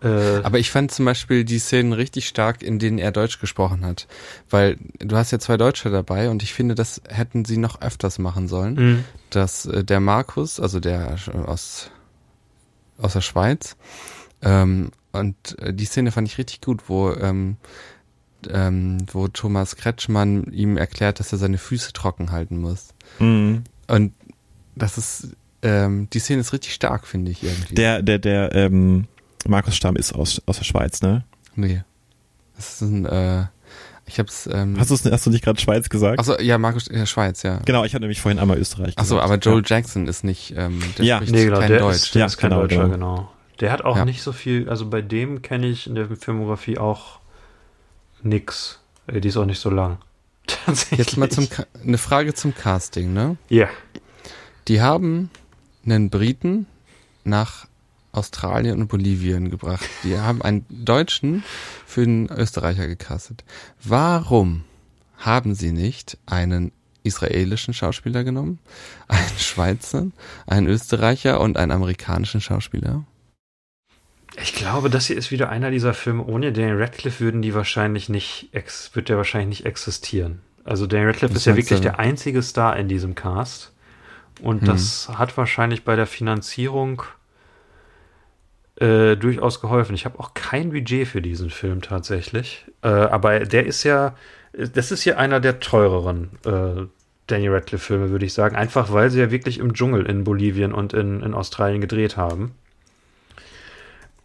Äh, 0.01 0.41
Aber 0.43 0.59
ich 0.59 0.69
fand 0.71 0.91
zum 0.91 1.05
Beispiel 1.05 1.43
die 1.43 1.59
Szenen 1.59 1.93
richtig 1.93 2.28
stark, 2.28 2.61
in 2.61 2.80
denen 2.80 2.97
er 2.99 3.11
Deutsch 3.11 3.39
gesprochen 3.39 3.86
hat. 3.86 4.07
Weil 4.49 4.78
du 4.99 5.15
hast 5.15 5.32
ja 5.32 5.39
zwei 5.39 5.57
Deutsche 5.57 5.89
dabei 5.89 6.30
und 6.30 6.43
ich 6.43 6.53
finde, 6.53 6.76
das 6.76 7.01
hätten 7.09 7.45
sie 7.45 7.57
noch 7.57 7.82
öfters 7.82 8.19
machen 8.19 8.47
sollen. 8.47 8.76
mh, 8.76 9.03
Dass 9.30 9.65
äh, 9.65 9.84
der 9.84 9.99
Markus, 9.99 10.59
also 10.59 10.80
der 10.80 11.15
aus 11.45 11.89
aus 12.99 13.13
der 13.13 13.21
Schweiz. 13.21 13.76
Ähm, 14.41 14.91
und 15.11 15.57
äh, 15.59 15.74
die 15.74 15.86
Szene 15.86 16.11
fand 16.11 16.28
ich 16.28 16.38
richtig 16.38 16.61
gut, 16.61 16.84
wo, 16.88 17.11
ähm, 17.11 17.57
ähm, 18.49 18.97
wo 19.11 19.28
Thomas 19.28 19.76
Kretschmann 19.76 20.51
ihm 20.51 20.78
erklärt, 20.78 21.19
dass 21.19 21.32
er 21.32 21.38
seine 21.38 21.57
Füße 21.57 21.93
trocken 21.93 22.32
halten 22.32 22.57
muss. 22.59 22.89
Mhm. 23.19 23.63
Und 23.88 24.13
das 24.76 24.97
ist, 24.97 25.30
ähm, 25.61 26.07
die 26.13 26.19
Szene 26.19 26.41
ist 26.41 26.53
richtig 26.53 26.74
stark, 26.74 27.07
finde 27.07 27.32
ich 27.32 27.43
irgendwie. 27.43 27.76
Der, 27.76 28.01
der, 28.01 28.19
der, 28.19 28.53
ähm, 28.53 29.07
Markus 29.47 29.75
Stamm 29.75 29.95
ist 29.95 30.13
aus, 30.13 30.41
aus 30.45 30.57
der 30.57 30.65
Schweiz, 30.65 31.01
ne? 31.01 31.23
nee. 31.55 31.83
Das 32.55 32.73
ist 32.75 32.81
ein, 32.81 33.05
äh, 33.05 33.45
ich 34.05 34.19
hab's, 34.19 34.47
ähm, 34.51 34.75
Hast, 34.79 34.91
du's, 34.91 35.03
hast 35.05 35.25
du 35.25 35.29
nicht 35.31 35.43
gerade 35.43 35.59
Schweiz 35.59 35.89
gesagt? 35.89 36.19
achso, 36.19 36.39
ja, 36.39 36.57
Markus, 36.57 36.87
ja, 36.91 37.05
Schweiz, 37.05 37.41
ja. 37.43 37.59
Genau, 37.65 37.83
ich 37.83 37.93
hatte 37.93 38.01
nämlich 38.01 38.21
vorhin 38.21 38.37
einmal 38.39 38.57
Österreich 38.59 38.97
Achso, 38.97 39.15
gesagt. 39.15 39.23
aber 39.31 39.39
Joel 39.39 39.63
Ja. 39.65 39.75
Jackson 39.77 40.07
ist 40.07 40.23
nicht, 40.23 40.53
ähm, 40.55 40.81
der 40.97 41.05
Ja. 41.05 41.15
spricht 41.17 41.31
Nee, 41.33 41.45
genau, 41.45 41.59
kein 41.59 41.69
der 41.69 41.79
Deutsch. 41.79 41.95
ist, 41.95 42.15
der 42.15 42.19
Ja, 42.21 42.25
ist 42.27 42.37
kein 42.37 42.49
genau, 42.51 42.61
Deutscher, 42.61 42.83
genau. 42.89 42.93
genau. 43.15 43.31
Der 43.59 43.71
hat 43.71 43.83
auch 43.85 43.97
Ja. 43.97 44.05
nicht 44.05 44.21
so 44.21 44.31
viel, 44.33 44.69
also 44.69 44.87
bei 44.89 45.01
dem 45.01 45.41
kenne 45.41 45.67
ich 45.67 45.87
in 45.87 45.95
der 45.95 46.07
Filmografie 46.15 46.77
auch 46.77 47.19
nix. 48.21 48.79
Äh, 49.07 49.19
Die 49.21 49.27
ist 49.29 49.37
auch 49.37 49.45
nicht 49.45 49.59
so 49.59 49.69
lang. 49.69 49.97
Tatsächlich. 50.47 50.99
Jetzt 51.07 51.17
mal 51.17 51.29
zum, 51.29 51.47
eine 51.83 51.97
Frage 51.97 52.33
zum 52.33 52.53
Casting, 52.55 53.13
ne? 53.13 53.37
Ja. 53.49 53.67
Die 54.67 54.81
haben 54.81 55.29
einen 55.85 56.09
Briten 56.09 56.67
nach 57.23 57.65
Australien 58.14 58.80
und 58.80 58.88
Bolivien 58.88 59.49
gebracht. 59.49 59.89
Die 60.03 60.18
haben 60.18 60.41
einen 60.41 60.66
Deutschen 60.70 61.43
für 61.86 62.03
einen 62.03 62.30
Österreicher 62.30 62.88
gecastet. 62.88 63.43
Warum 63.84 64.64
haben 65.18 65.55
sie 65.55 65.72
nicht 65.72 66.18
einen 66.26 66.72
israelischen 67.03 67.74
Schauspieler 67.74 68.24
genommen, 68.24 68.59
einen 69.07 69.38
Schweizer, 69.38 70.07
einen 70.47 70.68
Österreicher 70.68 71.41
und 71.41 71.57
einen 71.57 71.72
amerikanischen 71.72 72.39
Schauspieler? 72.39 73.03
Ich 74.41 74.53
glaube, 74.55 74.89
das 74.89 75.07
hier 75.07 75.18
ist 75.18 75.32
wieder 75.32 75.49
einer 75.49 75.70
dieser 75.70 75.93
Filme. 75.93 76.24
Ohne 76.26 76.51
Daniel 76.53 76.82
Radcliffe 76.82 77.20
würden 77.24 77.41
die 77.41 77.53
wahrscheinlich 77.53 78.09
nicht, 78.09 78.49
wird 78.93 79.09
der 79.09 79.18
wahrscheinlich 79.18 79.59
nicht 79.59 79.66
existieren. 79.66 80.41
Also 80.64 80.88
Daniel 80.88 81.09
Radcliffe 81.09 81.36
Was 81.36 81.41
ist 81.41 81.45
ja 81.45 81.55
wirklich 81.55 81.82
der 81.82 81.99
einzige 81.99 82.41
Star 82.41 82.78
in 82.78 82.88
diesem 82.88 83.16
Cast. 83.16 83.74
Und 84.41 84.61
Hm. 84.61 84.68
das 84.68 85.09
hat 85.09 85.38
wahrscheinlich 85.38 85.84
bei 85.84 85.95
der 85.95 86.07
Finanzierung 86.07 87.03
äh, 88.84 89.15
durchaus 89.15 89.61
geholfen. 89.61 89.95
Ich 89.95 90.03
habe 90.03 90.19
auch 90.19 90.34
kein 90.34 90.71
Budget 90.71 91.07
für 91.07 91.21
diesen 91.21 91.49
Film 91.49 91.81
tatsächlich. 91.81 92.65
Äh, 92.81 92.89
aber 92.89 93.39
der 93.39 93.65
ist 93.65 93.84
ja, 93.84 94.13
das 94.51 94.91
ist 94.91 95.05
ja 95.05 95.15
einer 95.15 95.39
der 95.39 95.61
teureren 95.61 96.31
äh, 96.45 96.86
Daniel 97.27 97.53
Radcliffe-Filme, 97.53 98.09
würde 98.09 98.25
ich 98.25 98.34
sagen. 98.34 98.57
Einfach 98.57 98.91
weil 98.91 99.09
sie 99.09 99.21
ja 99.21 99.31
wirklich 99.31 99.59
im 99.59 99.73
Dschungel 99.73 100.05
in 100.05 100.25
Bolivien 100.25 100.73
und 100.73 100.91
in, 100.91 101.21
in 101.21 101.34
Australien 101.34 101.79
gedreht 101.79 102.17
haben. 102.17 102.55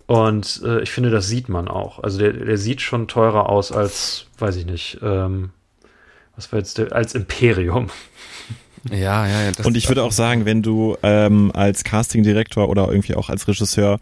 Und 0.06 0.61
äh, 0.64 0.80
ich 0.80 0.90
finde, 0.90 1.11
das 1.11 1.28
sieht 1.28 1.48
man 1.48 1.68
auch. 1.68 2.02
Also 2.02 2.18
der, 2.18 2.32
der 2.32 2.59
sieht 2.59 2.80
schon 2.80 3.06
teurer 3.06 3.48
aus 3.48 3.70
als, 3.70 4.26
weiß 4.38 4.56
ich 4.56 4.66
nicht, 4.66 4.98
ähm, 5.02 5.50
was 6.34 6.50
war 6.50 6.59
jetzt 6.59 6.78
der, 6.78 6.92
als 6.92 7.14
Imperium. 7.14 7.90
Ja, 8.91 9.26
ja, 9.26 9.43
ja. 9.43 9.64
Und 9.64 9.76
ich 9.76 9.89
würde 9.89 10.03
auch 10.03 10.12
sagen, 10.12 10.45
wenn 10.45 10.62
du 10.62 10.97
ähm, 11.03 11.51
als 11.53 11.85
Castingdirektor 11.85 12.68
oder 12.68 12.89
irgendwie 12.89 13.14
auch 13.14 13.29
als 13.29 13.49
Regisseur 13.49 13.99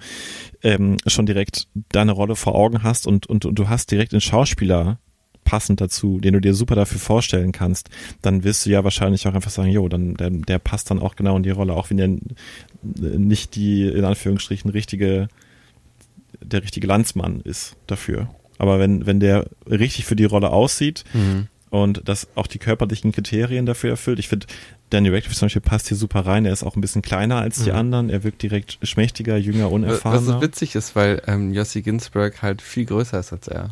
ähm, 0.63 0.97
schon 1.07 1.27
direkt 1.27 1.69
deine 1.91 2.13
Rolle 2.13 2.37
vor 2.37 2.55
Augen 2.55 2.83
hast 2.83 3.07
und, 3.07 3.27
und, 3.27 3.45
und 3.45 3.59
du 3.59 3.69
hast 3.69 3.91
direkt 3.91 4.13
einen 4.13 4.21
Schauspieler 4.21 4.99
passend 5.45 5.81
dazu, 5.81 6.19
den 6.19 6.35
du 6.35 6.41
dir 6.41 6.55
super 6.55 6.75
dafür 6.75 6.99
vorstellen 6.99 7.53
kannst, 7.53 7.89
dann 8.21 8.45
wirst 8.45 8.67
du 8.67 8.71
ja 8.71 8.85
wahrscheinlich 8.85 9.27
auch 9.27 9.35
einfach 9.35 9.51
sagen, 9.51 9.71
jo, 9.71 9.89
dann 9.89 10.15
der, 10.15 10.31
der 10.31 10.59
passt 10.59 10.91
dann 10.91 10.99
auch 10.99 11.17
genau 11.17 11.37
in 11.37 11.45
die 11.45 11.51
Rolle, 11.51 11.73
auch 11.75 11.89
wenn 11.91 11.97
der 11.97 12.11
nicht 12.83 13.55
die 13.55 13.87
in 13.87 14.05
Anführungsstrichen 14.05 14.71
richtige 14.71 15.29
der 16.43 16.63
richtige 16.63 16.87
Landsmann 16.87 17.41
ist 17.41 17.77
dafür. 17.87 18.29
Aber 18.59 18.79
wenn 18.79 19.07
wenn 19.07 19.21
der 19.21 19.47
richtig 19.71 20.05
für 20.05 20.17
die 20.17 20.25
Rolle 20.25 20.51
aussieht, 20.51 21.05
Mhm. 21.15 21.47
Und 21.83 22.03
das 22.09 22.29
auch 22.35 22.47
die 22.47 22.59
körperlichen 22.59 23.13
Kriterien 23.13 23.67
dafür 23.67 23.91
erfüllt. 23.91 24.19
Ich 24.19 24.29
finde, 24.29 24.47
Danny 24.91 25.09
Radcliffe 25.09 25.35
zum 25.37 25.47
Beispiel 25.47 25.63
passt 25.63 25.89
hier 25.89 25.97
super 25.97 26.21
rein. 26.27 26.45
Er 26.47 26.53
ist 26.53 26.63
auch 26.63 26.77
ein 26.77 26.81
bisschen 26.81 27.03
kleiner 27.03 27.37
als 27.37 27.63
die 27.65 27.71
Mhm. 27.71 27.77
anderen. 27.77 28.11
Er 28.11 28.23
wirkt 28.25 28.43
direkt 28.43 28.79
schmächtiger, 28.83 29.37
jünger, 29.37 29.67
Was 29.67 29.73
unerfahrener. 29.73 30.21
so 30.21 30.41
witzig 30.43 30.75
ist, 30.75 30.95
weil 30.97 31.23
ähm, 31.27 31.53
Jossi 31.53 31.83
Ginsberg 31.83 32.43
halt 32.43 32.63
viel 32.63 32.85
größer 32.85 33.19
ist 33.21 33.33
als 33.33 33.49
er. 33.49 33.71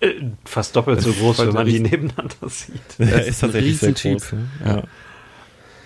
Äh, 0.00 0.08
fast 0.44 0.74
doppelt 0.76 1.00
so 1.00 1.12
groß, 1.18 1.38
wenn 1.38 1.52
man 1.54 1.66
die 1.66 1.80
nebeneinander 1.80 2.48
sieht. 2.48 2.80
er 2.98 3.22
ist 3.22 3.28
ist 3.28 3.40
tatsächlich 3.40 3.78
sehr 3.78 3.92
groß. 3.92 4.32
ne? 4.32 4.48
Ja. 4.64 4.76
Ja. 4.76 4.82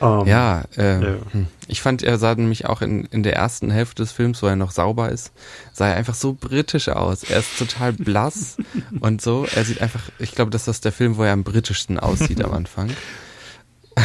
Ähm, 0.00 0.26
Ja, 0.26 0.62
äh, 0.76 1.00
Ja. 1.02 1.16
hm. 1.32 1.46
ich 1.66 1.82
fand, 1.82 2.02
er 2.02 2.18
sah 2.18 2.34
nämlich 2.34 2.66
auch 2.66 2.82
in, 2.82 3.04
in 3.06 3.22
der 3.22 3.34
ersten 3.36 3.70
Hälfte 3.70 4.02
des 4.02 4.12
Films, 4.12 4.42
wo 4.42 4.46
er 4.46 4.56
noch 4.56 4.70
sauber 4.70 5.10
ist, 5.10 5.32
sah 5.72 5.88
er 5.88 5.96
einfach 5.96 6.14
so 6.14 6.34
britisch 6.38 6.88
aus. 6.88 7.24
Er 7.24 7.38
ist 7.40 7.58
total 7.58 7.92
blass 7.92 8.56
und 9.00 9.20
so. 9.22 9.46
Er 9.54 9.64
sieht 9.64 9.80
einfach, 9.82 10.02
ich 10.18 10.32
glaube, 10.32 10.50
das 10.50 10.68
ist 10.68 10.84
der 10.84 10.92
Film, 10.92 11.16
wo 11.16 11.24
er 11.24 11.32
am 11.32 11.44
britischsten 11.44 11.98
aussieht 11.98 12.44
am 12.44 12.52
Anfang. 12.52 12.90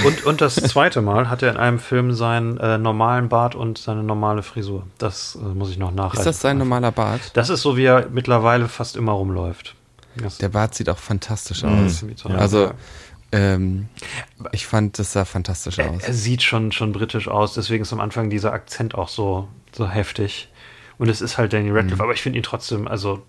Und, 0.05 0.25
und 0.25 0.41
das 0.41 0.55
zweite 0.55 1.03
Mal 1.03 1.29
hat 1.29 1.43
er 1.43 1.51
in 1.51 1.57
einem 1.57 1.77
Film 1.77 2.13
seinen 2.13 2.57
äh, 2.57 2.79
normalen 2.79 3.29
Bart 3.29 3.53
und 3.53 3.77
seine 3.77 4.01
normale 4.01 4.41
Frisur. 4.41 4.87
Das 4.97 5.35
äh, 5.39 5.45
muss 5.45 5.69
ich 5.69 5.77
noch 5.77 5.91
nachreichen. 5.91 6.17
Ist 6.21 6.25
das 6.25 6.41
sein 6.41 6.57
normaler 6.57 6.91
Bart? 6.91 7.21
Das 7.33 7.49
ist 7.49 7.61
so, 7.61 7.77
wie 7.77 7.83
er 7.85 8.07
mittlerweile 8.09 8.67
fast 8.67 8.95
immer 8.95 9.11
rumläuft. 9.11 9.75
Das 10.15 10.39
Der 10.39 10.49
Bart 10.49 10.73
sieht 10.73 10.89
auch 10.89 10.97
fantastisch 10.97 11.61
Mhm. 11.63 11.85
aus. 11.85 12.03
so. 12.15 12.29
Also, 12.29 12.63
Ja. 12.65 12.71
Ähm, 13.33 13.87
ich 14.51 14.65
fand, 14.65 14.97
das 14.99 15.11
sah 15.13 15.25
fantastisch 15.25 15.79
er, 15.79 15.89
aus. 15.91 16.03
er 16.03 16.13
sieht 16.13 16.41
schon, 16.43 16.71
schon 16.71 16.91
britisch 16.93 17.27
aus, 17.27 17.53
deswegen 17.55 17.81
ist 17.83 17.91
am 17.93 17.99
Anfang 17.99 18.29
dieser 18.29 18.53
Akzent 18.53 18.95
auch 18.95 19.09
so, 19.09 19.47
so 19.71 19.89
heftig. 19.89 20.47
Und 20.97 21.09
es 21.09 21.21
ist 21.21 21.37
halt 21.37 21.51
Danny 21.53 21.69
Radcliffe, 21.71 21.95
Mhm. 21.95 22.01
aber 22.01 22.13
ich 22.13 22.21
finde 22.21 22.39
ihn 22.39 22.43
trotzdem, 22.43 22.87
also 22.87 23.23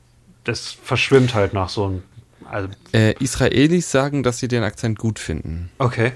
das 0.44 0.70
verschwimmt 0.70 1.34
halt 1.34 1.54
nach 1.54 1.68
so 1.70 1.86
einem. 1.86 2.02
Also, 2.50 2.68
Äh, 2.92 3.14
Israelis 3.20 3.90
sagen, 3.90 4.22
dass 4.22 4.38
sie 4.38 4.48
den 4.48 4.62
Akzent 4.62 4.98
gut 4.98 5.18
finden. 5.18 5.70
okay. 5.78 6.12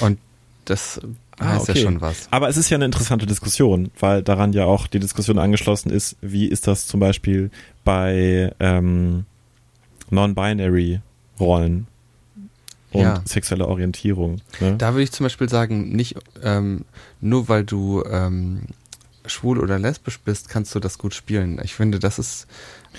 Und 0.00 0.18
das 0.66 1.00
Ah, 1.38 1.54
heißt 1.54 1.70
okay. 1.70 1.78
ja 1.78 1.84
schon 1.84 2.00
was. 2.00 2.28
Aber 2.30 2.48
es 2.48 2.56
ist 2.56 2.68
ja 2.70 2.76
eine 2.76 2.84
interessante 2.84 3.26
Diskussion, 3.26 3.90
weil 3.98 4.22
daran 4.22 4.52
ja 4.52 4.64
auch 4.66 4.86
die 4.86 5.00
Diskussion 5.00 5.38
angeschlossen 5.38 5.90
ist, 5.90 6.16
wie 6.20 6.46
ist 6.46 6.66
das 6.66 6.86
zum 6.86 7.00
Beispiel 7.00 7.50
bei 7.84 8.54
ähm, 8.60 9.24
Non-Binary-Rollen 10.10 11.86
und 12.92 13.00
Ja. 13.02 13.22
sexueller 13.24 13.68
Orientierung. 13.68 14.40
Ne? 14.60 14.76
Da 14.78 14.92
würde 14.92 15.02
ich 15.04 15.12
zum 15.12 15.24
Beispiel 15.24 15.48
sagen, 15.48 15.90
nicht 15.90 16.16
ähm, 16.42 16.84
nur 17.20 17.48
weil 17.48 17.64
du 17.64 18.04
ähm, 18.04 18.62
schwul 19.26 19.58
oder 19.58 19.78
lesbisch 19.78 20.18
bist, 20.20 20.48
kannst 20.48 20.74
du 20.74 20.80
das 20.80 20.98
gut 20.98 21.14
spielen. 21.14 21.60
Ich 21.62 21.74
finde, 21.74 21.98
das 21.98 22.18
ist 22.18 22.46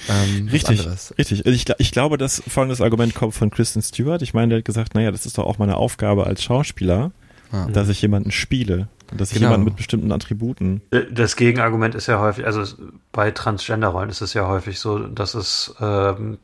ähm, 0.09 0.47
Richtig, 0.47 0.79
anderes. 0.79 1.13
richtig. 1.17 1.45
Ich, 1.45 1.63
gl- 1.63 1.75
ich 1.77 1.91
glaube, 1.91 2.17
dass 2.17 2.41
folgendes 2.47 2.81
Argument 2.81 3.13
kommt 3.13 3.33
von 3.35 3.49
Kristen 3.51 3.81
Stewart. 3.81 4.21
Ich 4.21 4.33
meine, 4.33 4.49
der 4.49 4.57
hat 4.59 4.65
gesagt, 4.65 4.95
naja, 4.95 5.11
das 5.11 5.25
ist 5.25 5.37
doch 5.37 5.45
auch 5.45 5.57
meine 5.59 5.75
Aufgabe 5.77 6.25
als 6.25 6.41
Schauspieler, 6.43 7.11
Ja. 7.51 7.65
dass 7.67 7.89
ich 7.89 8.01
jemanden 8.01 8.31
spiele. 8.31 8.87
Und 9.11 9.19
dass 9.21 9.29
ich 9.31 9.35
Genau. 9.37 9.49
jemanden 9.49 9.65
mit 9.65 9.75
bestimmten 9.75 10.11
Attributen. 10.11 10.81
Äh, 10.91 11.01
Das 11.11 11.35
Gegenargument 11.35 11.93
ist 11.93 12.07
ja 12.07 12.19
häufig, 12.19 12.45
also 12.47 12.63
bei 13.11 13.29
Transgender-Rollen 13.29 14.09
ist 14.09 14.21
es 14.21 14.33
ja 14.33 14.47
häufig 14.47 14.79
so, 14.79 14.97
dass 14.99 15.35
es 15.35 15.75
ähm, 15.79 16.37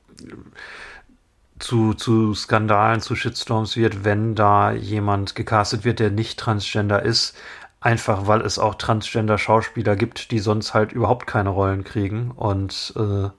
zu, 1.60 1.94
zu 1.94 2.34
Skandalen, 2.34 3.02
zu 3.02 3.16
Shitstorms 3.16 3.78
wird, 3.78 4.04
wenn 4.04 4.36
da 4.36 4.72
jemand 4.72 5.36
gecastet 5.36 5.86
wird, 5.86 6.00
der 6.00 6.12
nicht 6.12 6.40
Transgender 6.40 7.04
ist, 7.04 7.36
einfach 7.82 8.28
weil 8.28 8.42
es 8.42 8.60
auch 8.60 8.76
Transgender-Schauspieler 8.76 9.96
gibt, 9.96 10.32
die 10.32 10.40
sonst 10.40 10.74
halt 10.74 10.92
überhaupt 10.92 11.28
keine 11.28 11.50
Rollen 11.50 11.84
kriegen. 11.84 12.32
Und 12.32 12.94
äh, 12.98 13.30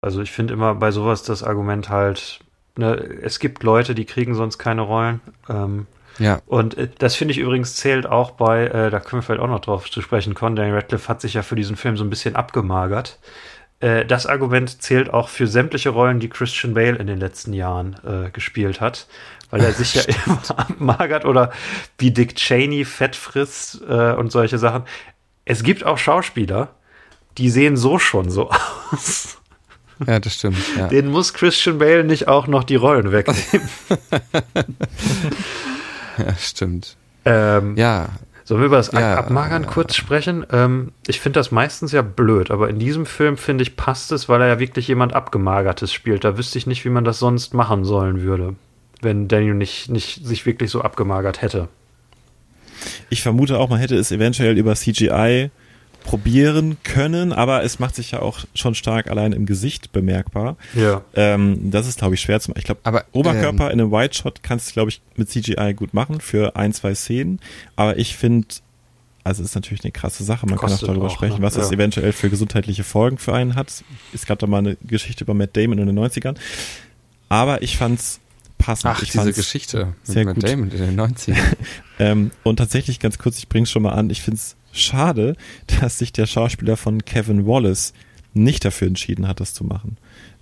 also 0.00 0.22
ich 0.22 0.32
finde 0.32 0.54
immer 0.54 0.74
bei 0.74 0.90
sowas 0.90 1.22
das 1.22 1.42
Argument 1.42 1.88
halt, 1.88 2.40
ne, 2.76 2.94
es 2.94 3.38
gibt 3.38 3.62
Leute, 3.62 3.94
die 3.94 4.04
kriegen 4.06 4.34
sonst 4.34 4.58
keine 4.58 4.82
Rollen. 4.82 5.20
Ähm, 5.48 5.86
Ja, 6.18 6.40
und 6.46 6.76
äh, 6.78 6.88
das 6.98 7.16
finde 7.16 7.32
ich 7.32 7.38
übrigens 7.38 7.74
zählt 7.76 8.06
auch 8.06 8.32
bei, 8.32 8.66
äh, 8.66 8.90
da 8.90 9.00
können 9.00 9.20
wir 9.20 9.22
vielleicht 9.22 9.42
auch 9.42 9.48
noch 9.48 9.60
drauf 9.60 9.90
zu 9.90 10.00
sprechen 10.02 10.34
kommen, 10.34 10.56
Daniel 10.56 10.76
Radcliffe 10.76 11.08
hat 11.08 11.20
sich 11.20 11.34
ja 11.34 11.42
für 11.42 11.56
diesen 11.56 11.76
Film 11.76 11.96
so 11.96 12.04
ein 12.04 12.10
bisschen 12.10 12.36
abgemagert. 12.36 13.18
Äh, 13.84 14.06
das 14.06 14.24
Argument 14.24 14.80
zählt 14.82 15.12
auch 15.12 15.28
für 15.28 15.46
sämtliche 15.46 15.90
Rollen, 15.90 16.18
die 16.18 16.30
Christian 16.30 16.72
Bale 16.72 16.96
in 16.96 17.06
den 17.06 17.20
letzten 17.20 17.52
Jahren 17.52 17.96
äh, 18.06 18.30
gespielt 18.30 18.80
hat, 18.80 19.06
weil 19.50 19.60
er 19.60 19.72
sich 19.74 19.94
ja 19.94 20.02
immer 20.24 20.40
abmagert 20.56 21.26
oder 21.26 21.52
wie 21.98 22.10
Dick 22.10 22.34
Cheney 22.36 22.86
Fett 22.86 23.14
frisst 23.14 23.82
äh, 23.86 24.12
und 24.12 24.32
solche 24.32 24.56
Sachen. 24.56 24.84
Es 25.44 25.62
gibt 25.62 25.84
auch 25.84 25.98
Schauspieler, 25.98 26.70
die 27.36 27.50
sehen 27.50 27.76
so 27.76 27.98
schon 27.98 28.30
so 28.30 28.50
aus. 28.90 29.36
ja, 30.06 30.18
das 30.18 30.36
stimmt. 30.36 30.56
Ja. 30.78 30.88
Den 30.88 31.08
muss 31.10 31.34
Christian 31.34 31.76
Bale 31.76 32.04
nicht 32.04 32.26
auch 32.26 32.46
noch 32.46 32.64
die 32.64 32.76
Rollen 32.76 33.12
wegnehmen. 33.12 33.68
ja, 36.16 36.34
stimmt. 36.38 36.96
ähm, 37.26 37.76
Ja, 37.76 38.08
Sollen 38.44 38.60
wir 38.60 38.66
über 38.66 38.76
das 38.76 38.92
Ja, 38.92 39.16
Abmagern 39.16 39.64
äh, 39.64 39.66
kurz 39.66 39.96
sprechen? 39.96 40.44
Ähm, 40.52 40.92
ich 41.06 41.20
finde 41.20 41.40
das 41.40 41.50
meistens 41.50 41.92
ja 41.92 42.02
blöd, 42.02 42.50
aber 42.50 42.68
in 42.68 42.78
diesem 42.78 43.06
Film, 43.06 43.38
finde 43.38 43.62
ich, 43.62 43.74
passt 43.76 44.12
es, 44.12 44.28
weil 44.28 44.42
er 44.42 44.48
ja 44.48 44.58
wirklich 44.58 44.86
jemand 44.86 45.14
Abgemagertes 45.14 45.92
spielt. 45.92 46.24
Da 46.24 46.36
wüsste 46.36 46.58
ich 46.58 46.66
nicht, 46.66 46.84
wie 46.84 46.90
man 46.90 47.04
das 47.04 47.18
sonst 47.18 47.54
machen 47.54 47.84
sollen 47.84 48.20
würde, 48.20 48.54
wenn 49.00 49.28
Daniel 49.28 49.54
nicht, 49.54 49.90
nicht 49.90 50.26
sich 50.26 50.44
wirklich 50.44 50.70
so 50.70 50.82
abgemagert 50.82 51.40
hätte. 51.40 51.68
Ich 53.08 53.22
vermute 53.22 53.58
auch, 53.58 53.70
man 53.70 53.78
hätte 53.78 53.96
es 53.96 54.12
eventuell 54.12 54.58
über 54.58 54.74
CGI 54.74 55.50
probieren 56.04 56.76
können, 56.84 57.32
aber 57.32 57.64
es 57.64 57.80
macht 57.80 57.96
sich 57.96 58.12
ja 58.12 58.20
auch 58.20 58.44
schon 58.54 58.74
stark 58.76 59.10
allein 59.10 59.32
im 59.32 59.46
Gesicht 59.46 59.90
bemerkbar. 59.90 60.56
Ja. 60.74 61.02
Ähm, 61.14 61.70
das 61.70 61.88
ist, 61.88 61.98
glaube 61.98 62.14
ich, 62.14 62.20
schwer 62.20 62.38
zu 62.40 62.50
machen. 62.50 62.58
Ich 62.60 62.64
glaube, 62.64 62.80
Aber, 62.84 63.04
Oberkörper 63.12 63.66
ähm, 63.66 63.72
in 63.72 63.80
einem 63.80 63.90
White 63.90 64.14
Shot 64.14 64.42
kannst 64.42 64.68
du, 64.70 64.72
glaube 64.74 64.90
ich, 64.90 65.00
mit 65.16 65.28
CGI 65.28 65.74
gut 65.74 65.94
machen 65.94 66.20
für 66.20 66.54
ein, 66.54 66.72
zwei 66.72 66.94
Szenen. 66.94 67.40
Aber 67.74 67.98
ich 67.98 68.16
finde, 68.16 68.46
also 69.24 69.42
es 69.42 69.48
ist 69.50 69.54
natürlich 69.54 69.82
eine 69.82 69.92
krasse 69.92 70.22
Sache. 70.22 70.46
Man 70.46 70.58
kann 70.58 70.72
auch 70.72 70.78
darüber 70.78 71.06
auch, 71.06 71.10
sprechen, 71.10 71.38
ne? 71.40 71.42
was 71.42 71.54
das 71.54 71.70
Ja. 71.70 71.76
eventuell 71.76 72.12
für 72.12 72.28
gesundheitliche 72.30 72.84
Folgen 72.84 73.18
für 73.18 73.34
einen 73.34 73.54
hat. 73.56 73.82
Es 74.12 74.26
gab 74.26 74.38
da 74.38 74.46
mal 74.46 74.58
eine 74.58 74.76
Geschichte 74.82 75.24
über 75.24 75.34
Matt 75.34 75.56
Damon 75.56 75.78
in 75.78 75.86
den 75.86 75.98
90ern. 75.98 76.36
Aber 77.30 77.62
ich 77.62 77.76
fand's 77.78 78.20
passend. 78.58 78.92
Ach, 78.94 79.02
ich 79.02 79.10
diese 79.10 79.24
fand's 79.24 79.36
Geschichte 79.36 79.86
mit 79.86 79.94
sehr 80.06 80.24
Matt 80.26 80.34
gut. 80.36 80.44
Damon 80.44 80.70
in 80.70 80.78
den 80.78 81.00
90ern. 81.00 81.36
Ähm, 82.00 82.32
und 82.42 82.56
tatsächlich 82.56 82.98
ganz 82.98 83.18
kurz, 83.18 83.38
ich 83.38 83.48
bring's 83.48 83.70
schon 83.70 83.82
mal 83.82 83.92
an, 83.92 84.10
ich 84.10 84.20
find's 84.20 84.56
schade, 84.74 85.34
dass 85.80 85.98
sich 85.98 86.12
der 86.12 86.26
Schauspieler 86.26 86.76
von 86.76 87.04
Kevin 87.04 87.46
Wallace 87.46 87.92
nicht 88.34 88.64
dafür 88.64 88.88
entschieden 88.88 89.28
hat, 89.28 89.40
das 89.40 89.54
zu 89.54 89.64
machen. 89.64 89.96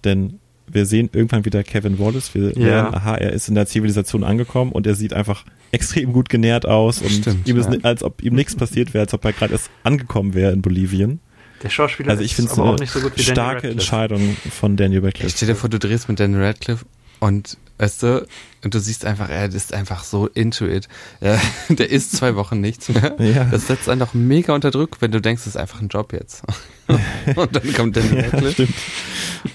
Denn 0.04 0.38
wir 0.66 0.86
sehen 0.86 1.10
irgendwann 1.12 1.44
wieder 1.44 1.62
Kevin 1.62 1.98
Wallace, 1.98 2.34
wir 2.34 2.52
Ja. 2.52 2.66
lernen, 2.66 2.94
aha, 2.94 3.16
er 3.16 3.32
ist 3.32 3.48
in 3.48 3.54
der 3.54 3.66
Zivilisation 3.66 4.24
angekommen 4.24 4.72
und 4.72 4.86
er 4.86 4.94
sieht 4.94 5.12
einfach 5.12 5.44
extrem 5.70 6.12
gut 6.12 6.28
genährt 6.28 6.66
aus 6.66 7.02
und 7.02 7.10
Stimmt, 7.10 7.46
ihm 7.48 7.58
ist, 7.58 7.70
ja. 7.70 7.78
als 7.82 8.02
ob 8.02 8.22
ihm 8.22 8.34
nichts 8.34 8.56
passiert 8.56 8.94
wäre, 8.94 9.02
als 9.04 9.12
ob 9.14 9.24
er 9.24 9.32
gerade 9.32 9.52
erst 9.52 9.70
angekommen 9.84 10.34
wäre 10.34 10.52
in 10.52 10.62
Bolivien. 10.62 11.20
Der 11.62 11.68
Schauspieler 11.70 12.10
Also 12.10 12.22
ich 12.22 12.30
ist 12.32 12.36
finde 12.36 12.50
es 12.52 12.58
aber 12.58 12.66
eine 12.68 12.74
auch 12.76 12.80
nicht 12.80 12.90
so 12.92 13.00
gut 13.00 13.12
wie 13.16 13.22
Daniel 13.22 13.32
starke. 13.34 13.68
Entscheidung 13.70 14.36
von 14.50 14.76
Daniel 14.76 15.00
Ich 15.00 15.04
Radcliffe. 15.06 15.36
stell 15.36 15.48
dir 15.48 15.54
vor, 15.56 15.68
du 15.70 15.78
drehst 15.78 16.08
mit 16.08 16.18
Daniel 16.18 16.42
Radcliffe 16.42 16.84
und 17.22 17.56
weißt 17.78 18.02
du, 18.02 18.26
und 18.64 18.74
du 18.74 18.78
siehst 18.80 19.04
einfach, 19.04 19.28
er 19.28 19.46
ist 19.46 19.72
einfach 19.72 20.04
so 20.04 20.26
into 20.28 20.66
it. 20.66 20.88
Ja, 21.20 21.40
der 21.68 21.90
isst 21.90 22.12
zwei 22.16 22.36
Wochen 22.36 22.60
nichts 22.60 22.88
mehr. 22.90 23.16
Ja. 23.18 23.44
Das 23.44 23.66
setzt 23.66 23.88
einen 23.88 24.00
doch 24.00 24.14
mega 24.14 24.54
unter 24.54 24.70
Druck, 24.70 24.98
wenn 25.00 25.10
du 25.10 25.20
denkst, 25.20 25.42
es 25.42 25.48
ist 25.48 25.56
einfach 25.56 25.80
ein 25.80 25.88
Job 25.88 26.12
jetzt. 26.12 26.42
und 27.36 27.56
dann 27.56 27.72
kommt 27.72 27.96
Daniel 27.96 28.16
Ja, 28.16 28.22
Radcliffe. 28.28 28.52
stimmt. 28.52 28.74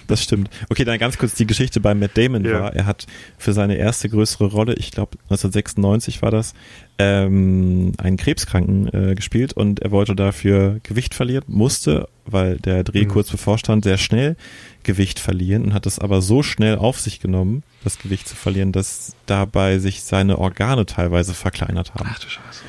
Das 0.07 0.23
stimmt. 0.23 0.49
Okay, 0.69 0.83
dann 0.83 0.97
ganz 0.99 1.17
kurz 1.17 1.35
die 1.35 1.45
Geschichte 1.47 1.79
bei 1.79 1.93
Matt 1.95 2.17
Damon 2.17 2.43
Ja. 2.43 2.59
war. 2.61 2.73
Er 2.75 2.85
hat 2.85 3.05
für 3.37 3.53
seine 3.53 3.75
erste 3.77 4.09
größere 4.09 4.45
Rolle, 4.47 4.73
ich 4.75 4.91
glaube 4.91 5.17
1996 5.29 6.21
war 6.21 6.31
das, 6.31 6.53
ähm, 6.99 7.93
einen 7.97 8.17
Krebskranken 8.17 8.87
äh, 8.93 9.15
gespielt 9.15 9.53
und 9.53 9.79
er 9.81 9.91
wollte 9.91 10.15
dafür 10.15 10.79
Gewicht 10.83 11.13
verlieren, 11.13 11.43
musste, 11.47 12.09
weil 12.25 12.57
der 12.57 12.83
Dreh 12.83 13.03
Mhm. 13.05 13.09
kurz 13.09 13.29
bevorstand, 13.29 13.83
sehr 13.83 13.97
schnell 13.97 14.35
Gewicht 14.83 15.19
verlieren 15.19 15.63
und 15.65 15.73
hat 15.73 15.85
es 15.85 15.99
aber 15.99 16.21
so 16.21 16.41
schnell 16.43 16.77
auf 16.77 16.99
sich 16.99 17.19
genommen, 17.19 17.63
das 17.83 17.99
Gewicht 17.99 18.27
zu 18.27 18.35
verlieren, 18.35 18.71
dass 18.71 19.15
dabei 19.27 19.77
sich 19.79 20.01
seine 20.03 20.39
Organe 20.39 20.85
teilweise 20.85 21.33
verkleinert 21.33 21.93
haben. 21.93 22.09
Ach 22.11 22.19
du 22.19 22.29
Scheiße. 22.29 22.63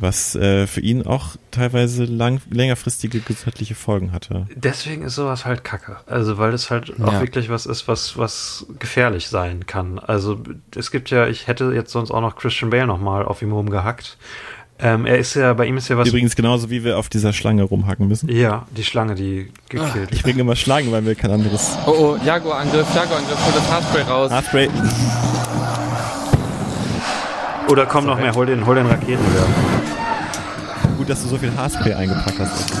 Was 0.00 0.34
äh, 0.34 0.66
für 0.66 0.80
ihn 0.80 1.06
auch 1.06 1.36
teilweise 1.50 2.04
lang, 2.04 2.40
längerfristige 2.50 3.20
gesundheitliche 3.20 3.74
Folgen 3.74 4.12
hatte. 4.12 4.46
Deswegen 4.54 5.02
ist 5.02 5.14
sowas 5.14 5.44
halt 5.44 5.64
kacke. 5.64 5.96
Also, 6.06 6.38
weil 6.38 6.52
es 6.54 6.70
halt 6.70 6.92
auch 7.02 7.12
Ja. 7.14 7.20
wirklich 7.20 7.48
was 7.48 7.66
ist, 7.66 7.88
was, 7.88 8.18
was 8.18 8.66
gefährlich 8.78 9.28
sein 9.28 9.66
kann. 9.66 9.98
Also, 9.98 10.40
es 10.76 10.90
gibt 10.90 11.10
ja, 11.10 11.26
ich 11.26 11.46
hätte 11.46 11.72
jetzt 11.74 11.92
sonst 11.92 12.10
auch 12.10 12.20
noch 12.20 12.36
Christian 12.36 12.70
Bale 12.70 12.86
nochmal 12.86 13.24
auf 13.24 13.42
ihm 13.42 13.52
rumgehackt. 13.52 14.18
Ähm, 14.80 15.06
er 15.06 15.18
ist 15.18 15.34
ja, 15.34 15.54
bei 15.54 15.66
ihm 15.66 15.76
ist 15.76 15.88
ja 15.88 15.96
was. 15.98 16.06
Übrigens 16.06 16.36
genauso 16.36 16.70
wie 16.70 16.84
wir 16.84 16.98
auf 16.98 17.08
dieser 17.08 17.32
Schlange 17.32 17.64
rumhacken 17.64 18.06
müssen. 18.06 18.28
Ja, 18.30 18.66
die 18.76 18.84
Schlange, 18.84 19.16
die 19.16 19.50
gekillt 19.68 20.10
Ich 20.12 20.22
bringe 20.22 20.40
immer 20.42 20.54
Schlangen, 20.54 20.92
weil 20.92 21.04
wir 21.04 21.16
kein 21.16 21.32
anderes 21.32 21.76
Oh, 21.84 21.90
oh, 21.90 22.18
Jaguar-Angriff, 22.24 22.86
Jaguar-Angriff, 22.94 23.44
hol 23.44 23.52
das 23.54 23.68
Haarspray 23.72 24.02
raus. 24.02 24.30
Haarspray. 24.30 24.68
Oder 27.68 27.84
komm 27.84 28.06
noch 28.06 28.18
mehr, 28.18 28.34
hol 28.34 28.46
den, 28.46 28.64
hol 28.64 28.74
den 28.74 28.86
Raketenwerfer. 28.86 29.46
Gut, 30.96 31.10
dass 31.10 31.22
du 31.22 31.28
so 31.28 31.36
viel 31.36 31.54
Haarspray 31.54 31.92
eingepackt 31.92 32.38
hast. 32.40 32.72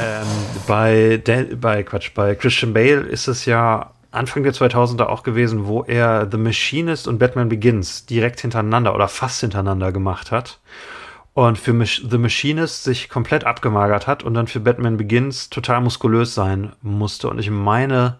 Ähm, 0.00 0.26
bei, 0.66 1.20
Dan, 1.22 1.60
bei 1.60 1.82
Quatsch, 1.82 2.10
bei 2.14 2.34
Christian 2.34 2.72
Bale 2.72 3.00
ist 3.00 3.28
es 3.28 3.44
ja 3.44 3.90
Anfang 4.10 4.44
der 4.44 4.54
2000er 4.54 5.04
auch 5.04 5.22
gewesen, 5.22 5.66
wo 5.66 5.82
er 5.82 6.26
The 6.30 6.38
Machinist 6.38 7.06
und 7.06 7.18
Batman 7.18 7.50
Begins 7.50 8.06
direkt 8.06 8.40
hintereinander 8.40 8.94
oder 8.94 9.08
fast 9.08 9.40
hintereinander 9.42 9.92
gemacht 9.92 10.30
hat. 10.30 10.58
Und 11.34 11.58
für 11.58 11.84
The 11.84 12.18
Machinist 12.18 12.84
sich 12.84 13.10
komplett 13.10 13.44
abgemagert 13.44 14.06
hat 14.06 14.24
und 14.24 14.34
dann 14.34 14.46
für 14.46 14.60
Batman 14.60 14.96
Begins 14.96 15.50
total 15.50 15.82
muskulös 15.82 16.34
sein 16.34 16.72
musste. 16.80 17.28
Und 17.28 17.38
ich 17.38 17.50
meine, 17.50 18.18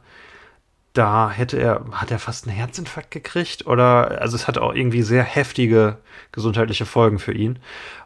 da 0.99 1.31
hätte 1.31 1.57
er, 1.59 1.85
hat 1.93 2.11
er 2.11 2.19
fast 2.19 2.47
einen 2.47 2.57
Herzinfarkt 2.57 3.11
gekriegt 3.11 3.67
oder, 3.67 4.21
also 4.21 4.35
es 4.37 4.47
hatte 4.49 4.61
auch 4.63 4.75
irgendwie 4.75 5.03
sehr 5.03 5.23
heftige 5.23 5.99
gesundheitliche 6.33 6.85
Folgen 6.85 7.19
für 7.19 7.33
ihn. 7.33 7.59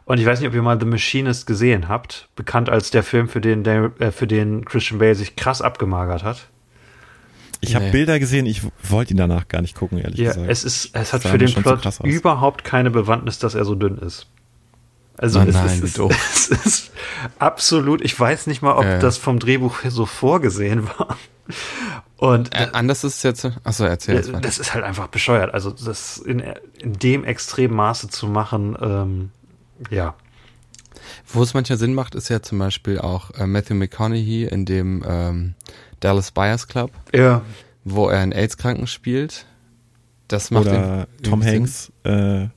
Und 0.05 0.19
ich 0.19 0.25
weiß 0.25 0.39
nicht, 0.39 0.47
ob 0.47 0.53
ihr 0.55 0.61
mal 0.61 0.79
The 0.79 0.85
Machinist 0.85 1.45
gesehen 1.47 1.87
habt, 1.89 2.29
bekannt 2.35 2.69
als 2.69 2.91
der 2.91 3.03
Film, 3.03 3.27
für 3.29 3.41
den, 3.41 3.63
der, 3.63 3.91
äh, 3.99 4.11
für 4.11 4.27
den 4.27 4.63
Christian 4.65 4.99
Bale 4.99 5.15
sich 5.15 5.35
krass 5.35 5.61
abgemagert 5.61 6.23
hat. 6.23 6.47
Ich 7.61 7.75
habe 7.75 7.85
Nee. 7.85 7.91
Bilder 7.91 8.19
gesehen, 8.19 8.45
ich 8.45 8.61
wollte 8.83 9.13
ihn 9.13 9.17
danach 9.17 9.47
gar 9.47 9.61
nicht 9.61 9.75
gucken, 9.75 9.97
ehrlich 9.97 10.19
Ja, 10.19 10.33
gesagt. 10.33 10.49
es 10.51 10.63
ist, 10.65 10.95
es 10.95 11.13
hat 11.13 11.23
für 11.23 11.37
den 11.37 11.53
Plot 11.53 11.85
aus. 11.87 11.99
überhaupt 12.01 12.63
keine 12.65 12.91
Bewandtnis, 12.91 13.39
dass 13.39 13.55
er 13.55 13.63
so 13.65 13.75
dünn 13.75 13.97
ist. 13.97 14.27
Also 15.17 15.39
Oh 15.39 15.43
es, 15.43 15.53
nein, 15.55 15.65
ist, 15.67 15.83
es, 15.83 15.93
doof. 15.93 16.11
es 16.33 16.47
ist 16.49 16.91
absolut, 17.39 18.01
ich 18.01 18.19
weiß 18.19 18.47
nicht 18.47 18.61
mal, 18.61 18.73
ob 18.73 18.85
Äh. 18.85 18.99
das 18.99 19.17
vom 19.17 19.39
Drehbuch 19.39 19.79
so 19.87 20.05
vorgesehen 20.05 20.87
war. 20.97 21.17
Und 22.23 22.55
Äh, 22.55 22.69
anders 22.71 23.03
ist 23.03 23.17
es 23.17 23.23
jetzt. 23.23 23.49
Achso, 23.65 23.83
erzähl 23.83 24.15
jetzt 24.15 24.31
mal. 24.31 24.39
das 24.39 24.57
ist 24.57 24.73
halt 24.73 24.85
einfach 24.85 25.07
bescheuert. 25.07 25.53
Also 25.53 25.71
das 25.71 26.17
in, 26.19 26.39
in 26.79 26.93
dem 26.93 27.25
extremen 27.25 27.75
Maße 27.75 28.07
zu 28.07 28.27
machen, 28.27 28.77
ähm, 28.79 29.29
ja. 29.89 30.15
Wo 31.27 31.43
es 31.43 31.53
manchmal 31.53 31.77
Sinn 31.77 31.93
macht, 31.93 32.15
ist 32.15 32.29
ja 32.29 32.41
zum 32.41 32.59
Beispiel 32.59 32.97
auch 32.99 33.31
äh, 33.31 33.45
Matthew 33.45 33.73
McConaughey 33.75 34.45
in 34.45 34.63
dem 34.65 35.03
ähm, 35.05 35.55
Dallas 35.99 36.31
Buyers 36.31 36.69
Club, 36.69 36.91
Ja. 37.13 37.41
wo 37.83 38.07
er 38.07 38.19
einen 38.21 38.31
AIDS-Kranken 38.31 38.87
spielt. 38.87 39.45
Das 40.29 40.49
macht 40.49 40.67
Oder 40.67 41.07
Tom. 41.23 41.43
Hanks, 41.43 41.91
äh, 42.05 42.47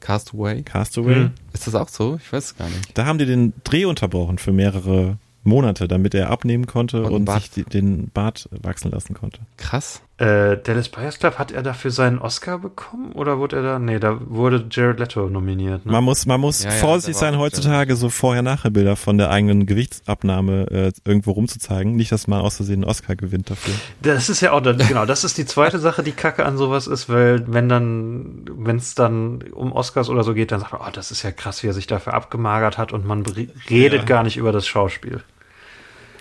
Castaway. 0.00 0.62
Castaway. 0.62 1.14
Hm. 1.14 1.30
Ist 1.52 1.68
das 1.68 1.76
auch 1.76 1.88
so? 1.88 2.18
Ich 2.20 2.32
weiß 2.32 2.44
es 2.46 2.56
gar 2.56 2.68
nicht. 2.68 2.98
Da 2.98 3.06
haben 3.06 3.18
die 3.18 3.26
den 3.26 3.52
Dreh 3.62 3.84
unterbrochen 3.84 4.38
für 4.38 4.50
mehrere 4.52 5.18
Monate, 5.44 5.88
damit 5.88 6.14
er 6.14 6.30
abnehmen 6.30 6.66
konnte 6.66 7.04
Und 7.04 7.28
und, 7.28 7.42
sich 7.42 7.64
den 7.66 8.10
Bart 8.10 8.48
wachsen 8.50 8.90
lassen 8.90 9.14
konnte. 9.14 9.40
Krass. 9.56 10.02
Äh, 10.16 10.58
Dallas 10.58 10.88
Buyers 10.90 11.18
Club, 11.18 11.38
hat 11.40 11.50
er 11.50 11.64
dafür 11.64 11.90
seinen 11.90 12.20
Oscar 12.20 12.60
bekommen? 12.60 13.10
Oder 13.14 13.38
wurde 13.40 13.56
er 13.56 13.62
da? 13.64 13.78
Nee, 13.80 13.98
da 13.98 14.16
wurde 14.24 14.64
Jared 14.70 15.00
Leto 15.00 15.28
nominiert. 15.28 15.84
Ne? 15.84 15.90
Man 15.90 16.04
muss, 16.04 16.24
man 16.24 16.40
muss 16.40 16.62
Ja, 16.62 16.70
ja, 16.70 16.76
vorsichtig 16.76 17.16
war 17.20 17.20
sein, 17.32 17.38
heutzutage 17.40 17.96
so 17.96 18.08
Vorher-Nachher-Bilder 18.10 18.94
von 18.94 19.18
der 19.18 19.30
eigenen 19.30 19.66
Gewichtsabnahme 19.66 20.70
äh, 20.70 20.92
irgendwo 21.04 21.32
rumzuzeigen. 21.32 21.96
Nicht, 21.96 22.12
dass 22.12 22.28
man 22.28 22.42
aus 22.42 22.56
Versehen 22.56 22.84
einen 22.84 22.90
Oscar 22.90 23.16
gewinnt 23.16 23.50
dafür. 23.50 23.74
Das 24.02 24.28
ist 24.28 24.40
ja 24.40 24.52
auch, 24.52 24.62
genau, 24.62 25.04
das 25.04 25.24
ist 25.24 25.36
die 25.36 25.46
zweite 25.46 25.80
Sache, 25.80 26.04
die 26.04 26.12
Kacke 26.12 26.46
an 26.46 26.56
sowas 26.56 26.86
ist, 26.86 27.08
weil 27.08 27.42
wenn 27.52 27.68
dann, 27.68 28.44
wenn 28.56 28.76
es 28.76 28.94
dann 28.94 29.42
um 29.52 29.72
Oscars 29.72 30.08
oder 30.10 30.22
so 30.22 30.32
geht, 30.32 30.52
dann 30.52 30.60
sagt 30.60 30.72
man, 30.74 30.82
oh, 30.86 30.90
das 30.92 31.10
ist 31.10 31.24
ja 31.24 31.32
krass, 31.32 31.64
wie 31.64 31.66
er 31.66 31.72
sich 31.72 31.88
dafür 31.88 32.14
abgemagert 32.14 32.78
hat 32.78 32.92
und 32.92 33.04
man 33.04 33.24
redet 33.68 34.00
Ja. 34.00 34.04
gar 34.04 34.22
nicht 34.22 34.36
über 34.36 34.52
das 34.52 34.64
Schauspiel. 34.68 35.22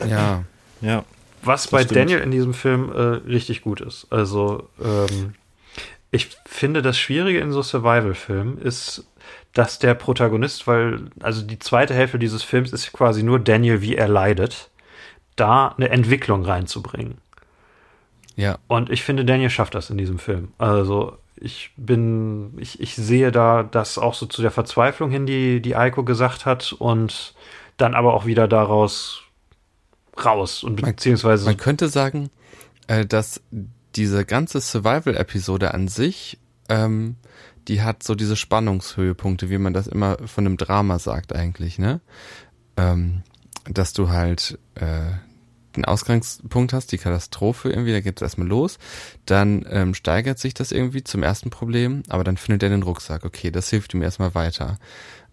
Ja. 0.09 0.43
Ja. 0.81 1.03
Was 1.43 1.67
bei 1.67 1.83
stimmt. 1.83 1.97
Daniel 1.97 2.19
in 2.19 2.31
diesem 2.31 2.53
Film 2.53 2.91
äh, 2.91 2.99
richtig 3.27 3.61
gut 3.61 3.81
ist. 3.81 4.07
Also, 4.09 4.69
ähm, 4.83 5.35
ich 6.11 6.29
finde, 6.45 6.81
das 6.81 6.97
Schwierige 6.97 7.39
in 7.39 7.51
so 7.51 7.61
Survival-Filmen 7.61 8.59
ist, 8.59 9.05
dass 9.53 9.79
der 9.79 9.93
Protagonist, 9.93 10.67
weil, 10.67 11.05
also 11.21 11.41
die 11.41 11.59
zweite 11.59 11.93
Hälfte 11.93 12.19
dieses 12.19 12.43
Films 12.43 12.71
ist 12.71 12.91
quasi 12.93 13.23
nur 13.23 13.39
Daniel, 13.39 13.81
wie 13.81 13.95
er 13.95 14.07
leidet, 14.07 14.69
da 15.35 15.69
eine 15.69 15.89
Entwicklung 15.89 16.45
reinzubringen. 16.45 17.17
Ja. 18.35 18.57
Und 18.67 18.89
ich 18.89 19.03
finde, 19.03 19.25
Daniel 19.25 19.49
schafft 19.49 19.75
das 19.75 19.89
in 19.89 19.97
diesem 19.97 20.19
Film. 20.19 20.53
Also, 20.57 21.17
ich 21.35 21.71
bin, 21.75 22.53
ich, 22.57 22.79
ich 22.79 22.95
sehe 22.95 23.31
da 23.31 23.63
das 23.63 23.97
auch 23.97 24.13
so 24.13 24.25
zu 24.25 24.41
der 24.41 24.51
Verzweiflung 24.51 25.09
hin, 25.09 25.25
die, 25.25 25.61
die 25.61 25.75
Eiko 25.75 26.03
gesagt 26.03 26.45
hat, 26.45 26.73
und 26.73 27.33
dann 27.77 27.95
aber 27.95 28.13
auch 28.13 28.25
wieder 28.25 28.47
daraus 28.47 29.22
raus 30.23 30.63
und 30.63 30.81
Man- 30.81 30.91
beziehungsweise 30.91 31.45
Man 31.45 31.57
könnte 31.57 31.89
sagen, 31.89 32.29
äh, 32.87 33.05
dass 33.05 33.41
diese 33.95 34.25
ganze 34.25 34.59
Survival-Episode 34.59 35.73
an 35.73 35.87
sich, 35.87 36.39
ähm, 36.69 37.15
die 37.67 37.81
hat 37.81 38.03
so 38.03 38.15
diese 38.15 38.35
Spannungshöhepunkte, 38.35 39.49
wie 39.49 39.57
man 39.57 39.73
das 39.73 39.87
immer 39.87 40.17
von 40.25 40.45
einem 40.45 40.57
Drama 40.57 40.99
sagt 40.99 41.33
eigentlich, 41.33 41.79
ne? 41.79 42.01
Ähm, 42.75 43.23
dass 43.69 43.93
du 43.93 44.09
halt 44.09 44.57
äh, 44.75 45.11
den 45.75 45.85
Ausgangspunkt 45.85 46.73
hast, 46.73 46.91
die 46.91 46.97
Katastrophe 46.97 47.69
irgendwie, 47.69 47.93
da 47.93 48.01
geht 48.01 48.17
es 48.17 48.21
erstmal 48.21 48.47
los, 48.47 48.77
dann 49.25 49.65
ähm, 49.69 49.93
steigert 49.93 50.39
sich 50.39 50.53
das 50.53 50.71
irgendwie 50.71 51.03
zum 51.03 51.23
ersten 51.23 51.49
Problem, 51.49 52.03
aber 52.09 52.23
dann 52.23 52.37
findet 52.37 52.63
er 52.63 52.69
den 52.69 52.83
Rucksack, 52.83 53.25
okay, 53.25 53.51
das 53.51 53.69
hilft 53.69 53.93
ihm 53.93 54.01
erstmal 54.01 54.35
weiter. 54.35 54.77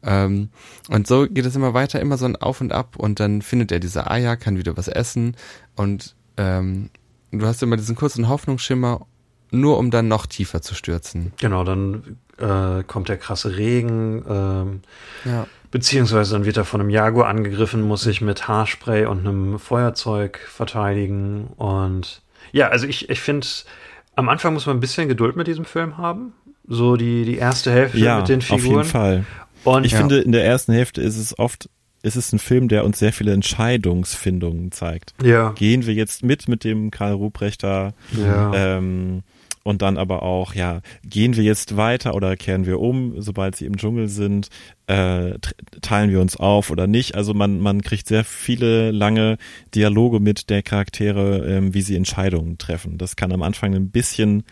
Ähm, 0.02 0.48
und 0.88 1.06
so 1.06 1.26
geht 1.28 1.44
es 1.46 1.56
immer 1.56 1.74
weiter, 1.74 2.00
immer 2.00 2.16
so 2.16 2.24
ein 2.24 2.36
Auf 2.36 2.60
und 2.60 2.72
Ab 2.72 2.96
und 2.96 3.20
dann 3.20 3.42
findet 3.42 3.70
er 3.72 3.80
diese 3.80 4.10
Eier, 4.10 4.36
kann 4.36 4.56
wieder 4.56 4.76
was 4.76 4.88
essen 4.88 5.36
und 5.76 6.14
ähm, 6.36 6.90
du 7.32 7.44
hast 7.46 7.62
immer 7.62 7.76
diesen 7.76 7.96
kurzen 7.96 8.28
Hoffnungsschimmer, 8.28 9.06
nur 9.50 9.78
um 9.78 9.90
dann 9.90 10.08
noch 10.08 10.26
tiefer 10.26 10.62
zu 10.62 10.74
stürzen. 10.74 11.32
Genau, 11.38 11.64
dann 11.64 12.16
äh, 12.38 12.82
kommt 12.84 13.08
der 13.08 13.18
krasse 13.18 13.56
Regen. 13.56 14.24
Ähm, 14.28 14.80
Ja. 15.24 15.46
Beziehungsweise 15.72 16.32
dann 16.32 16.44
wird 16.44 16.56
er 16.56 16.64
von 16.64 16.80
einem 16.80 16.90
Jaguar 16.90 17.28
angegriffen, 17.28 17.82
muss 17.82 18.02
sich 18.02 18.20
mit 18.20 18.48
Haarspray 18.48 19.06
und 19.06 19.20
einem 19.20 19.58
Feuerzeug 19.60 20.38
verteidigen. 20.48 21.46
Und 21.56 22.22
ja, 22.50 22.68
also 22.68 22.88
ich, 22.88 23.08
ich 23.08 23.20
finde, 23.20 23.46
am 24.16 24.28
Anfang 24.28 24.52
muss 24.54 24.66
man 24.66 24.76
ein 24.76 24.80
bisschen 24.80 25.08
Geduld 25.08 25.36
mit 25.36 25.46
diesem 25.46 25.64
Film 25.64 25.96
haben. 25.96 26.32
So 26.66 26.96
die, 26.96 27.24
die 27.24 27.36
erste 27.36 27.70
Hälfte 27.70 27.98
Ja, 27.98 28.18
mit 28.18 28.28
den 28.28 28.40
Figuren. 28.42 28.60
auf 28.62 28.66
jeden 28.66 28.84
Fall. 28.84 29.24
Und 29.64 29.84
Ich 29.84 29.94
finde, 29.94 30.20
in 30.20 30.32
der 30.32 30.44
ersten 30.44 30.72
Hälfte 30.72 31.00
ist 31.02 31.16
es 31.16 31.38
oft, 31.38 31.68
ist 32.02 32.16
es 32.16 32.32
ein 32.32 32.38
Film, 32.38 32.68
der 32.68 32.84
uns 32.84 32.98
sehr 32.98 33.12
viele 33.12 33.32
Entscheidungsfindungen 33.32 34.72
zeigt. 34.72 35.14
ja, 35.22 35.52
Gehen 35.52 35.86
wir 35.86 35.94
jetzt 35.94 36.22
mit 36.22 36.48
mit 36.48 36.64
dem 36.64 36.90
Karl 36.90 37.12
Ruprechter 37.12 37.92
ja. 38.16 38.52
ähm, 38.78 39.22
und 39.62 39.82
dann 39.82 39.98
aber 39.98 40.22
auch, 40.22 40.54
ja, 40.54 40.80
gehen 41.04 41.36
wir 41.36 41.44
jetzt 41.44 41.76
weiter 41.76 42.14
oder 42.14 42.34
kehren 42.36 42.64
wir 42.64 42.80
um, 42.80 43.20
sobald 43.20 43.56
sie 43.56 43.66
im 43.66 43.76
Dschungel 43.76 44.08
sind, 44.08 44.48
äh, 44.86 44.92
tr- 45.34 45.52
teilen 45.82 46.10
wir 46.10 46.22
uns 46.22 46.36
auf 46.36 46.70
oder 46.70 46.86
nicht. 46.86 47.14
Also 47.14 47.34
man, 47.34 47.60
man 47.60 47.82
kriegt 47.82 48.08
sehr 48.08 48.24
viele 48.24 48.90
lange 48.90 49.36
Dialoge 49.74 50.18
mit 50.18 50.48
der 50.48 50.62
Charaktere, 50.62 51.46
ähm, 51.46 51.74
wie 51.74 51.82
sie 51.82 51.94
Entscheidungen 51.96 52.56
treffen. 52.56 52.96
Das 52.96 53.16
kann 53.16 53.32
am 53.32 53.42
Anfang 53.42 53.74
ein 53.74 53.90
bisschen 53.90 54.44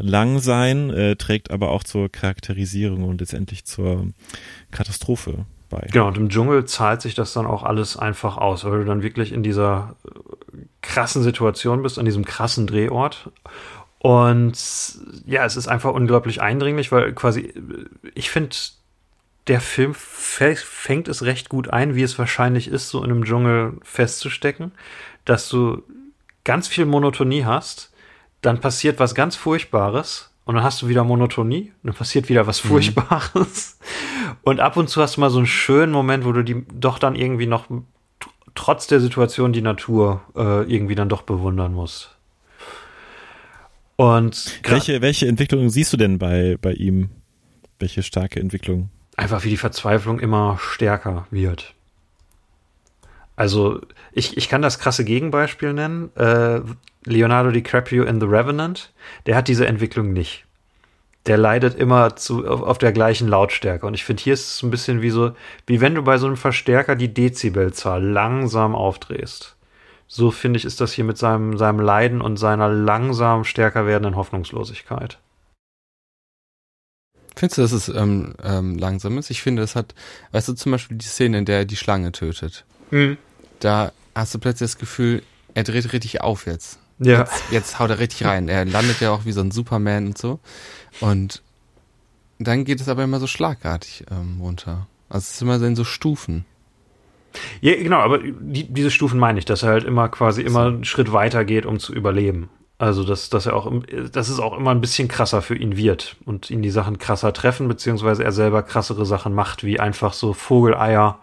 lang 0.00 0.38
sein, 0.38 0.90
äh, 0.90 1.16
trägt 1.16 1.50
aber 1.50 1.70
auch 1.70 1.84
zur 1.84 2.08
Charakterisierung 2.08 3.04
und 3.04 3.20
letztendlich 3.20 3.64
zur 3.64 4.08
Katastrophe 4.70 5.46
bei. 5.68 5.86
Genau, 5.92 6.08
und 6.08 6.16
im 6.16 6.28
Dschungel 6.28 6.64
zahlt 6.64 7.00
sich 7.00 7.14
das 7.14 7.32
dann 7.32 7.46
auch 7.46 7.62
alles 7.62 7.96
einfach 7.96 8.36
aus, 8.36 8.64
weil 8.64 8.80
du 8.80 8.84
dann 8.84 9.02
wirklich 9.02 9.32
in 9.32 9.42
dieser 9.42 9.96
äh, 10.04 10.10
krassen 10.82 11.22
Situation 11.22 11.82
bist, 11.82 11.98
an 11.98 12.04
diesem 12.04 12.24
krassen 12.24 12.66
Drehort. 12.66 13.30
Und 13.98 14.54
ja, 15.26 15.44
es 15.44 15.56
ist 15.56 15.68
einfach 15.68 15.92
unglaublich 15.92 16.40
eindringlich, 16.40 16.90
weil 16.90 17.12
quasi, 17.12 17.42
äh, 17.42 17.52
ich 18.14 18.30
finde, 18.30 18.56
der 19.46 19.60
Film 19.60 19.92
fä- 19.92 20.56
fängt 20.56 21.08
es 21.08 21.22
recht 21.22 21.48
gut 21.48 21.68
ein, 21.70 21.94
wie 21.94 22.02
es 22.02 22.18
wahrscheinlich 22.18 22.68
ist, 22.68 22.88
so 22.88 23.02
in 23.04 23.10
einem 23.10 23.24
Dschungel 23.24 23.74
festzustecken, 23.82 24.72
dass 25.24 25.48
du 25.48 25.82
ganz 26.44 26.68
viel 26.68 26.86
Monotonie 26.86 27.44
hast, 27.44 27.89
dann 28.42 28.60
passiert 28.60 28.98
was 28.98 29.14
ganz 29.14 29.36
Furchtbares 29.36 30.30
und 30.44 30.54
dann 30.54 30.64
hast 30.64 30.82
du 30.82 30.88
wieder 30.88 31.04
Monotonie, 31.04 31.72
dann 31.82 31.94
passiert 31.94 32.28
wieder 32.28 32.46
was 32.46 32.58
Furchtbares. 32.58 33.78
Und 34.42 34.60
ab 34.60 34.76
und 34.76 34.88
zu 34.88 35.02
hast 35.02 35.16
du 35.16 35.20
mal 35.20 35.28
so 35.30 35.38
einen 35.38 35.46
schönen 35.46 35.92
Moment, 35.92 36.24
wo 36.24 36.32
du 36.32 36.42
die 36.42 36.64
doch 36.72 36.98
dann 36.98 37.14
irgendwie 37.14 37.46
noch 37.46 37.68
tr- 37.68 38.30
trotz 38.54 38.86
der 38.86 39.00
Situation 39.00 39.52
die 39.52 39.60
Natur 39.60 40.22
äh, 40.34 40.62
irgendwie 40.72 40.94
dann 40.94 41.08
doch 41.10 41.22
bewundern 41.22 41.74
musst. 41.74 42.16
Und 43.96 44.60
Welche, 44.64 45.02
welche 45.02 45.26
Entwicklung 45.26 45.68
siehst 45.68 45.92
du 45.92 45.96
denn 45.96 46.18
bei, 46.18 46.56
bei 46.60 46.72
ihm? 46.72 47.10
Welche 47.78 48.02
starke 48.02 48.40
Entwicklung? 48.40 48.88
einfach 49.16 49.44
wie 49.44 49.50
die 49.50 49.58
Verzweiflung 49.58 50.18
immer 50.18 50.56
stärker 50.58 51.26
wird. 51.30 51.74
Also 53.40 53.80
ich, 54.12 54.36
ich 54.36 54.50
kann 54.50 54.60
das 54.60 54.78
krasse 54.78 55.02
Gegenbeispiel 55.02 55.72
nennen. 55.72 56.14
Äh, 56.14 56.60
Leonardo 57.06 57.50
DiCaprio 57.50 58.04
in 58.04 58.20
The 58.20 58.26
Revenant, 58.26 58.92
der 59.24 59.34
hat 59.34 59.48
diese 59.48 59.66
Entwicklung 59.66 60.12
nicht. 60.12 60.44
Der 61.24 61.38
leidet 61.38 61.74
immer 61.74 62.16
zu, 62.16 62.46
auf, 62.46 62.60
auf 62.60 62.76
der 62.76 62.92
gleichen 62.92 63.28
Lautstärke. 63.28 63.86
Und 63.86 63.94
ich 63.94 64.04
finde, 64.04 64.22
hier 64.22 64.34
ist 64.34 64.56
es 64.56 64.62
ein 64.62 64.70
bisschen 64.70 65.00
wie 65.00 65.08
so, 65.08 65.32
wie 65.66 65.80
wenn 65.80 65.94
du 65.94 66.02
bei 66.02 66.18
so 66.18 66.26
einem 66.26 66.36
Verstärker 66.36 66.96
die 66.96 67.14
Dezibelzahl 67.14 68.04
langsam 68.04 68.74
aufdrehst. 68.74 69.56
So 70.06 70.30
finde 70.30 70.58
ich, 70.58 70.66
ist 70.66 70.82
das 70.82 70.92
hier 70.92 71.04
mit 71.04 71.16
seinem, 71.16 71.56
seinem 71.56 71.80
Leiden 71.80 72.20
und 72.20 72.36
seiner 72.36 72.68
langsam 72.68 73.44
stärker 73.44 73.86
werdenden 73.86 74.16
Hoffnungslosigkeit. 74.16 75.18
Findest 77.36 77.56
du, 77.56 77.62
dass 77.62 77.72
es 77.72 77.88
ähm, 77.88 78.34
ähm, 78.44 78.76
langsam 78.76 79.16
ist? 79.16 79.30
Ich 79.30 79.40
finde, 79.40 79.62
es 79.62 79.76
hat, 79.76 79.94
weißt 80.32 80.48
du, 80.48 80.52
zum 80.52 80.72
Beispiel 80.72 80.98
die 80.98 81.06
Szene, 81.06 81.38
in 81.38 81.46
der 81.46 81.60
er 81.60 81.64
die 81.64 81.76
Schlange 81.76 82.12
tötet. 82.12 82.66
Da 83.60 83.92
hast 84.14 84.34
du 84.34 84.38
plötzlich 84.38 84.70
das 84.70 84.78
Gefühl, 84.78 85.22
er 85.54 85.64
dreht 85.64 85.92
richtig 85.92 86.20
auf 86.20 86.46
jetzt. 86.46 86.78
Ja. 86.98 87.20
Jetzt, 87.20 87.42
jetzt 87.50 87.78
haut 87.78 87.90
er 87.90 87.98
richtig 87.98 88.26
rein. 88.26 88.48
Er 88.48 88.64
landet 88.64 89.00
ja 89.00 89.10
auch 89.10 89.24
wie 89.24 89.32
so 89.32 89.40
ein 89.40 89.50
Superman 89.50 90.08
und 90.08 90.18
so. 90.18 90.38
Und 91.00 91.42
dann 92.38 92.64
geht 92.64 92.80
es 92.80 92.88
aber 92.88 93.04
immer 93.04 93.20
so 93.20 93.26
schlagartig 93.26 94.04
ähm, 94.10 94.40
runter. 94.40 94.86
Also 95.08 95.24
es 95.24 95.34
ist 95.34 95.42
immer 95.42 95.58
so 95.58 95.66
in 95.66 95.76
so 95.76 95.84
Stufen. 95.84 96.44
Ja, 97.60 97.76
genau, 97.76 97.98
aber 97.98 98.18
die, 98.18 98.64
diese 98.64 98.90
Stufen 98.90 99.18
meine 99.18 99.38
ich, 99.38 99.44
dass 99.44 99.62
er 99.62 99.70
halt 99.70 99.84
immer 99.84 100.08
quasi 100.08 100.42
immer 100.42 100.66
einen 100.66 100.84
Schritt 100.84 101.12
weiter 101.12 101.44
geht, 101.44 101.64
um 101.64 101.78
zu 101.78 101.94
überleben. 101.94 102.48
Also, 102.78 103.04
dass, 103.04 103.28
dass 103.28 103.44
er 103.46 103.54
auch, 103.54 103.70
dass 104.10 104.30
es 104.30 104.40
auch 104.40 104.56
immer 104.56 104.70
ein 104.70 104.80
bisschen 104.80 105.06
krasser 105.06 105.42
für 105.42 105.54
ihn 105.54 105.76
wird 105.76 106.16
und 106.24 106.50
ihn 106.50 106.62
die 106.62 106.70
Sachen 106.70 106.98
krasser 106.98 107.32
treffen, 107.34 107.68
beziehungsweise 107.68 108.24
er 108.24 108.32
selber 108.32 108.62
krassere 108.62 109.04
Sachen 109.04 109.34
macht, 109.34 109.64
wie 109.64 109.78
einfach 109.78 110.14
so 110.14 110.32
Vogeleier 110.32 111.18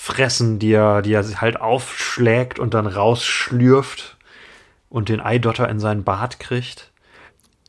fressen, 0.00 0.60
die 0.60 0.72
er, 0.72 1.02
die 1.02 1.12
er 1.12 1.24
halt 1.40 1.60
aufschlägt 1.60 2.60
und 2.60 2.72
dann 2.72 2.86
rausschlürft 2.86 4.16
und 4.88 5.08
den 5.08 5.20
Eidotter 5.20 5.68
in 5.68 5.80
seinen 5.80 6.04
Bart 6.04 6.38
kriegt. 6.38 6.92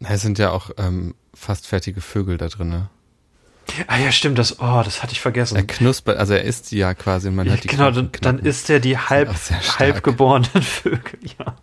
Es 0.08 0.22
sind 0.22 0.38
ja 0.38 0.52
auch 0.52 0.70
ähm, 0.78 1.16
fast 1.34 1.66
fertige 1.66 2.02
Vögel 2.02 2.38
da 2.38 2.48
drin. 2.48 2.70
Ne? 2.70 2.90
Ah 3.88 3.98
ja, 3.98 4.12
stimmt, 4.12 4.38
das, 4.38 4.60
oh, 4.60 4.82
das 4.86 5.02
hatte 5.02 5.14
ich 5.14 5.22
vergessen. 5.22 5.56
Er 5.58 5.64
knuspert, 5.66 6.18
also 6.18 6.34
er 6.36 6.44
isst 6.44 6.70
die 6.72 6.78
ja 6.78 6.94
quasi 6.94 7.28
und 7.30 7.36
man 7.36 7.48
Ja, 7.48 7.54
hört 7.54 7.64
die 7.64 7.68
genau, 7.68 7.92
Knochen 7.92 8.12
dann, 8.22 8.38
dann 8.38 8.46
ist 8.46 8.70
er 8.70 8.80
die 8.80 8.98
halb, 8.98 9.36
stark. 9.36 9.80
halbgeborenen 9.80 10.50
Vögel, 10.62 11.20
ja. 11.40 11.56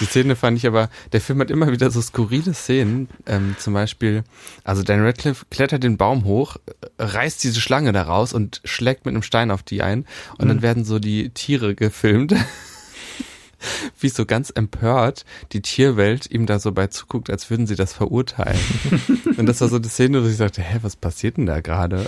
Die 0.00 0.04
Szene 0.04 0.36
fand 0.36 0.56
ich 0.56 0.66
aber, 0.66 0.90
der 1.12 1.20
Film 1.20 1.40
hat 1.40 1.50
immer 1.50 1.70
wieder 1.70 1.90
so 1.90 2.00
skurrile 2.00 2.54
Szenen. 2.54 3.08
Ähm, 3.26 3.56
zum 3.58 3.74
Beispiel, 3.74 4.24
also 4.64 4.82
Dan 4.82 5.04
Radcliffe 5.04 5.46
klettert 5.50 5.82
den 5.82 5.96
Baum 5.96 6.24
hoch, 6.24 6.56
äh, 6.66 7.02
reißt 7.02 7.42
diese 7.42 7.60
Schlange 7.60 7.92
da 7.92 8.02
raus 8.02 8.32
und 8.32 8.60
schlägt 8.64 9.06
mit 9.06 9.14
einem 9.14 9.22
Stein 9.22 9.50
auf 9.50 9.62
die 9.62 9.82
ein. 9.82 10.06
Und 10.38 10.48
dann 10.48 10.62
werden 10.62 10.84
so 10.84 10.98
die 10.98 11.30
Tiere 11.30 11.74
gefilmt. 11.74 12.34
Wie 13.98 14.08
so 14.08 14.24
ganz 14.24 14.50
empört 14.50 15.24
die 15.52 15.62
Tierwelt 15.62 16.30
ihm 16.30 16.46
da 16.46 16.60
so 16.60 16.70
bei 16.70 16.86
zuguckt, 16.86 17.28
als 17.28 17.50
würden 17.50 17.66
sie 17.66 17.74
das 17.74 17.92
verurteilen. 17.92 18.60
und 19.36 19.46
das 19.46 19.60
war 19.60 19.68
so 19.68 19.80
die 19.80 19.88
Szene, 19.88 20.22
wo 20.22 20.28
ich 20.28 20.36
dachte, 20.36 20.62
hä, 20.62 20.78
was 20.82 20.94
passiert 20.94 21.38
denn 21.38 21.46
da 21.46 21.60
gerade? 21.60 22.06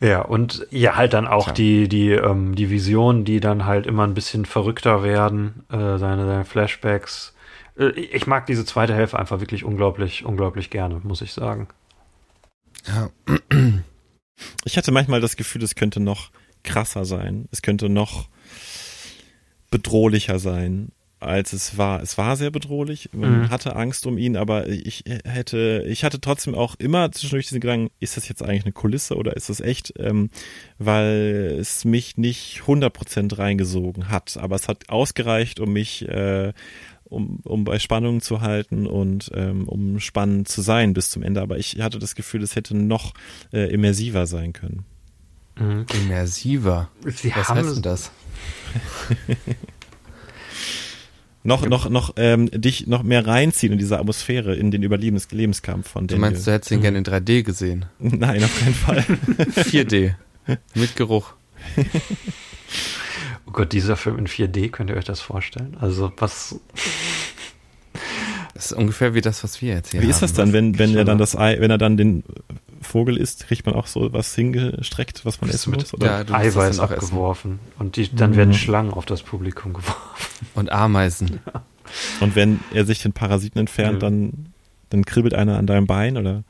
Ja, 0.00 0.22
und 0.22 0.66
ja, 0.70 0.96
halt 0.96 1.12
dann 1.14 1.26
auch 1.26 1.44
Klar. 1.44 1.54
die, 1.54 1.88
die, 1.88 2.10
ähm, 2.10 2.54
die 2.54 2.68
Visionen, 2.70 3.24
die 3.24 3.40
dann 3.40 3.64
halt 3.64 3.86
immer 3.86 4.04
ein 4.04 4.14
bisschen 4.14 4.44
verrückter 4.44 5.02
werden, 5.02 5.64
äh, 5.70 5.98
seine, 5.98 6.26
seine 6.26 6.44
Flashbacks. 6.44 7.34
Äh, 7.78 7.90
ich 7.90 8.26
mag 8.26 8.46
diese 8.46 8.64
zweite 8.64 8.94
Hälfte 8.94 9.18
einfach 9.18 9.40
wirklich 9.40 9.64
unglaublich, 9.64 10.24
unglaublich 10.24 10.70
gerne, 10.70 11.00
muss 11.02 11.22
ich 11.22 11.32
sagen. 11.32 11.68
Ja, 12.86 13.10
Ich 14.64 14.76
hatte 14.76 14.92
manchmal 14.92 15.20
das 15.20 15.36
Gefühl, 15.36 15.62
es 15.62 15.74
könnte 15.74 16.00
noch 16.00 16.30
krasser 16.62 17.04
sein. 17.04 17.48
Es 17.50 17.62
könnte 17.62 17.88
noch 17.88 18.28
bedrohlicher 19.70 20.38
sein, 20.38 20.92
als 21.24 21.52
es 21.52 21.76
war. 21.78 22.02
Es 22.02 22.16
war 22.18 22.36
sehr 22.36 22.50
bedrohlich. 22.50 23.10
Man 23.12 23.42
Mhm. 23.42 23.50
hatte 23.50 23.76
Angst 23.76 24.06
um 24.06 24.18
ihn, 24.18 24.36
aber 24.36 24.68
ich 24.68 25.04
hätte, 25.24 25.84
ich 25.88 26.04
hatte 26.04 26.20
trotzdem 26.20 26.54
auch 26.54 26.74
immer 26.76 27.10
zwischendurch 27.12 27.46
diesen 27.46 27.60
Gedanken, 27.60 27.90
ist 28.00 28.16
das 28.16 28.28
jetzt 28.28 28.42
eigentlich 28.42 28.64
eine 28.64 28.72
Kulisse 28.72 29.16
oder 29.16 29.36
ist 29.36 29.48
das 29.48 29.60
echt? 29.60 29.94
Ähm, 29.98 30.30
weil 30.78 31.56
es 31.58 31.84
mich 31.84 32.16
nicht 32.16 32.62
100% 32.66 33.38
reingesogen 33.38 34.08
hat. 34.08 34.36
Aber 34.36 34.56
es 34.56 34.68
hat 34.68 34.88
ausgereicht, 34.88 35.60
um 35.60 35.72
mich, 35.72 36.08
äh, 36.08 36.52
um, 37.04 37.40
um 37.44 37.64
bei 37.64 37.78
Spannung 37.78 38.20
zu 38.20 38.40
halten 38.40 38.86
und 38.86 39.30
ähm, 39.34 39.68
um 39.68 40.00
spannend 40.00 40.48
zu 40.48 40.62
sein 40.62 40.94
bis 40.94 41.10
zum 41.10 41.22
Ende. 41.22 41.40
Aber 41.42 41.58
ich 41.58 41.80
hatte 41.80 41.98
das 41.98 42.14
Gefühl, 42.14 42.42
es 42.42 42.56
hätte 42.56 42.76
noch 42.76 43.14
äh, 43.52 43.72
immersiver 43.72 44.26
sein 44.26 44.52
können. 44.52 44.84
Mhm. 45.56 45.86
immersiver. 45.94 46.88
Sie 47.06 47.30
Was 47.36 47.48
haben 47.48 47.58
heißt 47.58 47.76
denn 47.76 47.82
das? 47.82 48.10
Noch, 51.46 51.66
noch, 51.68 51.90
noch, 51.90 52.14
ähm, 52.16 52.50
dich 52.50 52.86
noch 52.86 53.02
mehr 53.02 53.26
reinziehen 53.26 53.72
in 53.74 53.78
diese 53.78 53.98
Atmosphäre, 53.98 54.54
in 54.56 54.70
den 54.70 54.82
Überlebens 54.82 55.30
Lebenskampf 55.30 55.88
von 55.90 56.06
Du 56.06 56.14
Daniel. 56.14 56.30
meinst, 56.30 56.46
du 56.46 56.52
hättest 56.52 56.70
ihn 56.72 56.80
gerne 56.80 56.96
in 56.98 57.04
3D 57.04 57.42
gesehen? 57.42 57.84
Nein, 57.98 58.42
auf 58.42 58.58
keinen 58.58 58.74
Fall. 58.74 59.00
4D. 59.64 60.14
Mit 60.74 60.96
Geruch. 60.96 61.34
Oh 63.46 63.50
Gott, 63.52 63.72
dieser 63.72 63.96
Film 63.96 64.18
in 64.18 64.26
4D, 64.26 64.70
könnt 64.70 64.88
ihr 64.90 64.96
euch 64.96 65.04
das 65.04 65.20
vorstellen? 65.20 65.76
Also, 65.80 66.12
was. 66.16 66.58
Das 68.54 68.66
ist 68.66 68.72
ungefähr 68.72 69.14
wie 69.14 69.20
das, 69.20 69.44
was 69.44 69.60
wir 69.60 69.74
jetzt 69.74 69.90
hier 69.90 70.00
Wie 70.00 70.04
haben. 70.04 70.10
ist 70.12 70.22
das 70.22 70.32
dann, 70.32 70.52
wenn, 70.52 70.78
wenn 70.78 70.96
er 70.96 71.04
dann 71.04 71.18
das 71.18 71.36
Ei, 71.36 71.56
wenn 71.60 71.70
er 71.70 71.78
dann 71.78 71.96
den 71.96 72.22
Vogel 72.84 73.16
isst, 73.16 73.46
kriegt 73.46 73.66
man 73.66 73.74
auch 73.74 73.86
so 73.86 74.12
was 74.12 74.34
hingestreckt, 74.34 75.24
was 75.24 75.40
man 75.40 75.48
Das 75.48 75.56
essen 75.56 75.70
mit- 75.72 75.80
muss? 75.80 75.94
Oder? 75.94 76.06
Ja, 76.06 76.24
du 76.24 76.34
Eiweiß 76.34 76.78
auch 76.78 76.90
essen. 76.90 76.94
abgeworfen. 77.04 77.58
Und 77.78 77.96
die, 77.96 78.14
dann 78.14 78.36
werden 78.36 78.54
Schlangen 78.54 78.92
auf 78.92 79.06
das 79.06 79.22
Publikum 79.22 79.72
geworfen. 79.72 80.46
Und 80.54 80.70
Ameisen. 80.70 81.40
Und 82.20 82.36
wenn 82.36 82.60
er 82.72 82.84
sich 82.84 83.02
den 83.02 83.12
Parasiten 83.12 83.58
entfernt, 83.60 84.02
Ja. 84.02 84.08
dann, 84.10 84.46
dann 84.90 85.04
kribbelt 85.04 85.34
einer 85.34 85.58
an 85.58 85.66
deinem 85.66 85.86
Bein 85.86 86.16
oder? 86.16 86.44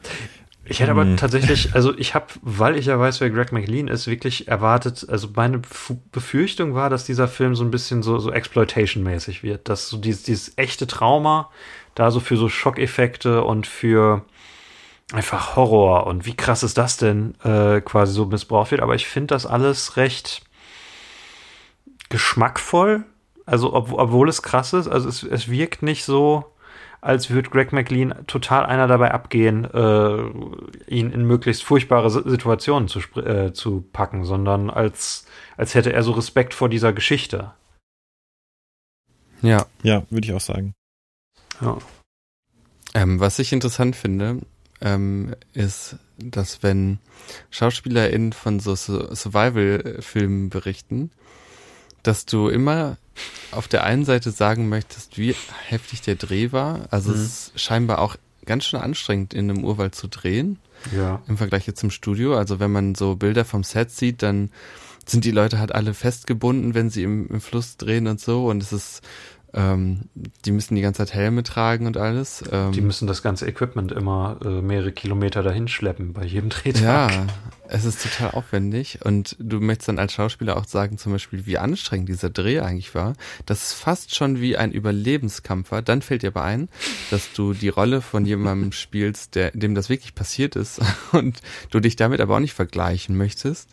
Ich 0.66 0.80
hätte 0.80 0.92
aber 0.92 1.02
Hm. 1.02 1.16
tatsächlich, 1.18 1.70
also 1.74 1.96
ich 1.98 2.14
habe, 2.14 2.26
weil 2.40 2.76
ich 2.78 2.86
ja 2.86 2.98
weiß, 2.98 3.20
wer 3.20 3.28
Greg 3.28 3.52
McLean 3.52 3.86
ist, 3.88 4.06
wirklich 4.06 4.48
erwartet, 4.48 5.06
also 5.10 5.28
meine 5.34 5.58
F 5.58 5.92
Befürchtung 6.10 6.74
war, 6.74 6.88
dass 6.88 7.04
dieser 7.04 7.28
Film 7.28 7.54
so 7.54 7.64
ein 7.64 7.70
bisschen 7.70 8.02
so, 8.02 8.18
so 8.18 8.30
Exploitation-mäßig 8.32 9.42
wird, 9.42 9.68
dass 9.68 9.88
so 9.90 9.98
dieses, 9.98 10.22
dieses 10.22 10.52
echte 10.56 10.86
Trauma 10.86 11.50
da 11.94 12.10
so 12.10 12.18
für 12.18 12.36
so 12.38 12.48
Schockeffekte 12.48 13.44
und 13.44 13.66
für 13.66 14.24
einfach 15.12 15.56
Horror 15.56 16.06
und 16.06 16.26
wie 16.26 16.34
krass 16.34 16.62
ist 16.62 16.78
das 16.78 16.96
denn 16.96 17.34
äh, 17.42 17.80
quasi 17.80 18.12
so 18.12 18.26
missbraucht 18.26 18.70
wird. 18.70 18.80
Aber 18.80 18.94
ich 18.94 19.06
finde 19.06 19.34
das 19.34 19.46
alles 19.46 19.96
recht 19.96 20.42
geschmackvoll. 22.08 23.04
Also 23.46 23.74
ob, 23.74 23.92
obwohl 23.92 24.28
es 24.28 24.42
krass 24.42 24.72
ist, 24.72 24.88
also 24.88 25.08
es, 25.08 25.22
es 25.22 25.48
wirkt 25.50 25.82
nicht 25.82 26.04
so, 26.04 26.54
als 27.02 27.28
würde 27.28 27.50
Greg 27.50 27.72
McLean 27.72 28.14
total 28.26 28.64
einer 28.64 28.86
dabei 28.86 29.12
abgehen, 29.12 29.64
äh, 29.64 30.90
ihn 30.90 31.10
in 31.10 31.26
möglichst 31.26 31.62
furchtbare 31.62 32.08
Situationen 32.08 32.88
zu, 32.88 33.00
äh, 33.20 33.52
zu 33.52 33.82
packen, 33.92 34.24
sondern 34.24 34.70
als, 34.70 35.26
als 35.58 35.74
hätte 35.74 35.92
er 35.92 36.02
so 36.02 36.12
Respekt 36.12 36.54
vor 36.54 36.70
dieser 36.70 36.94
Geschichte. 36.94 37.52
Ja. 39.42 39.66
Ja, 39.82 40.04
würde 40.08 40.26
ich 40.26 40.32
auch 40.32 40.40
sagen. 40.40 40.72
Ja. 41.60 41.76
Ähm, 42.94 43.20
was 43.20 43.38
ich 43.38 43.52
interessant 43.52 43.96
finde, 43.96 44.40
ähm, 44.84 45.34
ist, 45.54 45.96
dass 46.18 46.62
wenn 46.62 46.98
SchauspielerInnen 47.50 48.32
von 48.32 48.60
so 48.60 48.76
Survival-Filmen 48.76 50.50
berichten, 50.50 51.10
dass 52.04 52.26
du 52.26 52.48
immer 52.48 52.98
auf 53.50 53.66
der 53.66 53.84
einen 53.84 54.04
Seite 54.04 54.30
sagen 54.30 54.68
möchtest, 54.68 55.16
wie 55.18 55.34
heftig 55.66 56.02
der 56.02 56.16
Dreh 56.16 56.52
war. 56.52 56.86
Also 56.90 57.10
mhm. 57.10 57.16
es 57.16 57.22
ist 57.22 57.60
scheinbar 57.60 57.98
auch 57.98 58.16
ganz 58.44 58.66
schön 58.66 58.80
anstrengend, 58.80 59.32
in 59.32 59.50
einem 59.50 59.64
Urwald 59.64 59.94
zu 59.94 60.06
drehen. 60.06 60.58
Ja. 60.94 61.22
Im 61.26 61.38
Vergleich 61.38 61.66
jetzt 61.66 61.80
zum 61.80 61.90
Studio. 61.90 62.36
Also 62.36 62.60
wenn 62.60 62.70
man 62.70 62.94
so 62.94 63.16
Bilder 63.16 63.46
vom 63.46 63.64
Set 63.64 63.90
sieht, 63.90 64.22
dann 64.22 64.50
sind 65.06 65.24
die 65.24 65.30
Leute 65.30 65.58
halt 65.58 65.74
alle 65.74 65.94
festgebunden, 65.94 66.74
wenn 66.74 66.90
sie 66.90 67.02
im, 67.02 67.28
im 67.28 67.40
Fluss 67.40 67.78
drehen 67.78 68.06
und 68.06 68.20
so. 68.20 68.46
Und 68.46 68.62
es 68.62 68.72
ist 68.72 69.00
ähm, 69.54 70.08
die 70.44 70.50
müssen 70.50 70.74
die 70.74 70.82
ganze 70.82 70.98
Zeit 70.98 71.14
Helme 71.14 71.44
tragen 71.44 71.86
und 71.86 71.96
alles. 71.96 72.42
Ähm, 72.50 72.72
die 72.72 72.80
müssen 72.80 73.06
das 73.06 73.22
ganze 73.22 73.46
Equipment 73.46 73.92
immer 73.92 74.38
äh, 74.44 74.60
mehrere 74.60 74.90
Kilometer 74.90 75.42
dahin 75.44 75.68
schleppen 75.68 76.12
bei 76.12 76.24
jedem 76.24 76.48
Drehtag. 76.48 76.82
Ja, 76.82 77.26
es 77.68 77.84
ist 77.84 78.02
total 78.02 78.32
aufwendig 78.32 78.98
und 79.04 79.36
du 79.38 79.60
möchtest 79.60 79.88
dann 79.88 80.00
als 80.00 80.12
Schauspieler 80.12 80.56
auch 80.56 80.66
sagen, 80.66 80.98
zum 80.98 81.12
Beispiel, 81.12 81.46
wie 81.46 81.58
anstrengend 81.58 82.08
dieser 82.08 82.30
Dreh 82.30 82.60
eigentlich 82.60 82.96
war. 82.96 83.14
Das 83.46 83.62
ist 83.62 83.72
fast 83.74 84.14
schon 84.14 84.40
wie 84.40 84.56
ein 84.56 84.72
Überlebenskampf 84.72 85.70
war. 85.70 85.82
Dann 85.82 86.02
fällt 86.02 86.22
dir 86.22 86.28
aber 86.28 86.42
ein, 86.42 86.68
dass 87.10 87.32
du 87.32 87.54
die 87.54 87.68
Rolle 87.68 88.00
von 88.00 88.26
jemandem 88.26 88.72
spielst, 88.72 89.36
der, 89.36 89.52
dem 89.52 89.76
das 89.76 89.88
wirklich 89.88 90.16
passiert 90.16 90.56
ist 90.56 90.80
und 91.12 91.40
du 91.70 91.78
dich 91.78 91.94
damit 91.94 92.20
aber 92.20 92.36
auch 92.36 92.40
nicht 92.40 92.54
vergleichen 92.54 93.16
möchtest. 93.16 93.68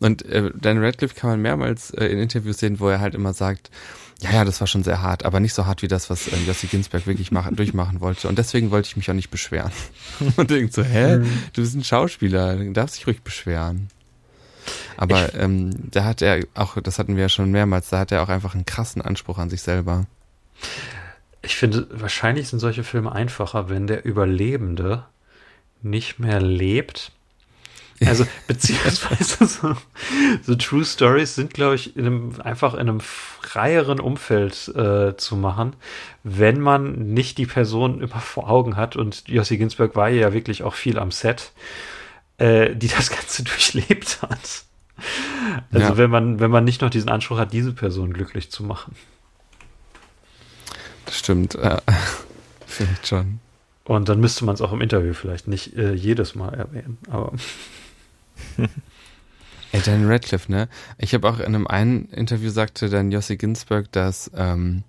Und 0.00 0.24
äh, 0.24 0.50
Dan 0.58 0.78
Radcliffe 0.78 1.14
kann 1.14 1.30
man 1.30 1.42
mehrmals 1.42 1.90
äh, 1.90 2.06
in 2.06 2.18
Interviews 2.18 2.58
sehen, 2.58 2.80
wo 2.80 2.88
er 2.88 3.00
halt 3.00 3.14
immer 3.14 3.34
sagt, 3.34 3.70
ja, 4.20 4.32
ja, 4.32 4.44
das 4.44 4.60
war 4.60 4.66
schon 4.66 4.82
sehr 4.82 5.00
hart, 5.00 5.24
aber 5.24 5.38
nicht 5.38 5.54
so 5.54 5.66
hart 5.66 5.82
wie 5.82 5.88
das, 5.88 6.10
was 6.10 6.26
äh, 6.26 6.36
Jossi 6.44 6.66
Ginsberg 6.66 7.06
wirklich 7.06 7.30
machen, 7.30 7.54
durchmachen 7.54 8.00
wollte. 8.00 8.28
Und 8.28 8.36
deswegen 8.36 8.72
wollte 8.72 8.88
ich 8.88 8.96
mich 8.96 9.08
auch 9.10 9.14
nicht 9.14 9.30
beschweren. 9.30 9.70
Und 10.36 10.50
denk 10.50 10.72
so, 10.72 10.82
hä, 10.82 11.18
mhm. 11.18 11.42
du 11.52 11.62
bist 11.62 11.76
ein 11.76 11.84
Schauspieler, 11.84 12.56
du 12.56 12.72
darfst 12.72 12.96
dich 12.96 13.06
ruhig 13.06 13.22
beschweren. 13.22 13.88
Aber 14.96 15.34
ähm, 15.34 15.70
da 15.90 16.04
hat 16.04 16.20
er 16.20 16.44
auch, 16.54 16.80
das 16.80 16.98
hatten 16.98 17.14
wir 17.14 17.22
ja 17.22 17.28
schon 17.28 17.50
mehrmals, 17.52 17.90
da 17.90 18.00
hat 18.00 18.10
er 18.10 18.22
auch 18.22 18.28
einfach 18.28 18.54
einen 18.54 18.66
krassen 18.66 19.00
Anspruch 19.00 19.38
an 19.38 19.50
sich 19.50 19.62
selber. 19.62 20.06
Ich 21.40 21.56
finde, 21.56 21.86
wahrscheinlich 21.92 22.48
sind 22.48 22.58
solche 22.58 22.82
Filme 22.82 23.12
einfacher, 23.12 23.68
wenn 23.68 23.86
der 23.86 24.04
Überlebende 24.04 25.04
nicht 25.80 26.18
mehr 26.18 26.40
lebt 26.40 27.12
also, 28.06 28.26
beziehungsweise 28.46 29.46
so, 29.46 29.76
so 30.42 30.54
True 30.54 30.84
Stories 30.84 31.34
sind, 31.34 31.52
glaube 31.52 31.74
ich, 31.74 31.96
in 31.96 32.06
einem, 32.06 32.40
einfach 32.42 32.74
in 32.74 32.80
einem 32.80 33.00
freieren 33.00 34.00
Umfeld 34.00 34.68
äh, 34.68 35.16
zu 35.16 35.36
machen, 35.36 35.74
wenn 36.22 36.60
man 36.60 37.12
nicht 37.12 37.38
die 37.38 37.46
Person 37.46 38.00
immer 38.00 38.20
vor 38.20 38.48
Augen 38.48 38.76
hat. 38.76 38.96
Und 38.96 39.26
Jossi 39.26 39.56
Ginsberg 39.58 39.96
war 39.96 40.08
ja 40.08 40.32
wirklich 40.32 40.62
auch 40.62 40.74
viel 40.74 40.98
am 40.98 41.10
Set, 41.10 41.52
äh, 42.38 42.74
die 42.74 42.88
das 42.88 43.10
Ganze 43.16 43.42
durchlebt 43.42 44.22
hat. 44.22 44.64
Also, 45.72 45.86
ja. 45.86 45.96
wenn 45.96 46.10
man, 46.10 46.40
wenn 46.40 46.50
man 46.50 46.64
nicht 46.64 46.82
noch 46.82 46.90
diesen 46.90 47.08
Anspruch 47.08 47.38
hat, 47.38 47.52
diese 47.52 47.72
Person 47.72 48.12
glücklich 48.12 48.50
zu 48.50 48.62
machen. 48.64 48.94
Das 51.04 51.18
stimmt, 51.18 51.54
äh, 51.54 51.78
vielleicht 52.66 53.08
schon. 53.08 53.40
Und 53.84 54.08
dann 54.08 54.20
müsste 54.20 54.44
man 54.44 54.54
es 54.54 54.60
auch 54.60 54.72
im 54.72 54.82
Interview 54.82 55.14
vielleicht 55.14 55.48
nicht 55.48 55.74
äh, 55.76 55.94
jedes 55.94 56.34
Mal 56.34 56.52
erwähnen, 56.54 56.98
aber. 57.08 57.32
Ey, 59.72 59.82
Dan 59.82 60.06
Radcliffe, 60.06 60.50
ne? 60.50 60.68
Ich 60.96 61.12
habe 61.12 61.28
auch 61.28 61.38
in 61.40 61.46
einem 61.46 61.66
einen 61.66 62.06
Interview 62.06 62.50
sagte 62.50 62.88
dann 62.88 63.12
Jossi 63.12 63.36
Ginsberg, 63.36 63.92
dass 63.92 64.30
ähm, 64.34 64.82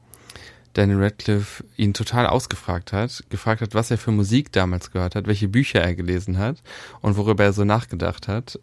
Daniel 0.74 1.04
Radcliffe 1.04 1.66
ihn 1.76 1.94
total 1.94 2.28
ausgefragt 2.28 2.94
hat, 2.94 3.24
gefragt 3.30 3.62
hat, 3.62 3.74
was 3.74 3.92
er 3.92 3.98
für 3.98 4.12
Musik 4.12 4.52
damals 4.52 4.92
gehört 4.92 5.16
hat, 5.16 5.28
welche 5.28 5.50
Bücher 5.50 5.82
er 5.82 5.96
gelesen 5.96 6.38
hat 6.38 6.62
und 7.02 7.18
worüber 7.18 7.44
er 7.44 7.54
so 7.54 7.66
nachgedacht 7.66 8.28
hat. 8.28 8.60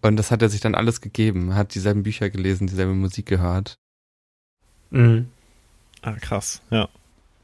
Und 0.00 0.16
das 0.16 0.30
hat 0.30 0.42
er 0.42 0.48
sich 0.48 0.60
dann 0.60 0.76
alles 0.76 1.00
gegeben, 1.00 1.56
hat 1.56 1.74
dieselben 1.74 2.04
Bücher 2.04 2.30
gelesen, 2.30 2.68
dieselbe 2.68 2.94
Musik 2.94 3.26
gehört. 3.26 3.74
Mhm. 4.90 5.28
Ah, 6.02 6.12
krass, 6.12 6.62
ja. 6.70 6.88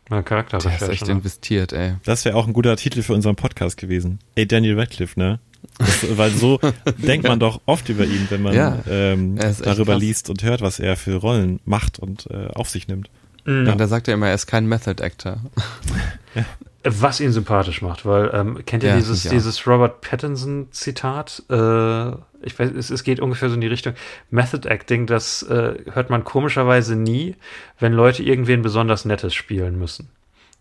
Na, 0.08 0.22
Charakter. 0.22 0.58
Der 0.58 0.74
ist 0.74 0.88
echt 0.88 1.08
investiert, 1.08 1.72
ey. 1.72 1.94
Das 2.04 2.24
wäre 2.24 2.36
auch 2.36 2.46
ein 2.46 2.52
guter 2.52 2.76
Titel 2.76 3.02
für 3.02 3.14
unseren 3.14 3.36
Podcast 3.36 3.76
gewesen. 3.78 4.18
Ey, 4.34 4.46
Daniel 4.46 4.78
Radcliffe, 4.78 5.18
ne? 5.18 5.40
Das, 5.78 6.16
weil 6.16 6.30
so 6.30 6.60
denkt 6.98 7.26
man 7.26 7.40
doch 7.40 7.60
oft 7.66 7.88
über 7.88 8.04
ihn, 8.04 8.26
wenn 8.30 8.42
man 8.42 8.54
ja, 8.54 8.78
ähm, 8.88 9.36
darüber 9.62 9.96
liest 9.96 10.30
und 10.30 10.42
hört, 10.42 10.60
was 10.60 10.78
er 10.78 10.96
für 10.96 11.16
Rollen 11.16 11.60
macht 11.64 11.98
und 11.98 12.28
äh, 12.30 12.48
auf 12.54 12.68
sich 12.68 12.88
nimmt. 12.88 13.10
Mhm. 13.44 13.68
Und 13.68 13.78
da 13.78 13.86
sagt 13.86 14.08
er 14.08 14.14
immer, 14.14 14.28
er 14.28 14.34
ist 14.34 14.46
kein 14.46 14.66
Method 14.66 15.02
Actor. 15.02 15.38
ja. 16.34 16.44
Was 16.86 17.18
ihn 17.20 17.32
sympathisch 17.32 17.80
macht, 17.80 18.04
weil 18.04 18.30
ähm, 18.34 18.58
kennt 18.66 18.82
ihr 18.82 18.90
ja, 18.90 18.96
dieses, 18.96 19.22
dieses 19.22 19.66
Robert 19.66 20.02
Pattinson 20.02 20.68
Zitat? 20.70 21.42
Äh, 21.48 22.10
ich 22.42 22.58
weiß, 22.58 22.72
es, 22.76 22.90
es, 22.90 23.04
geht 23.04 23.20
ungefähr 23.20 23.48
so 23.48 23.54
in 23.54 23.62
die 23.62 23.68
Richtung 23.68 23.94
Method 24.30 24.68
Acting, 24.68 25.06
das 25.06 25.42
äh, 25.44 25.76
hört 25.92 26.10
man 26.10 26.24
komischerweise 26.24 26.94
nie, 26.94 27.36
wenn 27.80 27.94
Leute 27.94 28.22
irgendwen 28.22 28.60
besonders 28.60 29.06
Nettes 29.06 29.32
spielen 29.32 29.78
müssen. 29.78 30.10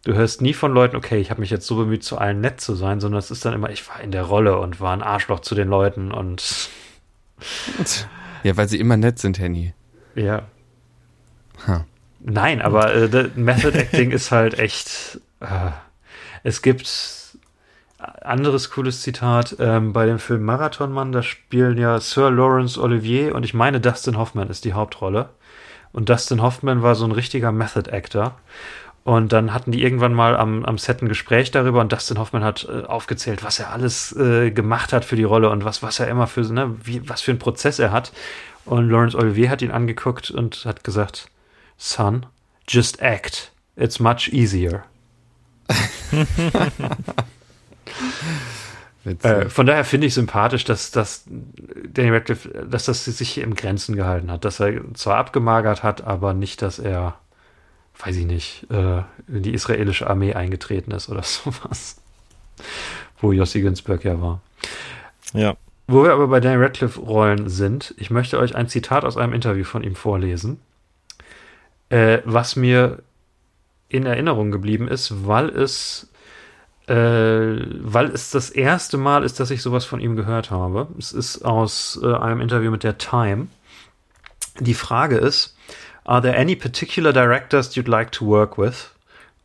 Du 0.03 0.13
hörst 0.13 0.41
nie 0.41 0.53
von 0.53 0.73
Leuten, 0.73 0.97
okay, 0.97 1.19
ich 1.19 1.31
habe 1.31 1.39
mich 1.39 1.49
jetzt 1.49 1.65
so 1.65 1.77
bemüht, 1.77 2.03
zu 2.03 2.17
allen 2.17 2.41
nett 2.41 2.59
zu 2.59 2.75
sein, 2.75 2.99
sondern 2.99 3.19
es 3.19 3.31
ist 3.31 3.45
dann 3.45 3.53
immer, 3.53 3.69
ich 3.69 3.87
war 3.87 4.01
in 4.01 4.11
der 4.11 4.23
Rolle 4.23 4.59
und 4.59 4.81
war 4.81 4.93
ein 4.93 5.01
Arschloch 5.01 5.39
zu 5.39 5.55
den 5.55 5.69
Leuten 5.69 6.11
und. 6.11 6.69
Ja, 8.43 8.57
weil 8.57 8.67
sie 8.67 8.79
immer 8.79 8.97
nett 8.97 9.19
sind, 9.19 9.39
Henny. 9.39 9.73
Ja. 10.15 10.43
Huh. 11.65 11.79
Nein, 12.19 12.61
aber 12.61 12.93
äh, 12.93 13.29
Method 13.35 13.77
Acting 13.77 14.11
ist 14.11 14.31
halt 14.31 14.59
echt. 14.59 15.21
Äh, 15.39 15.71
es 16.43 16.61
gibt 16.61 17.33
anderes 17.97 18.69
cooles 18.71 19.01
Zitat 19.01 19.55
ähm, 19.59 19.93
bei 19.93 20.05
dem 20.05 20.19
Film 20.19 20.43
Marathonmann. 20.43 21.11
Da 21.11 21.23
spielen 21.23 21.77
ja 21.77 21.99
Sir 21.99 22.31
Lawrence 22.31 22.81
Olivier 22.81 23.35
und 23.35 23.43
ich 23.43 23.53
meine 23.53 23.79
Dustin 23.79 24.17
Hoffman 24.17 24.49
ist 24.49 24.65
die 24.65 24.73
Hauptrolle. 24.73 25.29
Und 25.93 26.09
Dustin 26.09 26.41
Hoffman 26.41 26.81
war 26.81 26.95
so 26.95 27.05
ein 27.05 27.11
richtiger 27.11 27.51
Method 27.51 27.89
Actor. 27.91 28.35
Und 29.03 29.33
dann 29.33 29.53
hatten 29.53 29.71
die 29.71 29.83
irgendwann 29.83 30.13
mal 30.13 30.37
am, 30.37 30.63
am 30.63 30.77
Set 30.77 31.01
ein 31.01 31.09
Gespräch 31.09 31.51
darüber 31.51 31.81
und 31.81 31.91
Dustin 31.91 32.17
Hoffman 32.17 32.43
hat 32.43 32.65
äh, 32.69 32.85
aufgezählt, 32.85 33.43
was 33.43 33.59
er 33.59 33.71
alles 33.71 34.15
äh, 34.15 34.49
gemacht 34.51 34.93
hat 34.93 35.03
für 35.03 35.17
die 35.17 35.25
Rolle 35.25 35.49
und 35.49 35.65
was, 35.65 35.83
was 35.83 35.99
er 35.99 36.07
immer 36.07 36.25
für, 36.27 36.41
ne, 36.41 36.73
wie, 36.83 37.07
was 37.09 37.21
für 37.21 37.31
einen 37.31 37.39
Prozess 37.39 37.79
er 37.79 37.91
hat. 37.91 38.13
Und 38.63 38.89
Laurence 38.89 39.15
Olivier 39.15 39.49
hat 39.49 39.61
ihn 39.61 39.71
angeguckt 39.71 40.31
und 40.31 40.63
hat 40.65 40.85
gesagt, 40.85 41.27
Son, 41.77 42.25
just 42.67 43.01
act. 43.01 43.51
It's 43.75 43.99
much 43.99 44.29
easier. 44.31 44.83
äh, 49.23 49.49
von 49.49 49.65
daher 49.65 49.83
finde 49.83 50.07
ich 50.07 50.13
sympathisch, 50.13 50.63
dass, 50.63 50.91
dass 50.91 51.25
Danny 51.25 52.11
Radcliffe, 52.11 52.47
dass 52.69 52.85
das 52.85 53.03
sich 53.03 53.37
im 53.39 53.55
Grenzen 53.55 53.95
gehalten 53.97 54.31
hat, 54.31 54.45
dass 54.45 54.61
er 54.61 54.81
zwar 54.93 55.17
abgemagert 55.17 55.83
hat, 55.83 56.05
aber 56.05 56.33
nicht, 56.33 56.61
dass 56.61 56.79
er 56.79 57.19
weiß 58.05 58.17
ich 58.17 58.25
nicht, 58.25 58.67
äh, 58.69 59.03
in 59.27 59.43
die 59.43 59.53
israelische 59.53 60.09
Armee 60.09 60.33
eingetreten 60.33 60.91
ist 60.91 61.09
oder 61.09 61.23
sowas. 61.23 62.01
Wo 63.19 63.31
Jossi 63.31 63.61
Ginsberg 63.61 64.03
ja 64.03 64.21
war. 64.21 64.41
Ja. 65.33 65.55
Wo 65.87 66.03
wir 66.03 66.13
aber 66.13 66.27
bei 66.27 66.39
Dan 66.39 66.61
Radcliffe-Rollen 66.61 67.49
sind, 67.49 67.93
ich 67.97 68.09
möchte 68.09 68.39
euch 68.39 68.55
ein 68.55 68.69
Zitat 68.69 69.03
aus 69.03 69.17
einem 69.17 69.33
Interview 69.33 69.63
von 69.63 69.83
ihm 69.83 69.95
vorlesen, 69.95 70.59
äh, 71.89 72.19
was 72.25 72.55
mir 72.55 73.03
in 73.89 74.05
Erinnerung 74.05 74.51
geblieben 74.51 74.87
ist, 74.87 75.27
weil 75.27 75.49
es, 75.49 76.09
äh, 76.87 76.95
weil 76.95 78.07
es 78.13 78.31
das 78.31 78.49
erste 78.49 78.97
Mal 78.97 79.23
ist, 79.23 79.39
dass 79.39 79.51
ich 79.51 79.61
sowas 79.61 79.85
von 79.85 79.99
ihm 79.99 80.15
gehört 80.15 80.51
habe. 80.51 80.87
Es 80.97 81.11
ist 81.11 81.43
aus 81.43 81.99
äh, 82.01 82.13
einem 82.13 82.41
Interview 82.41 82.71
mit 82.71 82.83
der 82.83 82.97
Time. 82.97 83.47
Die 84.59 84.73
Frage 84.73 85.17
ist, 85.17 85.55
Are 86.05 86.21
there 86.21 86.35
any 86.35 86.55
particular 86.55 87.11
directors 87.11 87.75
you'd 87.75 87.87
like 87.87 88.11
to 88.11 88.25
work 88.25 88.57
with? 88.57 88.89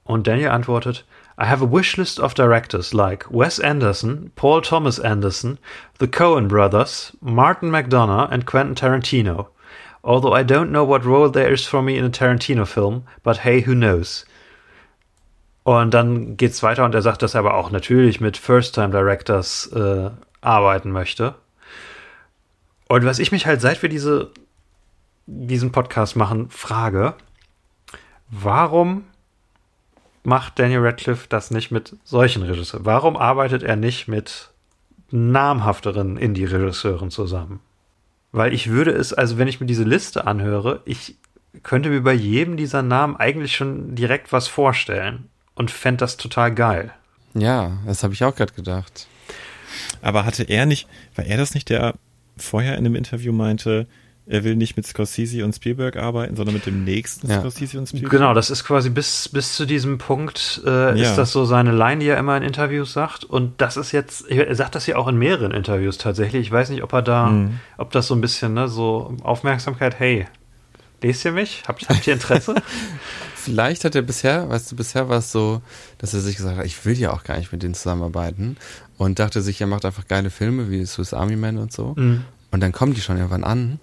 Und 0.04 0.26
Daniel 0.26 0.50
antwortet, 0.50 1.04
I 1.40 1.44
have 1.44 1.62
a 1.62 1.66
wish 1.66 1.96
list 1.96 2.18
of 2.18 2.34
directors 2.34 2.92
like 2.92 3.24
Wes 3.30 3.60
Anderson, 3.60 4.32
Paul 4.34 4.60
Thomas 4.60 4.98
Anderson, 4.98 5.58
the 5.98 6.08
Coen 6.08 6.48
brothers, 6.48 7.12
Martin 7.20 7.70
McDonough, 7.70 8.28
and 8.32 8.44
Quentin 8.44 8.74
Tarantino. 8.74 9.48
Although 10.02 10.32
I 10.32 10.42
don't 10.42 10.72
know 10.72 10.84
what 10.84 11.04
role 11.04 11.28
there 11.28 11.52
is 11.52 11.64
for 11.66 11.80
me 11.80 11.96
in 11.96 12.04
a 12.04 12.10
Tarantino 12.10 12.66
film, 12.66 13.04
but 13.22 13.38
hey, 13.38 13.60
who 13.60 13.74
knows? 13.74 14.24
Und 15.64 15.92
dann 15.92 16.36
geht's 16.36 16.62
weiter 16.62 16.84
und 16.84 16.94
er 16.94 17.02
sagt, 17.02 17.22
dass 17.22 17.34
er 17.34 17.40
aber 17.40 17.54
auch 17.54 17.70
natürlich 17.70 18.20
mit 18.20 18.36
First-Time-Directors 18.36 19.70
äh, 19.72 20.10
arbeiten 20.40 20.90
möchte. 20.90 21.34
Und 22.88 23.04
was 23.04 23.18
ich 23.18 23.32
mich 23.32 23.46
halt, 23.46 23.60
seit 23.60 23.82
wir 23.82 23.90
diese, 23.90 24.30
diesen 25.28 25.72
Podcast 25.72 26.16
machen, 26.16 26.48
frage, 26.48 27.14
warum 28.30 29.04
macht 30.24 30.58
Daniel 30.58 30.80
Radcliffe 30.80 31.26
das 31.28 31.50
nicht 31.50 31.70
mit 31.70 31.96
solchen 32.02 32.42
Regisseuren? 32.42 32.86
Warum 32.86 33.16
arbeitet 33.16 33.62
er 33.62 33.76
nicht 33.76 34.08
mit 34.08 34.50
namhafteren 35.10 36.16
Indie-Regisseuren 36.16 37.10
zusammen? 37.10 37.60
Weil 38.32 38.54
ich 38.54 38.68
würde 38.70 38.90
es, 38.92 39.12
also 39.12 39.38
wenn 39.38 39.48
ich 39.48 39.60
mir 39.60 39.66
diese 39.66 39.84
Liste 39.84 40.26
anhöre, 40.26 40.80
ich 40.86 41.16
könnte 41.62 41.90
mir 41.90 42.02
bei 42.02 42.12
jedem 42.14 42.56
dieser 42.56 42.82
Namen 42.82 43.16
eigentlich 43.16 43.54
schon 43.54 43.94
direkt 43.94 44.32
was 44.32 44.48
vorstellen 44.48 45.28
und 45.54 45.70
fände 45.70 45.98
das 45.98 46.16
total 46.16 46.54
geil. 46.54 46.92
Ja, 47.34 47.78
das 47.86 48.02
habe 48.02 48.14
ich 48.14 48.24
auch 48.24 48.34
gerade 48.34 48.52
gedacht. 48.54 49.06
Aber 50.00 50.24
hatte 50.24 50.44
er 50.44 50.64
nicht, 50.64 50.88
war 51.14 51.24
er 51.24 51.36
das 51.36 51.54
nicht, 51.54 51.68
der 51.68 51.94
vorher 52.36 52.78
in 52.78 52.86
einem 52.86 52.94
Interview 52.94 53.32
meinte, 53.32 53.86
er 54.28 54.44
will 54.44 54.56
nicht 54.56 54.76
mit 54.76 54.86
Scorsese 54.86 55.44
und 55.44 55.54
Spielberg 55.54 55.96
arbeiten, 55.96 56.36
sondern 56.36 56.54
mit 56.54 56.66
dem 56.66 56.84
nächsten 56.84 57.28
Ja. 57.30 57.40
Scorsese 57.40 57.78
und 57.78 57.88
Spielberg? 57.88 58.10
Genau, 58.12 58.34
das 58.34 58.50
ist 58.50 58.62
quasi 58.64 58.90
bis, 58.90 59.28
bis 59.30 59.54
zu 59.54 59.64
diesem 59.66 59.98
Punkt, 59.98 60.60
äh, 60.66 60.70
Ja. 61.00 61.10
ist 61.10 61.16
das 61.16 61.32
so 61.32 61.44
seine 61.46 61.72
Line, 61.72 62.00
die 62.00 62.08
er 62.08 62.18
immer 62.18 62.36
in 62.36 62.42
Interviews 62.42 62.92
sagt. 62.92 63.24
Und 63.24 63.60
das 63.60 63.76
ist 63.76 63.92
jetzt, 63.92 64.28
er 64.30 64.54
sagt 64.54 64.74
das 64.74 64.86
ja 64.86 64.96
auch 64.96 65.08
in 65.08 65.16
mehreren 65.16 65.52
Interviews 65.52 65.96
tatsächlich. 65.98 66.42
Ich 66.46 66.52
weiß 66.52 66.68
nicht, 66.70 66.82
ob 66.82 66.92
er 66.92 67.02
da, 67.02 67.26
Mhm. 67.28 67.60
ob 67.78 67.90
das 67.92 68.06
so 68.06 68.14
ein 68.14 68.20
bisschen, 68.20 68.54
ne, 68.54 68.68
so 68.68 69.16
Aufmerksamkeit, 69.22 69.98
hey, 69.98 70.26
lest 71.02 71.24
ihr 71.24 71.32
mich? 71.32 71.62
Habt, 71.66 71.88
habt 71.88 72.06
ihr 72.06 72.12
Interesse? 72.12 72.54
Vielleicht 73.34 73.84
hat 73.84 73.94
er 73.94 74.02
bisher, 74.02 74.48
weißt 74.50 74.72
du, 74.72 74.76
bisher 74.76 75.08
war 75.08 75.18
es 75.18 75.32
so, 75.32 75.62
dass 75.98 76.12
er 76.12 76.20
sich 76.20 76.36
gesagt 76.36 76.58
hat, 76.58 76.66
ich 76.66 76.84
will 76.84 76.98
ja 76.98 77.12
auch 77.12 77.24
gar 77.24 77.38
nicht 77.38 77.50
mit 77.52 77.62
denen 77.62 77.74
zusammenarbeiten 77.74 78.56
und 78.98 79.18
dachte 79.18 79.40
sich, 79.40 79.60
er 79.60 79.66
macht 79.66 79.84
einfach 79.86 80.06
geile 80.06 80.28
Filme 80.28 80.70
wie 80.70 80.84
Swiss 80.84 81.14
Army 81.14 81.36
Man 81.36 81.56
und 81.56 81.72
so. 81.72 81.94
Mhm. 81.96 82.24
Und 82.50 82.60
dann 82.60 82.72
kommen 82.72 82.94
die 82.94 83.00
schon 83.00 83.16
irgendwann 83.16 83.44
an 83.44 83.78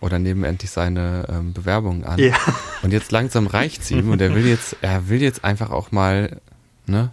oder 0.00 0.18
nehmen 0.18 0.44
endlich 0.44 0.70
seine 0.70 1.26
ähm, 1.28 1.52
Bewerbungen 1.52 2.04
an. 2.04 2.18
Ja. 2.18 2.36
Und 2.82 2.92
jetzt 2.92 3.10
langsam 3.12 3.46
reicht's 3.46 3.90
ihm 3.90 4.10
und 4.10 4.20
er 4.20 4.34
will 4.34 4.46
jetzt, 4.46 4.76
er 4.80 5.08
will 5.08 5.20
jetzt 5.20 5.44
einfach 5.44 5.70
auch 5.70 5.90
mal, 5.92 6.40
ne, 6.86 7.10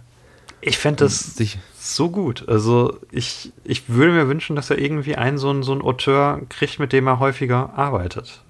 Ich 0.60 0.78
fände 0.78 1.04
das 1.04 1.34
sich, 1.36 1.58
so 1.78 2.10
gut. 2.10 2.48
Also 2.48 2.98
ich, 3.10 3.52
ich 3.64 3.88
würde 3.88 4.12
mir 4.12 4.28
wünschen, 4.28 4.56
dass 4.56 4.70
er 4.70 4.78
irgendwie 4.78 5.16
einen 5.16 5.38
so 5.38 5.50
einen, 5.50 5.62
so 5.62 5.72
einen 5.72 5.82
Auteur 5.82 6.40
kriegt, 6.48 6.78
mit 6.78 6.92
dem 6.92 7.06
er 7.06 7.18
häufiger 7.20 7.74
arbeitet. 7.76 8.42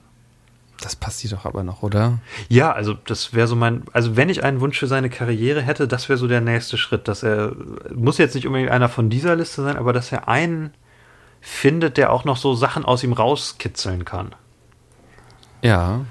das 0.80 0.96
passiert 0.96 1.32
doch 1.32 1.44
aber 1.44 1.62
noch, 1.62 1.82
oder? 1.82 2.18
Ja, 2.48 2.72
also 2.72 2.94
das 2.94 3.34
wäre 3.34 3.46
so 3.46 3.56
mein, 3.56 3.82
also 3.92 4.16
wenn 4.16 4.28
ich 4.28 4.44
einen 4.44 4.60
Wunsch 4.60 4.78
für 4.78 4.86
seine 4.86 5.10
Karriere 5.10 5.62
hätte, 5.62 5.88
das 5.88 6.08
wäre 6.08 6.18
so 6.18 6.28
der 6.28 6.40
nächste 6.40 6.76
Schritt, 6.76 7.08
dass 7.08 7.22
er, 7.22 7.52
muss 7.94 8.18
jetzt 8.18 8.34
nicht 8.34 8.46
unbedingt 8.46 8.70
einer 8.70 8.88
von 8.88 9.10
dieser 9.10 9.36
Liste 9.36 9.62
sein, 9.62 9.76
aber 9.76 9.92
dass 9.92 10.12
er 10.12 10.28
einen 10.28 10.72
findet, 11.46 11.96
der 11.96 12.12
auch 12.12 12.24
noch 12.24 12.36
so 12.36 12.54
Sachen 12.54 12.84
aus 12.84 13.04
ihm 13.04 13.12
rauskitzeln 13.12 14.04
kann. 14.04 14.34
Ja. 15.62 16.04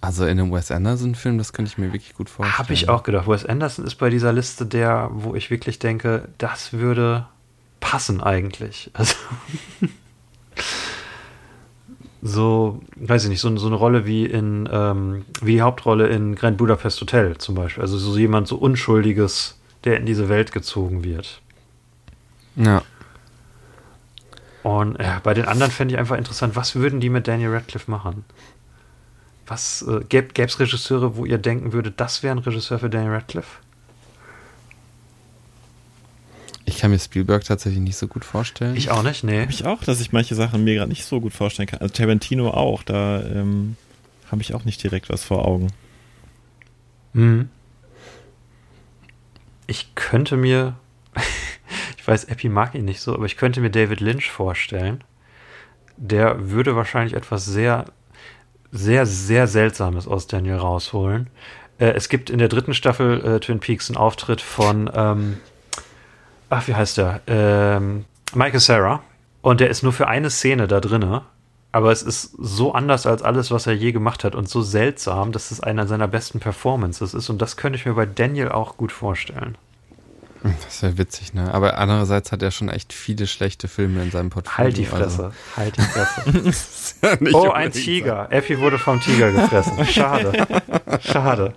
Also 0.00 0.24
in 0.24 0.38
einem 0.38 0.52
Wes 0.52 0.70
Anderson-Film, 0.70 1.38
das 1.38 1.52
könnte 1.52 1.70
ich 1.72 1.76
mir 1.76 1.92
wirklich 1.92 2.14
gut 2.14 2.30
vorstellen. 2.30 2.56
Habe 2.56 2.72
ich 2.72 2.88
auch 2.88 3.02
gedacht. 3.02 3.26
Wes 3.26 3.44
Anderson 3.44 3.84
ist 3.84 3.96
bei 3.96 4.10
dieser 4.10 4.32
Liste 4.32 4.64
der, 4.64 5.10
wo 5.12 5.34
ich 5.34 5.50
wirklich 5.50 5.80
denke, 5.80 6.28
das 6.38 6.72
würde 6.72 7.26
passen 7.80 8.20
eigentlich. 8.20 8.90
Also 9.00 9.14
so, 12.24 12.80
weiß 12.94 13.24
ich 13.24 13.30
nicht, 13.30 13.40
so, 13.40 13.56
so 13.56 13.66
eine 13.66 13.74
Rolle 13.74 14.06
wie 14.06 14.26
in, 14.26 14.68
ähm, 14.70 15.24
wie 15.40 15.54
die 15.54 15.62
Hauptrolle 15.62 16.06
in 16.06 16.36
Grand 16.36 16.58
Budapest 16.58 17.00
Hotel 17.00 17.38
zum 17.38 17.56
Beispiel. 17.56 17.82
Also 17.82 17.98
so 17.98 18.16
jemand 18.16 18.46
so 18.46 18.56
Unschuldiges, 18.56 19.58
der 19.82 19.96
in 19.96 20.06
diese 20.06 20.28
Welt 20.28 20.52
gezogen 20.52 21.02
wird. 21.02 21.40
Ja. 22.54 22.82
Und 24.62 24.98
ja, 25.00 25.20
bei 25.22 25.34
den 25.34 25.46
anderen 25.46 25.72
fände 25.72 25.94
ich 25.94 25.98
einfach 25.98 26.16
interessant, 26.16 26.54
was 26.54 26.74
würden 26.76 27.00
die 27.00 27.08
mit 27.08 27.26
Daniel 27.26 27.54
Radcliffe 27.54 27.90
machen? 27.90 28.24
Was 29.46 29.82
äh, 29.82 30.04
gäbe 30.08 30.30
es 30.36 30.60
Regisseure, 30.60 31.16
wo 31.16 31.24
ihr 31.24 31.38
denken 31.38 31.72
würdet, 31.72 31.98
das 31.98 32.22
wäre 32.22 32.34
ein 32.34 32.38
Regisseur 32.38 32.78
für 32.78 32.88
Daniel 32.88 33.12
Radcliffe? 33.12 33.58
Ich 36.64 36.78
kann 36.78 36.90
mir 36.90 36.98
Spielberg 36.98 37.44
tatsächlich 37.44 37.82
nicht 37.82 37.96
so 37.96 38.06
gut 38.06 38.24
vorstellen. 38.24 38.76
Ich 38.76 38.90
auch 38.90 39.02
nicht, 39.02 39.24
nee. 39.24 39.46
Ich 39.50 39.66
auch, 39.66 39.82
dass 39.82 40.00
ich 40.00 40.12
manche 40.12 40.34
Sachen 40.34 40.62
mir 40.64 40.76
gerade 40.76 40.88
nicht 40.88 41.04
so 41.04 41.20
gut 41.20 41.32
vorstellen 41.32 41.68
kann. 41.68 41.80
Also 41.80 41.92
Tarantino 41.92 42.50
auch, 42.50 42.82
da 42.82 43.22
ähm, 43.24 43.76
habe 44.30 44.42
ich 44.42 44.54
auch 44.54 44.64
nicht 44.64 44.82
direkt 44.82 45.10
was 45.10 45.24
vor 45.24 45.44
Augen. 45.44 45.68
Mhm. 47.12 47.48
Ich 49.66 49.94
könnte 49.94 50.36
mir, 50.36 50.76
weiß, 52.12 52.24
Epi 52.24 52.48
mag 52.48 52.74
ihn 52.74 52.84
nicht 52.84 53.00
so, 53.00 53.14
aber 53.14 53.24
ich 53.24 53.36
könnte 53.36 53.60
mir 53.60 53.70
David 53.70 54.00
Lynch 54.00 54.30
vorstellen. 54.30 55.02
Der 55.96 56.50
würde 56.50 56.76
wahrscheinlich 56.76 57.14
etwas 57.14 57.46
sehr, 57.46 57.86
sehr, 58.70 59.06
sehr 59.06 59.46
Seltsames 59.46 60.06
aus 60.06 60.26
Daniel 60.26 60.56
rausholen. 60.56 61.30
Äh, 61.78 61.92
es 61.92 62.08
gibt 62.08 62.28
in 62.28 62.38
der 62.38 62.48
dritten 62.48 62.74
Staffel 62.74 63.24
äh, 63.24 63.40
Twin 63.40 63.60
Peaks 63.60 63.88
einen 63.88 63.96
Auftritt 63.96 64.40
von, 64.40 64.90
ähm, 64.94 65.38
ach, 66.50 66.68
wie 66.68 66.74
heißt 66.74 66.98
der? 66.98 67.20
Ähm, 67.26 68.04
Michael 68.34 68.60
Sarah. 68.60 69.02
Und 69.40 69.60
der 69.60 69.70
ist 69.70 69.82
nur 69.82 69.92
für 69.92 70.06
eine 70.06 70.30
Szene 70.30 70.68
da 70.68 70.80
drinne. 70.80 71.22
Aber 71.74 71.90
es 71.90 72.02
ist 72.02 72.34
so 72.38 72.74
anders 72.74 73.06
als 73.06 73.22
alles, 73.22 73.50
was 73.50 73.66
er 73.66 73.72
je 73.72 73.92
gemacht 73.92 74.24
hat 74.24 74.34
und 74.34 74.46
so 74.46 74.60
seltsam, 74.60 75.32
dass 75.32 75.50
es 75.50 75.60
einer 75.60 75.86
seiner 75.86 76.06
besten 76.06 76.38
Performances 76.38 77.14
ist. 77.14 77.30
Und 77.30 77.40
das 77.40 77.56
könnte 77.56 77.78
ich 77.78 77.86
mir 77.86 77.94
bei 77.94 78.04
Daniel 78.04 78.50
auch 78.50 78.76
gut 78.76 78.92
vorstellen. 78.92 79.56
Das 80.64 80.82
wäre 80.82 80.98
witzig, 80.98 81.34
ne? 81.34 81.52
Aber 81.54 81.78
andererseits 81.78 82.32
hat 82.32 82.42
er 82.42 82.50
schon 82.50 82.68
echt 82.68 82.92
viele 82.92 83.26
schlechte 83.26 83.68
Filme 83.68 84.02
in 84.02 84.10
seinem 84.10 84.30
Portfolio. 84.30 84.64
Halt 84.64 84.76
die 84.76 84.84
Fresse. 84.86 85.32
Halt 85.56 85.76
die 85.76 85.82
Fresse. 85.82 86.52
Also, 87.22 87.38
oh, 87.48 87.50
ein 87.50 87.72
Tiger. 87.72 88.28
Effi 88.30 88.58
wurde 88.60 88.78
vom 88.78 89.00
Tiger 89.00 89.32
gefressen. 89.32 89.84
Schade. 89.86 90.46
Schade. 91.00 91.54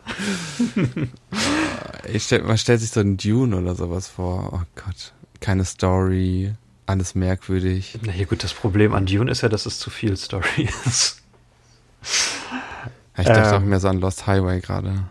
Stell, 2.17 2.41
man 2.43 2.57
stellt 2.57 2.81
sich 2.81 2.91
so 2.91 2.99
einen 2.99 3.17
Dune 3.17 3.55
oder 3.55 3.75
sowas 3.75 4.07
vor. 4.07 4.49
Oh 4.53 4.61
Gott. 4.75 5.13
Keine 5.39 5.65
Story. 5.65 6.53
Alles 6.88 7.15
merkwürdig. 7.15 7.97
Na 8.03 8.13
ja, 8.13 8.25
gut, 8.25 8.43
das 8.43 8.53
Problem 8.53 8.93
an 8.93 9.05
Dune 9.05 9.29
ist 9.31 9.41
ja, 9.41 9.49
dass 9.49 9.65
es 9.65 9.79
zu 9.79 9.89
viel 9.89 10.15
Story 10.17 10.69
ist. 10.86 11.21
Ja, 13.17 13.21
Ich 13.23 13.27
dachte 13.27 13.55
Ähm. 13.55 13.61
auch 13.63 13.65
mehr 13.65 13.79
so 13.79 13.88
an 13.88 13.99
Lost 13.99 14.27
Highway 14.27 14.59
gerade. 14.61 15.05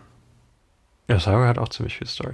Ja, 1.08 1.20
Saga 1.20 1.46
hat 1.48 1.58
auch 1.58 1.68
ziemlich 1.68 1.98
viel 1.98 2.06
Story. 2.06 2.32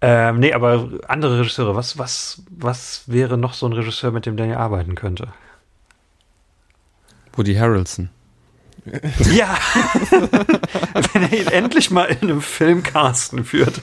Ähm, 0.00 0.38
nee, 0.38 0.52
aber 0.52 0.88
andere 1.08 1.40
Regisseure, 1.40 1.74
was, 1.74 1.98
was, 1.98 2.42
was 2.50 3.02
wäre 3.06 3.36
noch 3.36 3.52
so 3.54 3.66
ein 3.66 3.72
Regisseur, 3.72 4.12
mit 4.12 4.26
dem 4.26 4.36
Daniel 4.36 4.58
arbeiten 4.58 4.94
könnte? 4.94 5.28
Woody 7.34 7.54
Harrelson. 7.54 8.10
Ja! 9.32 9.56
Wenn 11.12 11.22
er 11.22 11.32
ihn 11.32 11.46
endlich 11.48 11.90
mal 11.90 12.04
in 12.06 12.18
einem 12.22 12.42
Film 12.42 12.82
casten 12.82 13.50
würde. 13.52 13.80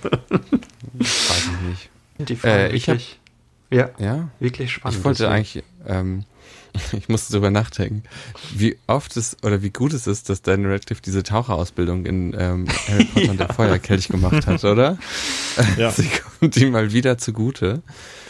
Weiß 0.94 1.50
ich 1.54 1.68
nicht. 1.70 1.90
Die 2.30 2.36
Frage 2.36 2.54
Äh, 2.70 2.76
ich 2.76 2.90
hab- 2.90 2.96
wirklich, 2.96 3.20
ja, 3.72 3.90
Ja? 3.98 4.30
wirklich 4.40 4.72
spannend. 4.74 4.98
Ich 5.00 5.06
wollte 5.06 5.30
eigentlich, 5.30 5.64
ähm, 5.88 6.26
ich 6.92 7.10
musste 7.10 7.34
drüber 7.34 7.50
nachdenken, 7.52 8.04
wie 8.56 8.78
oft 8.88 9.18
es 9.18 9.38
oder 9.44 9.62
wie 9.62 9.70
gut 9.70 9.94
es 9.94 10.08
ist, 10.08 10.30
dass 10.30 10.42
Daniel 10.42 10.72
Radcliffe 10.72 11.02
diese 11.02 11.24
Taucherausbildung 11.24 12.06
in 12.06 12.36
ähm, 12.38 12.68
Harry 12.88 13.06
Potter 13.06 13.32
und 13.32 13.40
der 13.40 13.54
Feuerkelch 13.54 14.10
gemacht 14.10 14.48
hat, 14.48 14.64
oder? 14.64 14.98
Ja. 15.78 15.92
Sie 15.92 16.10
kommt 16.40 16.56
ihm 16.58 16.72
mal 16.72 16.92
wieder 16.92 17.18
zugute. 17.18 17.82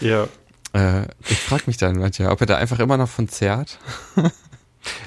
Ja. 0.02 0.28
Äh, 0.74 1.08
ich 1.28 1.40
frage 1.40 1.64
mich 1.68 1.78
dann 1.78 1.98
manchmal, 1.98 2.30
ob 2.30 2.42
er 2.42 2.48
da 2.48 2.58
einfach 2.58 2.80
immer 2.80 2.98
noch 2.98 3.10
von 3.10 3.28
zehrt. 3.28 3.80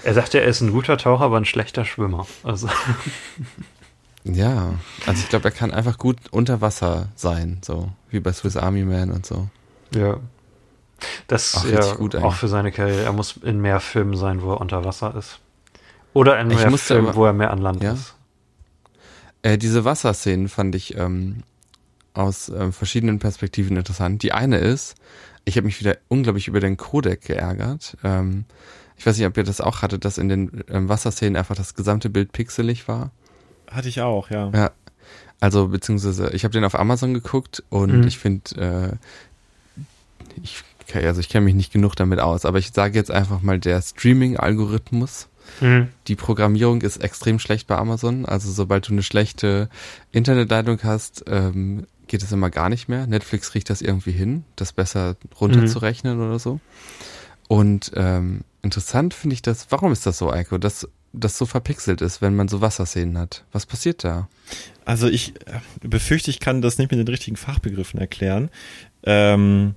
Er 0.02 0.14
sagt 0.14 0.34
ja, 0.34 0.40
er 0.40 0.48
ist 0.48 0.60
ein 0.60 0.72
guter 0.72 0.98
Taucher, 0.98 1.24
aber 1.24 1.36
ein 1.38 1.44
schlechter 1.44 1.84
Schwimmer. 1.84 2.26
Also, 2.42 2.68
Ja, 4.24 4.74
also 5.06 5.20
ich 5.22 5.28
glaube, 5.28 5.48
er 5.48 5.50
kann 5.50 5.72
einfach 5.72 5.98
gut 5.98 6.16
unter 6.30 6.60
Wasser 6.60 7.08
sein, 7.16 7.58
so 7.64 7.90
wie 8.10 8.20
bei 8.20 8.32
Swiss 8.32 8.56
Army 8.56 8.84
Man 8.84 9.10
und 9.10 9.26
so. 9.26 9.48
ja. 9.94 10.18
Das 11.26 11.54
Ach, 11.58 11.64
ja 11.70 11.94
gut 11.94 12.16
auch 12.16 12.34
für 12.34 12.48
seine 12.48 12.72
Karriere. 12.72 13.02
Er 13.02 13.12
muss 13.12 13.36
in 13.42 13.60
mehr 13.60 13.80
Filmen 13.80 14.16
sein, 14.16 14.42
wo 14.42 14.52
er 14.52 14.60
unter 14.60 14.84
Wasser 14.84 15.14
ist. 15.16 15.38
Oder 16.14 16.38
in 16.40 16.48
mehr 16.48 16.70
musste 16.70 16.94
Filmen, 16.94 17.08
aber- 17.08 17.16
wo 17.16 17.24
er 17.26 17.32
mehr 17.32 17.50
an 17.50 17.58
Land 17.58 17.82
Ja? 17.82 17.92
ist. 17.94 18.14
Äh, 19.42 19.58
diese 19.58 19.84
Wasserszenen 19.84 20.48
fand 20.48 20.74
ich 20.74 20.96
ähm, 20.96 21.42
aus 22.14 22.48
ähm, 22.48 22.72
verschiedenen 22.72 23.18
Perspektiven 23.18 23.76
interessant. 23.76 24.22
Die 24.22 24.32
eine 24.32 24.58
ist, 24.58 24.94
ich 25.44 25.56
habe 25.56 25.66
mich 25.66 25.80
wieder 25.80 25.96
unglaublich 26.08 26.46
über 26.48 26.60
den 26.60 26.76
Codec 26.76 27.22
geärgert. 27.22 27.96
Ähm, 28.04 28.44
ich 28.96 29.04
weiß 29.06 29.16
nicht, 29.18 29.26
ob 29.26 29.36
ihr 29.36 29.42
das 29.42 29.60
auch 29.60 29.82
hattet, 29.82 30.04
dass 30.04 30.18
in 30.18 30.28
den 30.28 30.62
ähm, 30.68 30.88
Wasserszenen 30.88 31.36
einfach 31.36 31.56
das 31.56 31.74
gesamte 31.74 32.08
Bild 32.10 32.30
pixelig 32.30 32.86
war. 32.86 33.10
Hatte 33.68 33.88
ich 33.88 34.00
auch, 34.02 34.30
ja. 34.30 34.50
Ja. 34.54 34.70
Also, 35.40 35.68
beziehungsweise, 35.68 36.30
ich 36.30 36.44
habe 36.44 36.52
den 36.52 36.64
auf 36.64 36.78
Amazon 36.78 37.14
geguckt 37.14 37.64
und 37.68 37.92
Mhm. 38.02 38.06
ich 38.06 38.18
finde, 38.18 38.98
äh, 39.80 39.82
ich, 40.42 40.62
also 40.94 41.20
ich 41.20 41.28
kenne 41.28 41.44
mich 41.44 41.54
nicht 41.54 41.72
genug 41.72 41.96
damit 41.96 42.20
aus, 42.20 42.44
aber 42.44 42.58
ich 42.58 42.72
sage 42.72 42.98
jetzt 42.98 43.10
einfach 43.10 43.42
mal, 43.42 43.58
der 43.58 43.80
Streaming-Algorithmus 43.80 45.28
Mhm. 45.60 45.88
Die 46.06 46.16
Programmierung 46.16 46.82
ist 46.82 46.98
extrem 46.98 47.38
schlecht 47.38 47.66
bei 47.66 47.76
Amazon. 47.76 48.26
Also 48.26 48.50
sobald 48.50 48.88
du 48.88 48.92
eine 48.92 49.02
schlechte 49.02 49.68
Internetleitung 50.10 50.78
hast, 50.82 51.24
ähm, 51.26 51.86
geht 52.06 52.22
es 52.22 52.32
immer 52.32 52.50
gar 52.50 52.68
nicht 52.68 52.88
mehr. 52.88 53.06
Netflix 53.06 53.50
kriegt 53.50 53.70
das 53.70 53.82
irgendwie 53.82 54.12
hin, 54.12 54.44
das 54.56 54.72
besser 54.72 55.16
runterzurechnen 55.40 56.18
mhm. 56.18 56.24
oder 56.24 56.38
so. 56.38 56.60
Und 57.48 57.92
ähm, 57.96 58.42
interessant 58.62 59.14
finde 59.14 59.34
ich 59.34 59.42
das, 59.42 59.66
warum 59.70 59.92
ist 59.92 60.06
das 60.06 60.18
so, 60.18 60.30
Eiko, 60.32 60.58
dass 60.58 60.88
das 61.12 61.36
so 61.36 61.44
verpixelt 61.44 62.00
ist, 62.00 62.22
wenn 62.22 62.34
man 62.34 62.48
so 62.48 62.60
Wasserszenen 62.62 63.18
hat? 63.18 63.44
Was 63.52 63.66
passiert 63.66 64.04
da? 64.04 64.28
Also 64.84 65.08
ich 65.08 65.34
äh, 65.46 65.60
befürchte, 65.86 66.30
ich 66.30 66.40
kann 66.40 66.62
das 66.62 66.78
nicht 66.78 66.90
mit 66.90 66.98
den 66.98 67.08
richtigen 67.08 67.36
Fachbegriffen 67.36 68.00
erklären. 68.00 68.50
Ähm, 69.04 69.74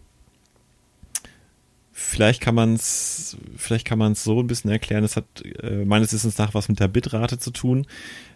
vielleicht 2.05 2.41
kann 2.41 2.55
man 2.55 2.75
es, 2.75 3.37
vielleicht 3.57 3.85
kann 3.85 3.99
man 3.99 4.13
es 4.13 4.23
so 4.23 4.39
ein 4.39 4.47
bisschen 4.47 4.71
erklären. 4.71 5.03
Es 5.03 5.15
hat 5.15 5.25
äh, 5.61 5.85
meines 5.85 6.13
Wissens 6.13 6.37
nach 6.37 6.53
was 6.53 6.69
mit 6.69 6.79
der 6.79 6.87
Bitrate 6.87 7.37
zu 7.37 7.51
tun. 7.51 7.85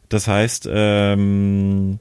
Das 0.10 0.28
heißt, 0.28 0.68
ähm, 0.72 2.00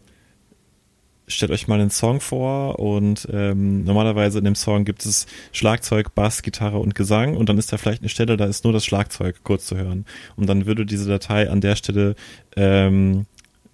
stellt 1.26 1.52
euch 1.52 1.68
mal 1.68 1.80
einen 1.80 1.90
Song 1.90 2.20
vor 2.20 2.78
und 2.78 3.28
ähm, 3.30 3.84
normalerweise 3.84 4.38
in 4.38 4.44
dem 4.44 4.54
Song 4.54 4.84
gibt 4.84 5.04
es 5.04 5.26
Schlagzeug, 5.52 6.14
Bass, 6.14 6.42
Gitarre 6.42 6.78
und 6.78 6.94
Gesang 6.94 7.36
und 7.36 7.48
dann 7.48 7.58
ist 7.58 7.72
da 7.72 7.76
vielleicht 7.76 8.02
eine 8.02 8.08
Stelle, 8.08 8.36
da 8.36 8.46
ist 8.46 8.64
nur 8.64 8.72
das 8.72 8.84
Schlagzeug 8.84 9.40
kurz 9.44 9.66
zu 9.66 9.76
hören. 9.76 10.06
Und 10.36 10.48
dann 10.48 10.66
würde 10.66 10.86
diese 10.86 11.08
Datei 11.08 11.50
an 11.50 11.60
der 11.60 11.76
Stelle 11.76 12.16
ähm, 12.56 13.26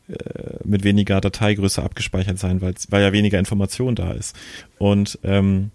äh, 0.08 0.14
mit 0.64 0.84
weniger 0.84 1.20
Dateigröße 1.20 1.82
abgespeichert 1.82 2.38
sein, 2.38 2.60
weil, 2.60 2.74
ja 3.02 3.12
weniger 3.12 3.38
Information 3.38 3.94
da 3.94 4.12
ist. 4.12 4.36
Und 4.78 5.18
ähm, 5.22 5.70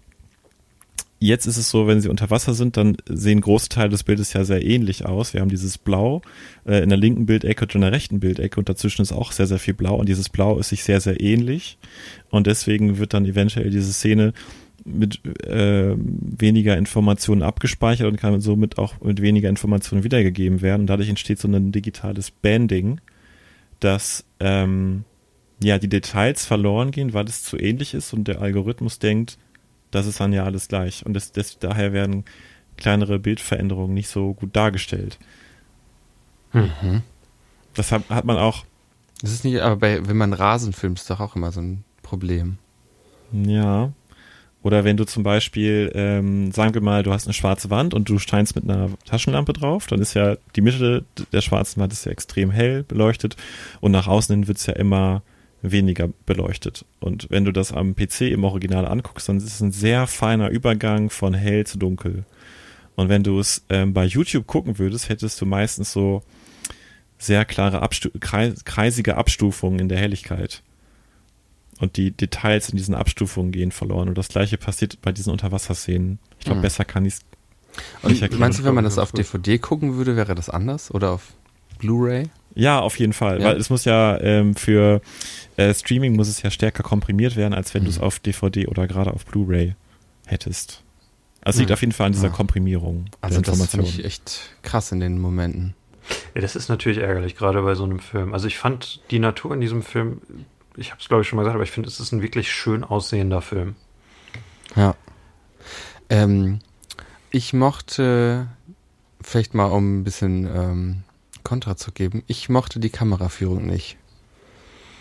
Jetzt 1.22 1.44
ist 1.44 1.58
es 1.58 1.68
so, 1.68 1.86
wenn 1.86 2.00
sie 2.00 2.08
unter 2.08 2.30
Wasser 2.30 2.54
sind, 2.54 2.78
dann 2.78 2.96
sehen 3.06 3.42
große 3.42 3.68
Teile 3.68 3.90
des 3.90 4.04
Bildes 4.04 4.32
ja 4.32 4.42
sehr 4.42 4.64
ähnlich 4.64 5.04
aus. 5.04 5.34
Wir 5.34 5.42
haben 5.42 5.50
dieses 5.50 5.76
Blau 5.76 6.22
äh, 6.66 6.82
in 6.82 6.88
der 6.88 6.96
linken 6.96 7.26
Bildecke 7.26 7.66
und 7.66 7.74
in 7.74 7.82
der 7.82 7.92
rechten 7.92 8.20
Bildecke 8.20 8.58
und 8.58 8.70
dazwischen 8.70 9.02
ist 9.02 9.12
auch 9.12 9.32
sehr, 9.32 9.46
sehr 9.46 9.58
viel 9.58 9.74
Blau 9.74 9.96
und 9.96 10.08
dieses 10.08 10.30
Blau 10.30 10.58
ist 10.58 10.70
sich 10.70 10.82
sehr, 10.82 10.98
sehr 11.02 11.20
ähnlich 11.20 11.76
und 12.30 12.46
deswegen 12.46 12.96
wird 12.96 13.12
dann 13.12 13.26
eventuell 13.26 13.68
diese 13.68 13.92
Szene 13.92 14.32
mit 14.86 15.20
äh, 15.44 15.94
weniger 15.94 16.78
Informationen 16.78 17.42
abgespeichert 17.42 18.06
und 18.06 18.16
kann 18.16 18.40
somit 18.40 18.78
auch 18.78 18.98
mit 19.02 19.20
weniger 19.20 19.50
Informationen 19.50 20.04
wiedergegeben 20.04 20.62
werden 20.62 20.82
und 20.82 20.86
dadurch 20.86 21.10
entsteht 21.10 21.38
so 21.38 21.48
ein 21.48 21.70
digitales 21.70 22.30
Banding, 22.30 22.98
dass 23.78 24.24
ähm, 24.40 25.04
ja 25.62 25.78
die 25.78 25.90
Details 25.90 26.46
verloren 26.46 26.92
gehen, 26.92 27.12
weil 27.12 27.26
es 27.26 27.44
zu 27.44 27.58
ähnlich 27.58 27.92
ist 27.92 28.14
und 28.14 28.26
der 28.26 28.40
Algorithmus 28.40 28.98
denkt, 28.98 29.36
das 29.90 30.06
ist 30.06 30.20
dann 30.20 30.32
ja 30.32 30.44
alles 30.44 30.68
gleich. 30.68 31.04
Und 31.04 31.14
das, 31.14 31.32
das, 31.32 31.58
daher 31.58 31.92
werden 31.92 32.24
kleinere 32.76 33.18
Bildveränderungen 33.18 33.94
nicht 33.94 34.08
so 34.08 34.34
gut 34.34 34.54
dargestellt. 34.56 35.18
Mhm. 36.52 37.02
Das 37.74 37.92
hat, 37.92 38.08
hat 38.08 38.24
man 38.24 38.36
auch. 38.36 38.64
Das 39.20 39.32
ist 39.32 39.44
nicht, 39.44 39.60
aber 39.60 39.76
bei, 39.76 40.06
wenn 40.06 40.16
man 40.16 40.32
Rasen 40.32 40.72
filmt, 40.72 40.98
ist 40.98 41.10
doch 41.10 41.20
auch 41.20 41.36
immer 41.36 41.52
so 41.52 41.60
ein 41.60 41.84
Problem. 42.02 42.58
Ja. 43.32 43.92
Oder 44.62 44.84
wenn 44.84 44.96
du 44.96 45.04
zum 45.04 45.22
Beispiel, 45.22 45.90
ähm, 45.94 46.52
sagen 46.52 46.74
wir 46.74 46.82
mal, 46.82 47.02
du 47.02 47.12
hast 47.12 47.26
eine 47.26 47.32
schwarze 47.32 47.70
Wand 47.70 47.94
und 47.94 48.08
du 48.08 48.18
scheinst 48.18 48.54
mit 48.56 48.64
einer 48.64 48.90
Taschenlampe 49.06 49.54
drauf, 49.54 49.86
dann 49.86 50.00
ist 50.00 50.14
ja 50.14 50.36
die 50.54 50.60
Mitte 50.60 51.04
der 51.32 51.40
schwarzen 51.40 51.80
Wand 51.80 51.92
ist 51.92 52.04
ja 52.04 52.12
extrem 52.12 52.50
hell 52.50 52.82
beleuchtet 52.82 53.36
und 53.80 53.92
nach 53.92 54.06
außen 54.06 54.34
hin 54.34 54.48
wird 54.48 54.58
es 54.58 54.66
ja 54.66 54.74
immer 54.74 55.22
weniger 55.62 56.08
beleuchtet. 56.26 56.84
Und 57.00 57.26
wenn 57.30 57.44
du 57.44 57.52
das 57.52 57.72
am 57.72 57.94
PC 57.94 58.22
im 58.22 58.44
Original 58.44 58.86
anguckst, 58.86 59.28
dann 59.28 59.36
ist 59.36 59.44
es 59.44 59.60
ein 59.60 59.72
sehr 59.72 60.06
feiner 60.06 60.48
Übergang 60.48 61.10
von 61.10 61.34
hell 61.34 61.66
zu 61.66 61.78
dunkel. 61.78 62.24
Und 62.96 63.08
wenn 63.08 63.22
du 63.22 63.38
es 63.38 63.64
ähm, 63.68 63.92
bei 63.92 64.04
YouTube 64.04 64.46
gucken 64.46 64.78
würdest, 64.78 65.08
hättest 65.08 65.40
du 65.40 65.46
meistens 65.46 65.92
so 65.92 66.22
sehr 67.18 67.44
klare 67.44 67.82
Abstu 67.82 68.08
kreis 68.18 68.64
kreisige 68.64 69.16
Abstufungen 69.16 69.78
in 69.78 69.88
der 69.88 69.98
Helligkeit. 69.98 70.62
Und 71.78 71.96
die 71.96 72.10
Details 72.10 72.68
in 72.68 72.76
diesen 72.76 72.94
Abstufungen 72.94 73.52
gehen 73.52 73.72
verloren. 73.72 74.08
Und 74.08 74.18
das 74.18 74.28
gleiche 74.28 74.58
passiert 74.58 75.00
bei 75.00 75.12
diesen 75.12 75.32
Unterwasserszenen. 75.32 76.18
Ich 76.38 76.44
glaube, 76.44 76.58
mhm. 76.58 76.62
besser 76.62 76.84
kann 76.84 77.06
ich 77.06 77.14
es 77.14 77.20
nicht 78.06 78.20
erklären. 78.20 78.40
Meinst 78.40 78.58
du, 78.58 78.64
wenn 78.64 78.74
man 78.74 78.84
das 78.84 78.98
auf 78.98 79.12
DVD 79.12 79.58
gucken 79.58 79.96
würde, 79.96 80.16
wäre 80.16 80.34
das 80.34 80.50
anders? 80.50 80.92
Oder 80.92 81.12
auf 81.12 81.32
Blu-ray? 81.80 82.30
Ja, 82.54 82.80
auf 82.80 82.98
jeden 82.98 83.12
Fall. 83.12 83.40
Ja. 83.40 83.48
Weil 83.48 83.56
es 83.56 83.70
muss 83.70 83.84
ja 83.84 84.20
ähm, 84.20 84.54
für 84.54 85.00
äh, 85.56 85.72
Streaming 85.74 86.16
muss 86.16 86.28
es 86.28 86.42
ja 86.42 86.50
stärker 86.50 86.82
komprimiert 86.82 87.36
werden, 87.36 87.54
als 87.54 87.74
wenn 87.74 87.82
mhm. 87.82 87.86
du 87.86 87.90
es 87.92 87.98
auf 87.98 88.18
DVD 88.18 88.66
oder 88.66 88.86
gerade 88.86 89.12
auf 89.12 89.24
Blu-ray 89.24 89.74
hättest. 90.26 90.82
Also 91.42 91.58
mhm. 91.58 91.60
liegt 91.62 91.72
auf 91.72 91.80
jeden 91.80 91.92
Fall 91.92 92.06
an 92.06 92.12
dieser 92.12 92.28
ja. 92.28 92.32
Komprimierung 92.32 93.06
also. 93.20 93.40
Das 93.40 93.66
finde 93.68 93.86
ich 93.86 94.04
echt 94.04 94.54
krass 94.62 94.92
in 94.92 95.00
den 95.00 95.18
Momenten. 95.18 95.74
Ja, 96.34 96.40
das 96.40 96.56
ist 96.56 96.68
natürlich 96.68 96.98
ärgerlich, 96.98 97.36
gerade 97.36 97.62
bei 97.62 97.74
so 97.74 97.84
einem 97.84 98.00
Film. 98.00 98.34
Also 98.34 98.46
ich 98.46 98.58
fand 98.58 99.00
die 99.10 99.20
Natur 99.20 99.54
in 99.54 99.60
diesem 99.60 99.82
Film, 99.82 100.20
ich 100.76 100.90
habe 100.90 101.00
es 101.00 101.08
glaube 101.08 101.22
ich 101.22 101.28
schon 101.28 101.36
mal 101.36 101.42
gesagt, 101.42 101.54
aber 101.54 101.64
ich 101.64 101.70
finde, 101.70 101.88
es 101.88 102.00
ist 102.00 102.12
ein 102.12 102.22
wirklich 102.22 102.50
schön 102.52 102.84
aussehender 102.84 103.40
Film. 103.42 103.76
Ja. 104.76 104.94
Ähm, 106.08 106.60
ich 107.30 107.52
mochte 107.52 108.48
vielleicht 109.20 109.54
mal 109.54 109.66
um 109.66 110.00
ein 110.00 110.04
bisschen 110.04 110.46
ähm, 110.46 111.02
Kontra 111.50 111.76
zu 111.76 111.90
geben. 111.90 112.22
Ich 112.28 112.48
mochte 112.48 112.78
die 112.78 112.90
Kameraführung 112.90 113.66
nicht 113.66 113.96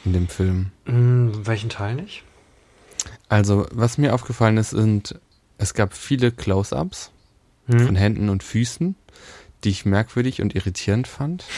in 0.03 0.13
dem 0.13 0.27
Film. 0.27 0.71
Mm, 0.85 1.29
welchen 1.43 1.69
Teil 1.69 1.93
nicht? 1.93 2.23
Also, 3.27 3.67
was 3.71 3.99
mir 3.99 4.15
aufgefallen 4.15 4.57
ist, 4.57 4.71
sind, 4.71 5.19
es 5.59 5.75
gab 5.75 5.93
viele 5.93 6.31
Close-ups 6.31 7.11
hm. 7.67 7.85
von 7.85 7.95
Händen 7.95 8.29
und 8.29 8.41
Füßen, 8.41 8.95
die 9.63 9.69
ich 9.69 9.85
merkwürdig 9.85 10.41
und 10.41 10.55
irritierend 10.55 11.07
fand. 11.07 11.45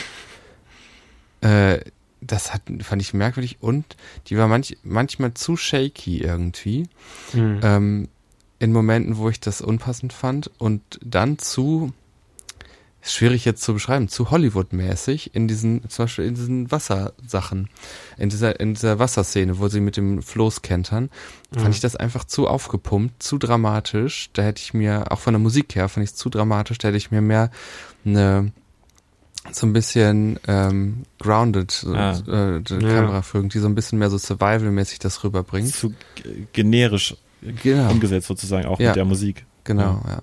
Äh, 1.44 1.80
das 2.22 2.54
hat, 2.54 2.62
fand 2.82 3.02
ich 3.02 3.16
merkwürdig 3.16 3.58
und 3.62 3.98
die 4.28 4.38
war 4.38 4.48
manch, 4.48 4.78
manchmal 4.84 5.34
zu 5.34 5.58
shaky 5.58 6.20
irgendwie. 6.20 6.88
Hm. 7.32 7.60
Ähm, 7.64 8.08
in 8.60 8.72
Momenten, 8.72 9.18
wo 9.18 9.28
ich 9.28 9.40
das 9.40 9.62
unpassend 9.62 10.14
fand 10.14 10.52
und 10.60 11.00
dann 11.04 11.40
zu 11.40 11.94
ist 13.02 13.14
schwierig 13.14 13.46
jetzt 13.46 13.64
zu 13.64 13.74
beschreiben, 13.74 14.08
zu 14.08 14.30
Hollywood-mäßig 14.30 15.34
in 15.34 15.48
diesen, 15.48 15.90
zum 15.90 16.06
Beispiel 16.06 16.26
in 16.26 16.36
diesen 16.36 16.72
Wassersachen, 16.72 17.70
in 18.18 18.30
dieser, 18.30 18.60
in 18.60 18.76
dieser 18.76 19.00
Wasserszene, 19.00 19.58
wo 19.60 19.68
sie 19.70 19.80
mit 19.80 19.98
dem 19.98 20.22
Floß 20.22 20.62
kentern, 20.62 21.10
mhm. 21.52 21.60
fand 21.60 21.76
ich 21.76 21.82
das 21.82 21.96
einfach 21.96 22.26
zu 22.26 22.48
aufgepumpt, 22.48 23.22
zu 23.24 23.40
dramatisch. 23.40 24.30
Da 24.34 24.44
hätte 24.44 24.62
ich 24.62 24.74
mir, 24.74 25.12
auch 25.12 25.20
von 25.20 25.34
der 25.34 25.40
Musik 25.40 25.76
her, 25.76 25.90
fand 25.90 26.04
ich 26.04 26.12
es 26.12 26.16
zu 26.16 26.30
dramatisch, 26.30 26.78
da 26.78 26.90
hätte 26.90 26.98
ich 26.98 27.10
mir 27.10 27.22
mehr 27.22 27.50
eine, 28.06 28.52
so 29.52 29.66
ein 29.66 29.74
bisschen 29.74 30.40
ähm, 30.48 31.04
grounded 31.20 31.84
ah. 31.88 32.20
äh, 32.28 32.58
ja. 32.58 32.62
Kameraführung, 32.62 33.50
die 33.50 33.60
so 33.60 33.68
ein 33.68 33.74
bisschen 33.74 33.98
mehr 33.98 34.12
so 34.12 34.20
survival-mäßig 34.20 35.00
das 35.00 35.24
rüberbringt. 35.24 35.74
Zu 35.74 35.96
generisch 36.54 37.16
genau. 37.64 37.90
umgesetzt 37.90 38.28
sozusagen, 38.28 38.68
auch 38.68 38.80
ja. 38.80 38.90
mit 38.90 38.96
der 38.96 39.06
Musik. 39.06 39.46
Genau, 39.64 40.04
ja. 40.08 40.22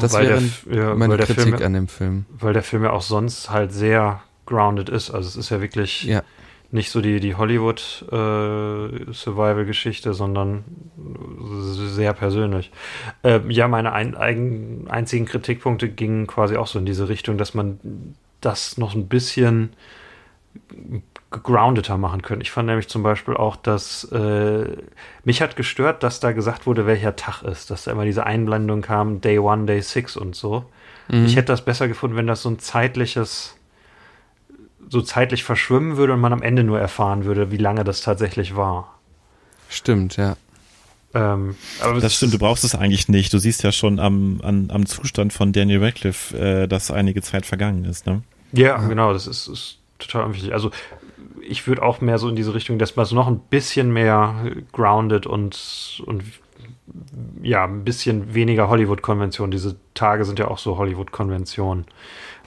Das 0.00 0.14
wäre 0.14 0.42
ja, 0.70 0.94
meine 0.94 1.18
Kritik 1.18 1.40
Film, 1.40 1.62
an 1.62 1.72
dem 1.72 1.88
Film. 1.88 2.26
Weil 2.30 2.52
der 2.52 2.64
Film 2.64 2.84
ja 2.84 2.90
auch 2.90 3.02
sonst 3.02 3.50
halt 3.50 3.72
sehr 3.72 4.22
grounded 4.46 4.88
ist. 4.88 5.10
Also 5.10 5.28
es 5.28 5.36
ist 5.36 5.50
ja 5.50 5.60
wirklich 5.60 6.02
ja. 6.02 6.22
nicht 6.72 6.90
so 6.90 7.00
die, 7.00 7.20
die 7.20 7.36
Hollywood-Survival-Geschichte, 7.36 10.10
äh, 10.10 10.14
sondern 10.14 10.64
sehr 11.64 12.12
persönlich. 12.12 12.72
Äh, 13.22 13.38
ja, 13.48 13.68
meine 13.68 13.92
ein, 13.92 14.16
ein, 14.16 14.88
einzigen 14.88 15.26
Kritikpunkte 15.26 15.88
gingen 15.88 16.26
quasi 16.26 16.56
auch 16.56 16.66
so 16.66 16.80
in 16.80 16.86
diese 16.86 17.08
Richtung, 17.08 17.38
dass 17.38 17.54
man 17.54 17.78
das 18.40 18.78
noch 18.78 18.96
ein 18.96 19.06
bisschen 19.06 19.74
gegroundeter 21.32 21.98
machen 21.98 22.22
können. 22.22 22.40
Ich 22.40 22.50
fand 22.50 22.68
nämlich 22.68 22.88
zum 22.88 23.02
Beispiel 23.02 23.34
auch, 23.34 23.56
dass 23.56 24.04
äh, 24.12 24.64
mich 25.24 25.42
hat 25.42 25.56
gestört, 25.56 26.02
dass 26.02 26.20
da 26.20 26.32
gesagt 26.32 26.66
wurde, 26.66 26.86
welcher 26.86 27.16
Tag 27.16 27.42
ist, 27.42 27.70
dass 27.70 27.84
da 27.84 27.92
immer 27.92 28.04
diese 28.04 28.24
Einblendung 28.24 28.82
kam, 28.82 29.20
Day 29.20 29.38
One, 29.38 29.66
Day 29.66 29.80
Six 29.82 30.16
und 30.16 30.36
so. 30.36 30.64
Mhm. 31.08 31.26
Ich 31.26 31.36
hätte 31.36 31.46
das 31.46 31.64
besser 31.64 31.88
gefunden, 31.88 32.16
wenn 32.16 32.26
das 32.26 32.42
so 32.42 32.50
ein 32.50 32.58
zeitliches, 32.58 33.56
so 34.88 35.00
zeitlich 35.02 35.44
verschwimmen 35.44 35.96
würde 35.96 36.12
und 36.12 36.20
man 36.20 36.32
am 36.32 36.42
Ende 36.42 36.64
nur 36.64 36.78
erfahren 36.78 37.24
würde, 37.24 37.50
wie 37.50 37.56
lange 37.56 37.84
das 37.84 38.02
tatsächlich 38.02 38.54
war. 38.54 38.98
Stimmt, 39.68 40.16
ja. 40.16 40.36
Ähm, 41.14 41.56
aber 41.80 42.00
das 42.00 42.14
stimmt, 42.14 42.32
du 42.32 42.38
brauchst 42.38 42.64
es 42.64 42.74
eigentlich 42.74 43.08
nicht. 43.08 43.32
Du 43.32 43.38
siehst 43.38 43.62
ja 43.62 43.72
schon 43.72 43.98
am, 43.98 44.40
an, 44.42 44.70
am 44.72 44.86
Zustand 44.86 45.32
von 45.32 45.52
Daniel 45.52 45.84
Radcliffe, 45.84 46.38
äh, 46.38 46.68
dass 46.68 46.90
einige 46.90 47.20
Zeit 47.22 47.44
vergangen 47.44 47.84
ist, 47.84 48.06
ne? 48.06 48.22
Ja, 48.52 48.68
ja. 48.68 48.88
genau, 48.88 49.12
das 49.12 49.26
ist, 49.26 49.46
ist 49.48 49.78
total 49.98 50.24
unwichtig. 50.24 50.52
Also 50.52 50.70
ich 51.42 51.66
würde 51.66 51.82
auch 51.82 52.00
mehr 52.00 52.18
so 52.18 52.28
in 52.28 52.36
diese 52.36 52.54
Richtung, 52.54 52.78
dass 52.78 52.96
man 52.96 53.06
so 53.06 53.14
noch 53.14 53.28
ein 53.28 53.38
bisschen 53.38 53.92
mehr 53.92 54.52
grounded 54.72 55.26
und, 55.26 56.02
und 56.06 56.24
ja, 57.42 57.64
ein 57.64 57.84
bisschen 57.84 58.34
weniger 58.34 58.68
Hollywood-Konvention. 58.68 59.50
Diese 59.50 59.76
Tage 59.94 60.24
sind 60.24 60.38
ja 60.38 60.48
auch 60.48 60.58
so 60.58 60.78
Hollywood-Konventionen. 60.78 61.86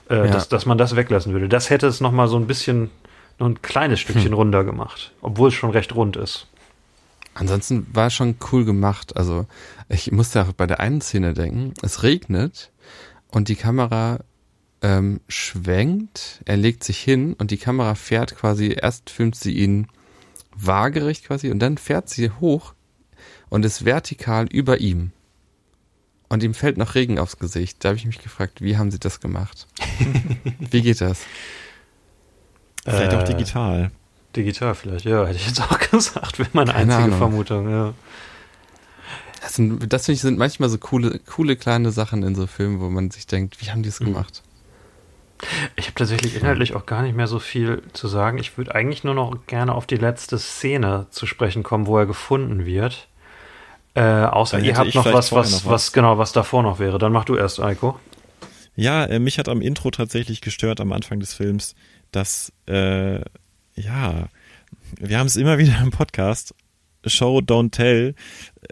Äh, 0.08 0.18
ja. 0.18 0.26
dass, 0.28 0.48
dass 0.48 0.66
man 0.66 0.78
das 0.78 0.94
weglassen 0.94 1.32
würde. 1.32 1.48
Das 1.48 1.68
hätte 1.70 1.86
es 1.86 2.00
noch 2.00 2.12
mal 2.12 2.28
so 2.28 2.36
ein 2.36 2.46
bisschen, 2.46 2.90
noch 3.38 3.48
ein 3.48 3.60
kleines 3.60 3.98
Stückchen 3.98 4.30
hm. 4.30 4.34
runder 4.34 4.62
gemacht, 4.62 5.12
obwohl 5.20 5.48
es 5.48 5.54
schon 5.54 5.70
recht 5.70 5.94
rund 5.96 6.16
ist. 6.16 6.46
Ansonsten 7.34 7.86
war 7.92 8.06
es 8.06 8.14
schon 8.14 8.36
cool 8.52 8.64
gemacht. 8.64 9.16
Also 9.16 9.46
ich 9.88 10.12
musste 10.12 10.42
auch 10.42 10.52
bei 10.52 10.66
der 10.66 10.80
einen 10.80 11.00
Szene 11.00 11.34
denken, 11.34 11.74
es 11.82 12.02
regnet 12.02 12.70
und 13.28 13.48
die 13.48 13.56
Kamera 13.56 14.20
ähm, 14.86 15.20
schwenkt, 15.26 16.40
er 16.44 16.56
legt 16.56 16.84
sich 16.84 16.98
hin 16.98 17.32
und 17.34 17.50
die 17.50 17.56
Kamera 17.56 17.96
fährt 17.96 18.36
quasi, 18.36 18.76
erst 18.80 19.10
filmt 19.10 19.34
sie 19.34 19.52
ihn 19.56 19.88
waagerecht 20.54 21.24
quasi 21.26 21.50
und 21.50 21.58
dann 21.58 21.76
fährt 21.76 22.08
sie 22.08 22.30
hoch 22.30 22.72
und 23.48 23.64
ist 23.64 23.84
vertikal 23.84 24.46
über 24.46 24.78
ihm. 24.80 25.10
Und 26.28 26.42
ihm 26.44 26.54
fällt 26.54 26.76
noch 26.76 26.94
Regen 26.94 27.18
aufs 27.18 27.38
Gesicht. 27.38 27.84
Da 27.84 27.88
habe 27.88 27.98
ich 27.98 28.04
mich 28.06 28.18
gefragt, 28.20 28.60
wie 28.60 28.76
haben 28.76 28.90
sie 28.90 28.98
das 28.98 29.20
gemacht? 29.20 29.66
wie 30.70 30.82
geht 30.82 31.00
das? 31.00 31.20
Vielleicht 32.84 33.14
auch 33.14 33.22
Äh, 33.22 33.24
digital. 33.24 33.90
Digital 34.36 34.74
vielleicht, 34.74 35.04
ja, 35.04 35.26
hätte 35.26 35.38
ich 35.38 35.46
jetzt 35.46 35.60
auch 35.62 35.78
gesagt, 35.90 36.38
wäre 36.38 36.50
meine 36.52 36.72
Keine 36.72 36.82
einzige 36.94 37.04
Ahnung. 37.04 37.18
Vermutung, 37.18 37.70
ja. 37.70 37.94
Das, 39.40 39.54
sind, 39.54 39.92
das 39.92 40.04
finde 40.06 40.16
ich 40.16 40.20
sind 40.22 40.38
manchmal 40.38 40.68
so 40.68 40.78
coole, 40.78 41.18
coole 41.20 41.56
kleine 41.56 41.90
Sachen 41.92 42.22
in 42.22 42.34
so 42.34 42.46
Filmen, 42.46 42.80
wo 42.80 42.88
man 42.90 43.10
sich 43.10 43.26
denkt, 43.26 43.60
wie 43.60 43.70
haben 43.70 43.82
die 43.82 43.88
es 43.88 44.00
Mhm. 44.00 44.06
gemacht? 44.06 44.42
Ich 45.76 45.86
habe 45.86 45.94
tatsächlich 45.94 46.36
inhaltlich 46.36 46.74
auch 46.74 46.86
gar 46.86 47.02
nicht 47.02 47.16
mehr 47.16 47.26
so 47.26 47.38
viel 47.38 47.82
zu 47.92 48.08
sagen. 48.08 48.38
Ich 48.38 48.56
würde 48.56 48.74
eigentlich 48.74 49.04
nur 49.04 49.14
noch 49.14 49.46
gerne 49.46 49.74
auf 49.74 49.86
die 49.86 49.96
letzte 49.96 50.38
Szene 50.38 51.06
zu 51.10 51.26
sprechen 51.26 51.62
kommen, 51.62 51.86
wo 51.86 51.98
er 51.98 52.06
gefunden 52.06 52.64
wird. 52.64 53.08
Äh, 53.94 54.02
außer 54.02 54.58
ihr 54.58 54.76
habt 54.76 54.94
noch 54.94 55.06
was, 55.06 55.32
was, 55.32 55.50
noch 55.50 55.58
was, 55.64 55.66
was. 55.66 55.92
genau, 55.92 56.18
was 56.18 56.32
davor 56.32 56.62
noch 56.62 56.78
wäre. 56.78 56.98
Dann 56.98 57.12
mach 57.12 57.24
du 57.24 57.36
erst, 57.36 57.60
Eiko. 57.60 57.98
Ja, 58.74 59.04
äh, 59.06 59.18
mich 59.18 59.38
hat 59.38 59.48
am 59.48 59.62
Intro 59.62 59.90
tatsächlich 59.90 60.42
gestört 60.42 60.80
am 60.80 60.92
Anfang 60.92 61.18
des 61.18 61.32
Films, 61.32 61.74
dass, 62.12 62.52
äh, 62.66 63.20
ja, 63.74 64.28
wir 65.00 65.18
haben 65.18 65.26
es 65.26 65.36
immer 65.36 65.58
wieder 65.58 65.80
im 65.82 65.90
Podcast, 65.90 66.54
Show, 67.06 67.38
don't 67.38 67.70
tell. 67.70 68.14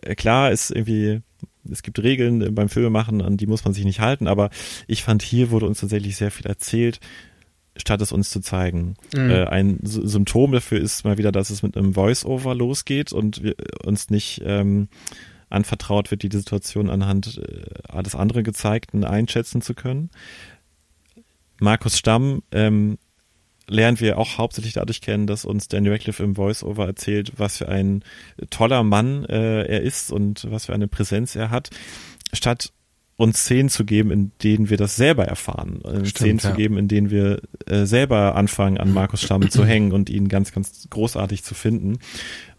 Äh, 0.03 0.15
klar 0.15 0.51
ist 0.51 0.71
irgendwie, 0.71 1.23
es 1.71 1.83
gibt 1.83 2.03
Regeln 2.03 2.43
äh, 2.43 2.51
beim 2.51 2.69
Filmemachen, 2.69 3.23
an 3.23 3.37
die 3.37 3.47
muss 3.47 3.65
man 3.65 3.75
sich 3.75 3.85
nicht 3.85 4.01
halten, 4.01 4.27
aber 4.27 4.51
ich 4.87 5.03
fand, 5.03 5.23
hier 5.23 5.51
wurde 5.51 5.67
uns 5.67 5.81
tatsächlich 5.81 6.17
sehr 6.17 6.31
viel 6.31 6.47
erzählt, 6.47 7.01
statt 7.77 8.01
es 8.01 8.13
uns 8.13 8.31
zu 8.31 8.41
zeigen. 8.41 8.95
Mhm. 9.15 9.31
Äh, 9.31 9.45
ein 9.47 9.81
S 9.83 9.95
Symptom 9.95 10.53
dafür 10.53 10.81
ist 10.81 11.05
mal 11.05 11.19
wieder, 11.19 11.33
dass 11.33 11.51
es 11.51 11.63
mit 11.63 11.77
einem 11.77 11.95
Voice-Over 11.95 12.55
losgeht 12.55 13.13
und 13.13 13.43
wir 13.43 13.57
uns 13.85 14.11
nicht 14.11 14.43
ähm, 14.45 14.89
anvertraut 15.51 16.11
wird, 16.11 16.23
die 16.23 16.37
Situation 16.37 16.91
anhand 16.91 17.39
äh, 17.39 17.65
alles 17.89 18.15
andere 18.15 18.43
Gezeigten 18.43 19.05
einschätzen 19.05 19.61
zu 19.61 19.75
können. 19.75 20.11
Markus 21.61 21.99
Stamm 21.99 22.43
ähm, 22.53 22.99
lernen 23.69 24.01
wir 24.01 24.19
auch 24.19 24.39
hauptsächlich 24.39 24.75
dadurch 24.75 25.01
kennen, 25.01 25.27
dass 25.27 25.45
uns 25.45 25.69
Daniel 25.69 25.93
Radcliffe 25.93 26.23
im 26.23 26.35
Voice-Over 26.35 26.87
erzählt, 26.87 27.33
was 27.37 27.59
für 27.59 27.69
ein 27.69 28.03
toller 28.51 28.83
Mann 28.83 29.25
äh, 29.25 29.63
er 29.65 29.83
ist 29.83 30.13
und 30.13 30.51
was 30.51 30.67
für 30.67 30.75
eine 30.75 30.89
Präsenz 30.89 31.37
er 31.37 31.51
hat, 31.51 31.71
statt 32.33 32.73
uns 33.17 33.39
Szenen 33.39 33.69
zu 33.69 33.85
geben, 33.85 34.11
in 34.11 34.33
denen 34.43 34.71
wir 34.71 34.77
das 34.77 34.97
selber 34.97 35.25
erfahren, 35.25 35.81
äh, 35.85 36.05
Stimmt, 36.05 36.17
Szenen 36.17 36.39
zu 36.41 36.49
ja. 36.49 36.55
geben, 36.55 36.79
in 36.79 36.89
denen 36.89 37.11
wir 37.11 37.41
äh, 37.67 37.85
selber 37.85 38.35
anfangen, 38.35 38.79
an 38.79 38.93
Markus 38.93 39.23
Stamm 39.23 39.49
zu 39.51 39.65
hängen 39.67 39.93
und 39.93 40.11
ihn 40.11 40.29
ganz, 40.29 40.53
ganz 40.53 40.89
großartig 40.91 41.45
zu 41.45 41.55
finden. 41.55 41.99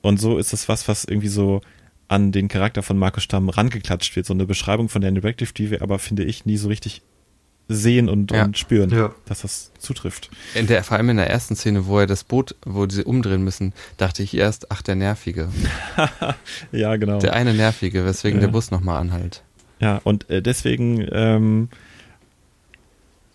Und 0.02 0.20
so 0.20 0.38
ist 0.38 0.54
es 0.54 0.70
was, 0.70 0.88
was 0.88 1.04
irgendwie 1.04 1.28
so 1.28 1.62
an 2.08 2.32
den 2.32 2.48
Charakter 2.48 2.84
von 2.84 2.98
Markus 2.98 3.24
Stamm 3.24 3.50
rangeklatscht 3.50 4.16
wird. 4.16 4.26
So 4.26 4.34
eine 4.34 4.46
Beschreibung 4.46 4.90
von 4.90 5.02
Daniel 5.02 5.26
Radcliffe, 5.26 5.54
die 5.54 5.72
wir 5.72 5.82
aber, 5.82 6.00
finde 6.00 6.24
ich, 6.24 6.46
nie 6.46 6.58
so 6.58 6.68
richtig 6.70 7.02
sehen 7.68 8.10
und, 8.10 8.32
Ja. 8.32 8.46
und 8.46 8.58
spüren, 8.58 8.90
Ja. 8.92 9.14
dass 9.26 9.42
das 9.42 9.72
zutrifft. 9.80 10.30
In 10.54 10.68
der, 10.68 10.84
vor 10.84 10.98
allem 10.98 11.10
in 11.10 11.18
der 11.18 11.30
ersten 11.30 11.56
Szene, 11.56 11.88
wo 11.88 12.00
er 12.00 12.06
das 12.08 12.24
Boot, 12.24 12.56
wo 12.64 12.88
sie 12.88 13.04
umdrehen 13.04 13.44
müssen, 13.44 13.74
dachte 13.98 14.22
ich 14.22 14.36
erst, 14.38 14.72
ach, 14.72 14.82
der 14.82 14.96
Nervige. 14.96 15.50
Ja, 16.72 16.96
genau. 16.98 17.20
Der 17.20 17.34
eine 17.34 17.54
Nervige, 17.54 18.06
weswegen 18.06 18.40
Ja. 18.40 18.46
der 18.48 18.52
Bus 18.52 18.70
nochmal 18.72 19.00
anhält. 19.02 19.42
Ja, 19.80 20.00
und 20.04 20.30
äh, 20.30 20.42
deswegen, 20.42 21.06
ähm, 21.12 21.70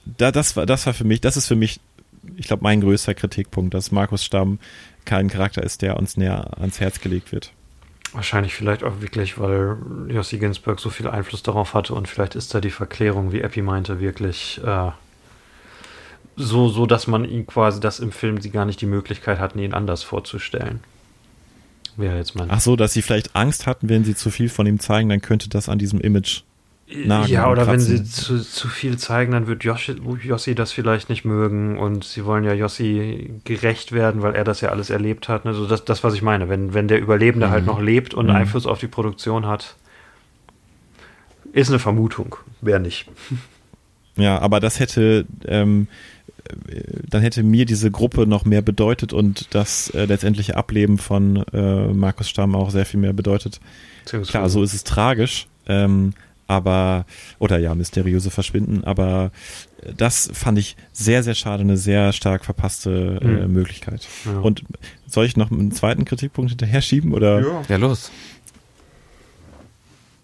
da, 0.04 0.30
das 0.32 0.56
war, 0.56 0.66
das 0.66 0.86
war 0.86 0.94
für 0.94 1.04
mich, 1.04 1.20
das 1.20 1.36
ist 1.36 1.46
für 1.46 1.56
mich, 1.56 1.80
ich 2.36 2.46
glaube, 2.46 2.62
mein 2.62 2.80
größter 2.80 3.14
Kritikpunkt, 3.14 3.74
dass 3.74 3.92
Markus 3.92 4.24
Stamm 4.24 4.58
kein 5.04 5.28
Charakter 5.28 5.62
ist, 5.62 5.82
der 5.82 5.96
uns 5.96 6.16
näher 6.16 6.58
ans 6.58 6.80
Herz 6.80 7.00
gelegt 7.00 7.32
wird. 7.32 7.52
Wahrscheinlich 8.12 8.54
vielleicht 8.54 8.82
auch 8.82 9.00
wirklich, 9.00 9.38
weil 9.38 9.76
Jossi 10.08 10.38
Ginsburg 10.38 10.80
so 10.80 10.90
viel 10.90 11.06
Einfluss 11.06 11.42
darauf 11.42 11.74
hatte 11.74 11.94
und 11.94 12.08
vielleicht 12.08 12.34
ist 12.34 12.52
da 12.54 12.60
die 12.60 12.70
Verklärung, 12.70 13.30
wie 13.30 13.40
Epi 13.40 13.62
meinte, 13.62 14.00
wirklich 14.00 14.60
äh, 14.64 14.90
so, 16.36 16.68
so, 16.68 16.86
dass 16.86 17.06
man 17.06 17.24
ihn 17.24 17.46
quasi, 17.46 17.80
dass 17.80 18.00
im 18.00 18.10
Film 18.10 18.40
sie 18.40 18.50
gar 18.50 18.64
nicht 18.64 18.80
die 18.80 18.86
Möglichkeit 18.86 19.38
hatten, 19.38 19.58
ihn 19.60 19.74
anders 19.74 20.02
vorzustellen. 20.02 20.80
Wäre 21.96 22.16
jetzt 22.16 22.34
mein. 22.34 22.50
Ach 22.50 22.60
so, 22.60 22.76
dass 22.76 22.92
sie 22.92 23.02
vielleicht 23.02 23.36
Angst 23.36 23.66
hatten, 23.66 23.88
wenn 23.88 24.04
sie 24.04 24.14
zu 24.14 24.30
viel 24.30 24.48
von 24.48 24.66
ihm 24.66 24.80
zeigen, 24.80 25.08
dann 25.08 25.20
könnte 25.20 25.48
das 25.48 25.68
an 25.68 25.78
diesem 25.78 26.00
Image 26.00 26.42
nagen 27.04 27.30
ja, 27.32 27.48
oder 27.50 27.66
wenn 27.66 27.78
sie 27.80 28.02
zu, 28.04 28.40
zu 28.40 28.68
viel 28.68 28.98
zeigen, 28.98 29.32
dann 29.32 29.46
wird 29.46 29.62
Yoshi, 29.64 29.96
Yossi 30.24 30.54
das 30.54 30.72
vielleicht 30.72 31.08
nicht 31.08 31.24
mögen 31.24 31.78
und 31.78 32.04
sie 32.04 32.24
wollen 32.24 32.44
ja 32.44 32.52
Yossi 32.52 33.34
gerecht 33.44 33.92
werden, 33.92 34.22
weil 34.22 34.34
er 34.34 34.44
das 34.44 34.60
ja 34.60 34.70
alles 34.70 34.90
erlebt 34.90 35.28
hat. 35.28 35.46
Also 35.46 35.66
das, 35.66 35.84
das 35.84 36.02
was 36.02 36.14
ich 36.14 36.22
meine. 36.22 36.48
Wenn, 36.48 36.74
wenn 36.74 36.88
der 36.88 37.00
Überlebende 37.00 37.46
Mhm. 37.46 37.50
halt 37.50 37.66
noch 37.66 37.80
lebt 37.80 38.12
und 38.14 38.26
Mhm. 38.26 38.32
Einfluss 38.32 38.66
auf 38.66 38.78
die 38.80 38.88
Produktion 38.88 39.46
hat, 39.46 39.76
ist 41.52 41.68
eine 41.68 41.78
Vermutung. 41.78 42.36
Wer 42.60 42.78
nicht. 42.78 43.06
Ja, 44.16 44.38
aber 44.40 44.60
das 44.60 44.80
hätte, 44.80 45.24
ähm, 45.46 45.86
äh, 46.68 46.82
dann 47.08 47.22
hätte 47.22 47.42
mir 47.42 47.64
diese 47.64 47.90
Gruppe 47.90 48.26
noch 48.26 48.44
mehr 48.44 48.60
bedeutet 48.60 49.12
und 49.14 49.54
das 49.54 49.88
äh, 49.90 50.04
letztendliche 50.04 50.56
Ableben 50.56 50.98
von 50.98 51.36
äh, 51.54 51.86
Markus 51.86 52.28
Stamm 52.28 52.54
auch 52.54 52.70
sehr 52.70 52.84
viel 52.84 53.00
mehr 53.00 53.14
bedeutet. 53.14 53.60
Klar, 54.04 54.50
so 54.50 54.62
ist 54.62 54.74
es 54.74 54.84
tragisch, 54.84 55.46
ähm, 55.68 56.12
aber, 56.50 57.06
oder 57.38 57.58
ja, 57.58 57.74
mysteriöse 57.74 58.30
Verschwinden, 58.30 58.82
aber 58.84 59.30
äh, 59.82 59.92
das 59.96 60.28
fand 60.32 60.58
ich 60.58 60.76
sehr, 60.92 61.22
sehr 61.22 61.34
schade, 61.34 61.62
eine 61.62 61.76
sehr 61.76 62.12
stark 62.12 62.44
verpasste 62.44 63.20
äh, 63.22 63.26
Mhm. 63.46 63.52
Möglichkeit. 63.52 64.06
Ja. 64.26 64.40
Und 64.40 64.64
soll 65.06 65.26
ich 65.26 65.36
noch 65.36 65.50
einen 65.50 65.72
zweiten 65.72 66.04
Kritikpunkt 66.04 66.50
hinterher 66.50 66.82
schieben 66.82 67.12
oder? 67.14 67.40
ja. 67.40 67.62
Ja, 67.68 67.76
los. 67.76 68.10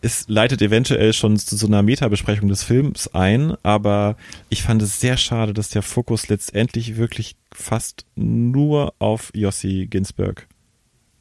es 0.03 0.25
leitet 0.29 0.63
eventuell 0.63 1.13
schon 1.13 1.37
zu 1.37 1.57
so 1.57 1.67
einer 1.67 1.83
Metabesprechung 1.83 2.49
des 2.49 2.63
Films 2.63 3.09
ein, 3.15 3.55
aber 3.65 4.17
ich 4.51 4.63
fand 4.63 4.83
es 4.83 5.01
sehr 5.01 5.17
schade, 5.17 5.53
dass 5.55 5.69
der 5.71 5.83
Fokus 5.83 6.29
letztendlich 6.29 6.97
wirklich 6.97 7.35
fast 7.53 8.05
nur 8.15 8.95
auf 8.99 9.31
Jossi 9.35 9.87
Ginsberg 9.91 10.47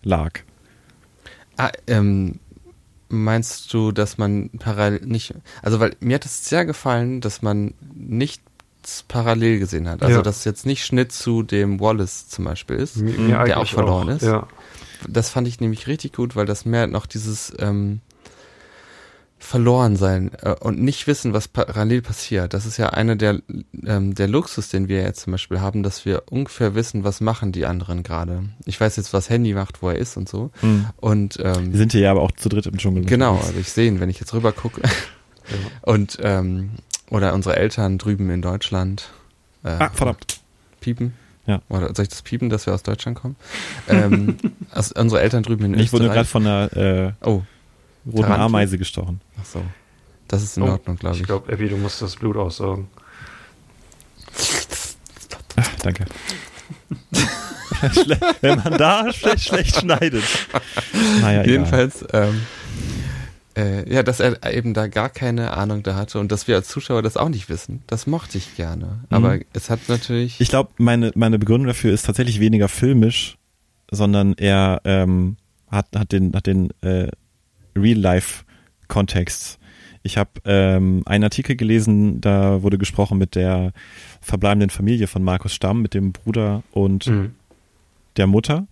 lag. 0.04 0.42
Ah, 1.58 1.72
ähm, 1.88 2.40
meinst 3.10 3.74
du, 3.74 3.92
dass 3.92 4.18
man 4.18 4.50
parallel 4.60 5.02
nicht, 5.06 5.34
also 5.62 5.80
weil 5.80 5.96
mir 6.00 6.16
hat 6.16 6.26
es 6.26 6.46
sehr 6.50 6.66
gefallen, 6.66 7.22
dass 7.22 7.42
man 7.42 7.74
nichts 7.94 9.04
parallel 9.08 9.60
gesehen 9.60 9.88
hat. 9.88 10.02
Also 10.04 10.18
Ja. 10.18 10.22
dass 10.22 10.44
jetzt 10.46 10.66
nicht 10.66 10.86
Schnitt 10.86 11.12
zu 11.12 11.44
dem 11.44 11.80
Wallace 11.80 12.28
zum 12.30 12.46
Beispiel 12.46 12.78
ist. 12.78 12.98
Mir- 12.98 13.44
Der 13.46 13.60
auch 13.60 13.68
verloren 13.68 14.10
ist. 14.10 14.24
Ja. 14.24 14.48
Das 15.08 15.30
fand 15.30 15.48
ich 15.48 15.60
nämlich 15.60 15.88
richtig 15.88 16.14
gut, 16.14 16.36
weil 16.36 16.46
das 16.46 16.66
mehr 16.66 16.88
noch 16.88 17.06
dieses 17.06 17.54
ähm, 17.60 18.00
verloren 19.38 19.96
sein 19.96 20.32
äh, 20.42 20.56
und 20.60 20.82
nicht 20.82 21.06
wissen, 21.08 21.34
was 21.34 21.48
parallel 21.48 22.02
passiert. 22.02 22.54
Das 22.54 22.66
ist 22.66 22.78
ja 22.78 22.90
einer 22.90 23.16
der 23.16 23.42
ähm, 23.86 24.16
der 24.16 24.28
Luxus, 24.28 24.70
den 24.70 24.88
wir 24.88 25.02
jetzt 25.04 25.22
zum 25.22 25.32
Beispiel 25.32 25.60
haben, 25.60 25.84
dass 25.84 26.06
wir 26.06 26.24
ungefähr 26.32 26.74
wissen, 26.74 27.04
was 27.04 27.22
machen 27.22 27.52
die 27.52 27.66
anderen 27.66 28.02
gerade. 28.02 28.44
Ich 28.66 28.80
weiß 28.80 28.96
jetzt, 28.96 29.14
was 29.14 29.30
Handy 29.30 29.54
macht, 29.54 29.82
wo 29.82 29.90
er 29.90 29.98
ist 29.98 30.18
und 30.18 30.28
so. 30.30 30.52
Und 30.98 31.38
ähm, 31.44 31.72
Wir 31.74 31.78
sind 31.78 31.92
hier 31.92 32.02
ja 32.02 32.12
aber 32.12 32.22
auch 32.22 32.32
zu 32.32 32.50
dritt 32.50 32.66
im 32.66 32.78
Dschungel. 32.78 33.06
Genau, 33.06 33.36
also 33.38 33.54
ich 33.60 33.70
sehe 33.72 33.88
ihn, 33.88 34.00
wenn 34.00 34.10
ich 34.10 34.20
jetzt 34.20 34.34
rüber 34.34 34.52
gucke. 34.52 34.82
Und 35.82 36.18
ähm, 36.22 36.72
oder 37.12 37.34
unsere 37.34 37.56
Eltern 37.56 37.98
drüben 38.00 38.30
in 38.32 38.42
Deutschland. 38.42 39.10
Äh, 39.64 39.70
Ah, 39.80 39.90
verdammt. 39.94 40.40
Piepen. 40.82 41.14
Ja. 41.46 41.62
Oder 41.70 41.94
soll 41.94 42.04
ich 42.04 42.10
das 42.10 42.24
piepen, 42.24 42.50
dass 42.50 42.66
wir 42.66 42.74
aus 42.74 42.82
Deutschland 42.82 43.20
kommen? 43.20 43.36
ähm, 43.88 44.38
also 44.72 45.00
unsere 45.00 45.22
Eltern 45.22 45.44
drüben 45.44 45.66
in 45.66 45.80
Ich 45.80 45.94
wurde 45.94 46.06
gerade 46.06 46.22
Österreich. 46.22 46.30
von 46.30 46.48
einer 46.48 46.76
äh, 46.76 47.12
oh, 47.24 47.44
roten 48.06 48.22
Tarantel? 48.22 48.42
Ameise 48.46 48.78
gestochen. 48.78 49.22
ach 49.42 49.46
so. 49.46 49.62
Das 50.28 50.42
ist 50.42 50.58
in 50.58 50.64
Oh, 50.64 50.72
Ordnung, 50.72 50.96
glaube 50.98 51.16
ich. 51.16 51.22
Ich 51.22 51.28
glaube, 51.28 51.52
Epi, 51.52 51.70
du 51.70 51.78
musst 51.78 52.02
das 52.02 52.16
Blut 52.16 52.36
aussaugen. 52.36 52.88
Ah, 55.56 55.64
danke. 55.84 56.06
Wenn 58.42 58.58
man 58.60 58.78
da 58.78 59.12
schlecht, 59.14 59.42
schlecht 59.46 59.76
schneidet. 59.80 60.24
Naja, 61.22 61.42
egal. 61.42 61.48
Jedenfalls, 61.50 62.06
ähm, 62.14 62.42
äh, 63.56 63.88
ja, 63.92 64.04
dass 64.04 64.20
er 64.20 64.44
eben 64.52 64.74
da 64.74 64.88
gar 64.88 65.10
keine 65.10 65.52
Ahnung 65.56 65.84
da 65.84 65.96
hatte 65.96 66.20
und 66.20 66.32
dass 66.32 66.48
wir 66.48 66.56
als 66.56 66.68
Zuschauer 66.68 67.02
das 67.02 67.18
auch 67.18 67.30
nicht 67.30 67.48
wissen. 67.50 67.84
Das 67.88 68.08
mochte 68.08 68.38
ich 68.38 68.56
gerne. 68.56 69.04
Aber 69.10 69.36
Mhm. 69.36 69.46
es 69.54 69.70
hat 69.70 69.80
natürlich. 69.88 70.42
Ich 70.42 70.50
glaube, 70.50 70.72
meine, 70.78 71.12
meine 71.16 71.40
Begründung 71.40 71.68
dafür 71.68 71.94
ist 71.94 72.06
tatsächlich 72.06 72.40
weniger 72.40 72.68
filmisch, 72.68 73.38
sondern 73.92 74.34
er 74.34 74.82
ähm, 74.86 75.38
hat, 75.70 75.88
hat 75.96 76.12
den, 76.12 76.34
hat 76.34 76.48
den 76.48 76.72
äh, 76.82 77.10
Real-Life-Kontext. 77.78 79.60
Ich 80.04 80.18
habe 80.18 80.30
ähm, 80.46 81.02
einen 81.06 81.24
Artikel 81.24 81.56
gelesen, 81.56 82.22
da 82.22 82.62
wurde 82.62 82.78
gesprochen 82.78 83.18
mit 83.18 83.36
der 83.36 83.74
verbleibenden 84.22 84.70
Familie 84.70 85.08
von 85.08 85.24
Markus 85.24 85.54
Stamm, 85.54 85.82
mit 85.82 85.94
dem 85.94 86.12
Bruder 86.12 86.64
und 86.72 87.08
Mhm. 87.08 87.32
der 88.18 88.28
Mutter. 88.28 88.68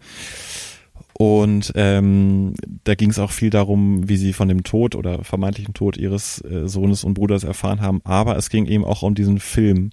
Und 1.14 1.72
ähm, 1.76 2.56
da 2.84 2.96
ging 2.96 3.12
es 3.12 3.20
auch 3.20 3.32
viel 3.32 3.52
darum, 3.52 4.10
wie 4.10 4.18
sie 4.18 4.34
von 4.34 4.48
dem 4.48 4.64
Tod 4.64 4.96
oder 4.96 5.24
vermeintlichen 5.24 5.74
Tod 5.76 5.96
ihres 5.96 6.42
äh, 6.44 6.68
Sohnes 6.68 7.04
und 7.04 7.14
Bruders 7.14 7.44
erfahren 7.44 7.82
haben. 7.82 8.02
Aber 8.04 8.36
es 8.36 8.50
ging 8.50 8.66
eben 8.66 8.84
auch 8.84 9.04
um 9.04 9.14
diesen 9.14 9.40
Film. 9.40 9.92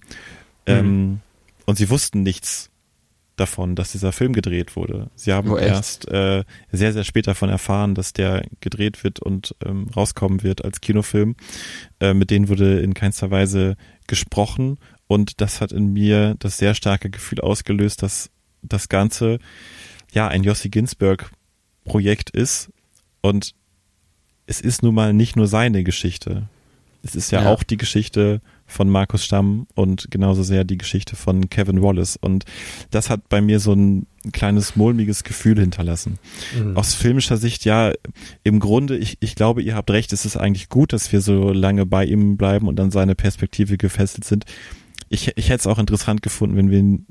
Ähm, 0.65 1.19
und 1.65 1.77
sie 1.77 1.89
wussten 1.91 2.23
nichts 2.23 2.70
davon, 3.41 3.75
dass 3.75 3.91
dieser 3.91 4.11
Film 4.13 4.31
gedreht 4.33 4.75
wurde. 4.75 5.09
Sie 5.15 5.33
haben 5.33 5.51
Oh, 5.51 5.57
erst 5.57 6.07
äh, 6.07 6.43
sehr, 6.71 6.93
sehr 6.93 7.03
spät 7.03 7.27
davon 7.27 7.49
erfahren, 7.49 7.95
dass 7.95 8.13
der 8.13 8.45
gedreht 8.61 9.03
wird 9.03 9.19
und 9.19 9.55
ähm, 9.65 9.87
rauskommen 9.95 10.43
wird 10.43 10.63
als 10.63 10.79
Kinofilm. 10.79 11.35
Äh, 11.99 12.13
mit 12.13 12.29
denen 12.31 12.47
wurde 12.47 12.79
in 12.79 12.93
keinster 12.93 13.29
Weise 13.31 13.75
gesprochen 14.07 14.77
und 15.07 15.41
das 15.41 15.59
hat 15.59 15.71
in 15.73 15.91
mir 15.91 16.35
das 16.39 16.57
sehr 16.57 16.73
starke 16.75 17.09
Gefühl 17.09 17.41
ausgelöst, 17.41 18.01
dass 18.03 18.29
das 18.61 18.87
Ganze 18.87 19.39
ja 20.13 20.27
ein 20.27 20.43
Jossi 20.43 20.69
Ginsberg 20.69 21.29
Projekt 21.83 22.29
ist 22.29 22.69
und 23.21 23.53
es 24.45 24.61
ist 24.61 24.83
nun 24.83 24.93
mal 24.95 25.13
nicht 25.13 25.35
nur 25.35 25.47
seine 25.47 25.83
Geschichte. 25.83 26.47
Es 27.03 27.15
ist 27.15 27.31
ja, 27.31 27.43
Ja. 27.43 27.49
auch 27.49 27.63
die 27.63 27.77
Geschichte 27.77 28.41
von 28.71 28.89
Markus 28.89 29.23
Stamm 29.23 29.67
und 29.75 30.09
genauso 30.09 30.43
sehr 30.43 30.63
die 30.63 30.77
Geschichte 30.77 31.15
von 31.15 31.49
Kevin 31.49 31.81
Wallace. 31.81 32.17
Und 32.17 32.45
das 32.89 33.09
hat 33.09 33.29
bei 33.29 33.41
mir 33.41 33.59
so 33.59 33.73
ein 33.73 34.07
kleines 34.31 34.75
mulmiges 34.75 35.23
Gefühl 35.23 35.59
hinterlassen. 35.59 36.19
Mhm. 36.57 36.77
Aus 36.77 36.93
filmischer 36.93 37.37
Sicht, 37.37 37.65
ja, 37.65 37.91
im 38.43 38.59
Grunde, 38.59 38.97
ich, 38.97 39.17
ich 39.19 39.35
glaube, 39.35 39.61
ihr 39.61 39.75
habt 39.75 39.91
recht, 39.91 40.13
es 40.13 40.25
ist 40.25 40.37
eigentlich 40.37 40.69
gut, 40.69 40.93
dass 40.93 41.11
wir 41.11 41.21
so 41.21 41.51
lange 41.51 41.85
bei 41.85 42.05
ihm 42.05 42.37
bleiben 42.37 42.67
und 42.67 42.79
an 42.79 42.91
seine 42.91 43.15
Perspektive 43.15 43.77
gefesselt 43.77 44.23
sind. 44.25 44.45
Ich, 45.09 45.31
ich 45.35 45.49
hätte 45.49 45.59
es 45.59 45.67
auch 45.67 45.79
interessant 45.79 46.21
gefunden, 46.21 46.55
wenn 46.55 46.69
wir 46.71 46.79
ihn 46.79 47.05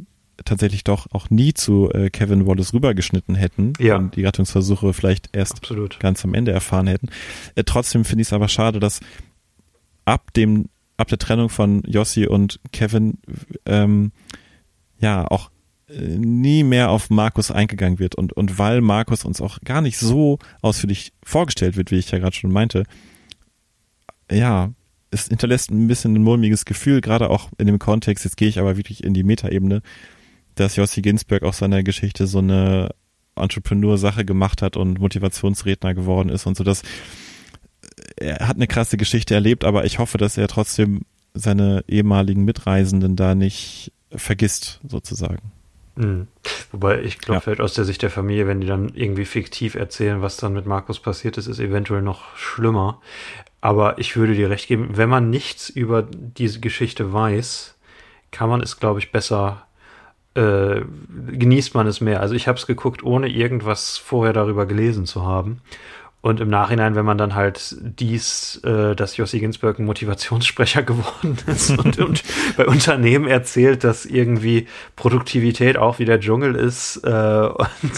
tatsächlich 0.45 0.85
doch 0.85 1.07
auch 1.13 1.29
nie 1.29 1.53
zu 1.53 1.91
äh, 1.93 2.09
Kevin 2.09 2.47
Wallace 2.47 2.73
rübergeschnitten 2.73 3.35
hätten 3.35 3.75
Ja. 3.79 3.97
und 3.97 4.17
die 4.17 4.25
Rettungsversuche 4.25 4.95
vielleicht 4.95 5.29
erst 5.37 5.57
Absolut. 5.57 6.01
ganz 6.01 6.25
am 6.25 6.33
Ende 6.33 6.51
erfahren 6.53 6.87
hätten. 6.87 7.09
Äh, 7.57 7.65
trotzdem 7.65 8.07
finde 8.07 8.23
ich 8.23 8.29
es 8.29 8.33
aber 8.33 8.49
schade, 8.49 8.81
dass 8.81 9.01
ab 10.07 10.33
dem, 10.33 10.71
ab 11.01 11.09
der 11.09 11.19
Trennung 11.19 11.49
von 11.49 11.83
Jossi 11.87 12.27
und 12.27 12.61
Kevin, 12.73 13.19
ähm, 13.67 14.13
ja, 15.01 15.27
auch 15.27 15.51
äh, 15.89 16.17
nie 16.19 16.63
mehr 16.63 16.91
auf 16.91 17.11
Markus 17.11 17.51
eingegangen 17.51 17.99
wird. 17.99 18.15
Und, 18.15 18.33
und 18.33 18.59
weil 18.59 18.81
Markus 18.81 19.25
uns 19.25 19.41
auch 19.41 19.61
gar 19.65 19.81
nicht 19.81 19.99
so 19.99 20.39
ausführlich 20.63 21.13
vorgestellt 21.23 21.77
wird, 21.77 21.91
wie 21.91 21.99
ich 21.99 22.11
ja 22.11 22.19
gerade 22.19 22.37
schon 22.37 22.53
meinte, 22.53 22.85
ja, 24.31 24.71
es 25.11 25.29
hinterlässt 25.29 25.71
ein 25.71 25.89
bisschen 25.89 26.15
ein 26.15 26.23
mulmiges 26.23 26.65
Gefühl, 26.65 27.01
gerade 27.01 27.31
auch 27.31 27.51
in 27.59 27.67
dem 27.67 27.79
Kontext, 27.79 28.25
jetzt 28.25 28.37
gehe 28.37 28.49
ich 28.49 28.59
aber 28.61 28.77
wirklich 28.77 29.03
in 29.03 29.15
die 29.15 29.25
Metaebene, 29.25 29.83
dass 30.55 30.77
Jossi 30.77 31.03
Ginsberg 31.03 31.43
aus 31.43 31.59
seiner 31.59 31.83
Geschichte 31.83 32.27
so 32.27 32.39
eine 32.39 32.91
Entrepreneur-Sache 33.35 34.25
gemacht 34.25 34.63
hat 34.63 34.77
und 34.77 35.01
Motivationsredner 35.01 35.95
geworden 35.95 36.29
ist 36.29 36.47
und 36.47 36.57
so, 36.57 36.63
dass 36.63 36.83
er 38.17 38.47
hat 38.49 38.57
eine 38.57 38.67
krasse 38.67 38.97
Geschichte 38.97 39.35
erlebt, 39.35 39.65
aber 39.65 39.85
ich 39.85 39.99
hoffe, 39.99 40.19
dass 40.19 40.37
er 40.37 40.49
trotzdem 40.49 41.03
seine 41.35 41.85
ehemaligen 41.89 42.45
Mitreisenden 42.45 43.17
da 43.17 43.35
nicht 43.35 43.93
vergisst, 44.11 44.81
sozusagen. 44.89 45.53
Mhm. 45.97 46.27
Wobei 46.73 47.03
ich 47.03 47.19
glaube, 47.19 47.37
Ja. 47.37 47.41
vielleicht 47.41 47.61
aus 47.61 47.75
der 47.75 47.85
Sicht 47.85 48.03
der 48.03 48.11
Familie, 48.11 48.47
wenn 48.47 48.61
die 48.61 48.67
dann 48.67 48.91
irgendwie 48.95 49.25
fiktiv 49.25 49.75
erzählen, 49.75 50.23
was 50.23 50.37
dann 50.37 50.53
mit 50.53 50.67
Markus 50.67 50.99
passiert 51.01 51.39
ist, 51.39 51.47
ist 51.47 51.61
eventuell 51.61 52.03
noch 52.03 52.37
schlimmer. 52.37 53.01
Aber 53.61 53.99
ich 53.99 54.17
würde 54.17 54.35
dir 54.35 54.51
recht 54.51 54.69
geben, 54.69 54.97
wenn 54.97 55.09
man 55.09 55.31
nichts 55.31 55.69
über 55.69 56.03
diese 56.03 56.61
Geschichte 56.61 57.13
weiß, 57.13 57.77
kann 58.31 58.49
man 58.49 58.63
es, 58.63 58.79
glaube 58.79 59.01
ich, 59.01 59.13
besser, 59.13 59.67
äh, 60.35 60.81
genießt 61.33 61.75
man 61.75 61.87
es 61.87 62.01
mehr. 62.01 62.21
Also 62.21 62.35
ich 62.35 62.49
habe 62.49 62.57
es 62.59 62.67
geguckt, 62.67 63.03
ohne 63.03 63.29
irgendwas 63.29 63.99
vorher 63.99 64.33
darüber 64.33 64.65
gelesen 64.67 65.05
zu 65.05 65.27
haben. 65.27 65.61
Und 66.23 66.41
im 66.41 66.49
Nachhinein, 66.51 66.95
wenn 66.97 67.07
man 67.07 67.17
dann 67.17 67.35
halt 67.35 67.77
dies, 67.81 68.61
äh, 68.63 68.95
dass 68.95 69.17
Jossi 69.17 69.41
Ginsberg 69.41 69.79
ein 69.79 69.87
Motivationssprecher 69.87 70.83
geworden 70.85 71.39
ist 71.47 71.71
und, 71.71 71.99
und 71.99 72.23
bei 72.59 72.67
Unternehmen 72.67 73.27
erzählt, 73.27 73.85
dass 73.85 74.05
irgendwie 74.05 74.67
Produktivität 74.97 75.79
auch 75.79 75.99
wie 75.99 76.05
der 76.05 76.21
Dschungel 76.21 76.55
ist. 76.57 76.99
Äh, 77.05 77.09
und, 77.09 77.93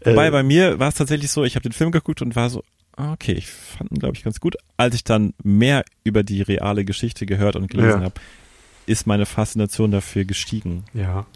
äh, 0.00 0.10
Wobei 0.10 0.30
bei 0.32 0.42
mir 0.42 0.80
war 0.80 0.88
es 0.88 0.96
tatsächlich 0.96 1.30
so, 1.30 1.44
ich 1.44 1.54
habe 1.54 1.62
den 1.62 1.72
Film 1.72 1.92
geguckt 1.92 2.22
und 2.22 2.34
war 2.34 2.50
so, 2.50 2.64
ah, 2.96 3.12
okay, 3.12 3.32
ich 3.32 3.46
fand 3.46 3.92
ihn, 3.92 3.98
glaube 3.98 4.16
ich, 4.16 4.24
ganz 4.24 4.40
gut. 4.40 4.56
Als 4.76 4.94
ich 4.96 5.04
dann 5.04 5.32
mehr 5.44 5.84
über 6.02 6.24
die 6.24 6.42
reale 6.42 6.84
Geschichte 6.84 7.24
gehört 7.24 7.54
und 7.54 7.70
gelesen 7.70 8.00
Ja. 8.00 8.06
habe, 8.06 8.14
ist 8.86 9.06
meine 9.06 9.26
Faszination 9.26 9.90
dafür 9.90 10.24
gestiegen. 10.24 10.84
Ja. 10.94 11.26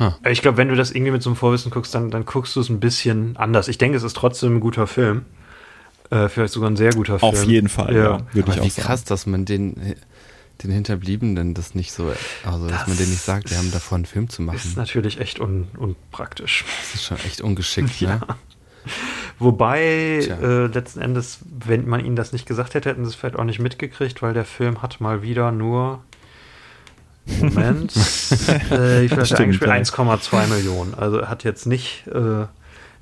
Ha. 0.00 0.18
Ich 0.30 0.42
glaube, 0.42 0.56
wenn 0.58 0.68
du 0.68 0.74
das 0.76 0.90
irgendwie 0.90 1.12
mit 1.12 1.22
so 1.22 1.30
einem 1.30 1.36
Vorwissen 1.36 1.70
guckst, 1.70 1.94
dann, 1.94 2.10
dann 2.10 2.24
guckst 2.26 2.56
du 2.56 2.60
es 2.60 2.68
ein 2.68 2.80
bisschen 2.80 3.36
anders. 3.36 3.68
Ich 3.68 3.78
denke, 3.78 3.96
es 3.96 4.02
ist 4.02 4.16
trotzdem 4.16 4.56
ein 4.56 4.60
guter 4.60 4.86
Film. 4.86 5.24
Äh, 6.10 6.28
vielleicht 6.28 6.52
sogar 6.52 6.70
ein 6.70 6.76
sehr 6.76 6.92
guter 6.92 7.18
Film. 7.18 7.32
Auf 7.32 7.44
jeden 7.44 7.68
Fall, 7.68 7.94
Ja. 7.94 8.02
ja, 8.02 8.10
würde 8.32 8.50
ich 8.50 8.56
Aber 8.56 8.60
auch 8.60 8.64
wie 8.66 8.70
sagen. 8.70 8.86
krass, 8.86 9.04
dass 9.04 9.26
man 9.26 9.44
den, 9.44 9.94
den 10.62 10.70
Hinterbliebenen 10.70 11.52
das 11.54 11.74
nicht 11.74 11.92
so, 11.92 12.12
also 12.44 12.68
dass 12.68 12.78
Das 12.80 12.88
man 12.88 12.96
denen 12.96 13.10
nicht 13.10 13.22
sagt, 13.22 13.50
wir 13.50 13.58
haben 13.58 13.72
davor 13.72 13.96
einen 13.96 14.06
Film 14.06 14.28
zu 14.28 14.40
machen. 14.42 14.56
Ist 14.56 14.76
natürlich 14.76 15.20
echt 15.20 15.40
un, 15.40 15.68
unpraktisch. 15.76 16.64
Das 16.82 16.94
ist 16.94 17.04
schon 17.04 17.18
echt 17.26 17.40
ungeschickt, 17.40 18.00
Ja. 18.00 18.16
ne? 18.16 18.20
Wobei, 19.38 20.18
äh, 20.20 20.66
letzten 20.66 21.00
Endes, 21.00 21.40
wenn 21.44 21.86
man 21.88 22.04
ihnen 22.04 22.16
das 22.16 22.32
nicht 22.32 22.46
gesagt 22.46 22.74
hätte, 22.74 22.88
hätten 22.88 23.04
sie 23.04 23.10
es 23.10 23.14
vielleicht 23.16 23.36
auch 23.36 23.44
nicht 23.44 23.58
mitgekriegt, 23.58 24.22
weil 24.22 24.32
der 24.32 24.44
Film 24.44 24.80
hat 24.82 25.00
mal 25.00 25.22
wieder 25.22 25.52
nur. 25.52 26.02
Moment. 27.40 27.94
äh, 28.70 29.06
er 29.06 29.24
Stimmt, 29.24 29.40
eingespielt? 29.40 29.70
ja. 29.70 29.76
1,2 29.76 30.46
Millionen. 30.48 30.94
Also 30.94 31.18
er 31.18 31.28
hat 31.28 31.44
jetzt 31.44 31.66
nicht 31.66 32.06
äh, 32.06 32.46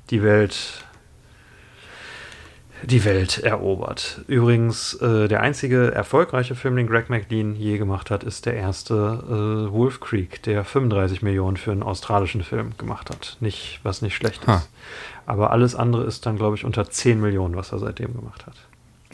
die 0.09 0.23
Welt 0.23 0.85
die 2.83 3.03
Welt 3.03 3.39
erobert. 3.39 4.21
Übrigens, 4.27 4.93
äh, 4.95 5.27
der 5.27 5.41
einzige 5.41 5.91
erfolgreiche 5.91 6.55
Film, 6.55 6.75
den 6.75 6.87
Greg 6.87 7.09
McLean 7.09 7.55
je 7.55 7.77
gemacht 7.77 8.11
hat, 8.11 8.23
ist 8.23 8.45
der 8.45 8.53
erste 8.55 8.93
äh, 8.93 9.71
Wolf 9.71 9.99
Creek, 9.99 10.43
der 10.43 10.63
35 10.63 11.21
Millionen 11.21 11.57
für 11.57 11.71
einen 11.71 11.83
australischen 11.83 12.43
Film 12.43 12.77
gemacht 12.77 13.09
hat. 13.09 13.37
Nicht, 13.39 13.79
was 13.83 14.01
nicht 14.01 14.15
schlecht 14.15 14.41
ist. 14.41 14.47
Ha. 14.47 14.63
Aber 15.25 15.51
alles 15.51 15.75
andere 15.75 16.03
ist 16.03 16.25
dann, 16.25 16.37
glaube 16.37 16.55
ich, 16.55 16.65
unter 16.65 16.89
10 16.89 17.19
Millionen, 17.19 17.55
was 17.55 17.71
er 17.71 17.79
seitdem 17.79 18.13
gemacht 18.13 18.45
hat. 18.45 18.55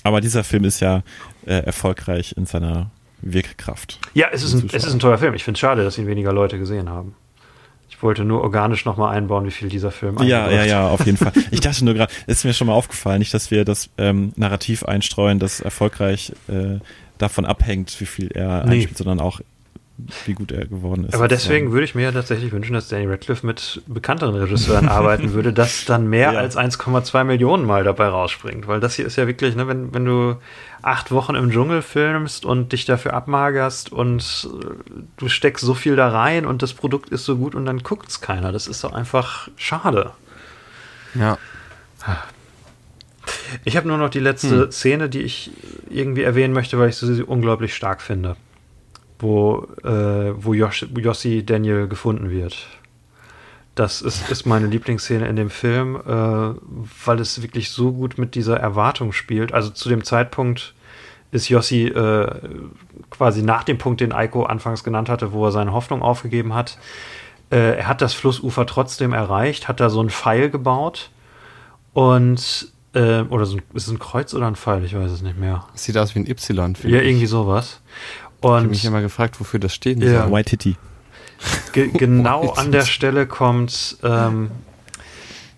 Aber 0.03 0.19
dieser 0.19 0.43
Film 0.43 0.65
ist 0.65 0.79
ja 0.79 1.03
äh, 1.45 1.63
erfolgreich 1.63 2.35
in 2.35 2.45
seiner 2.45 2.89
Wirkkraft. 3.21 3.99
Ja, 4.13 4.27
es 4.31 4.43
ist, 4.43 4.53
ein, 4.53 4.69
es 4.73 4.83
ist 4.85 4.93
ein 4.93 4.99
toller 4.99 5.17
Film. 5.17 5.33
Ich 5.33 5.43
finde 5.43 5.55
es 5.57 5.59
schade, 5.59 5.83
dass 5.83 5.97
ihn 5.97 6.07
weniger 6.07 6.33
Leute 6.33 6.57
gesehen 6.57 6.89
haben. 6.89 7.15
Ich 7.89 8.01
wollte 8.01 8.23
nur 8.23 8.41
organisch 8.41 8.85
nochmal 8.85 9.15
einbauen, 9.15 9.45
wie 9.45 9.51
viel 9.51 9.69
dieser 9.69 9.91
Film 9.91 10.17
Ja, 10.23 10.49
ja, 10.49 10.63
ja, 10.65 10.87
auf 10.89 11.05
jeden 11.05 11.17
Fall. 11.17 11.33
Ich 11.51 11.59
dachte 11.59 11.85
nur 11.85 11.93
gerade, 11.93 12.11
es 12.25 12.39
ist 12.39 12.45
mir 12.45 12.53
schon 12.53 12.67
mal 12.67 12.73
aufgefallen, 12.73 13.19
nicht, 13.19 13.33
dass 13.33 13.51
wir 13.51 13.63
das 13.65 13.89
ähm, 13.97 14.33
Narrativ 14.35 14.83
einstreuen, 14.83 15.37
das 15.39 15.59
erfolgreich 15.59 16.33
äh, 16.47 16.79
davon 17.19 17.45
abhängt, 17.45 17.95
wie 17.99 18.05
viel 18.07 18.31
er 18.31 18.65
Nee. 18.65 18.77
einspielt, 18.77 18.97
sondern 18.97 19.19
auch, 19.19 19.41
wie 20.25 20.33
gut 20.33 20.51
er 20.51 20.65
geworden 20.67 21.05
ist. 21.05 21.13
Aber 21.13 21.27
deswegen 21.27 21.71
würde 21.71 21.85
ich 21.85 21.95
mir 21.95 22.03
ja 22.03 22.11
tatsächlich 22.11 22.51
wünschen, 22.51 22.73
dass 22.73 22.87
Danny 22.87 23.05
Radcliffe 23.05 23.45
mit 23.45 23.81
bekannteren 23.87 24.35
Regisseuren 24.35 24.87
arbeiten 24.89 25.33
würde, 25.33 25.53
dass 25.53 25.85
dann 25.85 26.07
mehr 26.07 26.33
Ja. 26.33 26.39
als 26.39 26.57
1,2 26.57 27.23
Millionen 27.23 27.65
mal 27.65 27.83
dabei 27.83 28.07
rausspringt. 28.07 28.67
Weil 28.67 28.79
das 28.79 28.95
hier 28.95 29.05
ist 29.05 29.15
ja 29.15 29.27
wirklich, 29.27 29.55
ne, 29.55 29.67
wenn, 29.67 29.93
wenn 29.93 30.05
du 30.05 30.37
acht 30.81 31.11
Wochen 31.11 31.35
im 31.35 31.51
Dschungel 31.51 31.81
filmst 31.81 32.45
und 32.45 32.71
dich 32.71 32.85
dafür 32.85 33.13
abmagerst 33.13 33.91
und 33.91 34.49
äh, 34.61 34.65
du 35.17 35.29
steckst 35.29 35.63
so 35.65 35.73
viel 35.73 35.95
da 35.95 36.09
rein 36.09 36.45
und 36.45 36.61
das 36.61 36.73
Produkt 36.73 37.09
ist 37.09 37.25
so 37.25 37.37
gut 37.37 37.53
und 37.55 37.65
dann 37.65 37.79
guckt's 37.83 38.21
keiner. 38.21 38.51
Das 38.51 38.67
ist 38.67 38.83
doch 38.83 38.93
einfach 38.93 39.47
schade. 39.57 40.11
Ja. 41.13 41.37
Ich 43.63 43.77
habe 43.77 43.87
nur 43.87 43.97
noch 43.97 44.09
die 44.09 44.19
letzte 44.19 44.71
Szene, 44.71 45.07
die 45.09 45.21
ich 45.21 45.51
irgendwie 45.89 46.23
erwähnen 46.23 46.53
möchte, 46.53 46.79
weil 46.79 46.89
ich 46.89 46.95
sie 46.95 47.21
unglaublich 47.23 47.75
stark 47.75 48.01
finde. 48.01 48.35
Wo, 49.21 49.67
äh, 49.83 50.33
wo 50.35 50.53
Yossi 50.53 51.45
Daniel 51.45 51.87
gefunden 51.87 52.29
wird. 52.29 52.67
Das 53.75 54.01
ist, 54.01 54.29
ist 54.29 54.45
meine 54.45 54.67
Lieblingsszene 54.67 55.27
in 55.27 55.35
dem 55.37 55.49
Film, 55.49 55.95
äh, 55.95 56.55
weil 57.05 57.19
es 57.19 57.41
wirklich 57.41 57.69
so 57.69 57.93
gut 57.93 58.17
mit 58.17 58.35
dieser 58.35 58.57
Erwartung 58.59 59.13
spielt. 59.13 59.53
Also 59.53 59.69
zu 59.69 59.87
dem 59.89 60.03
Zeitpunkt 60.03 60.73
ist 61.31 61.49
Yossi 61.49 61.87
äh, 61.87 62.27
quasi 63.09 63.43
nach 63.43 63.63
dem 63.63 63.77
Punkt, 63.77 64.01
den 64.01 64.11
Eiko 64.11 64.43
anfangs 64.43 64.83
genannt 64.83 65.07
hatte, 65.07 65.31
wo 65.31 65.45
er 65.45 65.51
seine 65.51 65.71
Hoffnung 65.71 66.01
aufgegeben 66.01 66.53
hat. 66.53 66.77
Äh, 67.49 67.77
er 67.77 67.87
hat 67.87 68.01
das 68.01 68.13
Flussufer 68.13 68.65
trotzdem 68.65 69.13
erreicht, 69.13 69.67
hat 69.67 69.79
da 69.79 69.89
so 69.89 69.99
einen 69.99 70.09
Pfeil 70.09 70.49
gebaut 70.49 71.11
und 71.93 72.71
äh, 72.93 73.21
oder 73.21 73.45
so 73.45 73.57
ein, 73.57 73.61
ist 73.73 73.87
es 73.87 73.93
ein 73.93 73.99
Kreuz 73.99 74.33
oder 74.33 74.47
ein 74.47 74.55
Pfeil? 74.55 74.83
Ich 74.83 74.93
weiß 74.95 75.11
es 75.11 75.21
nicht 75.21 75.37
mehr. 75.37 75.65
Sieht 75.73 75.97
aus 75.97 76.13
wie 76.15 76.19
ein 76.19 76.27
Y, 76.29 76.75
Ja, 76.83 77.01
irgendwie 77.01 77.25
sowas. 77.25 77.81
Ich 78.41 78.47
habe 78.47 78.63
Und 78.63 78.69
mich 78.69 78.85
immer 78.85 79.01
gefragt, 79.01 79.39
wofür 79.39 79.59
das 79.59 79.75
stehen 79.75 80.01
Ja. 80.01 80.31
White 80.31 80.49
Titty. 80.49 80.75
ge 81.73 81.87
genau 81.93 82.49
an 82.51 82.71
der 82.71 82.85
Stelle 82.85 83.27
kommt, 83.27 83.97
ähm, 84.03 84.49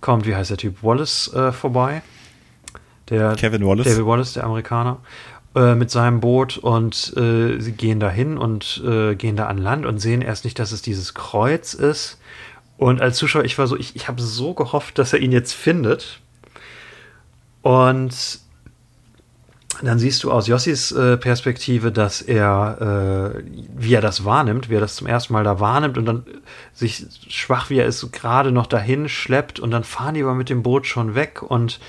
kommt, 0.02 0.28
wie 0.28 0.36
heißt 0.36 0.50
der 0.50 0.58
Typ, 0.58 0.84
Wallace 0.84 1.32
äh, 1.34 1.52
vorbei. 1.54 2.02
Der 3.10 3.36
Kevin 3.36 3.66
Wallace. 3.66 3.88
David 3.88 4.06
Wallace, 4.06 4.34
der 4.34 4.44
Amerikaner, 4.44 4.98
äh, 5.56 5.76
mit 5.76 5.92
seinem 5.92 6.20
Boot 6.20 6.58
und 6.58 7.14
äh, 7.16 7.60
sie 7.60 7.72
gehen 7.74 8.00
dahin 8.00 8.38
und 8.38 8.82
äh, 8.86 9.16
gehen 9.16 9.36
da 9.36 9.48
an 9.48 9.58
Land 9.58 9.86
und 9.86 10.00
sehen 10.00 10.22
erst 10.22 10.44
nicht, 10.46 10.60
dass 10.60 10.72
es 10.72 10.82
dieses 10.82 11.14
Kreuz 11.14 11.74
ist 11.74 12.18
Und 12.78 13.02
als 13.02 13.18
Zuschauer, 13.18 13.46
ich 13.46 13.58
war 13.58 13.68
so, 13.68 13.78
ich, 13.78 13.96
ich 13.96 14.08
habe 14.08 14.22
so 14.22 14.54
gehofft, 14.54 14.98
dass 14.98 15.14
er 15.14 15.20
ihn 15.20 15.32
jetzt 15.32 15.54
findet. 15.54 16.20
Und 17.62 18.40
dann 19.82 20.00
siehst 20.00 20.24
du 20.24 20.32
aus 20.32 20.48
Jossis 20.48 20.92
äh, 20.92 21.18
Perspektive, 21.18 21.92
dass 21.92 22.22
er, 22.22 23.34
äh, 23.36 23.44
wie 23.76 23.94
er 23.94 24.02
das 24.02 24.26
wahrnimmt, 24.26 24.70
wie 24.70 24.76
er 24.76 24.82
das 24.82 24.96
zum 24.96 25.08
ersten 25.08 25.34
Mal 25.34 25.44
da 25.44 25.60
wahrnimmt 25.60 25.98
und 25.98 26.06
dann 26.06 26.24
sich 26.74 27.06
schwach, 27.28 27.70
wie 27.70 27.78
er 27.80 27.86
ist, 27.86 28.12
gerade 28.12 28.52
noch 28.52 28.68
dahin 28.68 29.10
schleppt 29.10 29.60
und 29.60 29.72
dann 29.72 29.84
fahren 29.84 30.16
die 30.16 30.24
aber 30.24 30.36
mit 30.36 30.50
dem 30.50 30.64
Boot 30.64 30.86
schon 30.86 31.16
weg 31.16 31.42
und 31.42 31.80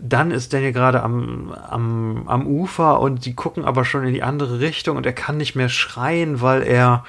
dann 0.00 0.30
ist 0.30 0.52
Daniel 0.52 0.72
gerade 0.72 1.02
am, 1.02 1.52
am, 1.52 2.28
am 2.28 2.46
Ufer 2.46 3.00
und 3.00 3.24
die 3.24 3.34
gucken 3.34 3.64
aber 3.64 3.84
schon 3.84 4.04
in 4.04 4.12
die 4.12 4.22
andere 4.22 4.60
Richtung 4.60 4.96
und 4.96 5.06
er 5.06 5.12
kann 5.12 5.36
nicht 5.36 5.54
mehr 5.54 5.68
schreien, 5.68 6.40
weil 6.40 6.62
er 6.62 7.04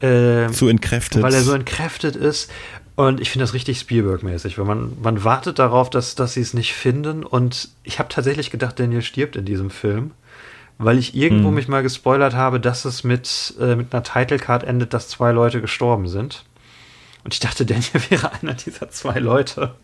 äh, 0.00 0.48
zu 0.50 0.68
entkräftet. 0.68 1.22
Weil 1.22 1.34
er 1.34 1.42
so 1.42 1.52
entkräftet 1.52 2.14
ist. 2.14 2.50
Und 2.98 3.20
ich 3.20 3.30
finde 3.30 3.44
das 3.44 3.54
richtig 3.54 3.78
Spielberg-mäßig, 3.78 4.58
weil 4.58 4.64
man, 4.64 4.96
man 5.00 5.22
wartet 5.22 5.60
darauf, 5.60 5.88
dass, 5.88 6.16
dass 6.16 6.34
sie 6.34 6.40
es 6.40 6.52
nicht 6.52 6.74
finden. 6.74 7.22
Und 7.22 7.68
ich 7.84 8.00
habe 8.00 8.08
tatsächlich 8.08 8.50
gedacht, 8.50 8.80
Daniel 8.80 9.02
stirbt 9.02 9.36
in 9.36 9.44
diesem 9.44 9.70
Film, 9.70 10.10
weil 10.78 10.98
ich 10.98 11.14
irgendwo 11.14 11.46
hm. 11.46 11.54
mich 11.54 11.68
mal 11.68 11.84
gespoilert 11.84 12.34
habe, 12.34 12.58
dass 12.58 12.84
es 12.84 13.04
mit, 13.04 13.54
äh, 13.60 13.76
mit 13.76 13.94
einer 13.94 14.02
Titlecard 14.02 14.64
endet, 14.64 14.94
dass 14.94 15.08
zwei 15.08 15.30
Leute 15.30 15.60
gestorben 15.60 16.08
sind. 16.08 16.44
Und 17.22 17.34
ich 17.34 17.38
dachte, 17.38 17.64
Daniel 17.66 18.02
wäre 18.08 18.32
einer 18.32 18.54
dieser 18.54 18.90
zwei 18.90 19.20
Leute. 19.20 19.76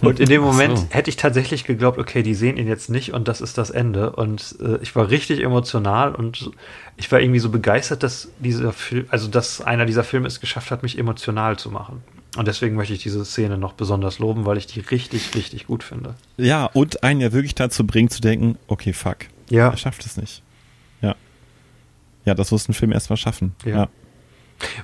Und 0.00 0.18
in 0.18 0.30
dem 0.30 0.40
Moment 0.44 0.78
so. 0.78 0.86
hätte 0.88 1.10
ich 1.10 1.16
tatsächlich 1.16 1.64
geglaubt, 1.64 1.98
okay, 1.98 2.22
die 2.22 2.34
sehen 2.34 2.56
ihn 2.56 2.68
jetzt 2.68 2.88
nicht 2.88 3.12
und 3.12 3.28
das 3.28 3.42
ist 3.42 3.58
das 3.58 3.68
Ende. 3.68 4.12
Und 4.12 4.56
äh, 4.62 4.78
ich 4.80 4.96
war 4.96 5.10
richtig 5.10 5.42
emotional 5.42 6.14
und 6.14 6.52
ich 6.96 7.12
war 7.12 7.20
irgendwie 7.20 7.40
so 7.40 7.50
begeistert, 7.50 8.02
dass 8.02 8.30
dieser 8.38 8.72
Film, 8.72 9.04
also 9.10 9.28
dass 9.28 9.60
einer 9.60 9.84
dieser 9.84 10.04
Filme 10.04 10.26
es 10.26 10.40
geschafft 10.40 10.70
hat, 10.70 10.82
mich 10.82 10.98
emotional 10.98 11.58
zu 11.58 11.70
machen. 11.70 12.02
Und 12.36 12.48
deswegen 12.48 12.74
möchte 12.74 12.94
ich 12.94 13.02
diese 13.02 13.24
Szene 13.24 13.58
noch 13.58 13.74
besonders 13.74 14.18
loben, 14.18 14.44
weil 14.44 14.56
ich 14.56 14.66
die 14.66 14.80
richtig, 14.80 15.34
richtig 15.34 15.66
gut 15.66 15.84
finde. 15.84 16.14
Ja, 16.36 16.66
und 16.66 17.04
einen 17.04 17.20
ja 17.20 17.32
wirklich 17.32 17.54
dazu 17.54 17.86
bringt 17.86 18.12
zu 18.12 18.20
denken, 18.20 18.58
okay, 18.66 18.92
fuck. 18.92 19.18
Ja. 19.50 19.68
Er 19.68 19.76
schafft 19.76 20.04
es 20.04 20.16
nicht. 20.16 20.42
Ja. 21.00 21.14
Ja, 22.24 22.34
das 22.34 22.50
muss 22.50 22.68
ein 22.68 22.74
Film 22.74 22.92
erstmal 22.92 23.16
schaffen. 23.16 23.54
ja. 23.64 23.76
ja. 23.76 23.88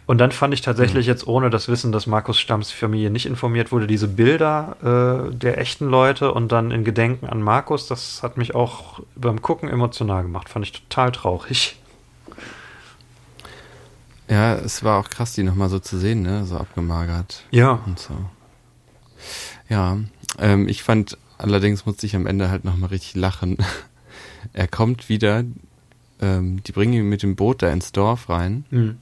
Und 0.06 0.18
dann 0.18 0.32
fand 0.32 0.55
ich 0.55 0.62
tatsächlich 0.62 1.06
mhm. 1.06 1.10
jetzt 1.10 1.27
ohne 1.27 1.51
das 1.51 1.68
Wissen, 1.68 1.93
dass 1.93 2.06
Markus 2.06 2.39
Stamms 2.39 2.70
Familie 2.70 3.10
nicht 3.10 3.27
informiert 3.27 3.72
wurde, 3.72 3.86
diese 3.86 4.09
Bilder 4.09 5.28
äh, 5.31 5.35
der 5.35 5.59
echten 5.59 5.86
Leute 5.86 6.32
und 6.32 6.52
dann 6.52 6.70
in 6.70 6.85
Gedenken 6.85 7.27
an 7.27 7.40
Markus, 7.40 7.86
das 7.86 8.22
hat 8.22 8.36
mich 8.36 8.55
auch 8.55 9.01
beim 9.14 9.40
Gucken 9.43 9.68
emotional 9.68 10.22
gemacht. 10.22 10.48
Fand 10.48 10.64
ich 10.64 10.72
total 10.72 11.12
traurig. 11.12 11.77
Ja, 14.31 14.55
es 14.55 14.85
war 14.85 14.98
auch 14.98 15.11
krass, 15.11 15.35
die 15.35 15.43
nochmal 15.43 15.69
so 15.69 15.78
zu 15.78 15.98
sehen, 15.98 16.23
ne? 16.23 16.47
So 16.47 16.57
abgemagert. 16.57 17.44
Ja. 17.51 17.82
Und 17.85 17.98
so. 17.98 18.15
Ja, 19.69 19.98
ähm, 20.39 20.69
ich 20.69 20.82
fand, 20.82 21.19
allerdings 21.36 21.85
musste 21.85 22.07
ich 22.07 22.16
am 22.16 22.27
Ende 22.27 22.48
halt 22.48 22.65
nochmal 22.65 22.90
richtig 22.90 23.16
lachen. 23.16 23.59
er 24.52 24.69
kommt 24.69 25.09
wieder, 25.09 25.44
ähm, 26.20 26.62
die 26.62 26.73
bringen 26.73 26.93
ihn 26.93 27.09
mit 27.09 27.23
dem 27.23 27.36
Boot 27.36 27.62
da 27.62 27.70
ins 27.70 27.93
Dorf 27.93 28.28
rein. 28.28 28.65
Mhm 28.70 28.98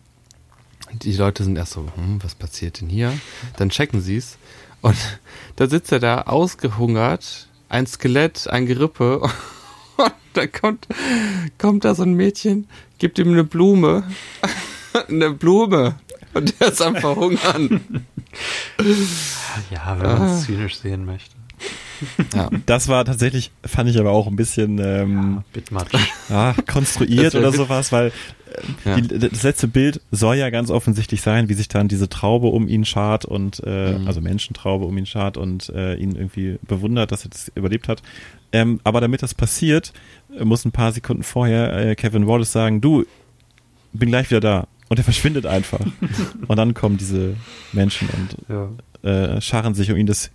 die 0.93 1.13
Leute 1.13 1.45
sind 1.45 1.57
erst 1.57 1.73
so, 1.73 1.87
hm, 1.95 2.23
was 2.23 2.35
passiert 2.35 2.81
denn 2.81 2.89
hier? 2.89 3.13
Dann 3.57 3.71
checken 3.71 4.01
sie 4.01 4.17
es. 4.17 4.39
Und 4.81 4.97
da 5.57 5.69
sitzt 5.69 5.93
er 5.93 6.01
da 6.01 6.23
ausgehungert, 6.23 7.49
ein 7.69 7.87
Skelett, 7.87 8.49
ein 8.49 8.67
Gerippe. 8.67 9.21
Und 9.97 10.13
da 10.35 10.47
kommt, 10.47 10.87
kommt 11.59 11.85
da 11.85 11.95
so 11.95 12.05
ein 12.05 12.15
Mädchen, 12.15 12.69
gibt 12.99 13.19
ihm 13.19 13.33
eine 13.33 13.45
Blume. 13.45 14.05
Eine 15.09 15.31
Blume. 15.31 15.97
Und 16.35 16.61
der 16.61 16.69
ist 16.69 16.83
am 16.83 16.97
Verhungern. 16.97 18.05
Ja, 19.71 19.99
wenn 19.99 20.07
man 20.07 20.23
es 20.23 20.43
ah. 20.43 20.47
zynisch 20.47 20.77
sehen 20.77 21.05
möchte. 21.05 21.35
Ja. 22.35 22.51
Das 22.67 22.87
war 22.87 23.05
tatsächlich, 23.05 23.51
fand 23.65 23.91
ich 23.91 23.99
aber 23.99 24.13
auch 24.13 24.29
ein 24.29 24.37
bisschen 24.37 24.79
ähm, 24.79 25.43
ja, 26.29 26.55
konstruiert 26.67 27.35
oder 27.35 27.53
sowas, 27.53 27.91
weil 27.91 28.13
ja. 28.85 29.01
Die, 29.01 29.19
das 29.29 29.43
letzte 29.43 29.69
Bild 29.69 30.01
soll 30.11 30.37
ja 30.37 30.51
ganz 30.51 30.71
offensichtlich 30.71 31.23
sein, 31.23 31.49
wie 31.49 31.55
sich 31.55 31.69
dann 31.69 31.89
diese 31.89 32.09
Traube 32.09 32.49
um 32.49 32.69
ihn 32.69 32.85
schart 32.85 33.25
und 33.25 33.63
äh, 33.65 33.99
mhm. 33.99 34.07
also 34.07 34.21
Menschentraube 34.21 34.85
um 34.85 34.97
ihn 34.97 35.07
schart 35.07 35.37
und 35.37 35.69
äh, 35.71 35.95
ihn 35.95 36.17
irgendwie 36.17 36.59
bewundert, 36.63 37.13
dass 37.13 37.25
er 37.25 37.31
das 37.31 37.53
überlebt 37.55 37.89
hat. 37.89 38.03
Ähm, 38.53 38.81
aber 38.85 39.01
damit 39.01 39.23
das 39.23 39.35
passiert, 39.35 39.93
muss 40.43 40.65
ein 40.65 40.73
paar 40.73 40.93
Sekunden 40.93 41.23
vorher 41.23 41.77
äh, 41.77 41.95
Kevin 41.95 42.27
Wallace 42.27 42.53
sagen, 42.53 42.81
du, 42.81 43.05
bin 43.93 44.11
gleich 44.11 44.31
wieder 44.31 44.41
da. 44.41 44.67
Und 44.89 44.99
er 44.99 45.05
verschwindet 45.05 45.47
einfach. 45.47 45.81
und 46.47 46.57
dann 46.57 46.75
kommen 46.75 46.97
diese 46.97 47.37
Menschen 47.73 48.09
und 48.09 48.75
ja. 49.05 49.37
äh, 49.37 49.41
scharren 49.41 49.75
sich 49.75 49.91
um 49.91 49.97
ihn. 49.97 50.07
Das 50.07 50.31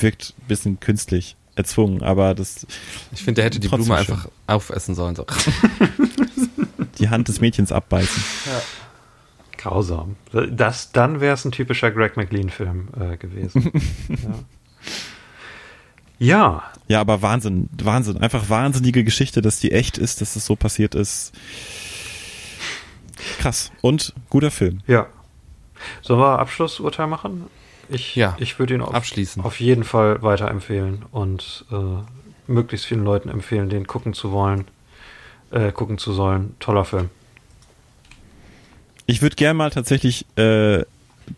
wirkt 0.00 0.34
ein 0.38 0.48
bisschen 0.48 0.80
künstlich 0.80 1.36
erzwungen, 1.56 2.02
aber 2.02 2.34
das. 2.34 2.66
Ich 3.12 3.22
finde, 3.22 3.36
der 3.36 3.44
hätte 3.46 3.60
die 3.60 3.68
Blume 3.68 3.84
schön. 3.84 3.94
einfach 3.94 4.28
aufessen 4.46 4.94
sollen. 4.94 5.16
So. 5.16 5.26
die 6.98 7.08
Hand 7.08 7.28
des 7.28 7.40
Mädchens 7.40 7.72
abbeißen. 7.72 8.22
Ja. 8.46 8.62
Grausam. 9.58 10.16
Das, 10.52 10.92
dann 10.92 11.20
wäre 11.20 11.34
es 11.34 11.44
ein 11.44 11.52
typischer 11.52 11.90
Greg 11.90 12.16
McLean-Film 12.16 12.88
äh, 12.98 13.16
gewesen. 13.16 13.72
ja. 16.18 16.28
ja. 16.38 16.62
Ja, 16.86 17.00
aber 17.00 17.22
Wahnsinn, 17.22 17.68
Wahnsinn. 17.82 18.18
Einfach 18.18 18.48
wahnsinnige 18.48 19.04
Geschichte, 19.04 19.42
dass 19.42 19.58
die 19.58 19.72
echt 19.72 19.98
ist, 19.98 20.20
dass 20.20 20.28
es 20.28 20.34
das 20.34 20.46
so 20.46 20.56
passiert 20.56 20.94
ist. 20.94 21.32
Krass. 23.38 23.72
Und 23.80 24.14
guter 24.30 24.50
Film. 24.50 24.80
Ja. 24.86 25.06
Sollen 26.02 26.20
wir 26.20 26.38
Abschlussurteil 26.38 27.06
machen? 27.06 27.46
Ich, 27.88 28.16
ja, 28.16 28.36
ich 28.38 28.58
würde 28.58 28.74
ihn 28.74 28.82
auf, 28.82 28.94
abschließen. 28.94 29.42
auf 29.44 29.60
jeden 29.60 29.84
Fall 29.84 30.22
weiterempfehlen 30.22 31.04
und 31.10 31.64
äh, 31.70 31.76
möglichst 32.46 32.86
vielen 32.86 33.04
Leuten 33.04 33.30
empfehlen, 33.30 33.70
den 33.70 33.86
gucken 33.86 34.12
zu 34.12 34.30
wollen 34.32 34.66
äh, 35.50 35.72
gucken 35.72 35.98
zu 35.98 36.12
sollen. 36.12 36.54
Toller 36.60 36.84
Film. 36.84 37.10
Ich 39.06 39.22
würde 39.22 39.36
gerne 39.36 39.54
mal 39.54 39.70
tatsächlich 39.70 40.26
äh, 40.36 40.84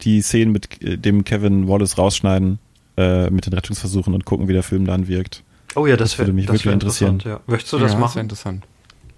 die 0.02 0.22
Szenen 0.22 0.52
mit 0.52 0.82
äh, 0.82 0.96
dem 0.96 1.24
Kevin 1.24 1.68
Wallace 1.68 1.98
rausschneiden, 1.98 2.58
äh, 2.96 3.30
mit 3.30 3.46
den 3.46 3.52
Rettungsversuchen 3.52 4.14
und 4.14 4.24
gucken, 4.24 4.48
wie 4.48 4.52
der 4.52 4.62
Film 4.62 4.86
dann 4.86 5.08
wirkt. 5.08 5.42
Oh 5.76 5.86
ja, 5.86 5.96
das, 5.96 6.10
das 6.10 6.18
würde 6.18 6.32
mich 6.32 6.46
das 6.46 6.54
wirklich 6.54 6.72
interessieren. 6.72 7.22
Ja. 7.24 7.40
Möchtest 7.46 7.72
du 7.72 7.78
das 7.78 7.92
ja, 7.92 7.98
machen? 7.98 8.08
Das 8.08 8.14
wäre 8.16 8.22
interessant. 8.22 8.64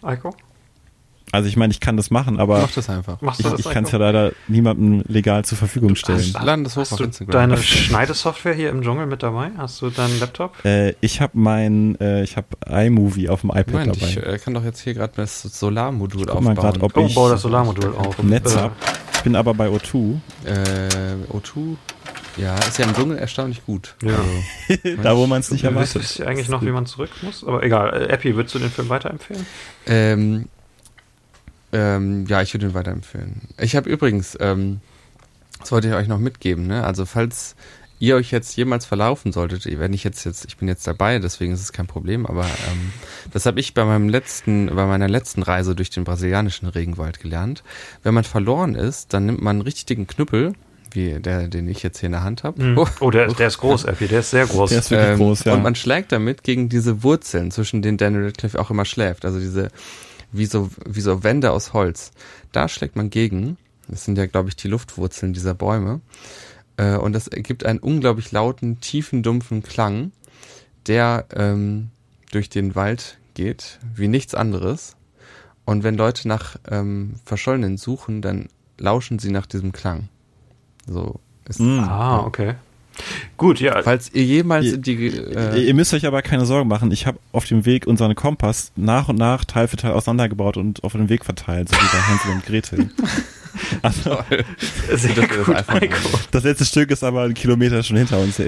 Eiko? 0.03 0.37
Also 1.33 1.49
ich 1.49 1.57
meine, 1.57 1.71
ich 1.73 1.81
kann 1.81 1.97
das 1.97 2.11
machen, 2.11 2.39
aber 2.39 2.61
Mach 2.61 2.73
das 2.73 2.91
einfach. 2.91 3.17
ich, 3.39 3.59
ich 3.59 3.71
kann 3.71 3.85
es 3.85 3.91
ja 3.91 3.99
leider 3.99 4.33
niemandem 4.49 5.03
legal 5.09 5.47
zur 5.47 5.57
Verfügung 5.57 5.95
stellen. 5.95 6.19
Hast, 6.19 6.45
Laden 6.45 6.63
das 6.63 6.77
hoch 6.77 6.83
hast 6.83 7.01
Instagram. 7.01 7.33
deine 7.33 7.57
Schneidesoftware 7.57 8.53
hier 8.53 8.69
im 8.69 8.83
Dschungel 8.83 9.07
mit 9.07 9.23
dabei? 9.23 9.51
Hast 9.57 9.81
du 9.81 9.89
deinen 9.89 10.21
Laptop? 10.21 10.63
Äh, 10.67 10.95
ich 11.01 11.23
habe 11.23 11.33
mein, 11.39 11.99
äh, 12.01 12.23
ich 12.23 12.37
habe 12.37 12.49
iMovie 12.69 13.31
auf 13.31 13.41
dem 13.41 13.49
iPad 13.49 13.73
Moment, 13.73 13.97
dabei. 13.97 14.09
Ich 14.09 14.17
äh, 14.19 14.39
kann 14.39 14.53
doch 14.53 14.63
jetzt 14.63 14.81
hier 14.81 14.93
gerade 14.93 15.15
das 15.17 15.41
Solarmodul 15.41 16.29
aufbauen. 16.29 16.55
Grad, 16.55 16.83
ob 16.83 16.95
oh, 16.99 17.07
ich 17.07 17.15
bau 17.15 17.31
das 17.31 17.41
Solarmodul 17.41 17.95
auf. 17.97 18.23
Netz 18.23 18.55
äh, 18.55 18.69
Ich 19.15 19.23
bin 19.23 19.35
aber 19.35 19.55
bei 19.55 19.69
O2. 19.69 20.19
Äh, 20.45 21.33
O2? 21.33 21.77
Ja, 22.37 22.57
ist 22.57 22.79
ja 22.79 22.85
im 22.85 22.95
Dschungel 22.95 23.17
erstaunlich 23.17 23.65
gut. 23.65 23.95
Ja. 24.03 24.17
Also, 24.69 24.97
da, 25.03 25.17
wo 25.17 25.27
man 25.27 25.41
es 25.41 25.51
nicht 25.51 25.65
erwartet. 25.65 25.95
Wisst 25.95 26.19
ihr 26.19 26.29
eigentlich 26.29 26.49
noch, 26.51 26.63
wie 26.63 26.71
man 26.71 26.85
zurück 26.85 27.11
muss? 27.23 27.43
Aber 27.43 27.63
egal. 27.63 28.03
Äh, 28.03 28.13
Epi, 28.13 28.37
würdest 28.37 28.55
du 28.55 28.59
den 28.59 28.71
Film 28.71 28.91
weiterempfehlen? 28.91 29.47
Ähm, 29.87 30.49
ähm, 31.73 32.27
ja, 32.27 32.43
ich 32.43 32.53
würde 32.55 32.67
ihn 32.67 32.75
weiterempfehlen. 32.75 33.49
Ich 33.59 33.77
habe 33.77 33.89
übrigens, 33.89 34.37
ähm, 34.41 34.81
das 35.59 35.73
wollte 35.73 35.89
ich 35.89 35.95
euch 35.95 36.09
noch 36.09 36.19
mitgeben, 36.19 36.67
ne? 36.67 36.85
Also 36.85 37.07
falls 37.07 37.57
ihr 38.03 38.17
euch 38.17 38.33
jetzt 38.33 38.57
jemals 38.57 38.85
verlaufen 38.85 39.31
solltet, 39.31 39.65
wenn 39.79 39.93
ich 39.93 40.03
jetzt 40.03 40.25
jetzt, 40.25 40.45
ich 40.45 40.57
bin 40.57 40.67
jetzt 40.67 40.85
dabei, 40.89 41.21
deswegen 41.21 41.53
ist 41.53 41.61
es 41.61 41.73
kein 41.73 41.87
Problem, 41.87 42.27
aber 42.27 42.45
ähm, 42.45 42.93
das 43.33 43.47
habe 43.47 43.61
ich 43.61 43.75
bei 43.75 43.85
meinem 43.85 44.09
letzten, 44.09 44.67
bei 44.67 44.87
meiner 44.87 45.09
letzten 45.09 45.43
Reise 45.45 45.77
durch 45.77 45.91
den 45.91 46.03
brasilianischen 46.03 46.67
Regenwald 46.67 47.21
gelernt. 47.21 47.63
Wenn 48.03 48.13
man 48.13 48.25
verloren 48.25 48.75
ist, 48.75 49.15
dann 49.15 49.27
nimmt 49.27 49.41
man 49.41 49.57
einen 49.57 49.63
richtig 49.63 49.87
dicken 49.87 50.09
Knüppel, 50.09 50.55
wie 50.91 51.21
der, 51.21 51.47
den 51.47 51.69
ich 51.69 51.85
jetzt 51.85 52.01
hier 52.01 52.09
in 52.09 52.13
der 52.13 52.25
Hand 52.25 52.43
habe. 52.43 52.61
Mhm. 52.61 52.85
Oh, 53.01 53.13
der, 53.13 53.29
der 53.29 53.47
ist 53.47 53.59
groß, 53.59 53.85
Effi, 53.85 54.09
der 54.09 54.19
ist 54.21 54.31
sehr 54.31 54.47
groß. 54.47 54.71
Der 54.71 54.81
ist 54.81 54.91
wirklich 54.91 55.11
ähm, 55.11 55.19
groß, 55.19 55.45
ja. 55.45 55.55
Und 55.55 55.63
man 55.63 55.77
schlägt 55.77 56.11
damit 56.11 56.43
gegen 56.43 56.69
diese 56.69 57.05
Wurzeln, 57.05 57.53
zwischen 57.53 57.83
denen 57.83 57.99
Daniel 57.99 58.25
Radcliffe 58.25 58.59
auch 58.61 58.71
immer 58.71 58.85
schläft. 58.85 59.25
Also 59.25 59.39
diese 59.39 59.71
wie 60.33 60.47
so, 60.47 60.71
wie 60.87 61.01
so 61.01 61.23
Wände 61.23 61.53
aus 61.53 61.73
Holz. 61.73 62.13
Da 62.53 62.69
schlägt 62.69 62.97
man 62.97 63.11
gegen. 63.11 63.57
Das 63.89 64.05
sind 64.05 64.17
ja, 64.19 64.27
glaube 64.27 64.49
ich, 64.49 64.57
die 64.57 64.69
Luftwurzeln 64.69 65.33
dieser 65.33 65.55
Bäume. 65.55 66.01
Äh, 66.77 66.97
und 66.97 67.13
das 67.13 67.29
ergibt 67.29 67.65
einen 67.65 67.79
unglaublich 67.79 68.33
lauten, 68.33 68.81
tiefen, 68.81 69.23
dumpfen 69.23 69.63
Klang, 69.63 70.13
der 70.87 71.27
ähm, 71.35 71.91
durch 72.31 72.49
den 72.49 72.75
Wald 72.75 73.19
geht, 73.35 73.79
wie 73.95 74.09
nichts 74.09 74.35
anderes. 74.35 74.97
Und 75.65 75.85
wenn 75.85 75.97
Leute 75.97 76.27
nach 76.27 76.57
ähm, 76.69 77.15
Verschollenen 77.25 77.77
suchen, 77.77 78.23
dann 78.23 78.49
lauschen 78.79 79.19
sie 79.19 79.31
nach 79.31 79.47
diesem 79.47 79.73
Klang. 79.73 80.09
So 80.87 81.21
ist. 81.49 81.61
Mm. 81.61 81.81
Ah, 81.81 82.25
okay. 82.25 82.55
Gut, 83.37 83.61
ja. 83.61 83.83
Falls 83.83 84.13
ihr 84.13 84.25
jemals 84.25 84.67
Ihr- 84.67 84.75
in 84.75 84.83
die, 84.83 84.95
Ihr- 84.95 85.37
äh, 85.55 85.61
Ihr 85.65 85.75
müsst 85.75 85.93
euch 85.95 86.07
aber 86.07 86.23
keine 86.23 86.45
Sorgen 86.47 86.69
machen. 86.69 86.91
Ich 86.93 87.07
habe 87.07 87.19
auf 87.33 87.45
dem 87.47 87.65
Weg 87.65 87.87
unseren 87.87 88.15
Kompass 88.15 88.73
nach 88.77 89.09
und 89.09 89.17
nach 89.19 89.45
Teil 89.45 89.69
für 89.69 89.77
Teil 89.77 89.93
auseinandergebaut 89.93 90.57
und 90.57 90.85
auf 90.85 90.93
dem 90.93 91.09
Weg 91.09 91.25
verteilt, 91.25 91.69
so 91.69 91.77
wie 91.77 91.81
bei 91.81 92.03
Hansel 92.03 92.31
und 92.33 92.47
Gretel. 92.47 92.91
Also, 93.83 94.17
Sehr 94.95 95.15
das 95.15 95.29
gut, 95.29 95.57
das 96.31 96.43
letzte 96.45 96.65
Stück 96.65 96.91
ist 96.91 97.05
aber 97.05 97.25
ein 97.25 97.35
Kilometer 97.35 97.83
schon 97.83 97.99
hinter 97.99 98.19
uns. 98.19 98.41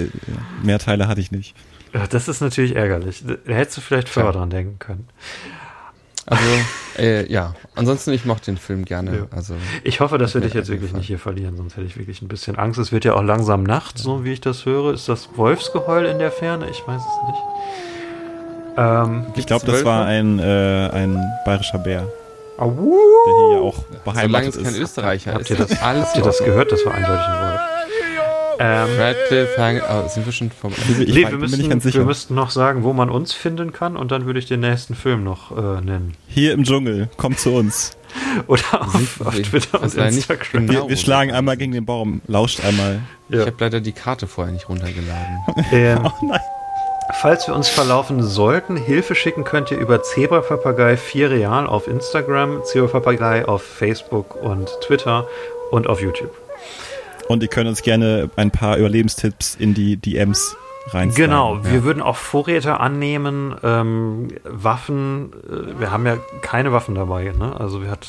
Mehr 0.62 0.78
Teile 0.78 1.08
hatte 1.08 1.20
ich 1.20 1.30
nicht. 1.30 1.54
Ja, 1.92 2.06
Das 2.06 2.26
ist 2.26 2.40
natürlich 2.40 2.74
ärgerlich. 2.74 3.22
Da 3.26 3.52
hättest 3.52 3.76
du 3.76 3.80
vielleicht 3.82 4.08
vorher 4.08 4.32
dran 4.32 4.48
denken 4.48 4.78
können. 4.78 5.06
Also, 6.26 6.42
äh, 6.98 7.30
ja. 7.30 7.54
Ansonsten, 7.74 8.12
ich 8.12 8.24
mochte 8.24 8.46
den 8.46 8.56
Film 8.58 8.84
gerne. 8.84 9.16
Ja. 9.16 9.26
Also, 9.36 9.54
Ich 9.82 10.00
hoffe, 10.00 10.16
dass 10.18 10.34
wir 10.34 10.40
dich 10.40 10.54
jetzt 10.54 10.68
wirklich 10.68 10.82
gefallen. 10.90 10.98
nicht 11.00 11.06
hier 11.08 11.18
verlieren, 11.18 11.56
sonst 11.56 11.76
hätte 11.76 11.86
ich 11.86 11.96
wirklich 11.98 12.22
ein 12.22 12.28
bisschen 12.28 12.56
Angst. 12.56 12.78
Es 12.78 12.92
wird 12.92 13.04
ja 13.04 13.14
auch 13.14 13.22
langsam 13.22 13.62
Nacht, 13.62 13.98
so 13.98 14.24
wie 14.24 14.32
ich 14.32 14.40
das 14.40 14.64
höre. 14.64 14.94
Ist 14.94 15.08
das 15.08 15.28
Wolfsgeheul 15.36 16.04
in 16.06 16.18
der 16.18 16.30
Ferne? 16.30 16.68
Ich 16.70 16.86
weiß 16.86 17.00
es 17.02 17.28
nicht. 17.28 17.42
Ähm, 18.76 19.26
Ich 19.36 19.46
glaube, 19.46 19.66
das 19.66 19.74
Wölfe? 19.76 19.84
war 19.86 20.06
ein, 20.06 20.38
äh, 20.38 20.90
ein 20.92 21.22
bayerischer 21.44 21.78
Bär, 21.78 22.08
au, 22.58 22.70
der 22.70 23.34
hier 23.34 23.56
ja 23.56 23.60
auch 23.60 23.74
solange 23.76 24.04
beheimatet 24.04 24.56
es 24.56 24.62
kein 24.62 24.74
ist. 24.74 24.80
Österreicher 24.80 25.32
Habt 25.34 25.42
ist, 25.42 25.50
ihr 25.50 25.56
das- 25.56 25.82
alles 25.82 26.06
habt 26.06 26.16
ihr 26.16 26.22
das 26.22 26.38
gehört? 26.38 26.72
Das 26.72 26.84
war 26.86 26.94
eindeutig 26.94 27.24
ein 27.26 27.50
Wolf. 27.50 27.60
Ähm, 28.58 28.88
Radcliffe, 28.98 29.60
Hang, 29.60 29.80
oh, 29.88 30.08
sind 30.08 30.26
wir 30.26 30.32
schon 30.32 30.50
vom 30.50 30.72
Ich, 30.72 30.98
nee, 30.98 31.04
ich 31.04 31.14
wir 31.16 31.68
ganz 31.68 31.84
wir 31.84 32.04
müssten 32.04 32.34
noch 32.34 32.50
sagen, 32.50 32.84
wo 32.84 32.92
man 32.92 33.10
uns 33.10 33.32
finden 33.32 33.72
kann 33.72 33.96
und 33.96 34.10
dann 34.12 34.26
würde 34.26 34.38
ich 34.38 34.46
den 34.46 34.60
nächsten 34.60 34.94
Film 34.94 35.24
noch 35.24 35.50
äh, 35.56 35.80
nennen. 35.80 36.14
Hier 36.28 36.52
im 36.52 36.64
Dschungel, 36.64 37.08
kommt 37.16 37.38
zu 37.38 37.52
uns. 37.54 37.96
Oder 38.46 38.62
auf, 38.80 39.20
auf 39.24 39.34
Twitter 39.40 39.82
und 39.82 39.94
Instagram. 39.94 40.66
genau. 40.66 40.82
Wir, 40.84 40.88
wir 40.90 40.96
schlagen 40.96 41.32
einmal 41.32 41.56
gegen 41.56 41.72
den 41.72 41.84
Baum, 41.84 42.20
lauscht 42.26 42.64
einmal. 42.64 43.00
Ich 43.28 43.36
Ja. 43.36 43.46
habe 43.46 43.56
leider 43.58 43.80
die 43.80 43.92
Karte 43.92 44.26
vorher 44.26 44.52
nicht 44.52 44.68
runtergeladen. 44.68 45.38
Ähm, 45.72 45.98
Oh 46.04 46.10
nein. 46.26 46.40
Falls 47.20 47.46
wir 47.46 47.54
uns 47.54 47.68
verlaufen 47.68 48.22
sollten, 48.22 48.76
Hilfe 48.76 49.14
schicken 49.14 49.44
könnt 49.44 49.70
ihr 49.70 49.76
über 49.78 50.02
Zebrapapagei 50.02 50.96
4 50.96 51.30
Real 51.30 51.66
auf 51.66 51.86
Instagram, 51.86 52.62
Zebrapapagei 52.64 53.46
auf 53.46 53.62
Facebook 53.62 54.34
und 54.36 54.70
Twitter 54.80 55.26
und 55.70 55.86
auf 55.86 56.00
YouTube. 56.00 56.30
Und 57.28 57.42
ihr 57.42 57.48
könnt 57.48 57.68
uns 57.68 57.82
gerne 57.82 58.30
ein 58.36 58.50
paar 58.50 58.76
Überlebenstipps 58.76 59.54
in 59.54 59.74
die 59.74 59.96
DMs 59.96 60.56
rein. 60.88 61.10
Genau, 61.14 61.56
ja. 61.56 61.72
wir 61.72 61.84
würden 61.84 62.02
auch 62.02 62.16
Vorräte 62.16 62.80
annehmen, 62.80 63.54
ähm, 63.62 64.28
Waffen, 64.44 65.32
äh, 65.48 65.80
wir 65.80 65.90
haben 65.90 66.06
ja 66.06 66.18
keine 66.42 66.72
Waffen 66.72 66.94
dabei, 66.94 67.32
ne? 67.36 67.58
Also 67.58 67.82
wir 67.82 67.90
hat 67.90 68.06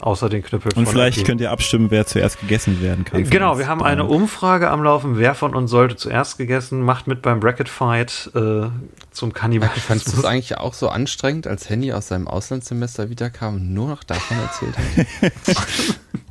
außer 0.00 0.28
den 0.28 0.42
Knüppel 0.42 0.72
Und 0.76 0.88
vielleicht 0.88 1.24
könnt 1.24 1.40
ihr 1.40 1.50
abstimmen, 1.50 1.90
wer 1.90 2.06
zuerst 2.06 2.40
gegessen 2.40 2.80
werden 2.80 3.04
kann. 3.04 3.24
Genau, 3.24 3.58
wir 3.58 3.66
haben 3.66 3.82
eine 3.82 4.04
Umfrage 4.04 4.70
am 4.70 4.82
Laufen, 4.82 5.18
wer 5.18 5.34
von 5.34 5.54
uns 5.54 5.70
sollte 5.70 5.96
zuerst 5.96 6.38
gegessen, 6.38 6.82
macht 6.82 7.08
mit 7.08 7.20
beim 7.20 7.40
Bracket 7.40 7.68
Fight 7.68 8.30
äh, 8.34 8.38
zum 8.38 8.72
Fandest 8.72 9.20
du 9.20 9.30
Kannibalismus. 9.32 10.06
es 10.14 10.24
eigentlich 10.24 10.58
auch 10.58 10.74
so 10.74 10.88
anstrengend, 10.88 11.46
als 11.46 11.68
Henny 11.68 11.92
aus 11.92 12.08
seinem 12.08 12.28
Auslandssemester 12.28 13.10
wiederkam 13.10 13.56
und 13.56 13.74
nur 13.74 13.88
noch 13.88 14.04
davon 14.04 14.36
erzählt 14.38 14.76
hat? 14.78 15.32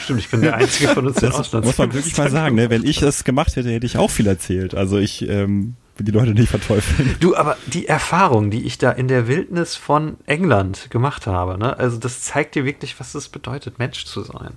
Stimmt, 0.00 0.20
ich 0.20 0.30
bin 0.30 0.40
der 0.40 0.54
Einzige 0.54 0.88
von 0.88 1.06
uns, 1.06 1.16
der 1.16 1.30
Das 1.30 1.52
muss 1.52 1.78
man 1.78 1.92
wirklich 1.92 2.16
mal 2.16 2.30
sagen. 2.30 2.54
Ne? 2.54 2.70
Wenn 2.70 2.84
ich 2.84 3.00
das 3.00 3.24
gemacht 3.24 3.56
hätte, 3.56 3.70
hätte 3.70 3.86
ich 3.86 3.98
auch 3.98 4.10
viel 4.10 4.26
erzählt. 4.26 4.74
Also 4.74 4.98
ich 4.98 5.28
ähm, 5.28 5.76
will 5.96 6.06
die 6.06 6.12
Leute 6.12 6.30
nicht 6.30 6.48
verteufeln. 6.48 7.16
Du, 7.20 7.36
aber 7.36 7.56
die 7.66 7.86
Erfahrung, 7.86 8.50
die 8.50 8.64
ich 8.64 8.78
da 8.78 8.90
in 8.90 9.08
der 9.08 9.28
Wildnis 9.28 9.76
von 9.76 10.16
England 10.26 10.90
gemacht 10.90 11.26
habe, 11.26 11.58
ne, 11.58 11.78
also 11.78 11.98
das 11.98 12.22
zeigt 12.22 12.54
dir 12.54 12.64
wirklich, 12.64 12.98
was 12.98 13.14
es 13.14 13.28
bedeutet, 13.28 13.78
Mensch 13.78 14.04
zu 14.04 14.22
sein. 14.22 14.52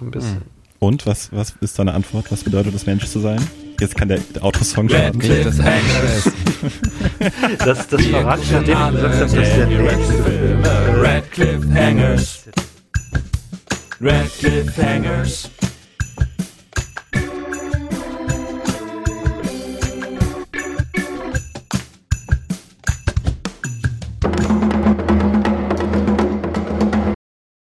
Ein 0.00 0.10
bisschen. 0.10 0.42
Und 0.78 1.06
was, 1.06 1.32
was 1.32 1.54
ist 1.60 1.78
deine 1.78 1.94
Antwort? 1.94 2.30
Was 2.30 2.44
bedeutet 2.44 2.74
es, 2.74 2.86
Mensch 2.86 3.06
zu 3.06 3.18
sein? 3.20 3.40
Jetzt 3.80 3.96
kann 3.96 4.08
der 4.08 4.20
Autosong 4.40 4.88
starten. 4.88 5.20
Radcliffe 5.20 5.64
Hangers. 5.64 6.32
Das, 7.58 7.88
das 7.88 8.06
verrate 8.06 8.42
ich, 8.42 8.50
nachdem 8.50 8.78
ich 8.78 8.90
gesagt 8.90 9.14
habe, 9.14 9.18
dass 9.18 9.32
der 9.32 9.40
nächste 9.40 9.84
Radcliffe 9.84 10.22
Film. 10.22 10.64
Radcliffe 11.02 11.74
Hangers. 11.74 12.44
Radcliffe 14.00 14.74
hangers. 14.74 15.48